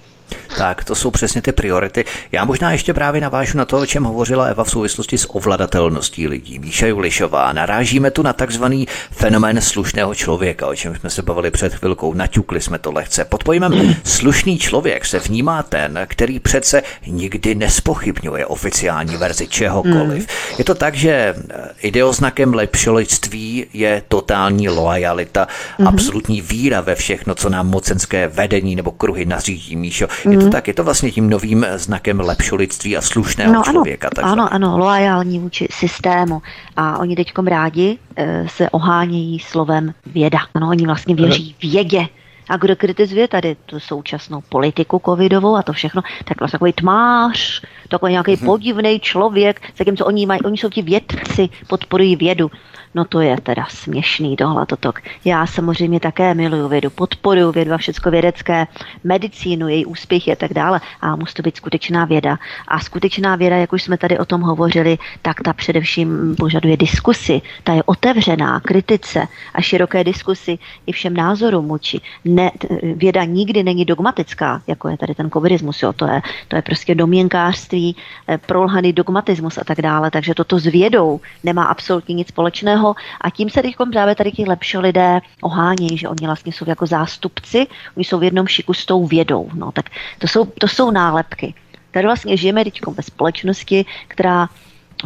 Tak, 0.58 0.84
to 0.84 0.94
jsou 0.94 1.10
přesně 1.10 1.42
ty 1.42 1.52
priority. 1.52 2.04
Já 2.32 2.44
možná 2.44 2.72
ještě 2.72 2.94
právě 2.94 3.20
navážu 3.20 3.58
na 3.58 3.64
to, 3.64 3.78
o 3.78 3.86
čem 3.86 4.04
hovořila 4.04 4.44
Eva 4.44 4.64
v 4.64 4.70
souvislosti 4.70 5.18
s 5.18 5.34
ovladatelností 5.34 6.28
lidí. 6.28 6.58
Míša 6.58 6.86
Julišová, 6.86 7.52
narážíme 7.52 8.10
tu 8.10 8.22
na 8.22 8.32
takzvaný 8.32 8.88
fenomén 9.10 9.60
slušného 9.60 10.14
člověka, 10.14 10.66
o 10.66 10.74
čem 10.74 10.96
jsme 10.96 11.10
se 11.10 11.22
bavili 11.22 11.50
před 11.50 11.74
chvilkou. 11.74 12.14
Naťukli 12.14 12.60
jsme 12.60 12.78
to 12.78 12.92
lehce. 12.92 13.24
Pod 13.24 13.44
pojmem 13.44 13.96
slušný 14.04 14.58
člověk 14.58 15.06
se 15.06 15.18
vnímá 15.18 15.62
ten, 15.62 15.98
který 16.06 16.40
přece 16.40 16.82
nikdy 17.06 17.54
nespochybňuje 17.54 18.46
oficiální 18.46 19.16
verzi 19.16 19.46
čehokoliv. 19.48 20.26
Hmm. 20.28 20.56
Je 20.58 20.64
to 20.64 20.74
tak, 20.74 20.94
že 20.94 21.34
ideoznakem 21.82 22.54
lepšolictví 22.54 23.66
je 23.72 24.02
totální 24.08 24.68
loajalita, 24.68 25.48
hmm. 25.78 25.88
absolutní 25.88 26.40
víra 26.40 26.80
ve 26.80 26.94
všechno, 26.94 27.34
co 27.34 27.48
nám 27.48 27.68
mocenské 27.68 28.28
vedení 28.28 28.76
nebo 28.76 28.90
kruhy 28.90 29.26
nařídí, 29.26 29.76
Míšo. 29.76 30.06
Je 30.30 30.38
to 30.40 30.46
mm. 30.46 30.52
tak, 30.52 30.68
je 30.68 30.74
to 30.74 30.84
vlastně 30.84 31.10
tím 31.10 31.30
novým 31.30 31.66
znakem 31.76 32.20
lepšolictví 32.20 32.96
a 32.96 33.00
slušného 33.00 33.52
no, 33.52 33.62
člověka. 33.62 34.10
Ano, 34.22 34.32
ano, 34.32 34.54
ano, 34.54 34.78
loajální 34.78 35.38
vůči 35.38 35.68
systému. 35.70 36.42
A 36.76 36.98
oni 36.98 37.16
teďkom 37.16 37.46
rádi 37.46 37.98
e, 38.16 38.48
se 38.48 38.70
ohánějí 38.70 39.38
slovem 39.38 39.94
věda. 40.06 40.38
Ano, 40.54 40.68
oni 40.68 40.86
vlastně 40.86 41.14
věří 41.14 41.56
vědě. 41.62 42.06
A 42.48 42.56
kdo 42.56 42.76
kritizuje 42.76 43.28
tady 43.28 43.56
tu 43.66 43.80
současnou 43.80 44.40
politiku 44.48 45.02
covidovou 45.04 45.56
a 45.56 45.62
to 45.62 45.72
všechno, 45.72 46.02
tak 46.24 46.40
vlastně 46.40 46.56
takový 46.56 46.72
tmář, 46.72 47.62
takový 47.88 48.12
nějaký 48.12 48.32
mm-hmm. 48.32 48.46
podivný 48.46 49.00
člověk, 49.00 49.60
zatímco 49.76 50.06
oni, 50.06 50.26
mají, 50.26 50.40
oni 50.42 50.58
jsou 50.58 50.68
ti 50.68 50.82
vědci, 50.82 51.48
podporují 51.68 52.16
vědu. 52.16 52.50
No 52.94 53.04
to 53.04 53.20
je 53.20 53.36
teda 53.40 53.66
směšný 53.68 54.36
tohle 54.36 54.66
toto. 54.66 54.92
Já 55.24 55.46
samozřejmě 55.46 56.00
také 56.00 56.34
miluju 56.34 56.68
vědu, 56.68 56.90
podporuju 56.90 57.52
vědu 57.52 57.72
a 57.72 57.78
všecko 57.78 58.10
vědecké, 58.10 58.66
medicínu, 59.04 59.68
její 59.68 59.86
úspěchy 59.86 60.32
a 60.32 60.36
tak 60.36 60.54
dále, 60.54 60.80
a 61.00 61.16
musí 61.16 61.34
to 61.34 61.42
být 61.42 61.56
skutečná 61.56 62.04
věda. 62.04 62.38
A 62.68 62.80
skutečná 62.80 63.36
věda, 63.36 63.56
jak 63.56 63.72
už 63.72 63.82
jsme 63.82 63.98
tady 63.98 64.18
o 64.18 64.24
tom 64.24 64.40
hovořili, 64.40 64.98
tak 65.22 65.40
ta 65.44 65.52
především 65.52 66.34
požaduje 66.38 66.76
diskusy, 66.76 67.42
ta 67.64 67.72
je 67.72 67.82
otevřená 67.82 68.60
kritice 68.60 69.28
a 69.54 69.60
široké 69.60 70.04
diskusy 70.04 70.58
i 70.86 70.92
všem 70.92 71.14
názorům 71.14 71.64
muči. 71.64 72.00
Ne, 72.24 72.50
věda 72.94 73.24
nikdy 73.24 73.62
není 73.62 73.84
dogmatická, 73.84 74.62
jako 74.66 74.88
je 74.88 74.96
tady 74.96 75.14
ten 75.14 75.30
covidismus, 75.30 75.82
jo, 75.82 75.92
to 75.92 76.06
je, 76.06 76.22
to 76.48 76.56
je 76.56 76.62
prostě 76.62 76.94
doměnkářství, 76.94 77.96
eh, 78.28 78.38
prolhaný 78.38 78.92
dogmatismus 78.92 79.58
a 79.58 79.64
tak 79.64 79.82
dále, 79.82 80.10
takže 80.10 80.34
toto 80.34 80.58
s 80.58 80.66
vědou 80.66 81.20
nemá 81.44 81.64
absolutně 81.64 82.14
nic 82.14 82.28
společného 82.28 82.79
jiného 82.80 82.94
a 83.20 83.30
tím 83.30 83.50
se 83.50 83.62
teď 83.62 83.76
právě 83.92 84.14
tady 84.14 84.32
ti 84.32 84.44
lepší 84.44 84.78
lidé 84.78 85.20
ohánějí, 85.42 85.98
že 85.98 86.08
oni 86.08 86.26
vlastně 86.26 86.52
jsou 86.52 86.64
jako 86.68 86.86
zástupci, 86.86 87.66
oni 87.96 88.04
jsou 88.04 88.18
v 88.18 88.24
jednom 88.24 88.46
šiku 88.46 88.74
s 88.74 88.86
tou 88.86 89.06
vědou. 89.06 89.48
No, 89.54 89.72
tak 89.72 89.90
to 90.18 90.28
jsou, 90.28 90.44
to 90.44 90.68
jsou 90.68 90.90
nálepky. 90.90 91.54
Tady 91.90 92.06
vlastně 92.06 92.36
žijeme 92.36 92.64
teď 92.64 92.80
ve 92.86 93.02
společnosti, 93.02 93.84
která 94.08 94.48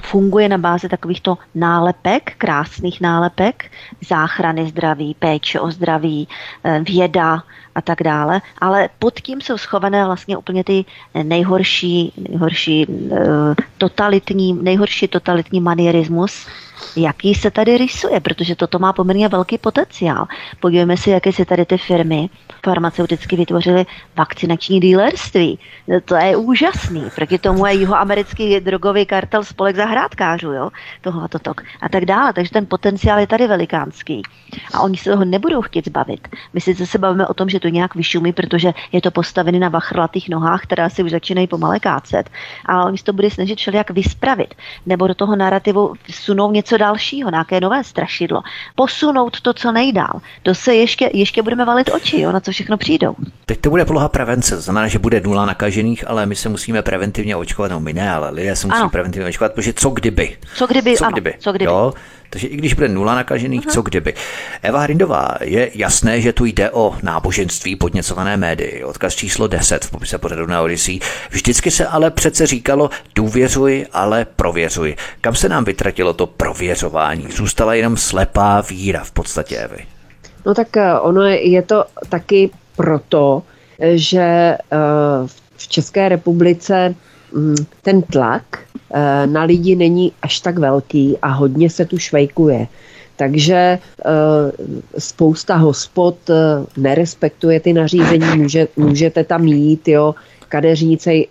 funguje 0.03 0.49
na 0.49 0.59
bázi 0.59 0.89
takovýchto 0.89 1.39
nálepek, 1.55 2.35
krásných 2.39 3.01
nálepek, 3.01 3.71
záchrany 4.09 4.67
zdraví, 4.67 5.15
péče 5.19 5.61
o 5.61 5.71
zdraví, 5.71 6.29
eh, 6.65 6.81
věda 6.83 7.43
a 7.75 7.81
tak 7.83 8.03
dále, 8.03 8.43
ale 8.59 8.89
pod 8.99 9.21
tím 9.21 9.41
jsou 9.41 9.59
schované 9.59 10.05
vlastně 10.05 10.37
úplně 10.37 10.65
ty 10.65 10.85
nejhorší, 11.23 12.13
nejhorší 12.29 12.87
eh, 12.87 13.55
totalitní, 13.79 14.53
nejhorší 14.53 15.09
totalitní 15.09 15.61
manierismus, 15.61 16.47
jaký 16.97 17.35
se 17.35 17.51
tady 17.51 17.79
rysuje, 17.79 18.21
protože 18.21 18.57
toto 18.57 18.79
má 18.79 18.93
poměrně 18.93 19.29
velký 19.29 19.59
potenciál. 19.59 20.27
Podívejme 20.61 20.97
si, 20.97 21.11
jaké 21.11 21.33
se 21.33 21.45
tady 21.45 21.65
ty 21.65 21.79
firmy 21.79 22.31
farmaceuticky 22.65 23.37
vytvořily 23.37 23.87
vakcinační 24.17 24.81
dílerství. 24.81 25.59
To 26.05 26.15
je 26.15 26.37
úžasný. 26.37 27.05
Proti 27.15 27.39
tomu 27.39 27.67
je 27.67 27.75
jihoamerický 27.75 28.61
drogový 28.61 29.07
kartel 29.07 29.45
spolek 29.45 29.77
zahrádkářů, 29.77 30.53
jo? 30.53 30.71
Tohle 31.01 31.29
tok 31.29 31.63
a 31.81 31.89
tak 31.89 32.05
dále. 32.05 32.33
Takže 32.33 32.51
ten 32.51 32.67
potenciál 32.67 33.19
je 33.19 33.27
tady 33.27 33.47
velikánský. 33.47 34.23
A 34.75 34.81
oni 34.81 34.97
se 34.97 35.11
toho 35.11 35.25
nebudou 35.25 35.63
chtít 35.63 35.87
zbavit. 35.87 36.29
My 36.53 36.61
si 36.61 36.75
se 36.75 36.99
bavíme 36.99 37.27
o 37.27 37.35
tom, 37.35 37.49
že 37.49 37.61
to 37.61 37.69
nějak 37.69 37.95
vyšumí, 37.95 38.33
protože 38.33 38.73
je 38.93 39.01
to 39.01 39.11
postavené 39.11 39.59
na 39.59 39.69
vachrlatých 39.69 40.29
nohách, 40.29 40.63
které 40.63 40.91
si 40.91 41.03
už 41.03 41.11
začínají 41.11 41.47
pomale 41.47 41.81
kácet. 41.81 42.31
Ale 42.67 42.85
oni 42.85 42.99
se 42.99 43.05
to 43.05 43.13
bude 43.13 43.31
snažit 43.31 43.59
všelijak 43.59 43.91
vyspravit. 43.91 44.55
Nebo 44.87 45.07
do 45.07 45.15
toho 45.15 45.37
narrativu 45.37 45.93
sunou 46.11 46.53
něco 46.53 46.74
dalšího, 46.79 47.31
nějaké 47.31 47.61
nové 47.61 47.85
strašidlo. 47.85 48.43
Posunout 48.75 49.41
to, 49.41 49.53
co 49.53 49.73
nejdál. 49.73 50.21
To 50.43 50.55
se 50.55 50.75
ještě, 50.75 51.11
ještě 51.13 51.43
budeme 51.43 51.65
valit 51.65 51.91
oči, 51.95 52.21
jo, 52.21 52.33
na 52.33 52.41
co 52.41 52.51
všechno 52.51 52.77
přijdou. 52.77 53.15
Teď 53.47 53.61
to 53.61 53.71
bude 53.71 53.85
poloha 53.85 54.09
prevence, 54.09 54.57
to 54.57 54.63
znamená, 54.63 54.89
že 54.89 54.99
bude 54.99 55.21
nula 55.21 55.47
nakažených, 55.47 56.05
ale 56.11 56.27
my 56.27 56.37
se 56.37 56.49
musíme 56.49 56.83
preventivně 56.83 57.37
očkovat, 57.37 57.71
no 57.71 57.81
my 57.81 57.93
ne, 57.93 58.11
ale 58.11 58.31
lidé 58.31 58.57
se 58.57 58.67
musí 58.67 58.79
ano. 58.81 58.91
preventivně 58.91 59.29
očkovat, 59.29 59.53
protože 59.55 59.73
co 59.73 59.91
kdyby? 59.91 60.37
Co 60.55 60.67
kdyby, 60.67 60.97
co 60.97 61.07
kdyby? 61.11 61.31
Ano, 61.31 61.39
co 61.41 61.53
kdyby? 61.53 61.65
Jo? 61.65 61.93
Takže 62.35 62.47
i 62.47 62.57
když 62.57 62.75
bude 62.75 62.89
nula 62.89 63.15
nakažených, 63.15 63.67
uh-huh. 63.67 63.73
co 63.73 63.83
kdyby. 63.83 64.15
Eva 64.63 64.81
Hrindová, 64.81 65.29
je 65.41 65.71
jasné, 65.75 66.21
že 66.21 66.33
tu 66.33 66.45
jde 66.45 66.71
o 66.71 66.97
náboženství 67.03 67.77
podněcované 67.77 68.37
médii. 68.37 68.85
Odkaz 68.85 69.15
číslo 69.15 69.47
10 69.47 69.85
v 69.85 69.91
popise 69.91 70.19
pořadu 70.19 70.47
na 70.47 70.63
Odyssey. 70.63 71.01
Vždycky 71.31 71.71
se 71.71 71.87
ale 71.87 72.11
přece 72.11 72.47
říkalo 72.47 72.91
důvěřuj, 73.15 73.87
ale 73.93 74.27
prověřuj. 74.37 74.97
Kam 75.21 75.35
se 75.35 75.49
nám 75.49 75.65
vytratilo 75.65 76.15
to 76.15 76.27
prověřování? 76.27 77.27
Zůstala 77.31 77.75
jenom 77.75 77.97
slepá 77.97 78.61
víra 78.61 79.05
v 79.05 79.11
podstatě 79.11 79.57
Evy. 79.57 79.87
No 80.47 80.55
tak 80.55 80.77
eh, 80.77 80.99
ono 81.01 81.23
je 81.27 81.63
to 81.63 81.85
taky 82.09 82.51
proto, 82.77 83.43
že 83.95 84.21
eh, 84.21 84.59
v 85.57 85.69
České 85.69 86.09
republice 86.09 86.95
mm, 87.33 87.57
ten 87.83 88.03
tlak 88.03 88.43
eh, 88.59 88.74
na 89.27 89.43
lidi 89.43 89.77
není 89.77 90.13
až 90.23 90.41
tak 90.41 90.59
velký 90.59 91.19
a 91.23 91.29
hodně 91.29 91.71
se 91.71 91.85
tu 91.85 91.99
švejkuje. 91.99 92.67
Takže 93.17 93.79
spousta 94.99 95.57
hospod 95.57 96.17
nerespektuje 96.77 97.61
ty 97.61 97.73
nařízení, 97.73 98.27
může, 98.37 98.69
můžete 98.77 99.25
tam 99.25 99.45
jít, 99.45 99.89
jo, 99.89 100.15
kadeřníci 100.49 101.29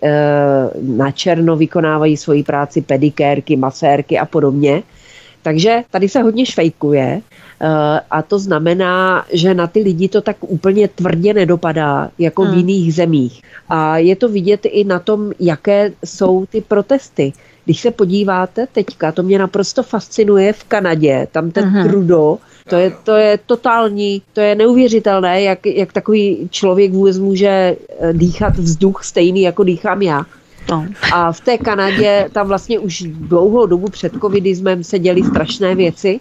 na 0.82 1.10
černo 1.10 1.56
vykonávají 1.56 2.16
svoji 2.16 2.42
práci, 2.42 2.80
pedikérky, 2.80 3.56
masérky 3.56 4.18
a 4.18 4.24
podobně. 4.24 4.82
Takže 5.42 5.82
tady 5.90 6.08
se 6.08 6.22
hodně 6.22 6.46
švejkuje 6.46 7.20
Eh, 7.53 7.53
a 8.10 8.22
to 8.22 8.38
znamená, 8.38 9.24
že 9.32 9.54
na 9.54 9.66
ty 9.66 9.80
lidi 9.80 10.08
to 10.08 10.20
tak 10.20 10.36
úplně 10.40 10.88
tvrdě 10.88 11.34
nedopadá, 11.34 12.10
jako 12.18 12.42
hmm. 12.42 12.54
v 12.54 12.56
jiných 12.56 12.94
zemích. 12.94 13.42
A 13.68 13.98
je 13.98 14.16
to 14.16 14.28
vidět 14.28 14.66
i 14.66 14.84
na 14.84 14.98
tom, 14.98 15.32
jaké 15.40 15.92
jsou 16.04 16.46
ty 16.46 16.60
protesty. 16.60 17.32
Když 17.64 17.80
se 17.80 17.90
podíváte 17.90 18.66
teďka, 18.72 19.12
to 19.12 19.22
mě 19.22 19.38
naprosto 19.38 19.82
fascinuje 19.82 20.52
v 20.52 20.64
Kanadě, 20.64 21.28
tam 21.32 21.50
ten 21.50 21.64
hmm. 21.64 21.88
Trudeau, 21.88 22.36
to 22.68 22.76
je, 22.76 22.92
to 23.04 23.12
je 23.16 23.38
totální, 23.46 24.22
to 24.32 24.40
je 24.40 24.54
neuvěřitelné, 24.54 25.42
jak, 25.42 25.66
jak 25.66 25.92
takový 25.92 26.48
člověk 26.50 26.92
vůbec 26.92 27.18
může 27.18 27.48
eh, 27.48 28.12
dýchat 28.12 28.56
vzduch 28.56 29.04
stejný, 29.04 29.42
jako 29.42 29.64
dýchám 29.64 30.02
já. 30.02 30.26
No. 30.70 30.86
A 31.12 31.32
v 31.32 31.40
té 31.40 31.58
Kanadě 31.58 32.28
tam 32.32 32.48
vlastně 32.48 32.78
už 32.78 33.02
dlouhou 33.08 33.66
dobu 33.66 33.88
před 33.88 34.12
covidismem 34.20 34.84
se 34.84 34.98
děly 34.98 35.22
strašné 35.22 35.74
věci 35.74 36.20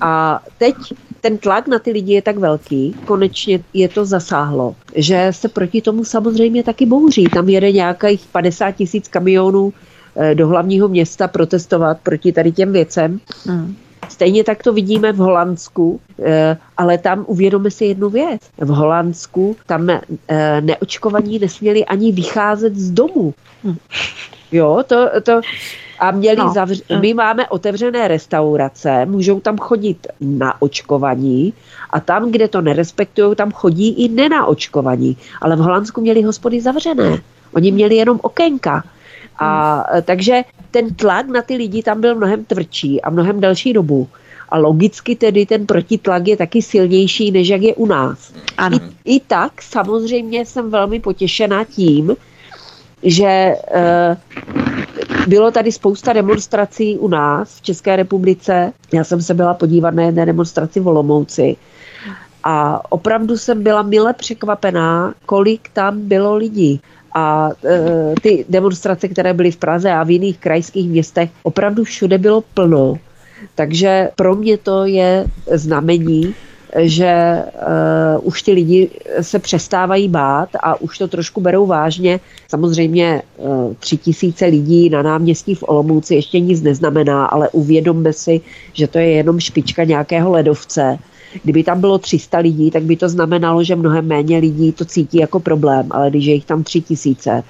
a 0.00 0.40
teď 0.58 0.74
ten 1.20 1.38
tlak 1.38 1.68
na 1.68 1.78
ty 1.78 1.90
lidi 1.90 2.12
je 2.12 2.22
tak 2.22 2.38
velký, 2.38 2.94
konečně 3.04 3.60
je 3.74 3.88
to 3.88 4.04
zasáhlo, 4.04 4.76
že 4.94 5.28
se 5.30 5.48
proti 5.48 5.80
tomu 5.80 6.04
samozřejmě 6.04 6.62
taky 6.62 6.86
bouří. 6.86 7.24
Tam 7.24 7.48
jede 7.48 7.72
nějakých 7.72 8.26
50 8.32 8.72
tisíc 8.72 9.08
kamionů 9.08 9.72
eh, 10.16 10.34
do 10.34 10.48
hlavního 10.48 10.88
města 10.88 11.28
protestovat 11.28 11.98
proti 12.02 12.32
tady 12.32 12.52
těm 12.52 12.72
věcem. 12.72 13.20
Mm. 13.46 13.76
Stejně 14.08 14.44
tak 14.44 14.62
to 14.62 14.72
vidíme 14.72 15.12
v 15.12 15.16
Holandsku, 15.16 16.00
eh, 16.22 16.56
ale 16.76 16.98
tam 16.98 17.24
uvědomíme 17.28 17.70
si 17.70 17.84
jednu 17.84 18.10
věc. 18.10 18.40
V 18.58 18.68
Holandsku 18.68 19.56
tam 19.66 19.90
eh, 19.90 20.00
neočkovaní 20.60 21.38
nesměli 21.38 21.84
ani 21.84 22.12
vycházet 22.12 22.76
z 22.76 22.90
domu. 22.90 23.34
Mm. 23.64 23.76
Jo, 24.52 24.82
to, 24.86 25.10
to, 25.22 25.40
a 25.98 26.10
měli 26.10 26.36
no. 26.36 26.52
zavř- 26.52 27.00
my 27.00 27.14
máme 27.14 27.48
otevřené 27.48 28.08
restaurace, 28.08 29.06
můžou 29.06 29.40
tam 29.40 29.58
chodit 29.58 30.06
na 30.20 30.62
očkovaní 30.62 31.52
a 31.90 32.00
tam, 32.00 32.30
kde 32.30 32.48
to 32.48 32.60
nerespektují, 32.60 33.36
tam 33.36 33.52
chodí 33.52 33.88
i 33.88 34.08
nenaočkovaní. 34.08 35.16
Ale 35.40 35.56
v 35.56 35.58
Holandsku 35.58 36.00
měli 36.00 36.22
hospody 36.22 36.60
zavřené. 36.60 37.18
Oni 37.54 37.72
měli 37.72 37.94
jenom 37.94 38.20
okénka. 38.22 38.84
A 39.38 39.74
hmm. 39.90 40.02
takže 40.02 40.42
ten 40.70 40.94
tlak 40.94 41.26
na 41.26 41.42
ty 41.42 41.56
lidi 41.56 41.82
tam 41.82 42.00
byl 42.00 42.14
mnohem 42.14 42.44
tvrdší 42.44 43.02
a 43.02 43.10
mnohem 43.10 43.40
delší 43.40 43.72
dobu. 43.72 44.08
A 44.48 44.58
logicky 44.58 45.16
tedy 45.16 45.46
ten 45.46 45.66
protitlak 45.66 46.28
je 46.28 46.36
taky 46.36 46.62
silnější, 46.62 47.30
než 47.30 47.48
jak 47.48 47.62
je 47.62 47.74
u 47.74 47.86
nás. 47.86 48.32
Ano. 48.58 48.78
I, 49.04 49.16
I 49.16 49.20
tak 49.20 49.62
samozřejmě 49.62 50.46
jsem 50.46 50.70
velmi 50.70 51.00
potěšená 51.00 51.64
tím, 51.64 52.16
že 53.02 53.54
uh, 53.74 54.34
bylo 55.26 55.50
tady 55.50 55.72
spousta 55.72 56.12
demonstrací 56.12 56.98
u 56.98 57.08
nás 57.08 57.56
v 57.56 57.62
České 57.62 57.96
republice. 57.96 58.72
Já 58.92 59.04
jsem 59.04 59.22
se 59.22 59.34
byla 59.34 59.54
podívat 59.54 59.94
na 59.94 60.02
jedné 60.02 60.26
demonstraci 60.26 60.80
v 60.80 60.88
Olomouci. 60.88 61.56
A 62.44 62.80
opravdu 62.92 63.38
jsem 63.38 63.62
byla 63.62 63.82
mile 63.82 64.12
překvapená, 64.12 65.14
kolik 65.26 65.68
tam 65.72 66.00
bylo 66.00 66.36
lidí. 66.36 66.80
A 67.14 67.50
e, 67.64 68.14
ty 68.22 68.44
demonstrace, 68.48 69.08
které 69.08 69.34
byly 69.34 69.50
v 69.50 69.56
Praze 69.56 69.92
a 69.92 70.04
v 70.04 70.10
jiných 70.10 70.38
krajských 70.38 70.88
městech, 70.88 71.30
opravdu 71.42 71.84
všude 71.84 72.18
bylo 72.18 72.40
plno. 72.54 72.98
Takže 73.54 74.10
pro 74.16 74.34
mě 74.34 74.58
to 74.58 74.84
je 74.84 75.26
znamení, 75.52 76.34
že 76.80 77.42
uh, 78.16 78.26
už 78.26 78.42
ty 78.42 78.52
lidi 78.52 78.90
se 79.20 79.38
přestávají 79.38 80.08
bát 80.08 80.48
a 80.62 80.80
už 80.80 80.98
to 80.98 81.08
trošku 81.08 81.40
berou 81.40 81.66
vážně. 81.66 82.20
Samozřejmě 82.48 83.22
uh, 83.36 83.74
tři 83.74 83.96
tisíce 83.96 84.46
lidí 84.46 84.90
na 84.90 85.02
náměstí 85.02 85.54
v 85.54 85.64
Olomouci 85.66 86.14
ještě 86.14 86.40
nic 86.40 86.62
neznamená, 86.62 87.26
ale 87.26 87.48
uvědomme 87.48 88.12
si, 88.12 88.40
že 88.72 88.86
to 88.88 88.98
je 88.98 89.10
jenom 89.10 89.40
špička 89.40 89.84
nějakého 89.84 90.30
ledovce. 90.30 90.98
Kdyby 91.42 91.64
tam 91.64 91.80
bylo 91.80 91.98
300 91.98 92.38
lidí, 92.38 92.70
tak 92.70 92.82
by 92.82 92.96
to 92.96 93.08
znamenalo, 93.08 93.64
že 93.64 93.76
mnohem 93.76 94.06
méně 94.06 94.38
lidí 94.38 94.72
to 94.72 94.84
cítí 94.84 95.18
jako 95.18 95.40
problém, 95.40 95.86
ale 95.90 96.10
když 96.10 96.24
je 96.24 96.34
jich 96.34 96.44
tam 96.44 96.62
tři 96.62 96.80
tisíce, 96.80 97.42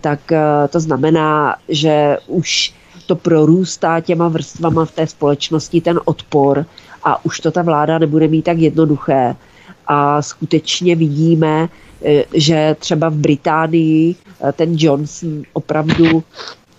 tak 0.00 0.20
uh, 0.30 0.38
to 0.68 0.80
znamená, 0.80 1.56
že 1.68 2.16
už 2.26 2.74
to 3.08 3.16
prorůstá 3.16 4.00
těma 4.00 4.28
vrstvama 4.28 4.84
v 4.84 4.92
té 4.92 5.06
společnosti 5.06 5.80
ten 5.80 6.00
odpor 6.04 6.66
a 7.04 7.24
už 7.24 7.40
to 7.40 7.50
ta 7.50 7.62
vláda 7.62 7.98
nebude 7.98 8.28
mít 8.28 8.42
tak 8.42 8.58
jednoduché. 8.58 9.36
A 9.86 10.22
skutečně 10.22 10.96
vidíme, 10.96 11.68
eh, 12.04 12.24
že 12.34 12.76
třeba 12.78 13.08
v 13.08 13.14
Británii 13.14 14.14
eh, 14.14 14.52
ten 14.52 14.76
Johnson 14.76 15.42
opravdu 15.52 16.22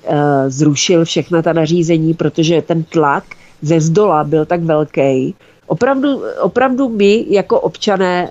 eh, 0.03 0.49
zrušil 0.49 1.05
všechna 1.05 1.41
ta 1.41 1.53
nařízení, 1.53 2.13
protože 2.13 2.61
ten 2.61 2.83
tlak 2.83 3.23
ze 3.61 3.81
zdola 3.81 4.23
byl 4.23 4.45
tak 4.45 4.63
velký, 4.63 5.35
Opravdu, 5.69 6.23
opravdu 6.39 6.89
my 6.89 7.25
jako 7.29 7.59
občané 7.59 8.29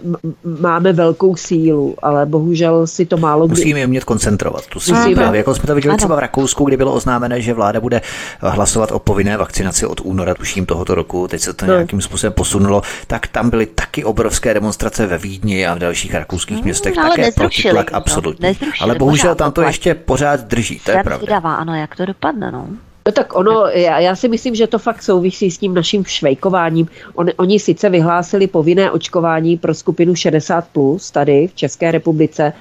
máme 0.60 0.92
velkou 0.92 1.36
sílu, 1.36 1.94
ale 2.02 2.26
bohužel 2.26 2.86
si 2.86 3.06
to 3.06 3.16
málo 3.16 3.46
kdy... 3.46 3.60
Musíme 3.60 3.86
umět 3.86 4.04
koncentrovat 4.04 4.66
tu 4.66 4.80
sílu. 4.80 5.14
Právě 5.14 5.38
jako 5.38 5.54
jsme 5.54 5.66
to 5.66 5.74
viděli 5.74 5.90
ano. 5.90 5.96
třeba 5.96 6.16
v 6.16 6.18
Rakousku, 6.18 6.64
kdy 6.64 6.76
bylo 6.76 6.94
oznámené, 6.94 7.40
že 7.40 7.54
vláda 7.54 7.80
bude 7.80 8.00
hlasovat 8.40 8.92
o 8.92 8.98
povinné 8.98 9.36
vakcinaci 9.36 9.86
od 9.86 10.00
února, 10.04 10.34
tuším 10.34 10.66
tohoto 10.66 10.94
roku, 10.94 11.28
teď 11.28 11.40
se 11.40 11.52
to 11.52 11.66
no. 11.66 11.72
nějakým 11.72 12.00
způsobem 12.00 12.32
posunulo, 12.32 12.82
tak 13.06 13.26
tam 13.26 13.50
byly 13.50 13.66
taky 13.66 14.04
obrovské 14.04 14.54
demonstrace 14.54 15.06
ve 15.06 15.18
Vídni 15.18 15.66
a 15.66 15.74
v 15.74 15.78
dalších 15.78 16.14
rakouských 16.14 16.56
no, 16.56 16.64
městech. 16.64 16.94
No, 16.96 17.08
také 17.08 17.32
protitlak 17.32 17.90
absolutně. 17.92 18.56
No, 18.60 18.68
ale 18.80 18.94
bohužel 18.94 19.34
tam 19.34 19.52
to 19.52 19.62
ještě 19.62 19.94
pořád 19.94 20.40
drží, 20.40 20.80
to 20.84 20.90
je 20.90 21.02
pravda. 21.04 21.26
Vydává, 21.26 21.54
ano, 21.54 21.74
jak 21.74 21.96
to 21.96 22.06
dopadne, 22.06 22.52
no. 22.52 22.68
No 23.08 23.12
tak 23.12 23.36
ono, 23.36 23.66
já, 23.66 23.98
já 23.98 24.16
si 24.16 24.28
myslím, 24.28 24.54
že 24.54 24.66
to 24.66 24.78
fakt 24.78 25.02
souvisí 25.02 25.50
s 25.50 25.58
tím 25.58 25.74
naším 25.74 26.04
švejkováním. 26.04 26.88
On, 27.14 27.26
oni 27.36 27.58
sice 27.58 27.88
vyhlásili 27.88 28.46
povinné 28.46 28.90
očkování 28.90 29.56
pro 29.56 29.74
skupinu 29.74 30.12
60+, 30.12 30.62
plus 30.72 31.10
tady 31.10 31.46
v 31.46 31.54
České 31.54 31.92
republice, 31.92 32.52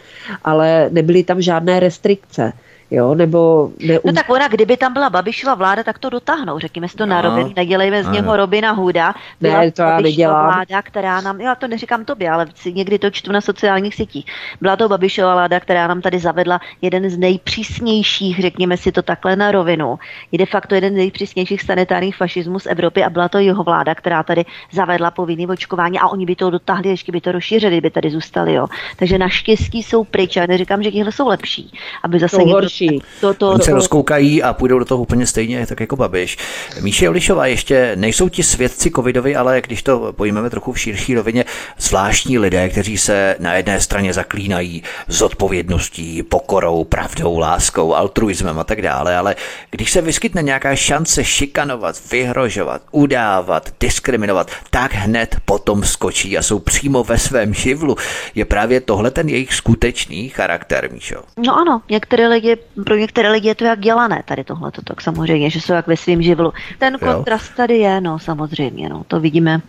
ale 0.43 0.89
nebyly 0.91 1.23
tam 1.23 1.41
žádné 1.41 1.79
restrikce 1.79 2.53
jo, 2.91 3.15
nebo... 3.15 3.69
Ne, 3.87 3.99
no 4.05 4.13
tak 4.13 4.29
ona, 4.29 4.47
kdyby 4.47 4.77
tam 4.77 4.93
byla 4.93 5.09
Babišova 5.09 5.55
vláda, 5.55 5.83
tak 5.83 5.99
to 5.99 6.09
dotáhnou, 6.09 6.59
řekněme 6.59 6.87
si 6.89 6.97
to 6.97 7.05
na 7.05 7.21
rovinu, 7.21 7.53
nedělejme 7.55 8.03
z 8.03 8.09
něho 8.09 8.37
Robina 8.37 8.71
Huda. 8.71 9.15
Byla 9.41 9.59
ne, 9.59 9.71
to 9.71 9.81
já 9.81 9.99
nedělám. 9.99 10.45
vláda, 10.45 10.81
která 10.81 11.21
nám, 11.21 11.41
já 11.41 11.55
to 11.55 11.67
neříkám 11.67 12.05
tobě, 12.05 12.29
ale 12.29 12.45
někdy 12.65 12.99
to 12.99 13.09
čtu 13.09 13.31
na 13.31 13.41
sociálních 13.41 13.95
sítích. 13.95 14.25
Byla 14.61 14.75
to 14.75 14.89
Babišova 14.89 15.33
vláda, 15.33 15.59
která 15.59 15.87
nám 15.87 16.01
tady 16.01 16.19
zavedla 16.19 16.61
jeden 16.81 17.09
z 17.09 17.17
nejpřísnějších, 17.17 18.41
řekněme 18.41 18.77
si 18.77 18.91
to 18.91 19.01
takhle 19.01 19.35
na 19.35 19.51
rovinu. 19.51 19.99
Je 20.31 20.37
de 20.37 20.45
facto 20.45 20.75
jeden 20.75 20.93
z 20.93 20.97
nejpřísnějších 20.97 21.61
sanitárních 21.61 22.15
fašismů 22.15 22.59
z 22.59 22.65
Evropy 22.65 23.03
a 23.03 23.09
byla 23.09 23.29
to 23.29 23.37
jeho 23.37 23.63
vláda, 23.63 23.95
která 23.95 24.23
tady 24.23 24.45
zavedla 24.71 25.11
povinný 25.11 25.47
očkování 25.47 25.99
a 25.99 26.07
oni 26.07 26.25
by 26.25 26.35
to 26.35 26.49
dotáhli, 26.49 26.89
ještě 26.89 27.11
by 27.11 27.21
to 27.21 27.31
rozšířili, 27.31 27.81
by 27.81 27.89
tady 27.89 28.09
zůstali, 28.11 28.53
jo. 28.53 28.67
Takže 28.95 29.17
naštěstí 29.17 29.83
jsou 29.83 30.03
pryč, 30.03 30.35
já 30.35 30.45
neříkám, 30.45 30.83
že 30.83 30.91
tihle 30.91 31.11
jsou 31.11 31.27
lepší, 31.27 31.71
aby 32.03 32.19
zase 32.19 32.43
někdo 32.43 32.69
horší. 32.77 33.01
To, 33.21 33.33
to, 33.33 33.49
Oni 33.49 33.63
se 33.63 33.71
rozkoukají 33.71 34.43
a 34.43 34.53
půjdou 34.53 34.79
do 34.79 34.85
toho 34.85 35.01
úplně 35.01 35.27
stejně, 35.27 35.67
tak 35.67 35.79
jako 35.79 35.95
Babiš. 35.95 36.37
Míše 36.81 37.09
Olišová, 37.09 37.45
ještě 37.45 37.91
nejsou 37.95 38.29
ti 38.29 38.43
svědci 38.43 38.91
covidovi, 38.91 39.35
ale 39.35 39.61
když 39.61 39.83
to 39.83 40.13
pojmeme 40.13 40.49
trochu 40.49 40.71
v 40.71 40.79
širší 40.79 41.15
rovině, 41.15 41.45
zvláštní 41.77 42.39
lidé, 42.39 42.69
kteří 42.69 42.97
se 42.97 43.35
na 43.39 43.53
jedné 43.53 43.81
straně 43.81 44.13
zaklínají 44.13 44.83
zodpovědností, 45.07 46.23
pokorou, 46.23 46.83
pravdou, 46.83 47.39
láskou, 47.39 47.93
altruismem 47.93 48.59
a 48.59 48.63
tak 48.63 48.81
dále, 48.81 49.17
ale 49.17 49.35
když 49.71 49.91
se 49.91 50.01
vyskytne 50.01 50.43
nějaká 50.43 50.75
šance 50.75 51.23
šikanovat, 51.23 51.95
vyhrožovat, 52.11 52.81
udávat, 52.91 53.69
diskriminovat, 53.79 54.51
tak 54.69 54.93
hned 54.93 55.35
potom 55.45 55.83
skočí 55.83 56.37
a 56.37 56.41
jsou 56.41 56.59
přímo 56.59 57.03
ve 57.03 57.17
svém 57.17 57.53
živlu. 57.53 57.95
Je 58.35 58.45
právě 58.45 58.81
tohle 58.81 59.11
ten 59.11 59.29
jejich 59.29 59.53
skutečný 59.53 60.29
charakter, 60.29 60.91
Míšo? 60.91 61.23
No 61.37 61.57
ano, 61.57 61.81
některé 61.89 62.27
lidi 62.27 62.57
pro 62.85 62.95
některé 62.95 63.31
lidi 63.31 63.47
je 63.47 63.55
to 63.55 63.65
jak 63.65 63.79
dělané 63.79 64.23
tady 64.25 64.43
tohle, 64.43 64.71
tak 64.83 65.01
samozřejmě, 65.01 65.49
že 65.49 65.61
jsou 65.61 65.73
jak 65.73 65.87
ve 65.87 65.97
svém 65.97 66.21
živlu. 66.21 66.53
Ten 66.77 66.97
jo. 67.01 67.13
kontrast 67.13 67.55
tady 67.55 67.77
je, 67.77 68.01
no 68.01 68.19
samozřejmě, 68.19 68.89
no, 68.89 69.03
to 69.07 69.19
vidíme. 69.19 69.61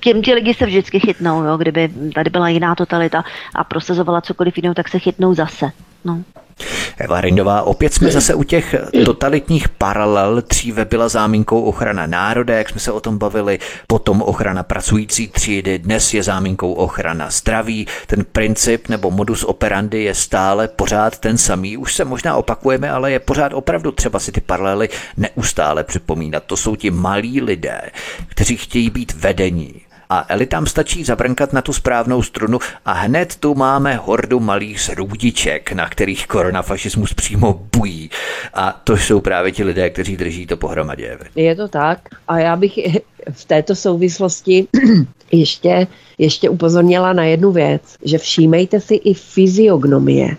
Tím 0.00 0.22
ti 0.22 0.34
lidi 0.34 0.54
se 0.54 0.66
vždycky 0.66 1.00
chytnou, 1.00 1.44
jo, 1.44 1.56
kdyby 1.56 1.90
tady 2.14 2.30
byla 2.30 2.48
jiná 2.48 2.74
totalita 2.74 3.24
a 3.54 3.64
prosazovala 3.64 4.20
cokoliv 4.20 4.56
jiného, 4.56 4.74
tak 4.74 4.88
se 4.88 4.98
chytnou 4.98 5.34
zase. 5.34 5.70
No. 6.04 6.22
Eva 6.98 7.20
Rindová, 7.20 7.62
opět 7.62 7.94
jsme 7.94 8.10
zase 8.10 8.34
u 8.34 8.42
těch 8.42 8.74
totalitních 9.04 9.68
paralel. 9.68 10.42
Dříve 10.48 10.84
byla 10.84 11.08
záminkou 11.08 11.62
ochrana 11.62 12.06
národa, 12.06 12.56
jak 12.56 12.68
jsme 12.68 12.80
se 12.80 12.92
o 12.92 13.00
tom 13.00 13.18
bavili, 13.18 13.58
potom 13.86 14.22
ochrana 14.22 14.62
pracující 14.62 15.28
třídy, 15.28 15.78
dnes 15.78 16.14
je 16.14 16.22
záminkou 16.22 16.72
ochrana 16.72 17.30
zdraví. 17.30 17.86
Ten 18.06 18.24
princip 18.32 18.88
nebo 18.88 19.10
modus 19.10 19.44
operandi 19.44 20.02
je 20.02 20.14
stále 20.14 20.68
pořád 20.68 21.18
ten 21.18 21.38
samý. 21.38 21.76
Už 21.76 21.94
se 21.94 22.04
možná 22.04 22.36
opakujeme, 22.36 22.90
ale 22.90 23.12
je 23.12 23.18
pořád 23.18 23.52
opravdu 23.52 23.92
třeba 23.92 24.18
si 24.18 24.32
ty 24.32 24.40
paralely 24.40 24.88
neustále 25.16 25.84
připomínat. 25.84 26.44
To 26.46 26.56
jsou 26.56 26.76
ti 26.76 26.90
malí 26.90 27.40
lidé, 27.40 27.80
kteří 28.28 28.56
chtějí 28.56 28.90
být 28.90 29.12
vedení, 29.12 29.80
a 30.10 30.24
elitám 30.28 30.66
stačí 30.66 31.04
zabrnkat 31.04 31.52
na 31.52 31.62
tu 31.62 31.72
správnou 31.72 32.22
strunu 32.22 32.58
a 32.84 32.92
hned 32.92 33.36
tu 33.36 33.54
máme 33.54 33.96
hordu 33.96 34.40
malých 34.40 34.80
zrůdiček, 34.80 35.72
na 35.72 35.88
kterých 35.88 36.26
koronafašismus 36.26 37.14
přímo 37.14 37.60
bují. 37.76 38.10
A 38.54 38.80
to 38.84 38.96
jsou 38.96 39.20
právě 39.20 39.52
ti 39.52 39.64
lidé, 39.64 39.90
kteří 39.90 40.16
drží 40.16 40.46
to 40.46 40.56
pohromadě. 40.56 41.18
Je 41.34 41.56
to 41.56 41.68
tak 41.68 41.98
a 42.28 42.38
já 42.38 42.56
bych 42.56 42.78
v 43.32 43.44
této 43.44 43.74
souvislosti 43.74 44.66
ještě, 45.32 45.86
ještě 46.18 46.48
upozornila 46.48 47.12
na 47.12 47.24
jednu 47.24 47.52
věc, 47.52 47.82
že 48.04 48.18
všímejte 48.18 48.80
si 48.80 48.94
i 48.94 49.14
fyziognomie. 49.14 50.36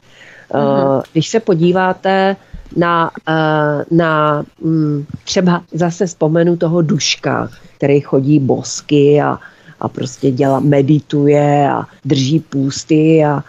Uh, 0.53 1.02
když 1.11 1.30
se 1.30 1.39
podíváte 1.39 2.35
na, 2.76 3.11
uh, 3.30 3.98
na 3.98 4.43
um, 4.60 5.06
třeba 5.23 5.64
zase 5.72 6.06
vzpomenu 6.06 6.57
toho 6.57 6.81
duška, 6.81 7.49
který 7.77 7.99
chodí 7.99 8.39
bosky 8.39 9.22
a 9.22 9.39
a 9.81 9.87
prostě 9.87 10.31
dělá, 10.31 10.59
medituje 10.59 11.69
a 11.69 11.85
drží 12.05 12.39
půsty 12.39 13.25
a, 13.25 13.29
a 13.31 13.43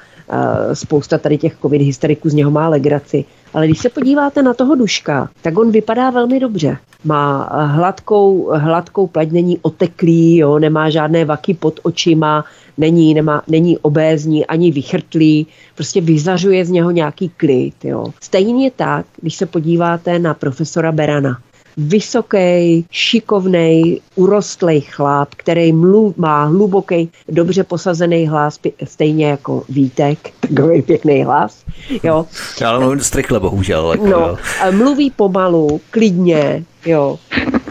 spousta 0.74 1.18
tady 1.18 1.38
těch 1.38 1.56
covid 1.62 1.82
hysteriků 1.82 2.28
z 2.28 2.34
něho 2.34 2.50
má 2.50 2.68
legraci. 2.68 3.24
Ale 3.54 3.66
když 3.66 3.78
se 3.78 3.88
podíváte 3.88 4.42
na 4.42 4.54
toho 4.54 4.74
duška, 4.74 5.28
tak 5.42 5.58
on 5.58 5.70
vypadá 5.70 6.10
velmi 6.10 6.40
dobře. 6.40 6.76
Má 7.04 7.48
hladkou, 7.66 8.50
hladkou 8.54 9.06
pleť, 9.06 9.30
není 9.30 9.58
oteklý, 9.62 10.36
jo, 10.36 10.58
nemá 10.58 10.90
žádné 10.90 11.24
vaky 11.24 11.54
pod 11.54 11.80
očima, 11.82 12.44
není, 12.78 13.14
nemá, 13.14 13.42
není 13.48 13.78
obézní 13.78 14.46
ani 14.46 14.70
vychrtlý, 14.70 15.46
prostě 15.74 16.00
vyzařuje 16.00 16.64
z 16.64 16.70
něho 16.70 16.90
nějaký 16.90 17.28
klid. 17.28 17.74
Jo. 17.84 18.06
Stejně 18.22 18.70
tak, 18.70 19.06
když 19.20 19.34
se 19.34 19.46
podíváte 19.46 20.18
na 20.18 20.34
profesora 20.34 20.92
Berana 20.92 21.38
vysoký, 21.76 22.84
šikovný, 22.90 24.00
urostlý 24.14 24.80
chlap, 24.80 25.28
který 25.36 25.72
mluv, 25.72 26.16
má 26.16 26.44
hluboký, 26.44 27.10
dobře 27.28 27.64
posazený 27.64 28.28
hlas, 28.28 28.58
stejně 28.84 29.26
jako 29.26 29.62
Vítek, 29.68 30.18
takový 30.40 30.82
pěkný 30.82 31.24
hlas. 31.24 31.64
Jo. 32.02 32.26
Ale 32.66 32.78
mluvím 32.78 33.00
strichle, 33.00 33.40
bohužel. 33.40 33.92
Jako, 33.92 34.06
no, 34.06 34.36
mluví 34.70 35.10
pomalu, 35.10 35.80
klidně, 35.90 36.64
jo. 36.86 37.18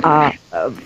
A 0.04 0.30
e, 0.30 0.32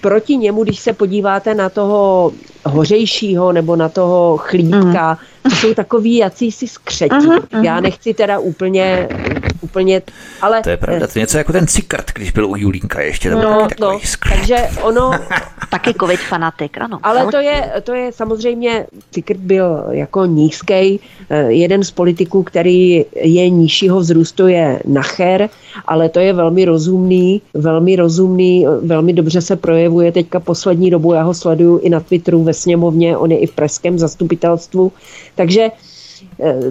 proti 0.01 0.37
němu, 0.37 0.63
když 0.63 0.79
se 0.79 0.93
podíváte 0.93 1.53
na 1.53 1.69
toho 1.69 2.31
hořejšího 2.65 3.51
nebo 3.51 3.75
na 3.75 3.89
toho 3.89 4.37
chlípka, 4.37 5.11
mm. 5.11 5.34
To 5.49 5.55
jsou 5.55 5.73
takový 5.73 6.17
jacísi 6.17 6.67
skřetí. 6.67 7.15
Uh-huh, 7.15 7.39
uh-huh. 7.39 7.63
Já 7.63 7.79
nechci 7.79 8.13
teda 8.13 8.39
úplně, 8.39 9.07
úplně, 9.61 10.01
ale... 10.41 10.61
To 10.61 10.69
je 10.69 10.77
pravda, 10.77 11.07
to 11.07 11.19
je 11.19 11.21
něco 11.21 11.37
jako 11.37 11.51
ten 11.51 11.67
cikrt, 11.67 12.11
když 12.15 12.31
byl 12.31 12.49
u 12.49 12.55
Julínka 12.55 13.01
ještě. 13.01 13.31
To 13.31 13.41
no, 13.41 13.61
taky 13.61 13.75
no, 13.81 13.99
takže 14.29 14.57
ono... 14.81 15.11
taky 15.69 15.93
covid 15.99 16.19
fanatik, 16.19 16.77
ano. 16.77 16.99
Ale 17.03 17.31
to 17.31 17.37
je, 17.37 17.71
to 17.83 17.93
je 17.93 18.11
samozřejmě, 18.11 18.85
cikrt 19.11 19.39
byl 19.39 19.85
jako 19.89 20.25
nízký. 20.25 20.99
Eh, 21.29 21.51
jeden 21.51 21.83
z 21.83 21.91
politiků, 21.91 22.43
který 22.43 23.05
je 23.15 23.49
nižšího 23.49 23.99
vzrůstu, 23.99 24.47
je 24.47 24.79
Nacher, 24.85 25.49
ale 25.85 26.09
to 26.09 26.19
je 26.19 26.33
velmi 26.33 26.65
rozumný, 26.65 27.41
velmi 27.53 27.95
rozumný, 27.95 28.65
velmi 28.81 29.13
dobře 29.13 29.41
se 29.41 29.55
projevuje 29.55 30.11
teďka 30.11 30.39
poslední 30.39 30.89
dobu, 30.89 31.13
já 31.13 31.23
ho 31.23 31.33
sleduju 31.33 31.77
i 31.77 31.89
na 31.89 31.99
Twitteru, 31.99 32.43
ve 32.43 32.53
sněmovně, 32.53 33.17
on 33.17 33.31
je 33.31 33.37
i 33.37 33.47
v 33.47 33.51
pražském 33.51 33.99
zastupitelstvu. 33.99 34.91
Takže 35.35 35.61
e, 35.61 35.71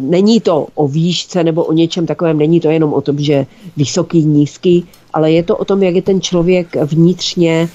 není 0.01 0.41
to 0.41 0.67
o 0.75 0.89
výšce 0.89 1.45
nebo 1.45 1.65
o 1.65 1.73
něčem 1.73 2.07
takovém, 2.07 2.39
není 2.39 2.61
to 2.61 2.71
jenom 2.71 2.93
o 2.93 3.01
tom, 3.01 3.19
že 3.19 3.47
vysoký, 3.77 4.25
nízký, 4.25 4.87
ale 5.13 5.33
je 5.33 5.43
to 5.43 5.57
o 5.57 5.65
tom, 5.65 5.83
jak 5.83 5.95
je 5.95 6.03
ten 6.03 6.21
člověk 6.21 6.77
vnitřně 6.77 7.53
e, 7.61 7.69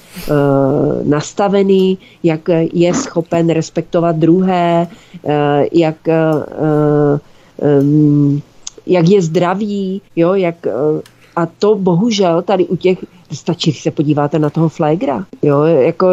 nastavený, 1.04 1.98
jak 2.24 2.50
je 2.74 2.94
schopen 2.94 3.50
respektovat 3.50 4.16
druhé, 4.16 4.88
e, 5.26 5.66
jak, 5.72 5.98
jak 8.86 9.10
je 9.10 9.22
zdravý, 9.22 10.02
jo, 10.16 10.34
jak, 10.34 10.68
a 11.36 11.46
to 11.46 11.76
bohužel 11.76 12.42
tady 12.42 12.66
u 12.66 12.76
těch 12.76 13.06
stačí, 13.32 13.72
když 13.72 13.84
se 13.84 13.92
podíváte 13.92 14.40
na 14.40 14.50
toho 14.50 14.70
Flagra, 14.70 15.26
jo, 15.42 15.64
jako, 15.64 16.08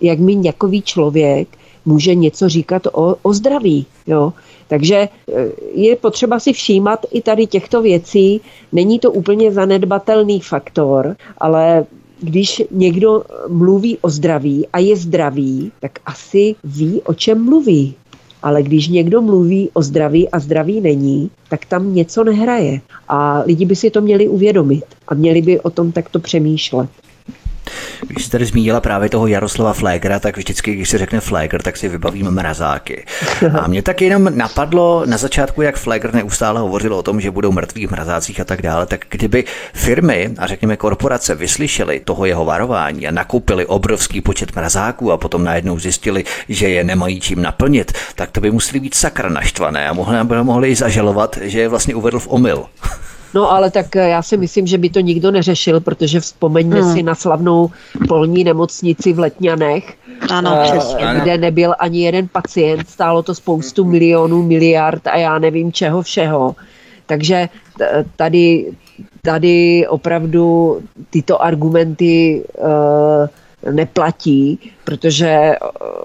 jak 0.00 0.18
mi 0.18 0.34
nějaký 0.34 0.82
člověk 0.82 1.48
může 1.84 2.14
něco 2.14 2.48
říkat 2.48 2.86
o, 2.92 3.16
o 3.22 3.32
zdraví, 3.32 3.86
jo. 4.06 4.32
Takže 4.68 4.96
e, 4.96 5.08
je 5.74 5.96
potřeba 5.96 6.40
si 6.40 6.52
všímat 6.52 7.06
i 7.12 7.22
tady 7.22 7.46
těchto 7.46 7.82
věcí. 7.82 8.40
Není 8.72 8.98
to 8.98 9.12
úplně 9.12 9.52
zanedbatelný 9.52 10.40
faktor, 10.40 11.16
ale 11.38 11.84
když 12.20 12.62
někdo 12.70 13.22
mluví 13.48 13.98
o 14.00 14.10
zdraví 14.10 14.66
a 14.72 14.78
je 14.78 14.96
zdravý, 14.96 15.72
tak 15.80 15.98
asi 16.06 16.54
ví, 16.64 17.02
o 17.02 17.14
čem 17.14 17.44
mluví. 17.44 17.94
Ale 18.42 18.62
když 18.62 18.88
někdo 18.88 19.22
mluví 19.22 19.70
o 19.72 19.82
zdraví 19.82 20.28
a 20.28 20.38
zdraví 20.38 20.80
není, 20.80 21.30
tak 21.48 21.64
tam 21.64 21.94
něco 21.94 22.24
nehraje. 22.24 22.80
A 23.08 23.42
lidi 23.46 23.64
by 23.64 23.76
si 23.76 23.90
to 23.90 24.00
měli 24.00 24.28
uvědomit 24.28 24.84
a 25.08 25.14
měli 25.14 25.42
by 25.42 25.60
o 25.60 25.70
tom 25.70 25.92
takto 25.92 26.18
přemýšlet. 26.18 26.90
Když 28.06 28.24
jsi 28.24 28.30
tady 28.30 28.44
zmínila 28.46 28.80
právě 28.80 29.08
toho 29.08 29.26
Jaroslava 29.26 29.72
Flégra, 29.72 30.18
tak 30.18 30.36
vždycky, 30.36 30.74
když 30.74 30.90
se 30.90 30.98
řekne 30.98 31.20
Flégr, 31.20 31.62
tak 31.62 31.76
si 31.76 31.88
vybavím 31.88 32.30
mrazáky. 32.30 33.04
A 33.60 33.68
mě 33.68 33.82
tak 33.82 34.02
jenom 34.02 34.28
napadlo 34.36 35.02
na 35.06 35.16
začátku, 35.16 35.62
jak 35.62 35.76
Flégr 35.76 36.14
neustále 36.14 36.60
hovořil 36.60 36.94
o 36.94 37.02
tom, 37.02 37.20
že 37.20 37.30
budou 37.30 37.52
mrtví 37.52 37.86
v 37.86 37.90
mrazácích 37.90 38.40
a 38.40 38.44
tak 38.44 38.62
dále, 38.62 38.86
tak 38.86 39.04
kdyby 39.10 39.44
firmy 39.74 40.30
a 40.38 40.46
řekněme 40.46 40.76
korporace 40.76 41.34
vyslyšely 41.34 42.00
toho 42.00 42.24
jeho 42.24 42.44
varování 42.44 43.08
a 43.08 43.10
nakoupili 43.10 43.66
obrovský 43.66 44.20
počet 44.20 44.56
mrazáků 44.56 45.12
a 45.12 45.16
potom 45.16 45.44
najednou 45.44 45.78
zjistili, 45.78 46.24
že 46.48 46.68
je 46.68 46.84
nemají 46.84 47.20
čím 47.20 47.42
naplnit, 47.42 47.92
tak 48.14 48.30
to 48.30 48.40
by 48.40 48.50
museli 48.50 48.80
být 48.80 48.94
sakra 48.94 49.28
naštvané 49.28 49.88
a 49.88 49.92
mohli, 49.92 50.16
mohli 50.42 50.68
i 50.68 50.76
zažalovat, 50.76 51.38
že 51.42 51.60
je 51.60 51.68
vlastně 51.68 51.94
uvedl 51.94 52.18
v 52.18 52.28
omyl. 52.28 52.66
No 53.34 53.52
ale 53.52 53.70
tak 53.70 53.96
eh, 53.96 54.08
já 54.08 54.22
si 54.22 54.36
myslím, 54.36 54.66
že 54.66 54.78
by 54.78 54.90
to 54.90 55.00
nikdo 55.00 55.30
neřešil, 55.30 55.80
protože 55.80 56.20
vzpomeňme 56.20 56.82
hmm. 56.82 56.94
si 56.94 57.02
na 57.02 57.14
slavnou 57.14 57.70
polní 58.08 58.44
nemocnici 58.44 59.12
v 59.12 59.18
Letňanech, 59.18 59.94
ano, 60.30 60.52
uh, 60.52 60.62
přesně. 60.62 61.04
kde 61.22 61.38
nebyl 61.38 61.74
ani 61.78 62.02
jeden 62.02 62.28
pacient, 62.28 62.88
stálo 62.88 63.22
to 63.22 63.34
spoustu 63.34 63.84
milionů, 63.84 64.42
miliard 64.42 65.06
a 65.06 65.16
já 65.16 65.38
nevím 65.38 65.72
čeho 65.72 66.02
všeho. 66.02 66.56
Takže 67.06 67.48
tady, 68.16 68.72
tady 69.22 69.86
opravdu 69.88 70.78
tyto 71.10 71.42
argumenty 71.42 72.44
uh, 72.58 73.74
neplatí, 73.74 74.58
protože 74.84 75.52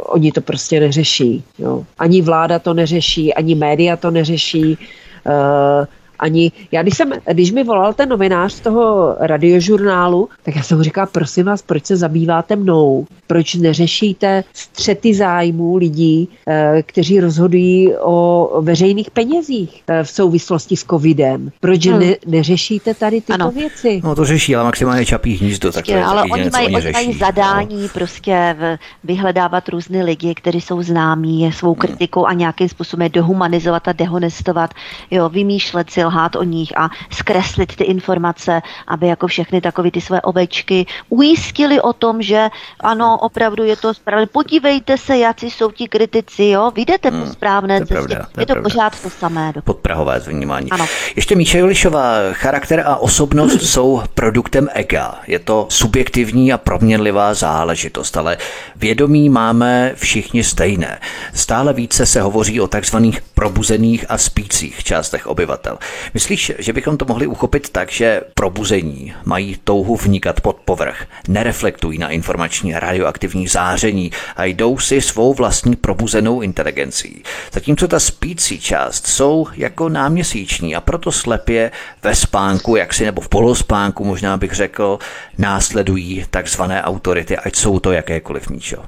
oni 0.06 0.32
to 0.32 0.42
prostě 0.42 0.80
neřeší. 0.80 1.44
Jo. 1.60 1.84
Ani 2.00 2.22
vláda 2.22 2.60
to 2.60 2.74
neřeší, 2.74 3.34
ani 3.34 3.56
média 3.56 3.98
to 3.98 4.12
neřeší. 4.12 4.78
Uh, 5.26 5.86
ani, 6.20 6.52
já 6.72 6.82
když, 6.82 6.98
jsem, 6.98 7.12
když 7.32 7.52
mi 7.52 7.64
volal 7.64 7.94
ten 7.94 8.10
novinář 8.10 8.54
z 8.54 8.60
toho 8.60 9.16
radiožurnálu, 9.20 10.30
tak 10.44 10.56
já 10.56 10.64
jsem 10.64 10.78
mu 10.78 10.84
říkal, 10.84 11.08
prosím 11.12 11.46
vás, 11.46 11.62
proč 11.62 11.86
se 11.86 11.98
zabýváte 11.98 12.56
mnou? 12.56 13.06
Proč 13.28 13.56
neřešíte 13.56 14.44
střety 14.54 15.14
zájmů 15.14 15.78
lidí, 15.78 16.30
eh, 16.48 16.84
kteří 16.86 17.20
rozhodují 17.20 17.94
o 18.02 18.50
veřejných 18.62 19.12
penězích 19.12 19.84
eh, 19.88 20.04
v 20.04 20.10
souvislosti 20.10 20.76
s 20.76 20.84
covidem? 20.84 21.52
Proč 21.60 21.88
hmm. 21.88 22.00
ne, 22.00 22.16
neřešíte 22.28 22.94
tady 22.94 23.22
tyto 23.22 23.34
ano. 23.34 23.52
věci? 23.52 24.02
No 24.04 24.16
to 24.16 24.26
řeší, 24.26 24.56
ale 24.56 24.66
maximálně 24.66 25.06
čapí 25.06 25.34
hnízdo. 25.34 25.72
Tak 25.72 25.90
je, 25.90 26.04
ale 26.04 26.24
oni 26.24 26.50
mají, 26.50 26.68
oni, 26.68 26.76
oni 26.76 26.92
mají 26.92 27.14
zadání 27.14 27.82
no. 27.82 27.90
prostě 27.94 28.56
v, 28.60 28.78
vyhledávat 29.04 29.70
různé 29.70 30.04
lidi, 30.04 30.36
kteří 30.36 30.62
jsou 30.62 30.82
známí 30.82 31.52
svou 31.52 31.74
hmm. 31.74 31.80
kritikou 31.80 32.20
hmm. 32.20 32.30
a 32.30 32.34
nějakým 32.34 32.70
způsobem 32.70 33.10
dehumanizovat 33.12 33.88
a 33.88 33.94
dehonestovat, 33.94 34.74
jo, 35.12 35.30
vymýšlet 35.30 35.90
si 35.90 36.05
lhát 36.06 36.36
o 36.36 36.44
nich 36.44 36.78
a 36.78 36.90
zkreslit 37.12 37.76
ty 37.76 37.84
informace, 37.84 38.62
aby 38.88 39.08
jako 39.08 39.28
všechny 39.28 39.62
takové 39.62 39.92
ty 39.92 40.02
své 40.02 40.22
ovečky 40.22 40.86
ujistili 41.10 41.82
o 41.82 41.94
tom, 41.94 42.22
že 42.22 42.50
ano, 42.80 43.18
opravdu 43.18 43.64
je 43.64 43.76
to 43.76 43.94
správné. 43.94 44.26
Podívejte 44.26 44.98
se, 44.98 45.18
jaký 45.18 45.52
jsou 45.52 45.72
ti 45.72 45.88
kritici, 45.88 46.46
jo, 46.46 46.72
vyjdete 46.76 47.10
hmm, 47.10 47.22
po 47.22 47.28
správné 47.28 47.80
to 47.80 47.86
cestě. 47.86 47.96
Pravda, 47.96 48.28
to 48.32 48.40
je 48.40 48.46
to 48.46 48.54
pravda. 48.54 48.70
pořád 48.70 49.02
to 49.02 49.10
samé. 49.10 49.54
Podprahové 49.64 50.20
vnímání. 50.20 50.72
Ano. 50.72 50.86
Ještě 51.16 51.36
Míša 51.36 51.58
Julišová, 51.58 52.16
charakter 52.32 52.84
a 52.86 52.96
osobnost 52.96 53.62
jsou 53.62 54.02
produktem 54.14 54.70
ega. 54.74 55.20
Je 55.28 55.40
to 55.40 55.68
subjektivní 55.70 56.54
a 56.54 56.58
proměnlivá 56.58 57.34
záležitost, 57.34 58.18
ale 58.18 58.38
vědomí 58.76 59.30
máme 59.30 59.92
všichni 59.96 60.44
stejné. 60.44 61.00
Stále 61.34 61.74
více 61.74 62.06
se 62.06 62.22
hovoří 62.22 62.62
o 62.62 62.68
takzvaných 62.68 63.22
probuzených 63.22 64.06
a 64.10 64.18
spících 64.18 64.84
částech 64.84 65.28
obyvatel. 65.28 65.78
Myslíš, 66.14 66.52
že 66.58 66.74
bychom 66.74 66.98
to 66.98 67.06
mohli 67.06 67.28
uchopit 67.28 67.70
tak, 67.70 67.92
že 67.92 68.22
probuzení 68.34 69.14
mají 69.26 69.58
touhu 69.64 69.96
vnikat 69.96 70.42
pod 70.42 70.56
povrch, 70.56 71.06
nereflektují 71.28 71.98
na 71.98 72.10
informační 72.10 72.76
a 72.76 72.80
radioaktivní 72.80 73.48
záření 73.48 74.12
a 74.36 74.46
jdou 74.46 74.78
si 74.78 75.02
svou 75.02 75.34
vlastní 75.34 75.76
probuzenou 75.76 76.42
inteligencí. 76.42 77.24
Zatímco 77.52 77.88
ta 77.88 78.00
spící 78.00 78.60
část 78.60 79.08
jsou 79.08 79.48
jako 79.54 79.90
náměsíční 79.90 80.76
a 80.76 80.82
proto 80.82 81.12
slepě 81.12 81.72
ve 82.04 82.16
spánku, 82.16 82.76
jaksi 82.76 83.06
nebo 83.06 83.22
v 83.22 83.30
polospánku, 83.30 84.04
možná 84.04 84.38
bych 84.38 84.52
řekl, 84.52 85.00
následují 85.38 86.26
takzvané 86.30 86.84
autority, 86.84 87.38
ať 87.38 87.56
jsou 87.56 87.80
to 87.80 87.92
jakékoliv 87.92 88.50
míčo. 88.50 88.84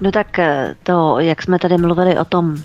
No 0.00 0.12
tak 0.12 0.38
eh, 0.38 0.74
to, 0.82 1.18
jak 1.18 1.42
jsme 1.42 1.58
tady 1.58 1.78
mluvili 1.78 2.18
o 2.18 2.24
tom, 2.24 2.56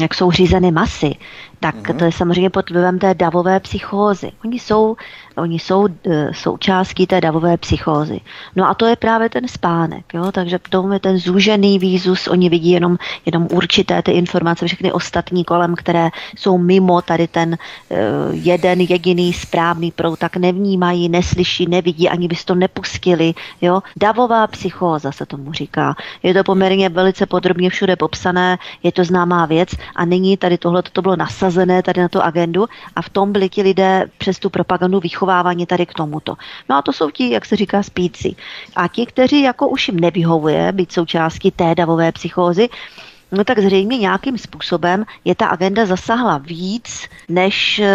jak 0.00 0.14
jsou 0.14 0.30
řízeny 0.30 0.70
masy, 0.70 1.14
tak 1.60 1.74
mm-hmm. 1.74 1.98
to 1.98 2.04
je 2.04 2.12
samozřejmě 2.12 2.50
pod 2.50 2.70
vlivem 2.70 2.98
té 2.98 3.14
davové 3.14 3.60
psychózy. 3.60 4.32
Oni 4.44 4.58
jsou 4.58 4.96
Oni 5.36 5.58
jsou 5.58 5.86
e, 5.86 6.34
součástí 6.34 7.06
té 7.06 7.20
davové 7.20 7.56
psychózy. 7.56 8.20
No 8.56 8.68
a 8.68 8.74
to 8.74 8.86
je 8.86 8.96
právě 8.96 9.28
ten 9.28 9.48
spánek. 9.48 10.04
Jo? 10.14 10.32
Takže 10.32 10.58
tomu 10.70 10.92
je 10.92 11.00
ten 11.00 11.18
zúžený 11.18 11.78
výzus. 11.78 12.28
Oni 12.28 12.48
vidí 12.48 12.70
jenom, 12.70 12.96
jenom 13.26 13.48
určité 13.52 14.02
ty 14.02 14.10
informace, 14.10 14.66
všechny 14.66 14.92
ostatní 14.92 15.44
kolem, 15.44 15.74
které 15.74 16.10
jsou 16.36 16.58
mimo 16.58 17.02
tady 17.02 17.28
ten 17.28 17.58
uh, 17.88 17.96
jeden 18.30 18.80
jediný 18.80 19.32
správný 19.32 19.90
proud, 19.90 20.18
tak 20.18 20.36
nevnímají, 20.36 21.08
neslyší, 21.08 21.66
nevidí, 21.66 22.08
ani 22.08 22.28
bys 22.28 22.44
to 22.44 22.54
nepustili. 22.54 23.34
Jo? 23.60 23.82
Davová 23.96 24.46
psychóza 24.46 25.12
se 25.12 25.26
tomu 25.26 25.52
říká. 25.52 25.96
Je 26.22 26.34
to 26.34 26.44
poměrně 26.44 26.88
velice 26.88 27.26
podrobně 27.26 27.70
všude 27.70 27.96
popsané, 27.96 28.58
je 28.82 28.92
to 28.92 29.04
známá 29.04 29.46
věc 29.46 29.68
a 29.96 30.04
nyní 30.04 30.36
tady 30.36 30.58
tohle 30.58 30.82
to 30.82 31.02
bylo 31.02 31.16
nasazené 31.16 31.82
tady 31.82 32.00
na 32.00 32.08
tu 32.08 32.22
agendu 32.22 32.66
a 32.96 33.02
v 33.02 33.08
tom 33.08 33.32
byli 33.32 33.48
ti 33.48 33.62
lidé 33.62 34.10
přes 34.18 34.38
tu 34.38 34.50
propagandu 34.50 35.00
výchovy 35.00 35.25
vychováváni 35.26 35.66
tady 35.66 35.86
k 35.86 35.94
tomuto. 35.94 36.36
No 36.68 36.76
a 36.76 36.82
to 36.82 36.92
jsou 36.92 37.10
ti, 37.10 37.30
jak 37.30 37.44
se 37.44 37.56
říká, 37.56 37.82
spíci. 37.82 38.34
A 38.76 38.88
ti, 38.88 39.06
kteří 39.06 39.42
jako 39.42 39.68
už 39.68 39.88
jim 39.88 40.00
nevyhovuje 40.00 40.72
být 40.72 40.92
součástí 40.92 41.50
té 41.50 41.74
davové 41.74 42.12
psychózy, 42.12 42.68
no 43.32 43.44
tak 43.44 43.58
zřejmě 43.58 43.98
nějakým 43.98 44.38
způsobem 44.38 45.04
je 45.24 45.34
ta 45.34 45.46
agenda 45.46 45.86
zasahla 45.86 46.38
víc, 46.38 47.08
než 47.28 47.78
e, 47.78 47.88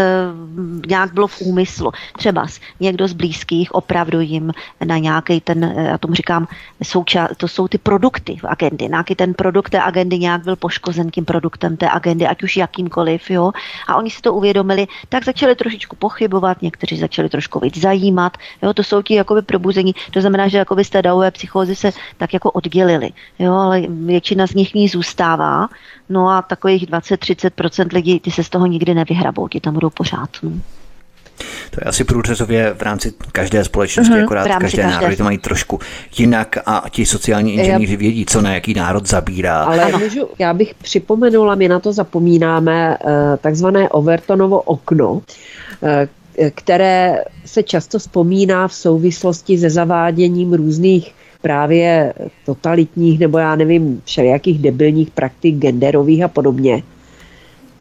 nějak 0.87 1.13
bylo 1.13 1.27
v 1.27 1.41
úmyslu. 1.41 1.91
Třeba 2.17 2.47
někdo 2.79 3.07
z 3.07 3.13
blízkých 3.13 3.75
opravdu 3.75 4.19
jim 4.19 4.51
na 4.85 4.97
nějaký 4.97 5.41
ten, 5.41 5.63
eh, 5.63 5.83
já 5.83 5.97
tomu 5.97 6.13
říkám, 6.13 6.47
souča- 6.83 7.27
to 7.37 7.47
jsou 7.47 7.67
ty 7.67 7.77
produkty 7.77 8.35
v 8.35 8.45
agendy. 8.45 8.87
Nějaký 8.87 9.15
ten 9.15 9.33
produkt 9.33 9.69
té 9.69 9.81
agendy 9.81 10.19
nějak 10.19 10.43
byl 10.43 10.55
poškozen 10.55 11.11
tím 11.11 11.25
produktem 11.25 11.77
té 11.77 11.89
agendy, 11.89 12.27
ať 12.27 12.43
už 12.43 12.57
jakýmkoliv, 12.57 13.29
jo. 13.29 13.51
A 13.87 13.95
oni 13.95 14.09
si 14.09 14.21
to 14.21 14.33
uvědomili, 14.33 14.87
tak 15.09 15.25
začali 15.25 15.55
trošičku 15.55 15.95
pochybovat, 15.95 16.61
někteří 16.61 16.97
začali 16.97 17.29
trošku 17.29 17.59
víc 17.59 17.77
zajímat, 17.77 18.37
jo. 18.61 18.73
To 18.73 18.83
jsou 18.83 19.01
ti 19.01 19.13
jakoby 19.13 19.41
probuzení, 19.41 19.95
to 20.11 20.21
znamená, 20.21 20.47
že 20.47 20.57
jakoby 20.57 20.83
z 20.83 20.89
té 20.89 21.01
davové 21.01 21.31
psychózy 21.31 21.75
se 21.75 21.91
tak 22.17 22.33
jako 22.33 22.51
oddělili, 22.51 23.09
jo, 23.39 23.53
ale 23.53 23.81
většina 23.89 24.47
z 24.47 24.53
nich 24.53 24.73
ní 24.73 24.87
zůstala 24.87 25.20
stává, 25.21 25.69
no 26.09 26.29
a 26.29 26.41
takových 26.41 26.89
20-30% 26.89 27.87
lidí, 27.93 28.19
ty 28.19 28.31
se 28.31 28.43
z 28.43 28.49
toho 28.49 28.65
nikdy 28.65 28.93
nevyhrabou, 28.93 29.47
ti 29.47 29.59
tam 29.59 29.73
budou 29.73 29.89
pořád. 29.89 30.29
No. 30.43 30.51
To 31.71 31.77
je 31.81 31.85
asi 31.85 32.03
průřezově 32.03 32.73
v 32.73 32.81
rámci 32.81 33.13
každé 33.31 33.63
společnosti, 33.63 34.13
mm-hmm, 34.13 34.23
akorát 34.23 34.43
každé, 34.43 34.59
každé 34.59 34.83
národy 34.83 35.15
to 35.15 35.23
mají 35.23 35.37
trošku 35.37 35.79
jinak 36.17 36.57
a 36.65 36.83
ti 36.89 37.05
sociální 37.05 37.53
inženýři 37.53 37.97
vědí, 37.97 38.25
co 38.25 38.41
na 38.41 38.53
jaký 38.53 38.73
národ 38.73 39.07
zabírá. 39.07 39.63
Ale 39.63 39.91
můžu, 39.97 40.27
já 40.39 40.53
bych 40.53 40.73
připomenula, 40.73 41.55
my 41.55 41.67
na 41.67 41.79
to 41.79 41.93
zapomínáme, 41.93 42.97
eh, 43.05 43.37
takzvané 43.41 43.89
Overtonovo 43.89 44.61
okno, 44.61 45.21
eh, 45.83 46.07
které 46.55 47.23
se 47.45 47.63
často 47.63 47.99
vzpomíná 47.99 48.67
v 48.67 48.73
souvislosti 48.73 49.57
se 49.57 49.69
zaváděním 49.69 50.53
různých 50.53 51.13
právě 51.41 52.13
totalitních 52.45 53.19
nebo 53.19 53.37
já 53.37 53.55
nevím, 53.55 54.01
všelijakých 54.05 54.59
debilních 54.59 55.09
praktik 55.11 55.55
genderových 55.55 56.23
a 56.23 56.27
podobně. 56.27 56.83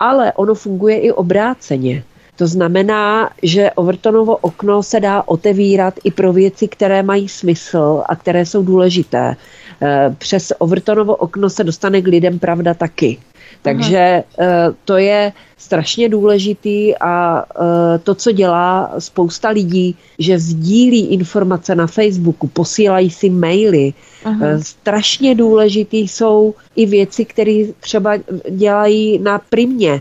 Ale 0.00 0.32
ono 0.32 0.54
funguje 0.54 0.98
i 0.98 1.12
obráceně. 1.12 2.04
To 2.36 2.46
znamená, 2.46 3.30
že 3.42 3.70
Overtonovo 3.70 4.36
okno 4.36 4.82
se 4.82 5.00
dá 5.00 5.22
otevírat 5.28 5.94
i 6.04 6.10
pro 6.10 6.32
věci, 6.32 6.68
které 6.68 7.02
mají 7.02 7.28
smysl 7.28 8.02
a 8.06 8.16
které 8.16 8.46
jsou 8.46 8.62
důležité. 8.62 9.36
Eh, 9.82 10.14
přes 10.18 10.52
Overtonovo 10.58 11.16
okno 11.16 11.50
se 11.50 11.64
dostane 11.64 12.02
k 12.02 12.06
lidem 12.06 12.38
pravda 12.38 12.74
taky. 12.74 13.18
Takže 13.62 13.98
eh, 13.98 14.46
to 14.84 14.96
je 14.96 15.32
strašně 15.58 16.08
důležitý 16.08 16.96
a 16.96 17.44
eh, 17.44 17.98
to, 17.98 18.14
co 18.14 18.32
dělá 18.32 18.92
spousta 18.98 19.48
lidí, 19.48 19.96
že 20.18 20.38
sdílí 20.38 21.06
informace 21.06 21.74
na 21.74 21.86
Facebooku, 21.86 22.46
posílají 22.46 23.10
si 23.10 23.30
maily. 23.30 23.92
Aha. 24.24 24.46
Strašně 24.62 25.34
důležitý 25.34 26.08
jsou 26.08 26.54
i 26.76 26.86
věci, 26.86 27.24
které 27.24 27.64
třeba 27.80 28.12
dělají 28.50 29.18
na 29.18 29.38
primě, 29.38 30.00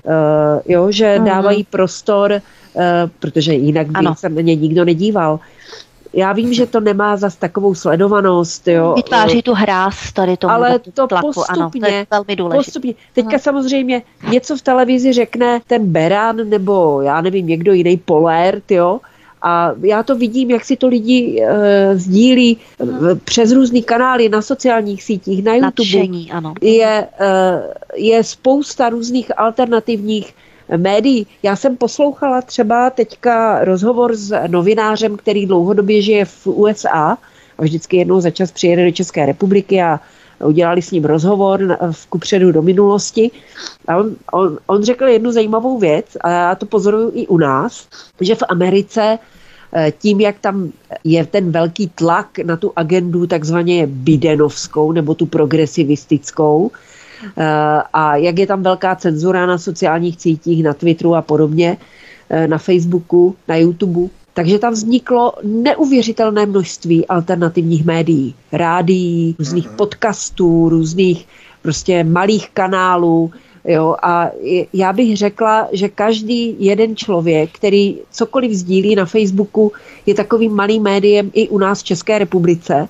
jo, 0.66 0.92
že 0.92 1.16
Aha. 1.16 1.26
dávají 1.26 1.64
prostor, 1.64 2.42
protože 3.20 3.54
jinak 3.54 3.88
by 3.88 3.94
ano. 3.94 4.16
se 4.16 4.30
na 4.30 4.42
ně 4.42 4.56
nikdo 4.56 4.86
nedíval 4.86 5.40
já 6.14 6.34
vím, 6.34 6.54
že 6.54 6.66
to 6.66 6.80
nemá 6.80 7.18
zas 7.18 7.36
takovou 7.36 7.76
sledovanost. 7.76 8.68
Jo. 8.68 8.94
Vytváří 8.96 9.42
tu 9.42 9.54
hráz 9.54 10.14
tady 10.14 10.38
tomu 10.38 10.54
Ale 10.54 10.80
to 10.80 11.08
tlaku, 11.08 11.32
postupně, 11.34 11.62
ano, 11.62 11.70
to 11.70 11.86
je 11.86 12.08
velmi 12.12 12.36
důležité. 12.36 12.66
Postupně. 12.66 12.94
Teďka 13.14 13.30
Aha. 13.30 13.40
samozřejmě 13.40 14.02
něco 14.30 14.58
v 14.58 14.62
televizi 14.62 15.14
řekne 15.14 15.60
ten 15.68 15.86
Beran 15.92 16.36
nebo 16.50 17.02
já 17.02 17.22
nevím, 17.22 17.48
někdo 17.48 17.74
jiný 17.74 17.98
Poler, 17.98 18.62
jo, 18.70 19.00
a 19.42 19.72
já 19.82 20.04
to 20.04 20.16
vidím, 20.16 20.52
jak 20.52 20.66
si 20.66 20.76
to 20.76 20.88
lidi 20.88 21.42
e, 21.42 21.98
sdílí 21.98 22.58
e, 22.58 23.16
přes 23.16 23.52
různé 23.52 23.82
kanály 23.82 24.30
na 24.30 24.42
sociálních 24.42 25.04
sítích, 25.04 25.44
na 25.44 25.54
YouTube. 25.54 25.72
Nadšení, 25.76 26.32
ano. 26.32 26.54
Je, 26.62 27.08
e, 27.20 27.62
je 27.96 28.24
spousta 28.24 28.90
různých 28.90 29.40
alternativních 29.40 30.34
médií. 30.78 31.28
Já 31.44 31.56
jsem 31.56 31.78
poslouchala 31.78 32.42
třeba 32.42 32.90
teďka 32.90 33.64
rozhovor 33.64 34.16
s 34.16 34.36
novinářem, 34.48 35.18
který 35.18 35.46
dlouhodobě 35.46 36.02
žije 36.02 36.26
v 36.26 36.48
USA 36.48 37.18
a 37.58 37.62
vždycky 37.62 37.98
jednou 37.98 38.22
za 38.22 38.30
čas 38.30 38.52
přijede 38.52 38.86
do 38.86 38.92
České 38.92 39.26
republiky 39.26 39.82
a 39.82 40.00
udělali 40.46 40.82
s 40.82 40.92
ním 40.92 41.06
rozhovor 41.06 41.78
v 41.92 42.08
kupředu 42.08 42.52
do 42.52 42.62
minulosti. 42.62 43.32
A 43.88 43.98
on, 43.98 44.16
on, 44.34 44.58
on 44.68 44.84
řekl 44.84 45.08
jednu 45.08 45.32
zajímavou 45.32 45.80
věc, 45.80 46.06
a 46.22 46.30
já 46.30 46.56
to 46.56 46.66
pozoruju 46.66 47.12
i 47.14 47.28
u 47.28 47.38
nás, 47.38 47.88
že 48.22 48.36
v 48.36 48.44
Americe 48.50 49.20
eh, 49.74 49.92
tím, 50.00 50.22
jak 50.22 50.40
tam 50.40 50.72
je 51.04 51.26
ten 51.26 51.52
velký 51.52 51.92
tlak 51.96 52.40
na 52.40 52.58
tu 52.58 52.72
agendu 52.76 53.28
takzvaně 53.28 53.88
bidenovskou 53.88 54.92
nebo 54.92 55.16
tu 55.16 55.26
progresivistickou, 55.26 56.72
a 57.94 58.16
jak 58.16 58.40
je 58.40 58.48
tam 58.48 58.64
velká 58.64 58.96
cenzura 58.96 59.46
na 59.46 59.58
sociálních 59.58 60.22
sítích, 60.22 60.64
na 60.64 60.74
Twitteru 60.74 61.16
a 61.16 61.22
podobně, 61.22 61.78
eh, 62.30 62.48
na 62.48 62.58
Facebooku, 62.58 63.36
na 63.48 63.56
YouTube, 63.56 64.10
takže 64.34 64.60
tam 64.60 64.74
vzniklo 64.74 65.34
neuvěřitelné 65.44 66.46
množství 66.46 67.08
alternativních 67.08 67.86
médií, 67.86 68.36
rádií, 68.52 69.36
různých 69.40 69.68
mhm. 69.68 69.76
podcastů, 69.76 70.70
různých 70.70 71.28
prostě 71.62 72.04
malých 72.04 72.50
kanálů, 72.50 73.32
Jo, 73.66 73.96
a 74.04 74.32
já 74.74 74.94
bych 74.94 75.18
řekla, 75.18 75.68
že 75.72 75.90
každý 75.90 76.56
jeden 76.60 76.96
člověk, 76.96 77.52
který 77.52 77.98
cokoliv 78.12 78.52
sdílí 78.52 78.96
na 78.96 79.06
Facebooku, 79.06 79.72
je 80.06 80.14
takovým 80.14 80.56
malým 80.56 80.84
médiem 80.84 81.32
i 81.34 81.50
u 81.50 81.58
nás 81.58 81.82
v 81.82 81.84
České 81.84 82.20
republice. 82.20 82.88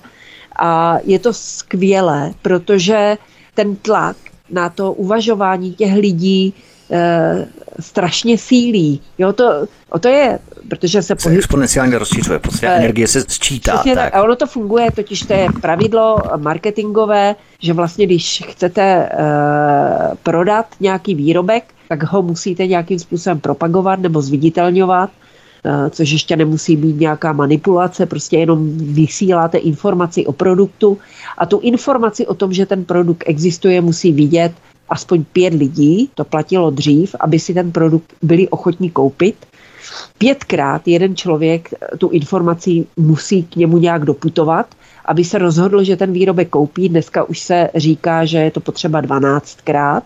A 0.58 0.98
je 1.04 1.18
to 1.18 1.32
skvělé, 1.32 2.32
protože 2.42 3.16
ten 3.60 3.76
tlak 3.76 4.16
na 4.50 4.68
to 4.68 4.92
uvažování 4.92 5.72
těch 5.74 5.94
lidí 5.94 6.54
e, 6.90 7.46
strašně 7.80 8.38
sílí. 8.38 9.00
Jo, 9.18 9.32
to, 9.32 9.66
o 9.90 9.98
to 9.98 10.08
je, 10.08 10.38
protože 10.68 11.02
se... 11.02 11.06
Se 11.06 11.14
pohyb... 11.28 11.38
exponenciálně 11.38 11.98
rozšiřuje, 11.98 12.38
prostě 12.38 12.66
e, 12.66 12.76
energie 12.76 13.08
se 13.08 13.20
sčítá. 13.28 13.72
tak. 13.72 13.94
tak. 13.94 14.14
A 14.14 14.22
ono 14.22 14.36
to 14.36 14.46
funguje, 14.46 14.90
totiž 14.90 15.22
to 15.22 15.32
je 15.32 15.48
pravidlo 15.60 16.18
marketingové, 16.36 17.36
že 17.60 17.72
vlastně, 17.72 18.06
když 18.06 18.42
chcete 18.48 18.82
e, 18.82 19.08
prodat 20.22 20.66
nějaký 20.80 21.14
výrobek, 21.14 21.64
tak 21.88 22.02
ho 22.02 22.22
musíte 22.22 22.66
nějakým 22.66 22.98
způsobem 22.98 23.40
propagovat 23.40 24.00
nebo 24.00 24.22
zviditelňovat 24.22 25.10
což 25.90 26.10
ještě 26.10 26.36
nemusí 26.36 26.76
být 26.76 27.00
nějaká 27.00 27.32
manipulace, 27.32 28.06
prostě 28.06 28.38
jenom 28.38 28.78
vysíláte 28.78 29.58
informaci 29.58 30.26
o 30.26 30.32
produktu 30.32 30.98
a 31.38 31.46
tu 31.46 31.58
informaci 31.58 32.26
o 32.26 32.34
tom, 32.34 32.52
že 32.52 32.66
ten 32.66 32.84
produkt 32.84 33.24
existuje, 33.26 33.80
musí 33.80 34.12
vidět 34.12 34.52
aspoň 34.88 35.24
pět 35.32 35.54
lidí, 35.54 36.10
to 36.14 36.24
platilo 36.24 36.70
dřív, 36.70 37.14
aby 37.20 37.38
si 37.38 37.54
ten 37.54 37.72
produkt 37.72 38.12
byli 38.22 38.48
ochotní 38.48 38.90
koupit. 38.90 39.46
Pětkrát 40.18 40.88
jeden 40.88 41.16
člověk 41.16 41.68
tu 41.98 42.08
informaci 42.08 42.86
musí 42.96 43.42
k 43.42 43.56
němu 43.56 43.78
nějak 43.78 44.04
doputovat, 44.04 44.66
aby 45.04 45.24
se 45.24 45.38
rozhodl, 45.38 45.84
že 45.84 45.96
ten 45.96 46.12
výrobek 46.12 46.48
koupí. 46.48 46.88
Dneska 46.88 47.24
už 47.24 47.38
se 47.38 47.70
říká, 47.74 48.24
že 48.24 48.38
je 48.38 48.50
to 48.50 48.60
potřeba 48.60 49.02
12krát. 49.02 50.02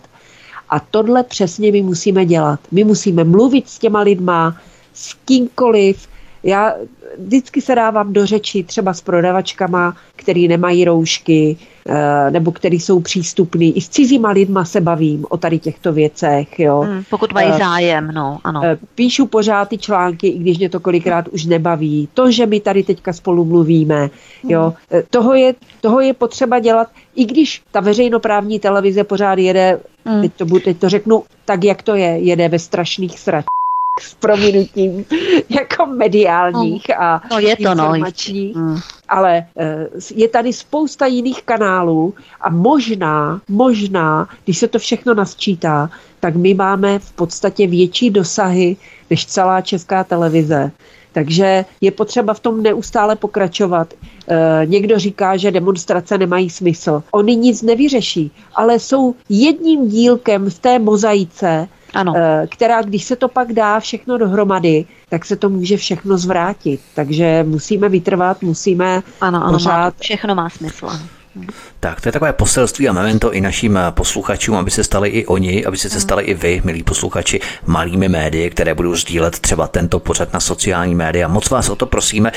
A 0.69 0.79
tohle 0.79 1.23
přesně 1.23 1.71
my 1.71 1.81
musíme 1.81 2.25
dělat. 2.25 2.59
My 2.71 2.83
musíme 2.83 3.23
mluvit 3.23 3.69
s 3.69 3.79
těma 3.79 4.01
lidma, 4.01 4.57
s 4.95 5.13
kýmkoliv. 5.13 6.07
Já 6.43 6.73
vždycky 7.17 7.61
se 7.61 7.75
dávám 7.75 8.13
do 8.13 8.25
řeči 8.25 8.63
třeba 8.63 8.93
s 8.93 9.01
prodavačkama, 9.01 9.95
který 10.15 10.47
nemají 10.47 10.85
roušky, 10.85 11.57
eh, 11.87 12.31
nebo 12.31 12.51
který 12.51 12.79
jsou 12.79 12.99
přístupní. 12.99 13.77
I 13.77 13.81
s 13.81 13.89
cizíma 13.89 14.29
lidma 14.29 14.65
se 14.65 14.81
bavím 14.81 15.25
o 15.29 15.37
tady 15.37 15.59
těchto 15.59 15.93
věcech. 15.93 16.59
Jo. 16.59 16.79
Hmm, 16.79 17.03
pokud 17.09 17.33
mají 17.33 17.49
eh, 17.53 17.57
zájem, 17.57 18.11
no, 18.13 18.39
ano. 18.43 18.61
Eh, 18.63 18.77
píšu 18.95 19.25
pořád 19.25 19.69
ty 19.69 19.77
články, 19.77 20.27
i 20.27 20.37
když 20.37 20.57
mě 20.57 20.69
to 20.69 20.79
kolikrát 20.79 21.27
už 21.27 21.45
nebaví. 21.45 22.09
To, 22.13 22.31
že 22.31 22.45
my 22.45 22.59
tady 22.59 22.83
teďka 22.83 23.13
spolu 23.13 23.45
mluvíme, 23.45 24.09
jo. 24.43 24.73
Hmm. 24.91 25.01
Toho, 25.09 25.33
je, 25.33 25.53
toho 25.81 25.99
je 25.99 26.13
potřeba 26.13 26.59
dělat, 26.59 26.87
i 27.15 27.25
když 27.25 27.61
ta 27.71 27.79
veřejnoprávní 27.79 28.59
televize 28.59 29.03
pořád 29.03 29.39
jede, 29.39 29.79
hmm. 30.05 30.21
teď, 30.21 30.31
to, 30.37 30.59
teď 30.59 30.77
to 30.77 30.89
řeknu 30.89 31.23
tak, 31.45 31.63
jak 31.63 31.83
to 31.83 31.95
je, 31.95 32.07
jede 32.07 32.49
ve 32.49 32.59
strašných 32.59 33.19
srač 33.19 33.45
s 34.01 34.13
prominutím 34.19 35.05
jako 35.49 35.85
mediálních 35.85 36.99
a 36.99 37.21
no 37.31 37.39
je 37.39 37.55
to 37.55 37.75
no, 37.75 37.83
informačních, 37.83 38.55
no. 38.55 38.79
ale 39.09 39.45
eh, 39.57 39.87
je 40.15 40.27
tady 40.27 40.53
spousta 40.53 41.05
jiných 41.05 41.43
kanálů 41.43 42.13
a 42.41 42.49
možná, 42.49 43.41
možná, 43.49 44.29
když 44.43 44.57
se 44.57 44.67
to 44.67 44.79
všechno 44.79 45.13
nasčítá, 45.13 45.89
tak 46.19 46.35
my 46.35 46.53
máme 46.53 46.99
v 46.99 47.11
podstatě 47.11 47.67
větší 47.67 48.09
dosahy 48.09 48.77
než 49.09 49.25
celá 49.25 49.61
česká 49.61 50.03
televize. 50.03 50.71
Takže 51.11 51.65
je 51.81 51.91
potřeba 51.91 52.33
v 52.33 52.39
tom 52.39 52.63
neustále 52.63 53.15
pokračovat. 53.15 53.93
E, 53.93 54.65
někdo 54.65 54.99
říká, 54.99 55.37
že 55.37 55.51
demonstrace 55.51 56.17
nemají 56.17 56.49
smysl. 56.49 57.03
Oni 57.11 57.35
nic 57.35 57.61
nevyřeší, 57.61 58.31
ale 58.55 58.79
jsou 58.79 59.15
jedním 59.29 59.87
dílkem 59.87 60.49
v 60.49 60.59
té 60.59 60.79
mozaice, 60.79 61.67
ano. 61.95 62.13
Eh, 62.15 62.47
která, 62.47 62.81
když 62.81 63.03
se 63.03 63.15
to 63.15 63.27
pak 63.27 63.53
dá 63.53 63.79
všechno 63.79 64.17
dohromady, 64.17 64.85
tak 65.09 65.25
se 65.25 65.35
to 65.35 65.49
může 65.49 65.77
všechno 65.77 66.17
zvrátit. 66.17 66.79
Takže 66.95 67.45
musíme 67.47 67.89
vytrvat, 67.89 68.41
musíme 68.41 69.01
ano, 69.21 69.43
ano, 69.43 69.51
pořád... 69.51 69.93
Má, 69.93 69.99
všechno 69.99 70.35
má 70.35 70.49
smysl. 70.49 70.87
Tak, 71.79 72.01
to 72.01 72.07
je 72.07 72.11
takové 72.11 72.33
poselství 72.33 72.89
a 72.89 72.93
memento 72.93 73.33
i 73.33 73.41
našim 73.41 73.79
posluchačům, 73.89 74.55
aby 74.55 74.71
se 74.71 74.83
stali 74.83 75.09
i 75.09 75.25
oni, 75.25 75.65
aby 75.65 75.77
se 75.77 75.99
stali 75.99 76.23
i 76.23 76.33
vy, 76.33 76.61
milí 76.65 76.83
posluchači, 76.83 77.39
malými 77.65 78.09
médii, 78.09 78.49
které 78.49 78.73
budou 78.73 78.95
sdílet 78.95 79.39
třeba 79.39 79.67
tento 79.67 79.99
pořad 79.99 80.33
na 80.33 80.39
sociální 80.39 80.95
média. 80.95 81.27
Moc 81.27 81.49
vás 81.49 81.69
o 81.69 81.75
to 81.75 81.85
prosíme. 81.85 82.31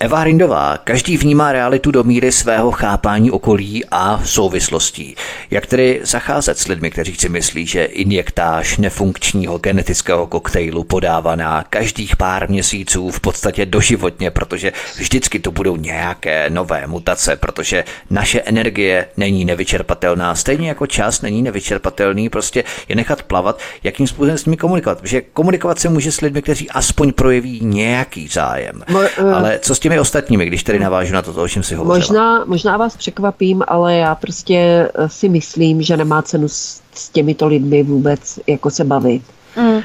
Eva 0.00 0.18
Hrindová, 0.18 0.78
každý 0.84 1.16
vnímá 1.16 1.52
realitu 1.52 1.90
do 1.90 2.04
míry 2.04 2.32
svého 2.32 2.70
chápání 2.70 3.30
okolí 3.30 3.84
a 3.90 4.20
souvislostí. 4.24 5.14
Jak 5.50 5.66
tedy 5.66 6.00
zacházet 6.02 6.58
s 6.58 6.68
lidmi, 6.68 6.90
kteří 6.90 7.14
si 7.14 7.28
myslí, 7.28 7.66
že 7.66 7.84
injektáž 7.84 8.78
nefunkčního 8.78 9.58
genetického 9.58 10.26
koktejlu 10.26 10.84
podávaná 10.84 11.64
každých 11.70 12.16
pár 12.16 12.50
měsíců 12.50 13.10
v 13.10 13.20
podstatě 13.20 13.66
doživotně, 13.66 14.30
protože 14.30 14.72
vždycky 14.96 15.38
to 15.38 15.50
budou 15.50 15.76
nějaké 15.76 16.50
nové 16.50 16.86
mutace, 16.86 17.36
protože 17.36 17.84
naše 18.10 18.40
energie 18.40 19.06
není 19.16 19.44
nevyčerpatelná, 19.44 20.34
stejně 20.34 20.68
jako 20.68 20.86
čas 20.86 21.22
není 21.22 21.42
nevyčerpatelný, 21.42 22.28
prostě 22.28 22.64
je 22.88 22.96
nechat 22.96 23.22
plavat, 23.22 23.60
jakým 23.82 24.06
způsobem 24.06 24.38
s 24.38 24.46
nimi 24.46 24.56
komunikovat. 24.56 25.00
Protože 25.00 25.20
komunikovat 25.20 25.78
se 25.78 25.88
může 25.88 26.12
s 26.12 26.20
lidmi, 26.20 26.42
kteří 26.42 26.70
aspoň 26.70 27.12
projeví 27.12 27.60
nějaký 27.62 28.28
zájem. 28.28 28.82
Mo, 28.88 28.98
uh... 28.98 29.34
Ale 29.34 29.58
co 29.58 29.74
s 29.74 29.78
tím 29.78 29.87
těmi 29.88 30.00
ostatními, 30.00 30.46
když 30.46 30.62
tady 30.62 30.78
navážu 30.78 31.14
na 31.14 31.22
to, 31.22 31.32
o 31.32 31.48
čem 31.48 31.62
si 31.62 31.74
hovořila? 31.74 31.98
Možná, 31.98 32.44
možná 32.44 32.76
vás 32.76 32.96
překvapím, 32.96 33.62
ale 33.68 33.96
já 33.96 34.14
prostě 34.14 34.56
eh, 34.94 35.08
si 35.08 35.28
myslím, 35.28 35.82
že 35.82 35.96
nemá 35.96 36.22
cenu 36.22 36.48
s, 36.48 36.82
s 36.94 37.08
těmito 37.08 37.46
lidmi 37.46 37.82
vůbec 37.82 38.40
jako 38.46 38.70
se 38.70 38.84
bavit. 38.84 39.22
Mm. 39.56 39.74
Uh, 39.74 39.82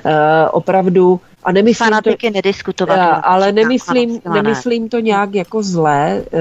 opravdu 0.51 1.19
a 1.43 1.51
nemyslím 1.51 1.85
Fanatiky 1.85 2.27
to, 2.27 2.33
nediskutovat. 2.33 2.97
Uh, 2.97 3.19
ale 3.23 3.51
nemyslím, 3.51 4.19
ano, 4.25 4.35
nemyslím 4.35 4.89
to 4.89 4.99
nějak 4.99 5.35
jako 5.35 5.63
zlé. 5.63 6.23
Uh, 6.31 6.39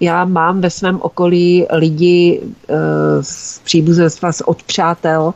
já 0.00 0.24
mám 0.24 0.60
ve 0.60 0.70
svém 0.70 0.98
okolí 1.02 1.66
lidi 1.70 2.40
uh, 2.42 2.76
z 3.20 3.58
příbuzenstva, 3.58 4.30
od 4.44 4.62
přátel, 4.62 5.34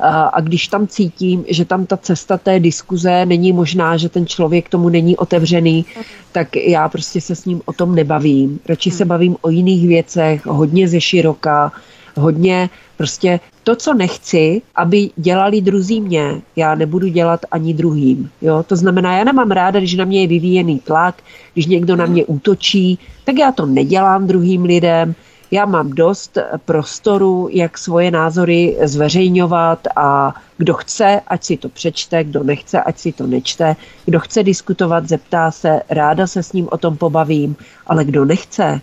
a 0.00 0.40
když 0.40 0.68
tam 0.68 0.86
cítím, 0.86 1.44
že 1.48 1.64
tam 1.64 1.86
ta 1.86 1.96
cesta 1.96 2.38
té 2.38 2.60
diskuze 2.60 3.26
není 3.26 3.52
možná, 3.52 3.96
že 3.96 4.08
ten 4.08 4.26
člověk 4.26 4.68
tomu 4.68 4.88
není 4.88 5.16
otevřený, 5.16 5.84
tak 6.32 6.56
já 6.56 6.88
prostě 6.88 7.20
se 7.20 7.34
s 7.34 7.44
ním 7.44 7.62
o 7.64 7.72
tom 7.72 7.94
nebavím. 7.94 8.60
Radši 8.68 8.90
se 8.90 9.04
bavím 9.04 9.36
o 9.40 9.50
jiných 9.50 9.88
věcech, 9.88 10.46
hodně 10.46 10.88
ze 10.88 11.00
široka, 11.00 11.72
hodně 12.16 12.70
prostě 12.96 13.40
to, 13.64 13.76
co 13.76 13.94
nechci, 13.94 14.62
aby 14.74 15.10
dělali 15.16 15.60
druzí 15.60 16.00
mě, 16.00 16.42
já 16.56 16.74
nebudu 16.74 17.06
dělat 17.06 17.40
ani 17.50 17.74
druhým. 17.74 18.30
Jo? 18.42 18.62
To 18.66 18.76
znamená, 18.76 19.18
já 19.18 19.24
nemám 19.24 19.50
ráda, 19.50 19.78
když 19.78 19.94
na 19.94 20.04
mě 20.04 20.20
je 20.20 20.26
vyvíjený 20.26 20.78
tlak, 20.78 21.22
když 21.54 21.66
někdo 21.66 21.96
na 21.96 22.06
mě 22.06 22.24
útočí, 22.24 22.98
tak 23.24 23.38
já 23.38 23.52
to 23.52 23.66
nedělám 23.66 24.26
druhým 24.26 24.64
lidem, 24.64 25.14
já 25.50 25.66
mám 25.66 25.90
dost 25.90 26.38
prostoru, 26.64 27.48
jak 27.52 27.78
svoje 27.78 28.10
názory 28.10 28.76
zveřejňovat 28.82 29.88
a 29.96 30.34
kdo 30.58 30.74
chce, 30.74 31.20
ať 31.26 31.44
si 31.44 31.56
to 31.56 31.68
přečte, 31.68 32.24
kdo 32.24 32.42
nechce, 32.42 32.82
ať 32.82 32.98
si 32.98 33.12
to 33.12 33.26
nečte. 33.26 33.76
Kdo 34.04 34.20
chce 34.20 34.42
diskutovat, 34.42 35.08
zeptá 35.08 35.50
se, 35.50 35.80
ráda 35.90 36.26
se 36.26 36.42
s 36.42 36.52
ním 36.52 36.68
o 36.70 36.78
tom 36.78 36.96
pobavím, 36.96 37.56
ale 37.86 38.04
kdo 38.04 38.24
nechce, 38.24 38.80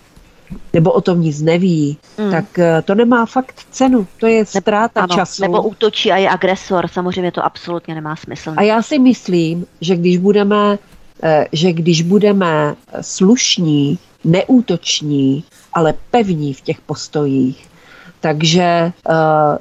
nebo 0.73 0.91
o 0.91 1.02
tom 1.02 1.22
nic 1.22 1.41
neví, 1.41 1.98
mm. 2.18 2.31
tak 2.31 2.60
eh, 2.60 2.81
to 2.81 2.95
nemá 2.95 3.26
fakt 3.26 3.65
cenu. 3.72 4.07
To 4.19 4.27
je 4.27 4.45
ztráta 4.45 5.02
ano, 5.02 5.15
času. 5.15 5.41
Nebo 5.41 5.64
útočí 5.64 6.11
a 6.11 6.18
je 6.18 6.30
agresor. 6.30 6.88
Samozřejmě 6.88 7.31
to 7.31 7.45
absolutně 7.45 7.95
nemá 7.95 8.15
smysl. 8.15 8.53
A 8.57 8.61
já 8.61 8.81
si 8.81 8.99
myslím, 8.99 9.65
že 9.81 9.95
když 9.95 10.18
budeme, 10.18 10.77
eh, 11.23 11.48
že 11.52 11.73
když 11.73 12.02
budeme 12.02 12.76
slušní, 13.02 13.99
neútoční, 14.23 15.43
ale 15.73 15.93
pevní 16.11 16.53
v 16.53 16.61
těch 16.61 16.81
postojích, 16.81 17.67
takže, 18.19 18.63
eh, 19.09 19.13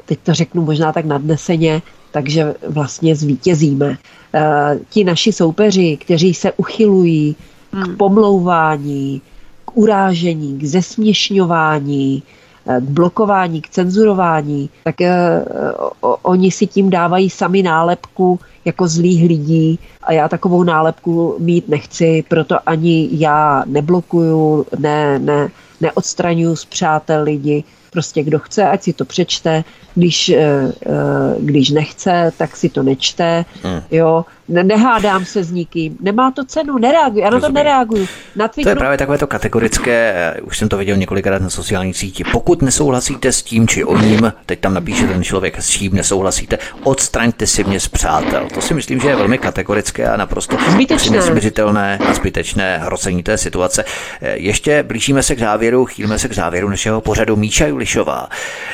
teď 0.07 0.19
to 0.23 0.35
řeknu 0.35 0.65
možná 0.65 0.93
tak 0.93 1.05
nadneseně, 1.05 1.83
takže 2.11 2.55
vlastně 2.69 3.17
zvítězíme. 3.17 3.97
Ti 4.89 5.05
naši 5.05 5.33
soupeři, 5.33 5.97
kteří 5.97 6.35
se 6.35 6.53
uchylují 6.53 7.37
k 7.71 7.75
hmm. 7.75 7.97
pomlouvání, 7.97 9.21
urážení, 9.75 10.59
k 10.59 10.65
zesměšňování, 10.65 12.23
eh, 12.67 12.81
k 12.81 12.85
blokování, 12.85 13.61
k 13.61 13.69
cenzurování, 13.69 14.71
tak 14.85 15.01
eh, 15.01 15.45
oni 16.23 16.51
si 16.51 16.67
tím 16.67 16.91
dávají 16.91 17.31
sami 17.31 17.63
nálepku 17.63 18.41
jako 18.65 18.89
zlých 18.89 19.29
lidí 19.29 19.79
a 20.03 20.13
já 20.13 20.29
takovou 20.29 20.63
nálepku 20.63 21.37
mít 21.39 21.69
nechci, 21.69 22.25
proto 22.29 22.59
ani 22.67 23.09
já 23.13 23.65
neblokuju, 23.67 24.67
ne, 24.79 25.19
ne, 25.19 25.49
neodstraňuju 25.81 26.57
z 26.57 26.65
přátel 26.65 27.23
lidi, 27.23 27.65
Prostě 27.93 28.23
kdo 28.23 28.39
chce, 28.39 28.69
ať 28.69 28.83
si 28.83 28.93
to 28.93 29.05
přečte, 29.05 29.65
když, 29.95 30.29
eh, 30.29 30.73
eh, 30.87 30.91
když 31.39 31.71
nechce, 31.71 32.33
tak 32.39 32.57
si 32.57 32.69
to 32.69 32.83
nečte. 32.83 33.45
Hmm. 33.63 33.81
Jo, 33.91 34.25
nehádám 34.53 35.25
se 35.25 35.45
s 35.45 35.51
nikým, 35.51 35.97
nemá 36.01 36.31
to 36.31 36.45
cenu, 36.45 36.79
nereaguji, 36.79 37.23
já 37.23 37.31
na 37.31 37.41
to 37.41 37.49
nereaguju. 37.49 38.07
Na 38.37 38.49
Twitteru... 38.49 38.65
To 38.65 38.69
je 38.69 38.77
právě 38.77 38.99
takové 38.99 39.19
to 39.19 39.27
kategorické, 39.27 40.15
eh, 40.17 40.41
už 40.41 40.59
jsem 40.59 40.69
to 40.69 40.77
viděl 40.77 40.97
několikrát 40.97 41.43
na 41.43 41.51
sociální 41.51 41.95
síti. 41.95 42.25
Pokud 42.33 42.63
nesouhlasíte 42.63 43.33
s 43.33 43.43
tím 43.43 43.69
či 43.69 43.85
o 43.85 43.99
ním, 43.99 44.33
teď 44.47 44.61
tam 44.61 44.75
napíše 44.75 45.07
ten 45.07 45.25
člověk, 45.25 45.59
s 45.59 45.69
čím 45.69 45.95
nesouhlasíte, 45.95 46.59
odstraňte 46.83 47.47
si 47.47 47.65
mě 47.65 47.81
z 47.81 47.89
přátel. 47.89 48.49
To 48.55 48.61
si 48.61 48.75
myslím, 48.75 49.01
že 49.01 49.09
je 49.09 49.17
velmi 49.17 49.39
kategorické 49.39 50.09
a 50.09 50.17
naprosto 50.17 50.57
nesměřitelné 51.11 51.99
a 51.99 52.15
zbytečné 52.15 52.79
hrocení 52.79 53.23
té 53.23 53.39
situace. 53.39 53.85
Ještě 54.21 54.83
blížíme 54.83 55.23
se 55.23 55.37
k 55.37 55.39
závěru, 55.39 55.85
chýlíme 55.87 56.19
se 56.19 56.29
k 56.29 56.35
závěru 56.35 56.69
našeho 56.69 57.01
pořadu 57.01 57.37
Míča 57.37 57.67
Julišová. 57.67 58.29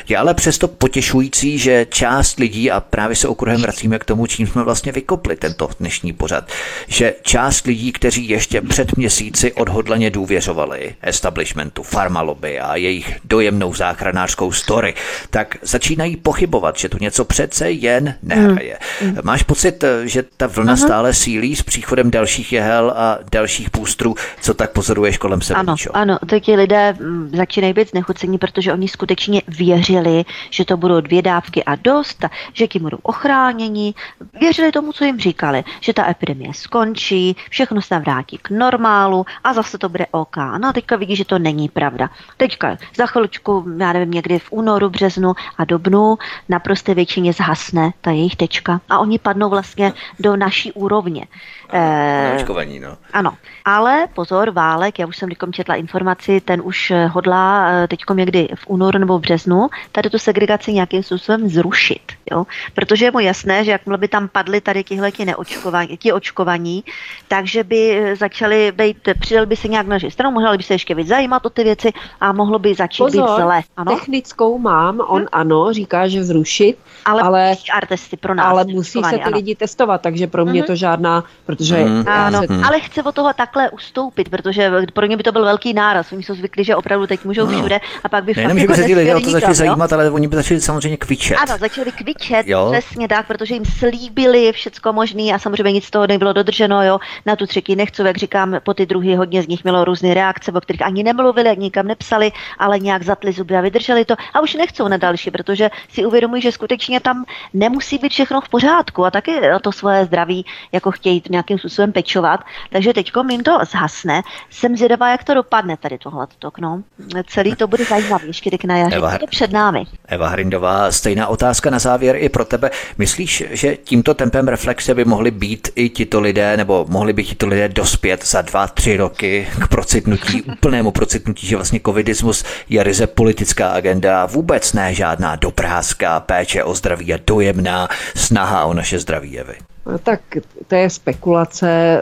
Je 0.07 0.17
ale 0.17 0.33
přesto 0.33 0.67
potěšující, 0.67 1.57
že 1.57 1.85
část 1.89 2.39
lidí, 2.39 2.71
a 2.71 2.81
právě 2.81 3.15
se 3.15 3.27
okruhem 3.27 3.61
vracíme 3.61 3.99
k 3.99 4.05
tomu, 4.05 4.25
čím 4.25 4.47
jsme 4.47 4.63
vlastně 4.63 4.91
vykopli 4.91 5.35
tento 5.35 5.68
dnešní 5.79 6.13
pořad, 6.13 6.51
že 6.87 7.13
část 7.21 7.67
lidí, 7.67 7.91
kteří 7.91 8.29
ještě 8.29 8.61
před 8.61 8.97
měsíci 8.97 9.53
odhodlaně 9.53 10.09
důvěřovali 10.09 10.95
establishmentu, 11.01 11.83
farmalobby 11.83 12.59
a 12.59 12.75
jejich 12.75 13.19
dojemnou 13.25 13.73
záchranářskou 13.73 14.51
story, 14.51 14.93
tak 15.29 15.57
začínají 15.61 16.15
pochybovat, 16.15 16.77
že 16.77 16.89
tu 16.89 16.97
něco 17.01 17.25
přece 17.25 17.71
jen 17.71 18.15
nehraje. 18.23 18.77
Hmm. 19.01 19.17
Máš 19.23 19.43
pocit, 19.43 19.83
že 20.03 20.23
ta 20.37 20.47
vlna 20.47 20.73
Aha. 20.73 20.85
stále 20.85 21.13
sílí 21.13 21.55
s 21.55 21.63
příchodem 21.63 22.11
dalších 22.11 22.53
jehel 22.53 22.93
a 22.95 23.19
dalších 23.31 23.69
půstrů, 23.69 24.15
co 24.41 24.53
tak 24.53 24.71
pozoruješ 24.71 25.17
kolem 25.17 25.41
sebe? 25.41 25.59
Ano, 25.59 25.75
ano, 25.93 26.19
tak 26.29 26.43
ti 26.43 26.55
lidé 26.55 26.93
mm, 26.99 27.31
začínají 27.35 27.73
být 27.73 27.89
znechucení, 27.89 28.37
protože 28.37 28.73
oni 28.73 28.87
skutečně 28.87 29.41
věřili, 29.47 30.25
že 30.49 30.65
to 30.65 30.77
budou 30.77 31.01
dvě 31.01 31.21
dávky 31.21 31.63
a 31.63 31.75
dost, 31.75 32.25
že 32.53 32.67
tím 32.67 32.81
budou 32.81 32.97
ochráněni. 33.01 33.93
Věřili 34.39 34.71
tomu, 34.71 34.93
co 34.93 35.05
jim 35.05 35.17
říkali, 35.49 35.63
že 35.81 35.93
ta 35.93 36.09
epidemie 36.09 36.53
skončí, 36.53 37.35
všechno 37.49 37.81
se 37.81 37.99
vrátí 37.99 38.37
k 38.37 38.49
normálu 38.49 39.25
a 39.43 39.53
zase 39.53 39.77
to 39.77 39.89
bude 39.89 40.05
OK. 40.11 40.37
No 40.57 40.69
a 40.69 40.73
teďka 40.73 40.95
vidí, 40.95 41.15
že 41.15 41.25
to 41.25 41.39
není 41.39 41.69
pravda. 41.69 42.09
Teďka 42.37 42.77
za 42.97 43.05
chvíličku, 43.05 43.65
já 43.77 43.93
nevím, 43.93 44.11
někdy 44.11 44.39
v 44.39 44.51
únoru, 44.51 44.89
březnu 44.89 45.33
a 45.57 45.65
dobnu 45.65 46.17
naprosté 46.49 46.93
většině 46.93 47.33
zhasne 47.33 47.91
ta 48.01 48.11
jejich 48.11 48.35
tečka 48.35 48.81
a 48.89 48.99
oni 48.99 49.19
padnou 49.19 49.49
vlastně 49.49 49.93
do 50.19 50.35
naší 50.35 50.71
úrovně. 50.71 51.25
Eh, 51.73 52.45
no. 52.81 52.97
Ano, 53.13 53.37
ale 53.65 54.07
pozor, 54.13 54.49
Válek, 54.49 54.99
já 54.99 55.07
už 55.07 55.17
jsem 55.17 55.29
teďkom 55.29 55.53
četla 55.53 55.75
informaci, 55.75 56.41
ten 56.41 56.61
už 56.63 56.91
eh, 56.91 57.07
hodlá 57.07 57.69
eh, 57.69 57.87
teďkom 57.87 58.17
někdy 58.17 58.47
v 58.55 58.67
únoru 58.67 58.99
nebo 58.99 59.17
v 59.17 59.21
březnu 59.21 59.69
tady 59.91 60.09
tu 60.09 60.17
segregaci 60.17 60.73
nějakým 60.73 61.03
způsobem 61.03 61.49
zrušit, 61.49 62.01
jo? 62.31 62.45
protože 62.73 63.05
je 63.05 63.11
mu 63.11 63.19
jasné, 63.19 63.63
že 63.63 63.71
jakmile 63.71 63.97
by 63.97 64.07
tam 64.07 64.27
padly 64.27 64.61
tady 64.61 64.83
tihle 64.83 65.11
ti 65.11 65.25
neočkovaní, 65.39 65.97
ti 65.97 66.13
očkovaní, 66.13 66.83
takže 67.27 67.63
by 67.63 67.91
eh, 67.91 68.15
začali 68.15 68.71
být, 68.71 68.97
přidal 69.19 69.45
by 69.45 69.55
se 69.55 69.67
nějak 69.67 69.87
na 69.87 69.97
stranu, 70.09 70.31
mohli 70.31 70.57
by 70.57 70.63
se 70.63 70.73
ještě 70.73 70.95
víc 70.95 71.07
zajímat 71.07 71.45
o 71.45 71.49
ty 71.49 71.63
věci 71.63 71.91
a 72.21 72.31
mohlo 72.33 72.59
by 72.59 72.75
začít 72.75 73.03
Pozor, 73.03 73.29
být 73.29 73.43
zle. 73.43 73.61
Ano? 73.77 73.95
technickou 73.95 74.57
mám, 74.57 74.99
on 75.07 75.21
hm? 75.21 75.27
ano, 75.31 75.73
říká, 75.73 76.07
že 76.07 76.23
zrušit, 76.23 76.77
ale, 77.05 77.21
ale, 77.21 77.55
testy 77.89 78.17
pro 78.17 78.35
nás 78.35 78.47
ale 78.47 78.65
musí 78.65 79.01
se 79.03 79.17
ty 79.17 79.21
ano. 79.21 79.35
lidi 79.35 79.55
testovat, 79.55 80.01
takže 80.01 80.27
pro 80.27 80.45
mě 80.45 80.63
mm-hmm. 80.63 80.67
to 80.67 80.75
žádná, 80.75 81.23
protože... 81.45 81.85
Mm, 81.85 82.03
ano, 82.07 82.39
se... 82.39 82.61
ale 82.65 82.79
chce 82.79 83.03
od 83.03 83.15
toho 83.15 83.33
takhle 83.33 83.69
ustoupit, 83.69 84.29
protože 84.29 84.71
pro 84.93 85.05
ně 85.05 85.17
by 85.17 85.23
to 85.23 85.31
byl 85.31 85.45
velký 85.45 85.73
náraz. 85.73 86.11
Oni 86.11 86.23
jsou 86.23 86.35
zvyklí, 86.35 86.63
že 86.63 86.75
opravdu 86.75 87.07
teď 87.07 87.25
můžou 87.25 87.45
no. 87.45 87.59
všude 87.59 87.79
a 88.03 88.09
pak 88.09 88.23
by 88.23 88.33
Nejenom, 88.35 88.59
že 88.59 88.67
by 88.67 88.75
se 88.75 88.83
ty 88.83 88.95
lidé 88.95 89.15
o 89.15 89.19
to 89.19 89.29
začali 89.29 89.55
zajímat, 89.55 89.93
ale 89.93 90.11
oni 90.11 90.27
by 90.27 90.35
začali 90.35 90.61
samozřejmě 90.61 90.97
kvičet. 90.97 91.37
Ano, 91.37 91.57
začali 91.59 91.91
kvičet, 91.91 92.47
jo. 92.47 92.71
přesně 92.71 93.07
tak, 93.07 93.27
protože 93.27 93.53
jim 93.53 93.65
slíbili 93.65 94.51
všecko 94.51 94.93
možné 94.93 95.28
a 95.33 95.39
samozřejmě 95.39 95.71
nic 95.71 95.85
z 95.85 95.91
toho 95.91 96.07
nebylo 96.07 96.33
dodrženo. 96.33 96.83
Jo. 96.83 96.99
Na 97.25 97.35
tu 97.35 97.47
třetí 97.47 97.75
nechci, 97.75 98.01
jak 98.01 98.17
říkám, 98.17 98.55
po 98.63 98.73
ty 98.73 98.85
druhé 98.85 99.17
hodně 99.17 99.43
z 99.43 99.47
nich 99.47 99.63
mělo 99.63 99.85
různé 99.85 100.13
reakce, 100.13 100.51
o 100.51 100.61
kterých 100.61 100.85
ani 100.85 101.03
nemluvili, 101.03 101.49
ani 101.49 101.61
nikam 101.61 101.87
nepsali, 101.87 102.31
ale 102.57 102.79
nějak 102.79 103.03
zatli 103.03 103.31
zuby 103.33 103.55
a 103.55 103.61
vydrželi 103.61 104.05
to 104.05 104.15
a 104.33 104.41
už 104.41 104.53
nechcou 104.53 104.87
na 104.87 104.97
další, 104.97 105.31
protože 105.31 105.69
si 105.89 106.05
uvědomují, 106.05 106.41
že 106.41 106.51
skutečně 106.51 106.99
tam 106.99 107.25
nemusí 107.53 107.97
být 107.97 108.11
všechno 108.11 108.41
v 108.41 108.49
pořádku 108.49 109.05
a 109.05 109.11
taky 109.11 109.31
to 109.61 109.71
svoje 109.71 110.05
zdraví 110.05 110.45
jako 110.71 110.91
chtějí 110.91 111.23
nějakým 111.29 111.59
způsobem 111.59 111.91
pečovat. 111.91 112.39
Takže 112.69 112.93
teď 112.93 113.11
jim 113.29 113.43
to 113.43 113.59
zhasne. 113.71 114.21
Jsem 114.49 114.77
zvědavá, 114.77 115.11
jak 115.11 115.23
to 115.23 115.33
dopadne 115.33 115.77
tady 115.77 115.97
tohle 115.97 116.27
no. 116.59 116.83
Celý 117.27 117.55
to 117.55 117.67
bude 117.67 117.85
zajímavé 117.85 118.25
ještě 118.25 118.49
na 118.65 118.77
jaře. 118.77 118.95
Eva, 118.95 119.17
to 119.17 119.27
před 119.27 119.51
námi. 119.51 119.85
Eva 120.07 120.27
Hrindová, 120.27 120.91
stejná 120.91 121.27
otázka 121.27 121.69
na 121.69 121.79
závěr 121.79 122.15
i 122.15 122.29
pro 122.29 122.45
tebe. 122.45 122.71
Myslíš, 122.97 123.43
že 123.49 123.75
tímto 123.75 124.13
tempem 124.13 124.47
reflexe 124.47 124.95
by 124.95 125.05
mohli 125.19 125.31
být 125.31 125.69
i 125.75 125.89
tito 125.89 126.19
lidé, 126.19 126.57
nebo 126.57 126.85
mohli 126.89 127.13
by 127.13 127.23
tito 127.23 127.47
lidé 127.47 127.69
dospět 127.69 128.27
za 128.27 128.41
dva, 128.41 128.67
tři 128.67 128.97
roky 128.97 129.47
k 129.63 129.67
procitnutí, 129.67 130.41
úplnému 130.57 130.91
procitnutí, 130.91 131.47
že 131.47 131.55
vlastně 131.55 131.79
covidismus 131.85 132.43
je 132.69 132.83
ryze 132.83 133.07
politická 133.07 133.69
agenda, 133.69 134.25
vůbec 134.25 134.73
ne 134.73 134.93
žádná 134.93 135.35
dobrázká 135.35 136.19
péče 136.19 136.63
o 136.63 136.75
zdraví 136.75 137.13
a 137.13 137.19
dojemná 137.27 137.87
snaha 138.15 138.65
o 138.65 138.73
naše 138.73 138.99
zdraví, 138.99 139.39
Evy? 139.39 139.53
No 139.85 139.97
tak 139.97 140.21
to 140.67 140.75
je 140.75 140.89
spekulace, 140.89 142.01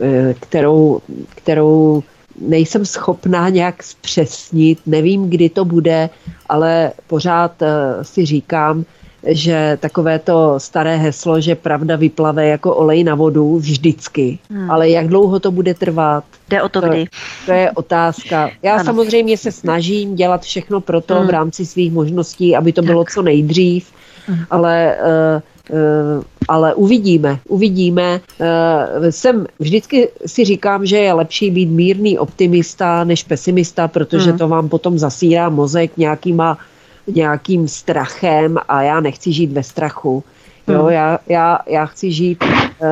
eh, 0.00 0.34
kterou, 0.40 1.00
kterou 1.28 2.02
nejsem 2.40 2.86
schopná 2.86 3.48
nějak 3.48 3.82
zpřesnit, 3.82 4.78
nevím, 4.86 5.30
kdy 5.30 5.48
to 5.48 5.64
bude, 5.64 6.10
ale 6.48 6.92
pořád 7.06 7.62
eh, 7.62 8.04
si 8.04 8.26
říkám, 8.26 8.84
že 9.26 9.78
takové 9.80 10.18
to 10.18 10.60
staré 10.60 10.96
heslo, 10.96 11.40
že 11.40 11.54
pravda 11.54 11.96
vyplave 11.96 12.46
jako 12.46 12.74
olej 12.74 13.04
na 13.04 13.14
vodu 13.14 13.56
vždycky, 13.58 14.38
hmm. 14.50 14.70
ale 14.70 14.90
jak 14.90 15.08
dlouho 15.08 15.40
to 15.40 15.50
bude 15.50 15.74
trvat? 15.74 16.24
Jde 16.48 16.62
o 16.62 16.68
to, 16.68 16.80
to 16.80 16.88
kdy. 16.88 17.06
To 17.46 17.52
je 17.52 17.70
otázka. 17.70 18.50
Já 18.62 18.74
ano. 18.74 18.84
samozřejmě 18.84 19.36
se 19.36 19.52
snažím 19.52 20.16
dělat 20.16 20.42
všechno 20.42 20.80
pro 20.80 21.00
to 21.00 21.14
hmm. 21.14 21.26
v 21.26 21.30
rámci 21.30 21.66
svých 21.66 21.92
možností, 21.92 22.56
aby 22.56 22.72
to 22.72 22.82
tak. 22.82 22.86
bylo 22.86 23.04
co 23.04 23.22
nejdřív, 23.22 23.92
hmm. 24.26 24.38
ale 24.50 24.96
uh, 25.02 26.22
ale 26.48 26.74
uvidíme, 26.74 27.38
uvidíme. 27.48 28.20
Uh, 28.40 29.06
jsem, 29.10 29.46
vždycky 29.58 30.08
si 30.26 30.44
říkám, 30.44 30.86
že 30.86 30.96
je 30.96 31.12
lepší 31.12 31.50
být 31.50 31.70
mírný 31.70 32.18
optimista 32.18 33.04
než 33.04 33.22
pesimista, 33.22 33.88
protože 33.88 34.30
hmm. 34.30 34.38
to 34.38 34.48
vám 34.48 34.68
potom 34.68 34.98
zasírá 34.98 35.48
mozek 35.48 35.96
nějakýma 35.96 36.58
nějakým 37.06 37.68
strachem 37.68 38.58
a 38.68 38.82
já 38.82 39.00
nechci 39.00 39.32
žít 39.32 39.52
ve 39.52 39.62
strachu. 39.62 40.24
Jo, 40.68 40.82
hmm. 40.82 40.92
já, 40.92 41.18
já, 41.28 41.58
já 41.66 41.86
chci 41.86 42.12
žít 42.12 42.44
uh, 42.44 42.88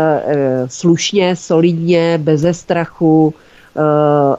slušně, 0.67 1.37
solidně, 1.37 2.19
beze 2.23 2.55
strachu 2.55 3.27
uh, 3.27 3.83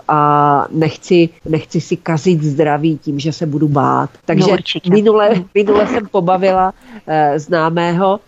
a 0.08 0.68
nechci, 0.72 1.30
nechci 1.50 1.82
si 1.82 1.96
kazit 1.98 2.44
zdraví 2.44 2.98
tím, 2.98 3.20
že 3.20 3.32
se 3.32 3.46
budu 3.46 3.68
bát. 3.68 4.10
Takže 4.26 4.52
no, 4.52 4.58
minule, 4.90 5.30
minule 5.54 5.88
jsem 5.88 6.08
pobavila 6.12 6.74
uh, 7.08 7.14
známého, 7.38 8.20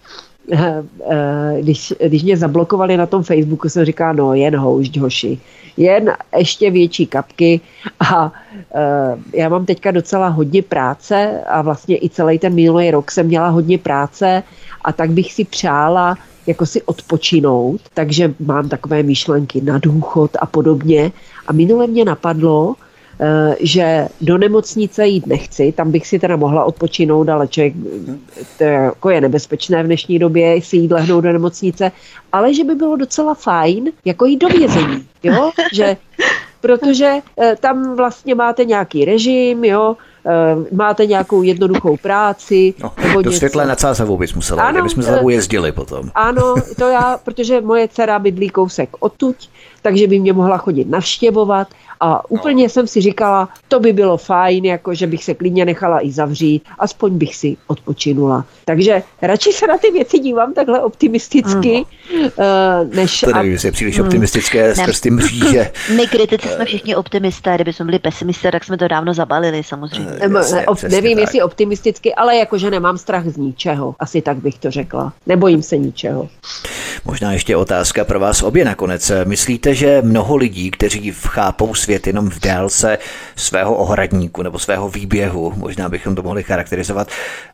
když, 1.61 1.93
když 2.07 2.23
mě 2.23 2.37
zablokovali 2.37 2.97
na 2.97 3.05
tom 3.05 3.23
Facebooku, 3.23 3.69
jsem 3.69 3.85
říkala, 3.85 4.13
no 4.13 4.33
jen 4.33 4.55
houšť, 4.55 4.97
hoši, 4.97 5.39
jen 5.77 6.13
ještě 6.37 6.71
větší 6.71 7.05
kapky 7.07 7.61
a 7.99 8.25
uh, 8.25 8.31
já 9.33 9.49
mám 9.49 9.65
teďka 9.65 9.91
docela 9.91 10.27
hodně 10.27 10.61
práce 10.61 11.41
a 11.47 11.61
vlastně 11.61 11.97
i 11.97 12.09
celý 12.09 12.39
ten 12.39 12.53
minulý 12.53 12.91
rok 12.91 13.11
jsem 13.11 13.25
měla 13.25 13.47
hodně 13.47 13.77
práce 13.77 14.43
a 14.81 14.91
tak 14.91 15.11
bych 15.11 15.33
si 15.33 15.43
přála 15.43 16.15
jako 16.47 16.65
si 16.65 16.81
odpočinout, 16.81 17.81
takže 17.93 18.33
mám 18.39 18.69
takové 18.69 19.03
myšlenky 19.03 19.61
na 19.61 19.77
důchod 19.77 20.31
a 20.39 20.45
podobně. 20.45 21.11
A 21.47 21.53
minule 21.53 21.87
mě 21.87 22.05
napadlo, 22.05 22.75
že 23.59 24.07
do 24.21 24.37
nemocnice 24.37 25.07
jít 25.07 25.27
nechci, 25.27 25.71
tam 25.71 25.91
bych 25.91 26.07
si 26.07 26.19
teda 26.19 26.35
mohla 26.35 26.63
odpočinout, 26.63 27.29
ale 27.29 27.47
člověk, 27.47 27.73
to 28.57 28.63
je, 28.63 28.71
jako 28.71 29.09
je 29.09 29.21
nebezpečné 29.21 29.83
v 29.83 29.85
dnešní 29.85 30.19
době 30.19 30.61
si 30.61 30.77
jít 30.77 30.91
lehnout 30.91 31.23
do 31.23 31.33
nemocnice, 31.33 31.91
ale 32.31 32.53
že 32.53 32.63
by 32.63 32.75
bylo 32.75 32.95
docela 32.95 33.33
fajn 33.33 33.91
jako 34.05 34.25
jít 34.25 34.37
do 34.37 34.47
vězení, 34.47 35.05
jo, 35.23 35.51
že 35.73 35.97
protože 36.61 37.13
eh, 37.39 37.55
tam 37.59 37.95
vlastně 37.95 38.35
máte 38.35 38.65
nějaký 38.65 39.05
režim, 39.05 39.63
jo, 39.63 39.97
eh, 40.25 40.75
máte 40.75 41.05
nějakou 41.05 41.43
jednoduchou 41.43 41.97
práci. 41.97 42.73
No, 42.83 42.91
nebo 43.03 43.21
do 43.21 43.31
světlé 43.31 43.65
na 43.65 43.75
Cázavou 43.75 44.17
bys 44.17 44.33
musela, 44.33 44.63
ano, 44.63 44.81
kdybychom 44.81 45.03
za 45.03 45.19
jezdili 45.29 45.71
potom. 45.71 46.11
Ano, 46.15 46.55
to 46.79 46.87
já, 46.87 47.19
protože 47.23 47.61
moje 47.61 47.87
dcera 47.87 48.19
bydlí 48.19 48.49
kousek 48.49 48.89
odtuď, 48.99 49.49
takže 49.81 50.07
by 50.07 50.19
mě 50.19 50.33
mohla 50.33 50.57
chodit 50.57 50.89
navštěvovat 50.89 51.67
a 51.99 52.29
úplně 52.29 52.63
no. 52.63 52.69
jsem 52.69 52.87
si 52.87 53.01
říkala, 53.01 53.49
to 53.67 53.79
by 53.79 53.93
bylo 53.93 54.17
fajn, 54.17 54.65
jako 54.65 54.93
že 54.93 55.07
bych 55.07 55.23
se 55.23 55.33
klidně 55.33 55.65
nechala 55.65 56.05
i 56.05 56.11
zavřít, 56.11 56.63
aspoň 56.79 57.17
bych 57.17 57.35
si 57.35 57.57
odpočinula. 57.67 58.45
Takže 58.65 59.03
radši 59.21 59.53
se 59.53 59.67
na 59.67 59.77
ty 59.77 59.91
věci 59.91 60.19
dívám 60.19 60.53
takhle 60.53 60.81
optimisticky, 60.81 61.85
uh, 62.13 62.95
než... 62.95 63.19
To 63.19 63.33
nevím, 63.33 63.51
jestli 63.51 63.67
je 63.67 63.71
příliš 63.71 63.99
optimistické 63.99 64.75
s 64.75 64.81
prsty 64.85 65.11
mříže. 65.11 65.71
My 65.95 66.07
kritici 66.07 66.47
jsme 66.47 66.65
všichni 66.65 66.95
optimisté, 66.95 67.55
kdyby 67.55 67.73
jsme 67.73 67.85
byli 67.85 67.99
pesimisté, 67.99 68.51
tak 68.51 68.63
jsme 68.63 68.77
to 68.77 68.87
dávno 68.87 69.13
zabalili 69.13 69.63
samozřejmě. 69.63 70.11
Uh, 70.27 70.33
jasně, 70.35 70.55
ne, 70.55 70.65
op, 70.65 70.83
nevím, 70.83 71.17
tak. 71.17 71.21
jestli 71.21 71.41
optimisticky, 71.41 72.15
ale 72.15 72.35
jakože 72.35 72.71
nemám 72.71 72.97
strach 72.97 73.25
z 73.27 73.37
ničeho, 73.37 73.95
asi 73.99 74.21
tak 74.21 74.37
bych 74.37 74.57
to 74.57 74.71
řekla. 74.71 75.13
Nebojím 75.25 75.63
se 75.63 75.77
ničeho. 75.77 76.29
Možná 77.05 77.33
ještě 77.33 77.55
otázka 77.55 78.05
pro 78.05 78.19
vás 78.19 78.43
obě 78.43 78.65
nakonec. 78.65 79.11
Myslíte, 79.23 79.66
že 79.75 80.01
mnoho 80.01 80.35
lidí, 80.35 80.71
kteří 80.71 81.13
chápou 81.15 81.75
svět 81.75 82.07
jenom 82.07 82.29
v 82.29 82.39
délce 82.39 82.97
svého 83.35 83.75
ohradníku 83.75 84.43
nebo 84.43 84.59
svého 84.59 84.89
výběhu, 84.89 85.53
možná 85.55 85.89
bychom 85.89 86.15
to 86.15 86.23
mohli 86.23 86.43
charakterizovat, 86.43 87.07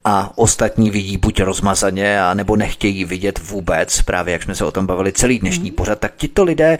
a 0.05 0.31
ostatní 0.35 0.89
vidí 0.89 1.17
buď 1.17 1.41
rozmazaně, 1.41 2.21
a 2.21 2.33
nebo 2.33 2.55
nechtějí 2.55 3.05
vidět 3.05 3.39
vůbec, 3.39 4.01
právě 4.01 4.31
jak 4.31 4.43
jsme 4.43 4.55
se 4.55 4.65
o 4.65 4.71
tom 4.71 4.85
bavili 4.85 5.11
celý 5.11 5.39
dnešní 5.39 5.69
mhm. 5.69 5.75
pořad, 5.75 5.99
tak 5.99 6.13
tito 6.17 6.43
lidé 6.43 6.77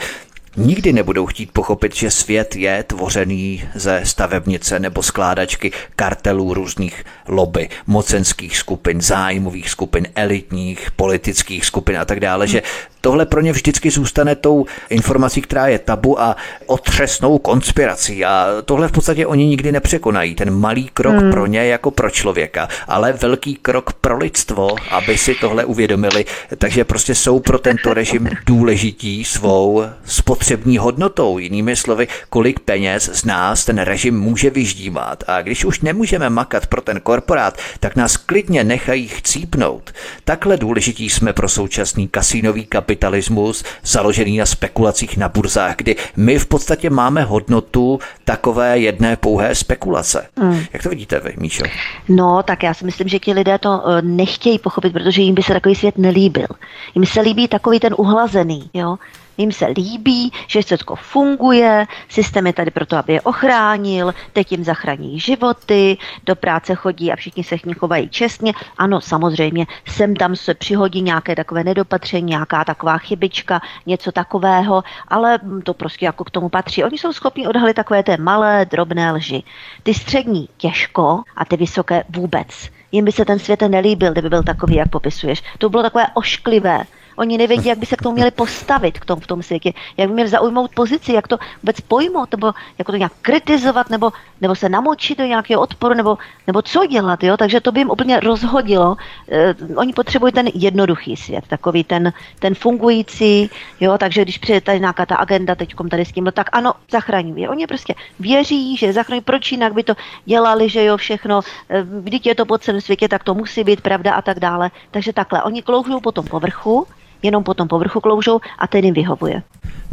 nikdy 0.58 0.94
nebudou 0.94 1.26
chtít 1.26 1.52
pochopit, 1.52 1.96
že 1.96 2.12
svět 2.12 2.56
je 2.56 2.84
tvořený 2.84 3.64
ze 3.76 4.02
stavebnice 4.04 4.80
nebo 4.80 5.04
skládačky 5.04 5.72
kartelů 5.96 6.54
různých 6.54 7.04
lobby, 7.28 7.70
mocenských 7.88 8.58
skupin, 8.58 9.02
zájmových 9.02 9.70
skupin, 9.70 10.08
elitních, 10.16 10.92
politických 10.92 11.66
skupin 11.66 11.98
a 11.98 12.06
tak 12.06 12.20
dále, 12.20 12.48
že 12.48 12.62
tohle 13.04 13.26
pro 13.26 13.42
ně 13.42 13.52
vždycky 13.52 13.92
zůstane 13.92 14.36
tou 14.36 14.66
informací, 14.90 15.42
která 15.42 15.68
je 15.68 15.80
tabu 15.80 16.22
a 16.22 16.36
otřesnou 16.66 17.38
konspirací. 17.38 18.26
A 18.26 18.48
tohle 18.66 18.88
v 18.88 18.92
podstatě 18.92 19.28
oni 19.28 19.46
nikdy 19.46 19.72
nepřekonají. 19.72 20.36
Ten 20.36 20.52
malý 20.52 20.90
krok 20.94 21.16
hmm. 21.16 21.32
pro 21.32 21.46
ně 21.46 21.66
jako 21.66 21.92
pro 21.92 22.10
člověka, 22.10 22.68
ale 22.88 23.14
velký 23.14 23.56
krok 23.56 23.94
pro 23.94 24.18
lidstvo, 24.18 24.76
aby 24.92 25.18
si 25.18 25.36
tohle 25.36 25.66
uvědomili. 25.66 26.26
Takže 26.58 26.84
prostě 26.84 27.16
jsou 27.16 27.40
pro 27.40 27.60
tento 27.60 27.94
režim 27.94 28.30
důležití 28.46 29.24
svou 29.24 29.84
spotřební 30.06 30.78
hodnotou. 30.78 31.38
Jinými 31.38 31.76
slovy, 31.76 32.08
kolik 32.30 32.60
peněz 32.60 33.10
z 33.14 33.26
nás 33.26 33.66
ten 33.66 33.78
režim 33.78 34.20
může 34.20 34.50
vyždímat. 34.50 35.24
A 35.28 35.42
když 35.42 35.66
už 35.66 35.82
nemůžeme 35.82 36.30
makat 36.30 36.68
pro 36.68 36.82
ten 36.82 37.00
korporát, 37.00 37.58
tak 37.80 37.96
nás 37.96 38.18
klidně 38.18 38.64
nechají 38.64 39.08
chcípnout. 39.08 39.92
Takhle 40.24 40.58
důležití 40.58 41.10
jsme 41.10 41.34
pro 41.34 41.50
současný 41.50 42.08
kasínový 42.08 42.66
kapitál 42.66 42.93
kapitalismus 42.94 43.64
založený 43.84 44.38
na 44.38 44.46
spekulacích 44.46 45.18
na 45.18 45.30
burzách, 45.30 45.76
kdy 45.76 45.96
my 46.16 46.40
v 46.40 46.46
podstatě 46.46 46.90
máme 46.90 47.24
hodnotu 47.24 48.00
takové 48.26 48.80
jedné 48.80 49.16
pouhé 49.16 49.56
spekulace. 49.56 50.28
Hmm. 50.38 50.64
Jak 50.74 50.84
to 50.84 50.90
vidíte 50.90 51.20
vy, 51.20 51.34
Míšo? 51.38 51.64
No, 52.10 52.44
tak 52.44 52.64
já 52.64 52.74
si 52.74 52.86
myslím, 52.86 53.08
že 53.08 53.20
ti 53.20 53.34
lidé 53.34 53.58
to 53.58 53.84
eh, 53.86 54.02
nechtějí 54.02 54.60
pochopit, 54.60 54.94
protože 54.94 55.22
jim 55.22 55.36
by 55.36 55.44
se 55.44 55.54
takový 55.54 55.76
svět 55.76 55.98
nelíbil. 55.98 56.48
Jim 56.96 57.06
se 57.06 57.22
líbí 57.22 57.48
takový 57.48 57.80
ten 57.80 57.96
uhlazený, 57.98 58.70
jo 58.74 58.98
jim 59.38 59.52
se 59.52 59.66
líbí, 59.66 60.32
že 60.48 60.62
všechno 60.62 60.96
funguje, 60.96 61.88
systém 62.10 62.48
je 62.48 62.54
tady 62.54 62.72
proto, 62.72 62.98
aby 62.98 63.14
je 63.14 63.22
ochránil, 63.22 64.14
teď 64.34 64.52
jim 64.52 64.64
zachrání 64.64 65.20
životy, 65.20 65.98
do 66.24 66.36
práce 66.36 66.76
chodí 66.76 67.12
a 67.12 67.16
všichni 67.16 67.44
se 67.44 67.58
k 67.58 67.66
ní 67.66 67.74
chovají 67.74 68.10
čestně. 68.10 68.54
Ano, 68.78 69.02
samozřejmě, 69.02 69.68
sem 69.88 70.16
tam 70.16 70.36
se 70.36 70.54
přihodí 70.54 71.02
nějaké 71.02 71.36
takové 71.36 71.64
nedopatření, 71.64 72.30
nějaká 72.30 72.66
taková 72.66 72.98
chybička, 72.98 73.62
něco 73.86 74.12
takového, 74.12 74.84
ale 75.08 75.40
to 75.64 75.74
prostě 75.74 76.06
jako 76.06 76.24
k 76.24 76.32
tomu 76.32 76.50
patří. 76.50 76.84
Oni 76.84 76.98
jsou 76.98 77.14
schopni 77.14 77.48
odhalit 77.48 77.76
takové 77.76 78.04
té 78.04 78.18
malé, 78.18 78.66
drobné 78.66 79.12
lži. 79.12 79.44
Ty 79.84 79.94
střední 79.94 80.50
těžko 80.58 81.22
a 81.36 81.46
ty 81.46 81.58
vysoké 81.58 82.04
vůbec. 82.10 82.70
Jim 82.92 83.06
by 83.06 83.12
se 83.12 83.26
ten 83.26 83.40
svět 83.40 83.62
nelíbil, 83.62 84.12
kdyby 84.12 84.30
byl 84.30 84.44
takový, 84.44 84.76
jak 84.76 84.90
popisuješ. 84.90 85.44
To 85.58 85.70
bylo 85.70 85.84
takové 85.84 86.06
ošklivé. 86.14 86.84
Oni 87.16 87.38
nevědí, 87.38 87.70
jak 87.70 87.78
by 87.78 87.86
se 87.86 87.96
k 87.96 88.02
tomu 88.02 88.16
měli 88.16 88.32
postavit 88.32 89.00
k 89.00 89.06
tomu, 89.06 89.22
v 89.22 89.28
tom 89.28 89.44
světě, 89.44 89.74
jak 89.98 90.08
by 90.08 90.14
měli 90.14 90.30
zaujmout 90.30 90.72
pozici, 90.76 91.14
jak 91.14 91.28
to 91.28 91.38
vůbec 91.64 91.82
pojmout, 91.82 92.32
nebo 92.32 92.52
jako 92.78 92.92
to 92.92 92.98
nějak 92.98 93.14
kritizovat, 93.22 93.90
nebo, 93.90 94.12
nebo 94.42 94.56
se 94.56 94.70
namočit 94.70 95.18
do 95.18 95.26
nějakého 95.26 95.62
odporu, 95.62 95.94
nebo, 95.94 96.18
nebo 96.48 96.62
co 96.62 96.86
dělat. 96.86 97.24
Jo? 97.24 97.38
Takže 97.38 97.62
to 97.62 97.72
by 97.72 97.80
jim 97.80 97.90
úplně 97.90 98.20
rozhodilo. 98.20 98.96
Eh, 99.30 99.56
oni 99.76 99.94
potřebují 99.94 100.34
ten 100.34 100.48
jednoduchý 100.54 101.16
svět, 101.18 101.48
takový 101.48 101.84
ten, 101.84 102.14
ten 102.40 102.56
fungující, 102.56 103.50
jo? 103.80 103.98
takže 103.98 104.22
když 104.22 104.38
přijde 104.38 104.62
tady 104.62 104.80
nějaká 104.80 105.06
ta 105.06 105.16
agenda 105.16 105.56
teď 105.56 105.76
tady 105.90 106.06
s 106.06 106.12
tím, 106.12 106.32
tak 106.34 106.50
ano, 106.52 106.74
zachrání. 106.92 107.48
Oni 107.48 107.68
prostě 107.68 107.96
věří, 108.20 108.78
že 108.78 108.94
zachrání, 108.94 109.22
proč 109.22 109.52
jinak 109.52 109.74
by 109.74 109.84
to 109.84 109.94
dělali, 110.26 110.70
že 110.70 110.84
jo, 110.84 110.98
všechno, 110.98 111.42
eh, 111.70 111.86
když 112.02 112.22
je 112.26 112.36
to 112.36 112.46
po 112.46 112.58
celém 112.58 112.82
světě, 112.82 113.08
tak 113.08 113.24
to 113.24 113.34
musí 113.34 113.64
být 113.64 113.82
pravda 113.82 114.14
a 114.14 114.22
tak 114.22 114.40
dále. 114.40 114.72
Takže 114.92 115.14
takhle, 115.14 115.44
oni 115.44 115.62
kloužou 115.62 116.00
po 116.00 116.12
tom 116.12 116.26
povrchu, 116.26 116.88
jenom 117.24 117.44
po 117.44 117.54
tom 117.54 117.68
povrchu 117.68 118.00
kloužou 118.00 118.40
a 118.60 118.68
ten 118.68 118.86
jim 118.86 118.94
vyhovuje. 118.94 119.42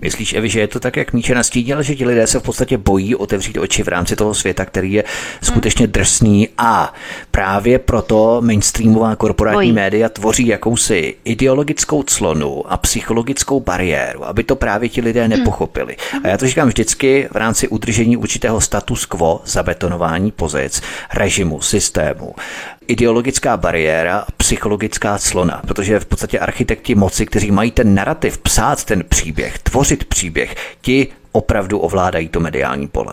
Myslíš, 0.03 0.33
Evi, 0.33 0.49
že 0.49 0.61
je 0.61 0.69
to 0.69 0.81
tak, 0.81 0.97
jak 0.97 1.13
Míče 1.13 1.35
nastínil, 1.35 1.83
že 1.83 1.95
ti 1.95 2.07
lidé 2.07 2.27
se 2.27 2.41
v 2.41 2.43
podstatě 2.43 2.79
bojí 2.79 3.17
otevřít 3.17 3.59
oči 3.59 3.83
v 3.83 3.89
rámci 3.89 4.17
toho 4.17 4.35
světa, 4.35 4.65
který 4.65 4.93
je 4.93 5.05
skutečně 5.43 5.87
drsný 5.87 6.49
a 6.59 6.95
právě 7.31 7.79
proto 7.79 8.41
mainstreamová 8.41 9.17
korporátní 9.17 9.57
bojí. 9.57 9.73
média 9.73 10.09
tvoří 10.09 10.47
jakousi 10.47 11.15
ideologickou 11.25 12.03
clonu 12.03 12.73
a 12.73 12.77
psychologickou 12.77 13.61
bariéru, 13.61 14.25
aby 14.25 14.45
to 14.45 14.57
právě 14.57 14.89
ti 14.89 15.01
lidé 15.01 15.29
nepochopili. 15.29 15.97
A 16.25 16.29
já 16.29 16.37
to 16.37 16.47
říkám 16.47 16.69
vždycky 16.69 17.29
v 17.33 17.37
rámci 17.37 17.69
udržení 17.69 18.17
určitého 18.17 18.61
status 18.61 19.07
quo, 19.07 19.41
zabetonování 19.45 20.31
pozic, 20.31 20.83
režimu, 21.15 21.61
systému 21.61 22.35
ideologická 22.91 23.57
bariéra, 23.57 24.25
psychologická 24.37 25.19
clona, 25.19 25.63
protože 25.67 26.01
v 26.01 26.07
podstatě 26.07 26.39
architekti 26.39 26.95
moci, 26.95 27.27
kteří 27.27 27.51
mají 27.51 27.71
ten 27.71 27.95
narrativ, 27.95 28.39
psát 28.39 28.85
ten 28.85 29.05
příběh, 29.09 29.59
tvořit 29.59 30.05
příběh, 30.05 30.55
ti 30.81 31.09
opravdu 31.33 31.79
ovládají 31.79 32.29
to 32.29 32.41
mediální 32.41 32.89
pole. 32.89 33.13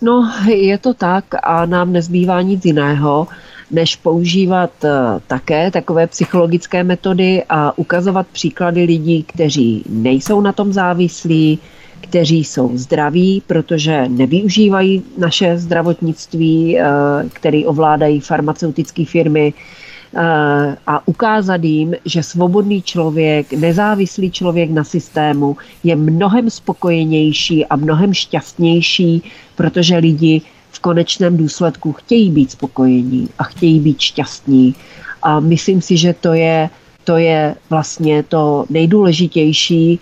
No, 0.00 0.32
je 0.48 0.78
to 0.78 0.94
tak 0.94 1.24
a 1.42 1.66
nám 1.66 1.92
nezbývá 1.92 2.42
nic 2.42 2.64
jiného, 2.64 3.28
než 3.70 3.96
používat 3.96 4.70
eh, 4.84 4.90
také 5.26 5.70
takové 5.70 6.06
psychologické 6.06 6.84
metody 6.84 7.44
a 7.48 7.78
ukazovat 7.78 8.26
příklady 8.26 8.84
lidí, 8.84 9.22
kteří 9.22 9.84
nejsou 9.88 10.40
na 10.40 10.52
tom 10.52 10.72
závislí, 10.72 11.58
kteří 12.00 12.44
jsou 12.44 12.70
zdraví, 12.74 13.42
protože 13.46 14.08
nevyužívají 14.08 15.02
naše 15.18 15.58
zdravotnictví, 15.58 16.78
eh, 16.78 16.84
který 17.32 17.66
ovládají 17.66 18.20
farmaceutické 18.20 19.04
firmy, 19.04 19.52
eh, 19.52 20.76
a 20.86 21.08
ukázat 21.08 21.64
jim, 21.64 21.94
že 22.04 22.22
svobodný 22.22 22.82
člověk, 22.82 23.52
nezávislý 23.52 24.30
člověk 24.30 24.70
na 24.70 24.84
systému 24.84 25.56
je 25.84 25.96
mnohem 25.96 26.50
spokojenější 26.50 27.66
a 27.66 27.76
mnohem 27.76 28.14
šťastnější, 28.14 29.22
protože 29.56 29.96
lidi 29.96 30.42
v 30.70 30.80
konečném 30.80 31.36
důsledku 31.36 31.92
chtějí 31.92 32.30
být 32.30 32.50
spokojení 32.50 33.28
a 33.38 33.44
chtějí 33.44 33.80
být 33.80 34.00
šťastní. 34.00 34.74
A 35.22 35.40
myslím 35.40 35.82
si, 35.82 35.96
že 35.96 36.14
to 36.20 36.32
je, 36.32 36.70
to 37.04 37.16
je 37.16 37.54
vlastně 37.70 38.22
to 38.22 38.64
nejdůležitější, 38.70 40.00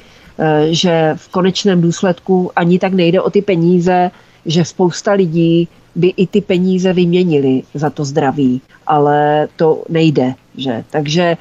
že 0.70 1.14
v 1.16 1.28
konečném 1.28 1.80
důsledku 1.80 2.50
ani 2.56 2.78
tak 2.78 2.92
nejde 2.92 3.20
o 3.20 3.30
ty 3.30 3.42
peníze, 3.42 4.10
že 4.46 4.64
spousta 4.64 5.12
lidí 5.12 5.68
by 5.94 6.08
i 6.16 6.26
ty 6.26 6.40
peníze 6.40 6.92
vyměnili 6.92 7.62
za 7.74 7.90
to 7.90 8.04
zdraví, 8.04 8.60
ale 8.86 9.48
to 9.56 9.82
nejde. 9.88 10.34
Že? 10.56 10.84
Takže 10.90 11.36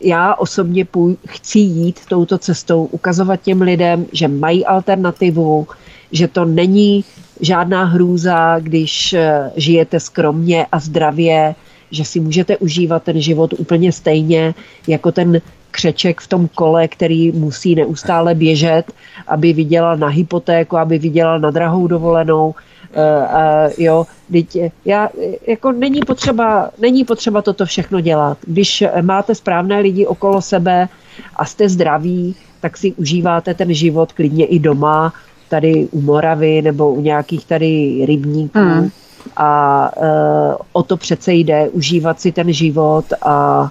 já 0.00 0.34
osobně 0.34 0.84
půj, 0.84 1.16
chci 1.26 1.58
jít 1.58 2.00
touto 2.08 2.38
cestou, 2.38 2.84
ukazovat 2.84 3.42
těm 3.42 3.62
lidem, 3.62 4.06
že 4.12 4.28
mají 4.28 4.66
alternativu, 4.66 5.66
že 6.12 6.28
to 6.28 6.44
není 6.44 7.04
žádná 7.40 7.84
hrůza, 7.84 8.58
když 8.58 9.12
eh, 9.12 9.50
žijete 9.56 10.00
skromně 10.00 10.66
a 10.72 10.78
zdravě, 10.78 11.54
že 11.90 12.04
si 12.04 12.20
můžete 12.20 12.56
užívat 12.56 13.02
ten 13.02 13.20
život 13.20 13.54
úplně 13.58 13.92
stejně 13.92 14.54
jako 14.88 15.12
ten 15.12 15.40
křeček 15.70 16.20
v 16.20 16.28
tom 16.28 16.48
kole, 16.48 16.88
který 16.88 17.32
musí 17.32 17.74
neustále 17.74 18.34
běžet, 18.34 18.92
aby 19.28 19.52
vydělal 19.52 19.96
na 19.96 20.08
hypotéku, 20.08 20.76
aby 20.76 20.98
vydělal 20.98 21.40
na 21.40 21.50
drahou 21.50 21.86
dovolenou. 21.86 22.54
Uh, 22.96 23.02
uh, 23.02 23.72
jo, 23.78 24.06
teď 24.32 24.58
já, 24.84 25.08
jako 25.46 25.72
není 25.72 26.00
potřeba, 26.00 26.70
není 26.78 27.04
potřeba 27.04 27.42
toto 27.42 27.66
všechno 27.66 28.00
dělat. 28.00 28.38
Když 28.46 28.84
máte 29.02 29.34
správné 29.34 29.80
lidi 29.80 30.06
okolo 30.06 30.42
sebe 30.42 30.88
a 31.36 31.44
jste 31.44 31.68
zdraví, 31.68 32.34
tak 32.60 32.76
si 32.76 32.92
užíváte 32.92 33.54
ten 33.54 33.74
život 33.74 34.12
klidně 34.12 34.46
i 34.46 34.58
doma, 34.58 35.12
tady 35.48 35.88
u 35.90 36.00
Moravy 36.00 36.62
nebo 36.62 36.92
u 36.92 37.00
nějakých 37.00 37.46
tady 37.46 38.02
rybníků. 38.06 38.58
Hmm. 38.58 38.90
A 39.36 39.90
uh, 39.96 40.54
o 40.72 40.82
to 40.82 40.96
přece 40.96 41.32
jde, 41.32 41.68
užívat 41.68 42.20
si 42.20 42.32
ten 42.32 42.52
život 42.52 43.04
a 43.22 43.62
uh, 43.62 43.68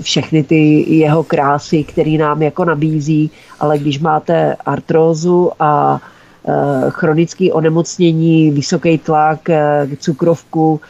všechny 0.00 0.42
ty 0.42 0.84
jeho 0.96 1.24
krásy, 1.24 1.84
který 1.84 2.18
nám 2.18 2.42
jako 2.42 2.64
nabízí, 2.64 3.30
ale 3.60 3.78
když 3.78 3.98
máte 3.98 4.56
artrózu 4.66 5.50
a 5.60 6.00
uh, 6.42 6.54
chronické 6.90 7.52
onemocnění, 7.52 8.50
vysoký 8.50 8.98
tlak, 8.98 9.40
uh, 9.48 9.94
cukrovku 9.98 10.80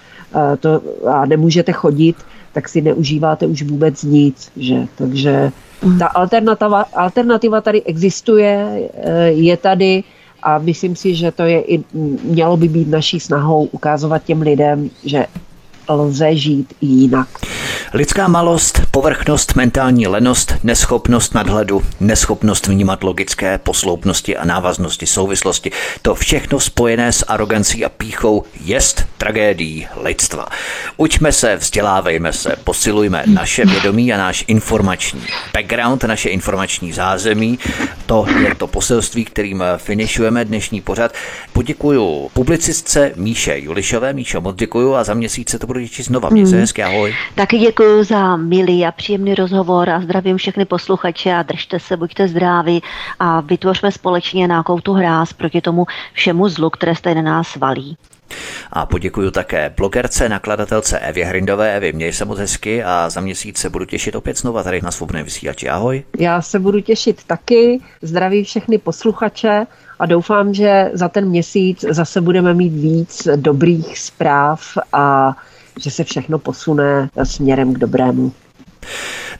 to, 0.60 0.80
a 1.10 1.26
nemůžete 1.26 1.72
chodit, 1.72 2.16
tak 2.52 2.68
si 2.68 2.80
neužíváte 2.80 3.46
už 3.46 3.62
vůbec 3.62 4.02
nic. 4.02 4.50
Že? 4.56 4.86
Takže 4.96 5.52
ta 5.98 6.06
alternativa, 6.06 6.82
alternativa 6.94 7.60
tady 7.60 7.82
existuje, 7.82 8.82
eh, 8.94 9.28
je 9.28 9.56
tady 9.56 10.04
a 10.42 10.58
myslím 10.58 10.96
si, 10.96 11.14
že 11.14 11.30
to 11.32 11.42
je 11.42 11.60
i, 11.60 11.84
mělo 12.24 12.56
by 12.56 12.68
být 12.68 12.88
naší 12.88 13.20
snahou 13.20 13.64
ukázovat 13.64 14.24
těm 14.24 14.42
lidem, 14.42 14.90
že 15.04 15.26
lze 15.88 16.36
žít 16.36 16.74
i 16.80 16.86
jinak. 16.86 17.28
Lidská 17.94 18.28
malost, 18.28 18.80
povrchnost, 18.90 19.54
mentální 19.56 20.06
lenost, 20.06 20.54
neschopnost 20.62 21.34
nadhledu, 21.34 21.82
neschopnost 22.00 22.66
vnímat 22.66 23.04
logické 23.04 23.58
posloupnosti 23.58 24.36
a 24.36 24.44
návaznosti 24.44 25.06
souvislosti, 25.06 25.70
to 26.02 26.14
všechno 26.14 26.60
spojené 26.60 27.12
s 27.12 27.24
arogancí 27.28 27.84
a 27.84 27.88
píchou 27.88 28.44
jest 28.64 29.06
tragédií 29.18 29.86
lidstva. 30.02 30.46
Učme 30.96 31.32
se, 31.32 31.56
vzdělávejme 31.56 32.32
se, 32.32 32.56
posilujme 32.64 33.22
naše 33.26 33.64
vědomí 33.64 34.12
a 34.12 34.18
náš 34.18 34.44
informační 34.46 35.22
background, 35.54 36.04
naše 36.04 36.28
informační 36.28 36.92
zázemí. 36.92 37.58
To 38.06 38.26
je 38.42 38.54
to 38.54 38.66
poselství, 38.66 39.24
kterým 39.24 39.64
finišujeme 39.76 40.44
dnešní 40.44 40.80
pořad. 40.80 41.12
Poděkuju 41.52 42.30
publicistce 42.32 43.12
Míše 43.16 43.58
Julišové. 43.58 44.12
Míšo, 44.12 44.40
moc 44.40 44.56
děkuju 44.56 44.94
a 44.94 45.04
za 45.04 45.14
měsíc 45.14 45.50
se 45.50 45.58
to 45.58 45.66
budu 45.78 45.88
těšit 45.88 46.06
znova. 46.06 46.28
Měj 46.28 46.46
se 46.46 46.54
mm. 46.54 46.60
hezky, 46.60 46.82
ahoj. 46.82 47.14
Taky 47.34 47.58
děkuji 47.58 48.04
za 48.04 48.36
milý 48.36 48.86
a 48.86 48.92
příjemný 48.92 49.34
rozhovor 49.34 49.90
a 49.90 50.00
zdravím 50.00 50.36
všechny 50.36 50.64
posluchače 50.64 51.32
a 51.32 51.42
držte 51.42 51.80
se, 51.80 51.96
buďte 51.96 52.28
zdraví 52.28 52.82
a 53.18 53.40
vytvořme 53.40 53.92
společně 53.92 54.46
nějakou 54.46 54.80
tu 54.80 54.92
hráz 54.92 55.32
proti 55.32 55.60
tomu 55.60 55.86
všemu 56.12 56.48
zlu, 56.48 56.70
které 56.70 56.94
se 56.94 57.14
na 57.14 57.22
nás 57.22 57.56
valí. 57.56 57.96
A 58.72 58.86
poděkuji 58.86 59.30
také 59.30 59.74
blogerce, 59.76 60.28
nakladatelce 60.28 60.98
Evě 60.98 61.24
Hrindové. 61.24 61.76
Evě, 61.76 61.92
měj 61.92 62.12
se 62.12 62.24
moc 62.24 62.38
hezky 62.38 62.84
a 62.84 63.10
za 63.10 63.20
měsíc 63.20 63.58
se 63.58 63.70
budu 63.70 63.84
těšit 63.84 64.14
opět 64.14 64.38
znova 64.38 64.62
tady 64.62 64.80
na 64.82 64.90
svobodném 64.90 65.24
vysílači. 65.24 65.68
Ahoj. 65.68 66.02
Já 66.18 66.42
se 66.42 66.58
budu 66.58 66.80
těšit 66.80 67.24
taky. 67.24 67.80
Zdraví 68.02 68.44
všechny 68.44 68.78
posluchače 68.78 69.66
a 69.98 70.06
doufám, 70.06 70.54
že 70.54 70.90
za 70.92 71.08
ten 71.08 71.28
měsíc 71.28 71.84
zase 71.90 72.20
budeme 72.20 72.54
mít 72.54 72.72
víc 72.72 73.28
dobrých 73.36 73.98
zpráv 73.98 74.60
a 74.92 75.36
že 75.78 75.90
se 75.90 76.04
všechno 76.04 76.38
posune 76.38 77.10
směrem 77.24 77.74
k 77.74 77.78
dobrému. 77.78 78.32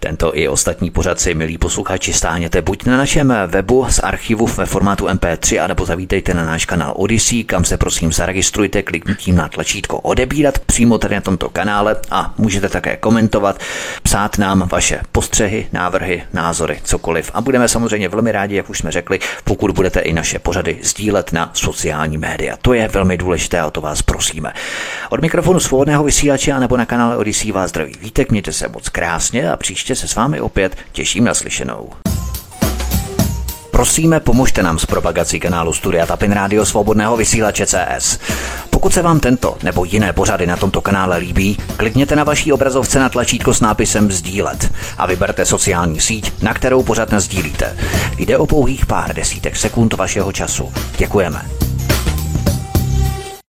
Tento 0.00 0.36
i 0.36 0.48
ostatní 0.48 0.90
pořad 0.90 1.20
si, 1.20 1.34
milí 1.34 1.58
posluchači, 1.58 2.12
stáhněte 2.12 2.62
buď 2.62 2.84
na 2.84 2.96
našem 2.96 3.34
webu 3.46 3.86
z 3.90 3.98
archivu 3.98 4.46
ve 4.46 4.66
formátu 4.66 5.06
MP3, 5.06 5.64
anebo 5.64 5.84
zavítejte 5.84 6.34
na 6.34 6.44
náš 6.44 6.64
kanál 6.64 6.94
Odyssey, 6.96 7.44
kam 7.44 7.64
se 7.64 7.76
prosím 7.76 8.12
zaregistrujte 8.12 8.82
kliknutím 8.82 9.36
na 9.36 9.48
tlačítko 9.48 10.00
odebírat 10.00 10.58
přímo 10.58 10.98
tady 10.98 11.14
na 11.14 11.20
tomto 11.20 11.48
kanále 11.48 11.96
a 12.10 12.34
můžete 12.38 12.68
také 12.68 12.96
komentovat, 12.96 13.60
psát 14.02 14.38
nám 14.38 14.68
vaše 14.72 15.00
postřehy, 15.12 15.66
návrhy, 15.72 16.22
názory, 16.32 16.80
cokoliv. 16.84 17.30
A 17.34 17.40
budeme 17.40 17.68
samozřejmě 17.68 18.08
velmi 18.08 18.32
rádi, 18.32 18.56
jak 18.56 18.70
už 18.70 18.78
jsme 18.78 18.90
řekli, 18.90 19.18
pokud 19.44 19.70
budete 19.70 20.00
i 20.00 20.12
naše 20.12 20.38
pořady 20.38 20.78
sdílet 20.82 21.32
na 21.32 21.50
sociální 21.54 22.18
média. 22.18 22.56
To 22.62 22.72
je 22.72 22.88
velmi 22.88 23.16
důležité 23.16 23.60
a 23.60 23.66
o 23.66 23.70
to 23.70 23.80
vás 23.80 24.02
prosíme. 24.02 24.52
Od 25.10 25.20
mikrofonu 25.20 25.60
svobodného 25.60 26.04
vysílače 26.04 26.60
nebo 26.60 26.76
na 26.76 26.86
kanále 26.86 27.16
Odyssey 27.16 27.52
vás 27.52 27.70
zdraví 27.70 27.94
vítek, 28.00 28.30
mějte 28.30 28.52
se 28.52 28.68
moc 28.68 28.88
krásně 29.38 29.52
a 29.52 29.56
příště 29.56 29.96
se 29.96 30.08
s 30.08 30.14
vámi 30.14 30.40
opět 30.40 30.76
těším 30.92 31.24
na 31.24 31.34
slyšenou. 31.34 31.90
Prosíme, 33.70 34.20
pomožte 34.20 34.62
nám 34.62 34.78
s 34.78 34.86
propagací 34.86 35.40
kanálu 35.40 35.72
Studia 35.72 36.06
Tapin 36.06 36.32
Rádio 36.32 36.66
Svobodného 36.66 37.16
vysílače 37.16 37.66
CS. 37.66 38.18
Pokud 38.70 38.94
se 38.94 39.02
vám 39.02 39.20
tento 39.20 39.56
nebo 39.62 39.84
jiné 39.84 40.12
pořady 40.12 40.46
na 40.46 40.56
tomto 40.56 40.80
kanále 40.80 41.16
líbí, 41.18 41.56
klikněte 41.76 42.16
na 42.16 42.24
vaší 42.24 42.52
obrazovce 42.52 42.98
na 42.98 43.08
tlačítko 43.08 43.54
s 43.54 43.60
nápisem 43.60 44.10
Sdílet 44.10 44.72
a 44.98 45.06
vyberte 45.06 45.46
sociální 45.46 46.00
síť, 46.00 46.42
na 46.42 46.54
kterou 46.54 46.82
pořád 46.82 47.12
sdílíte. 47.12 47.76
Jde 48.18 48.38
o 48.38 48.46
pouhých 48.46 48.86
pár 48.86 49.14
desítek 49.14 49.56
sekund 49.56 49.94
vašeho 49.94 50.32
času. 50.32 50.72
Děkujeme. 50.98 51.67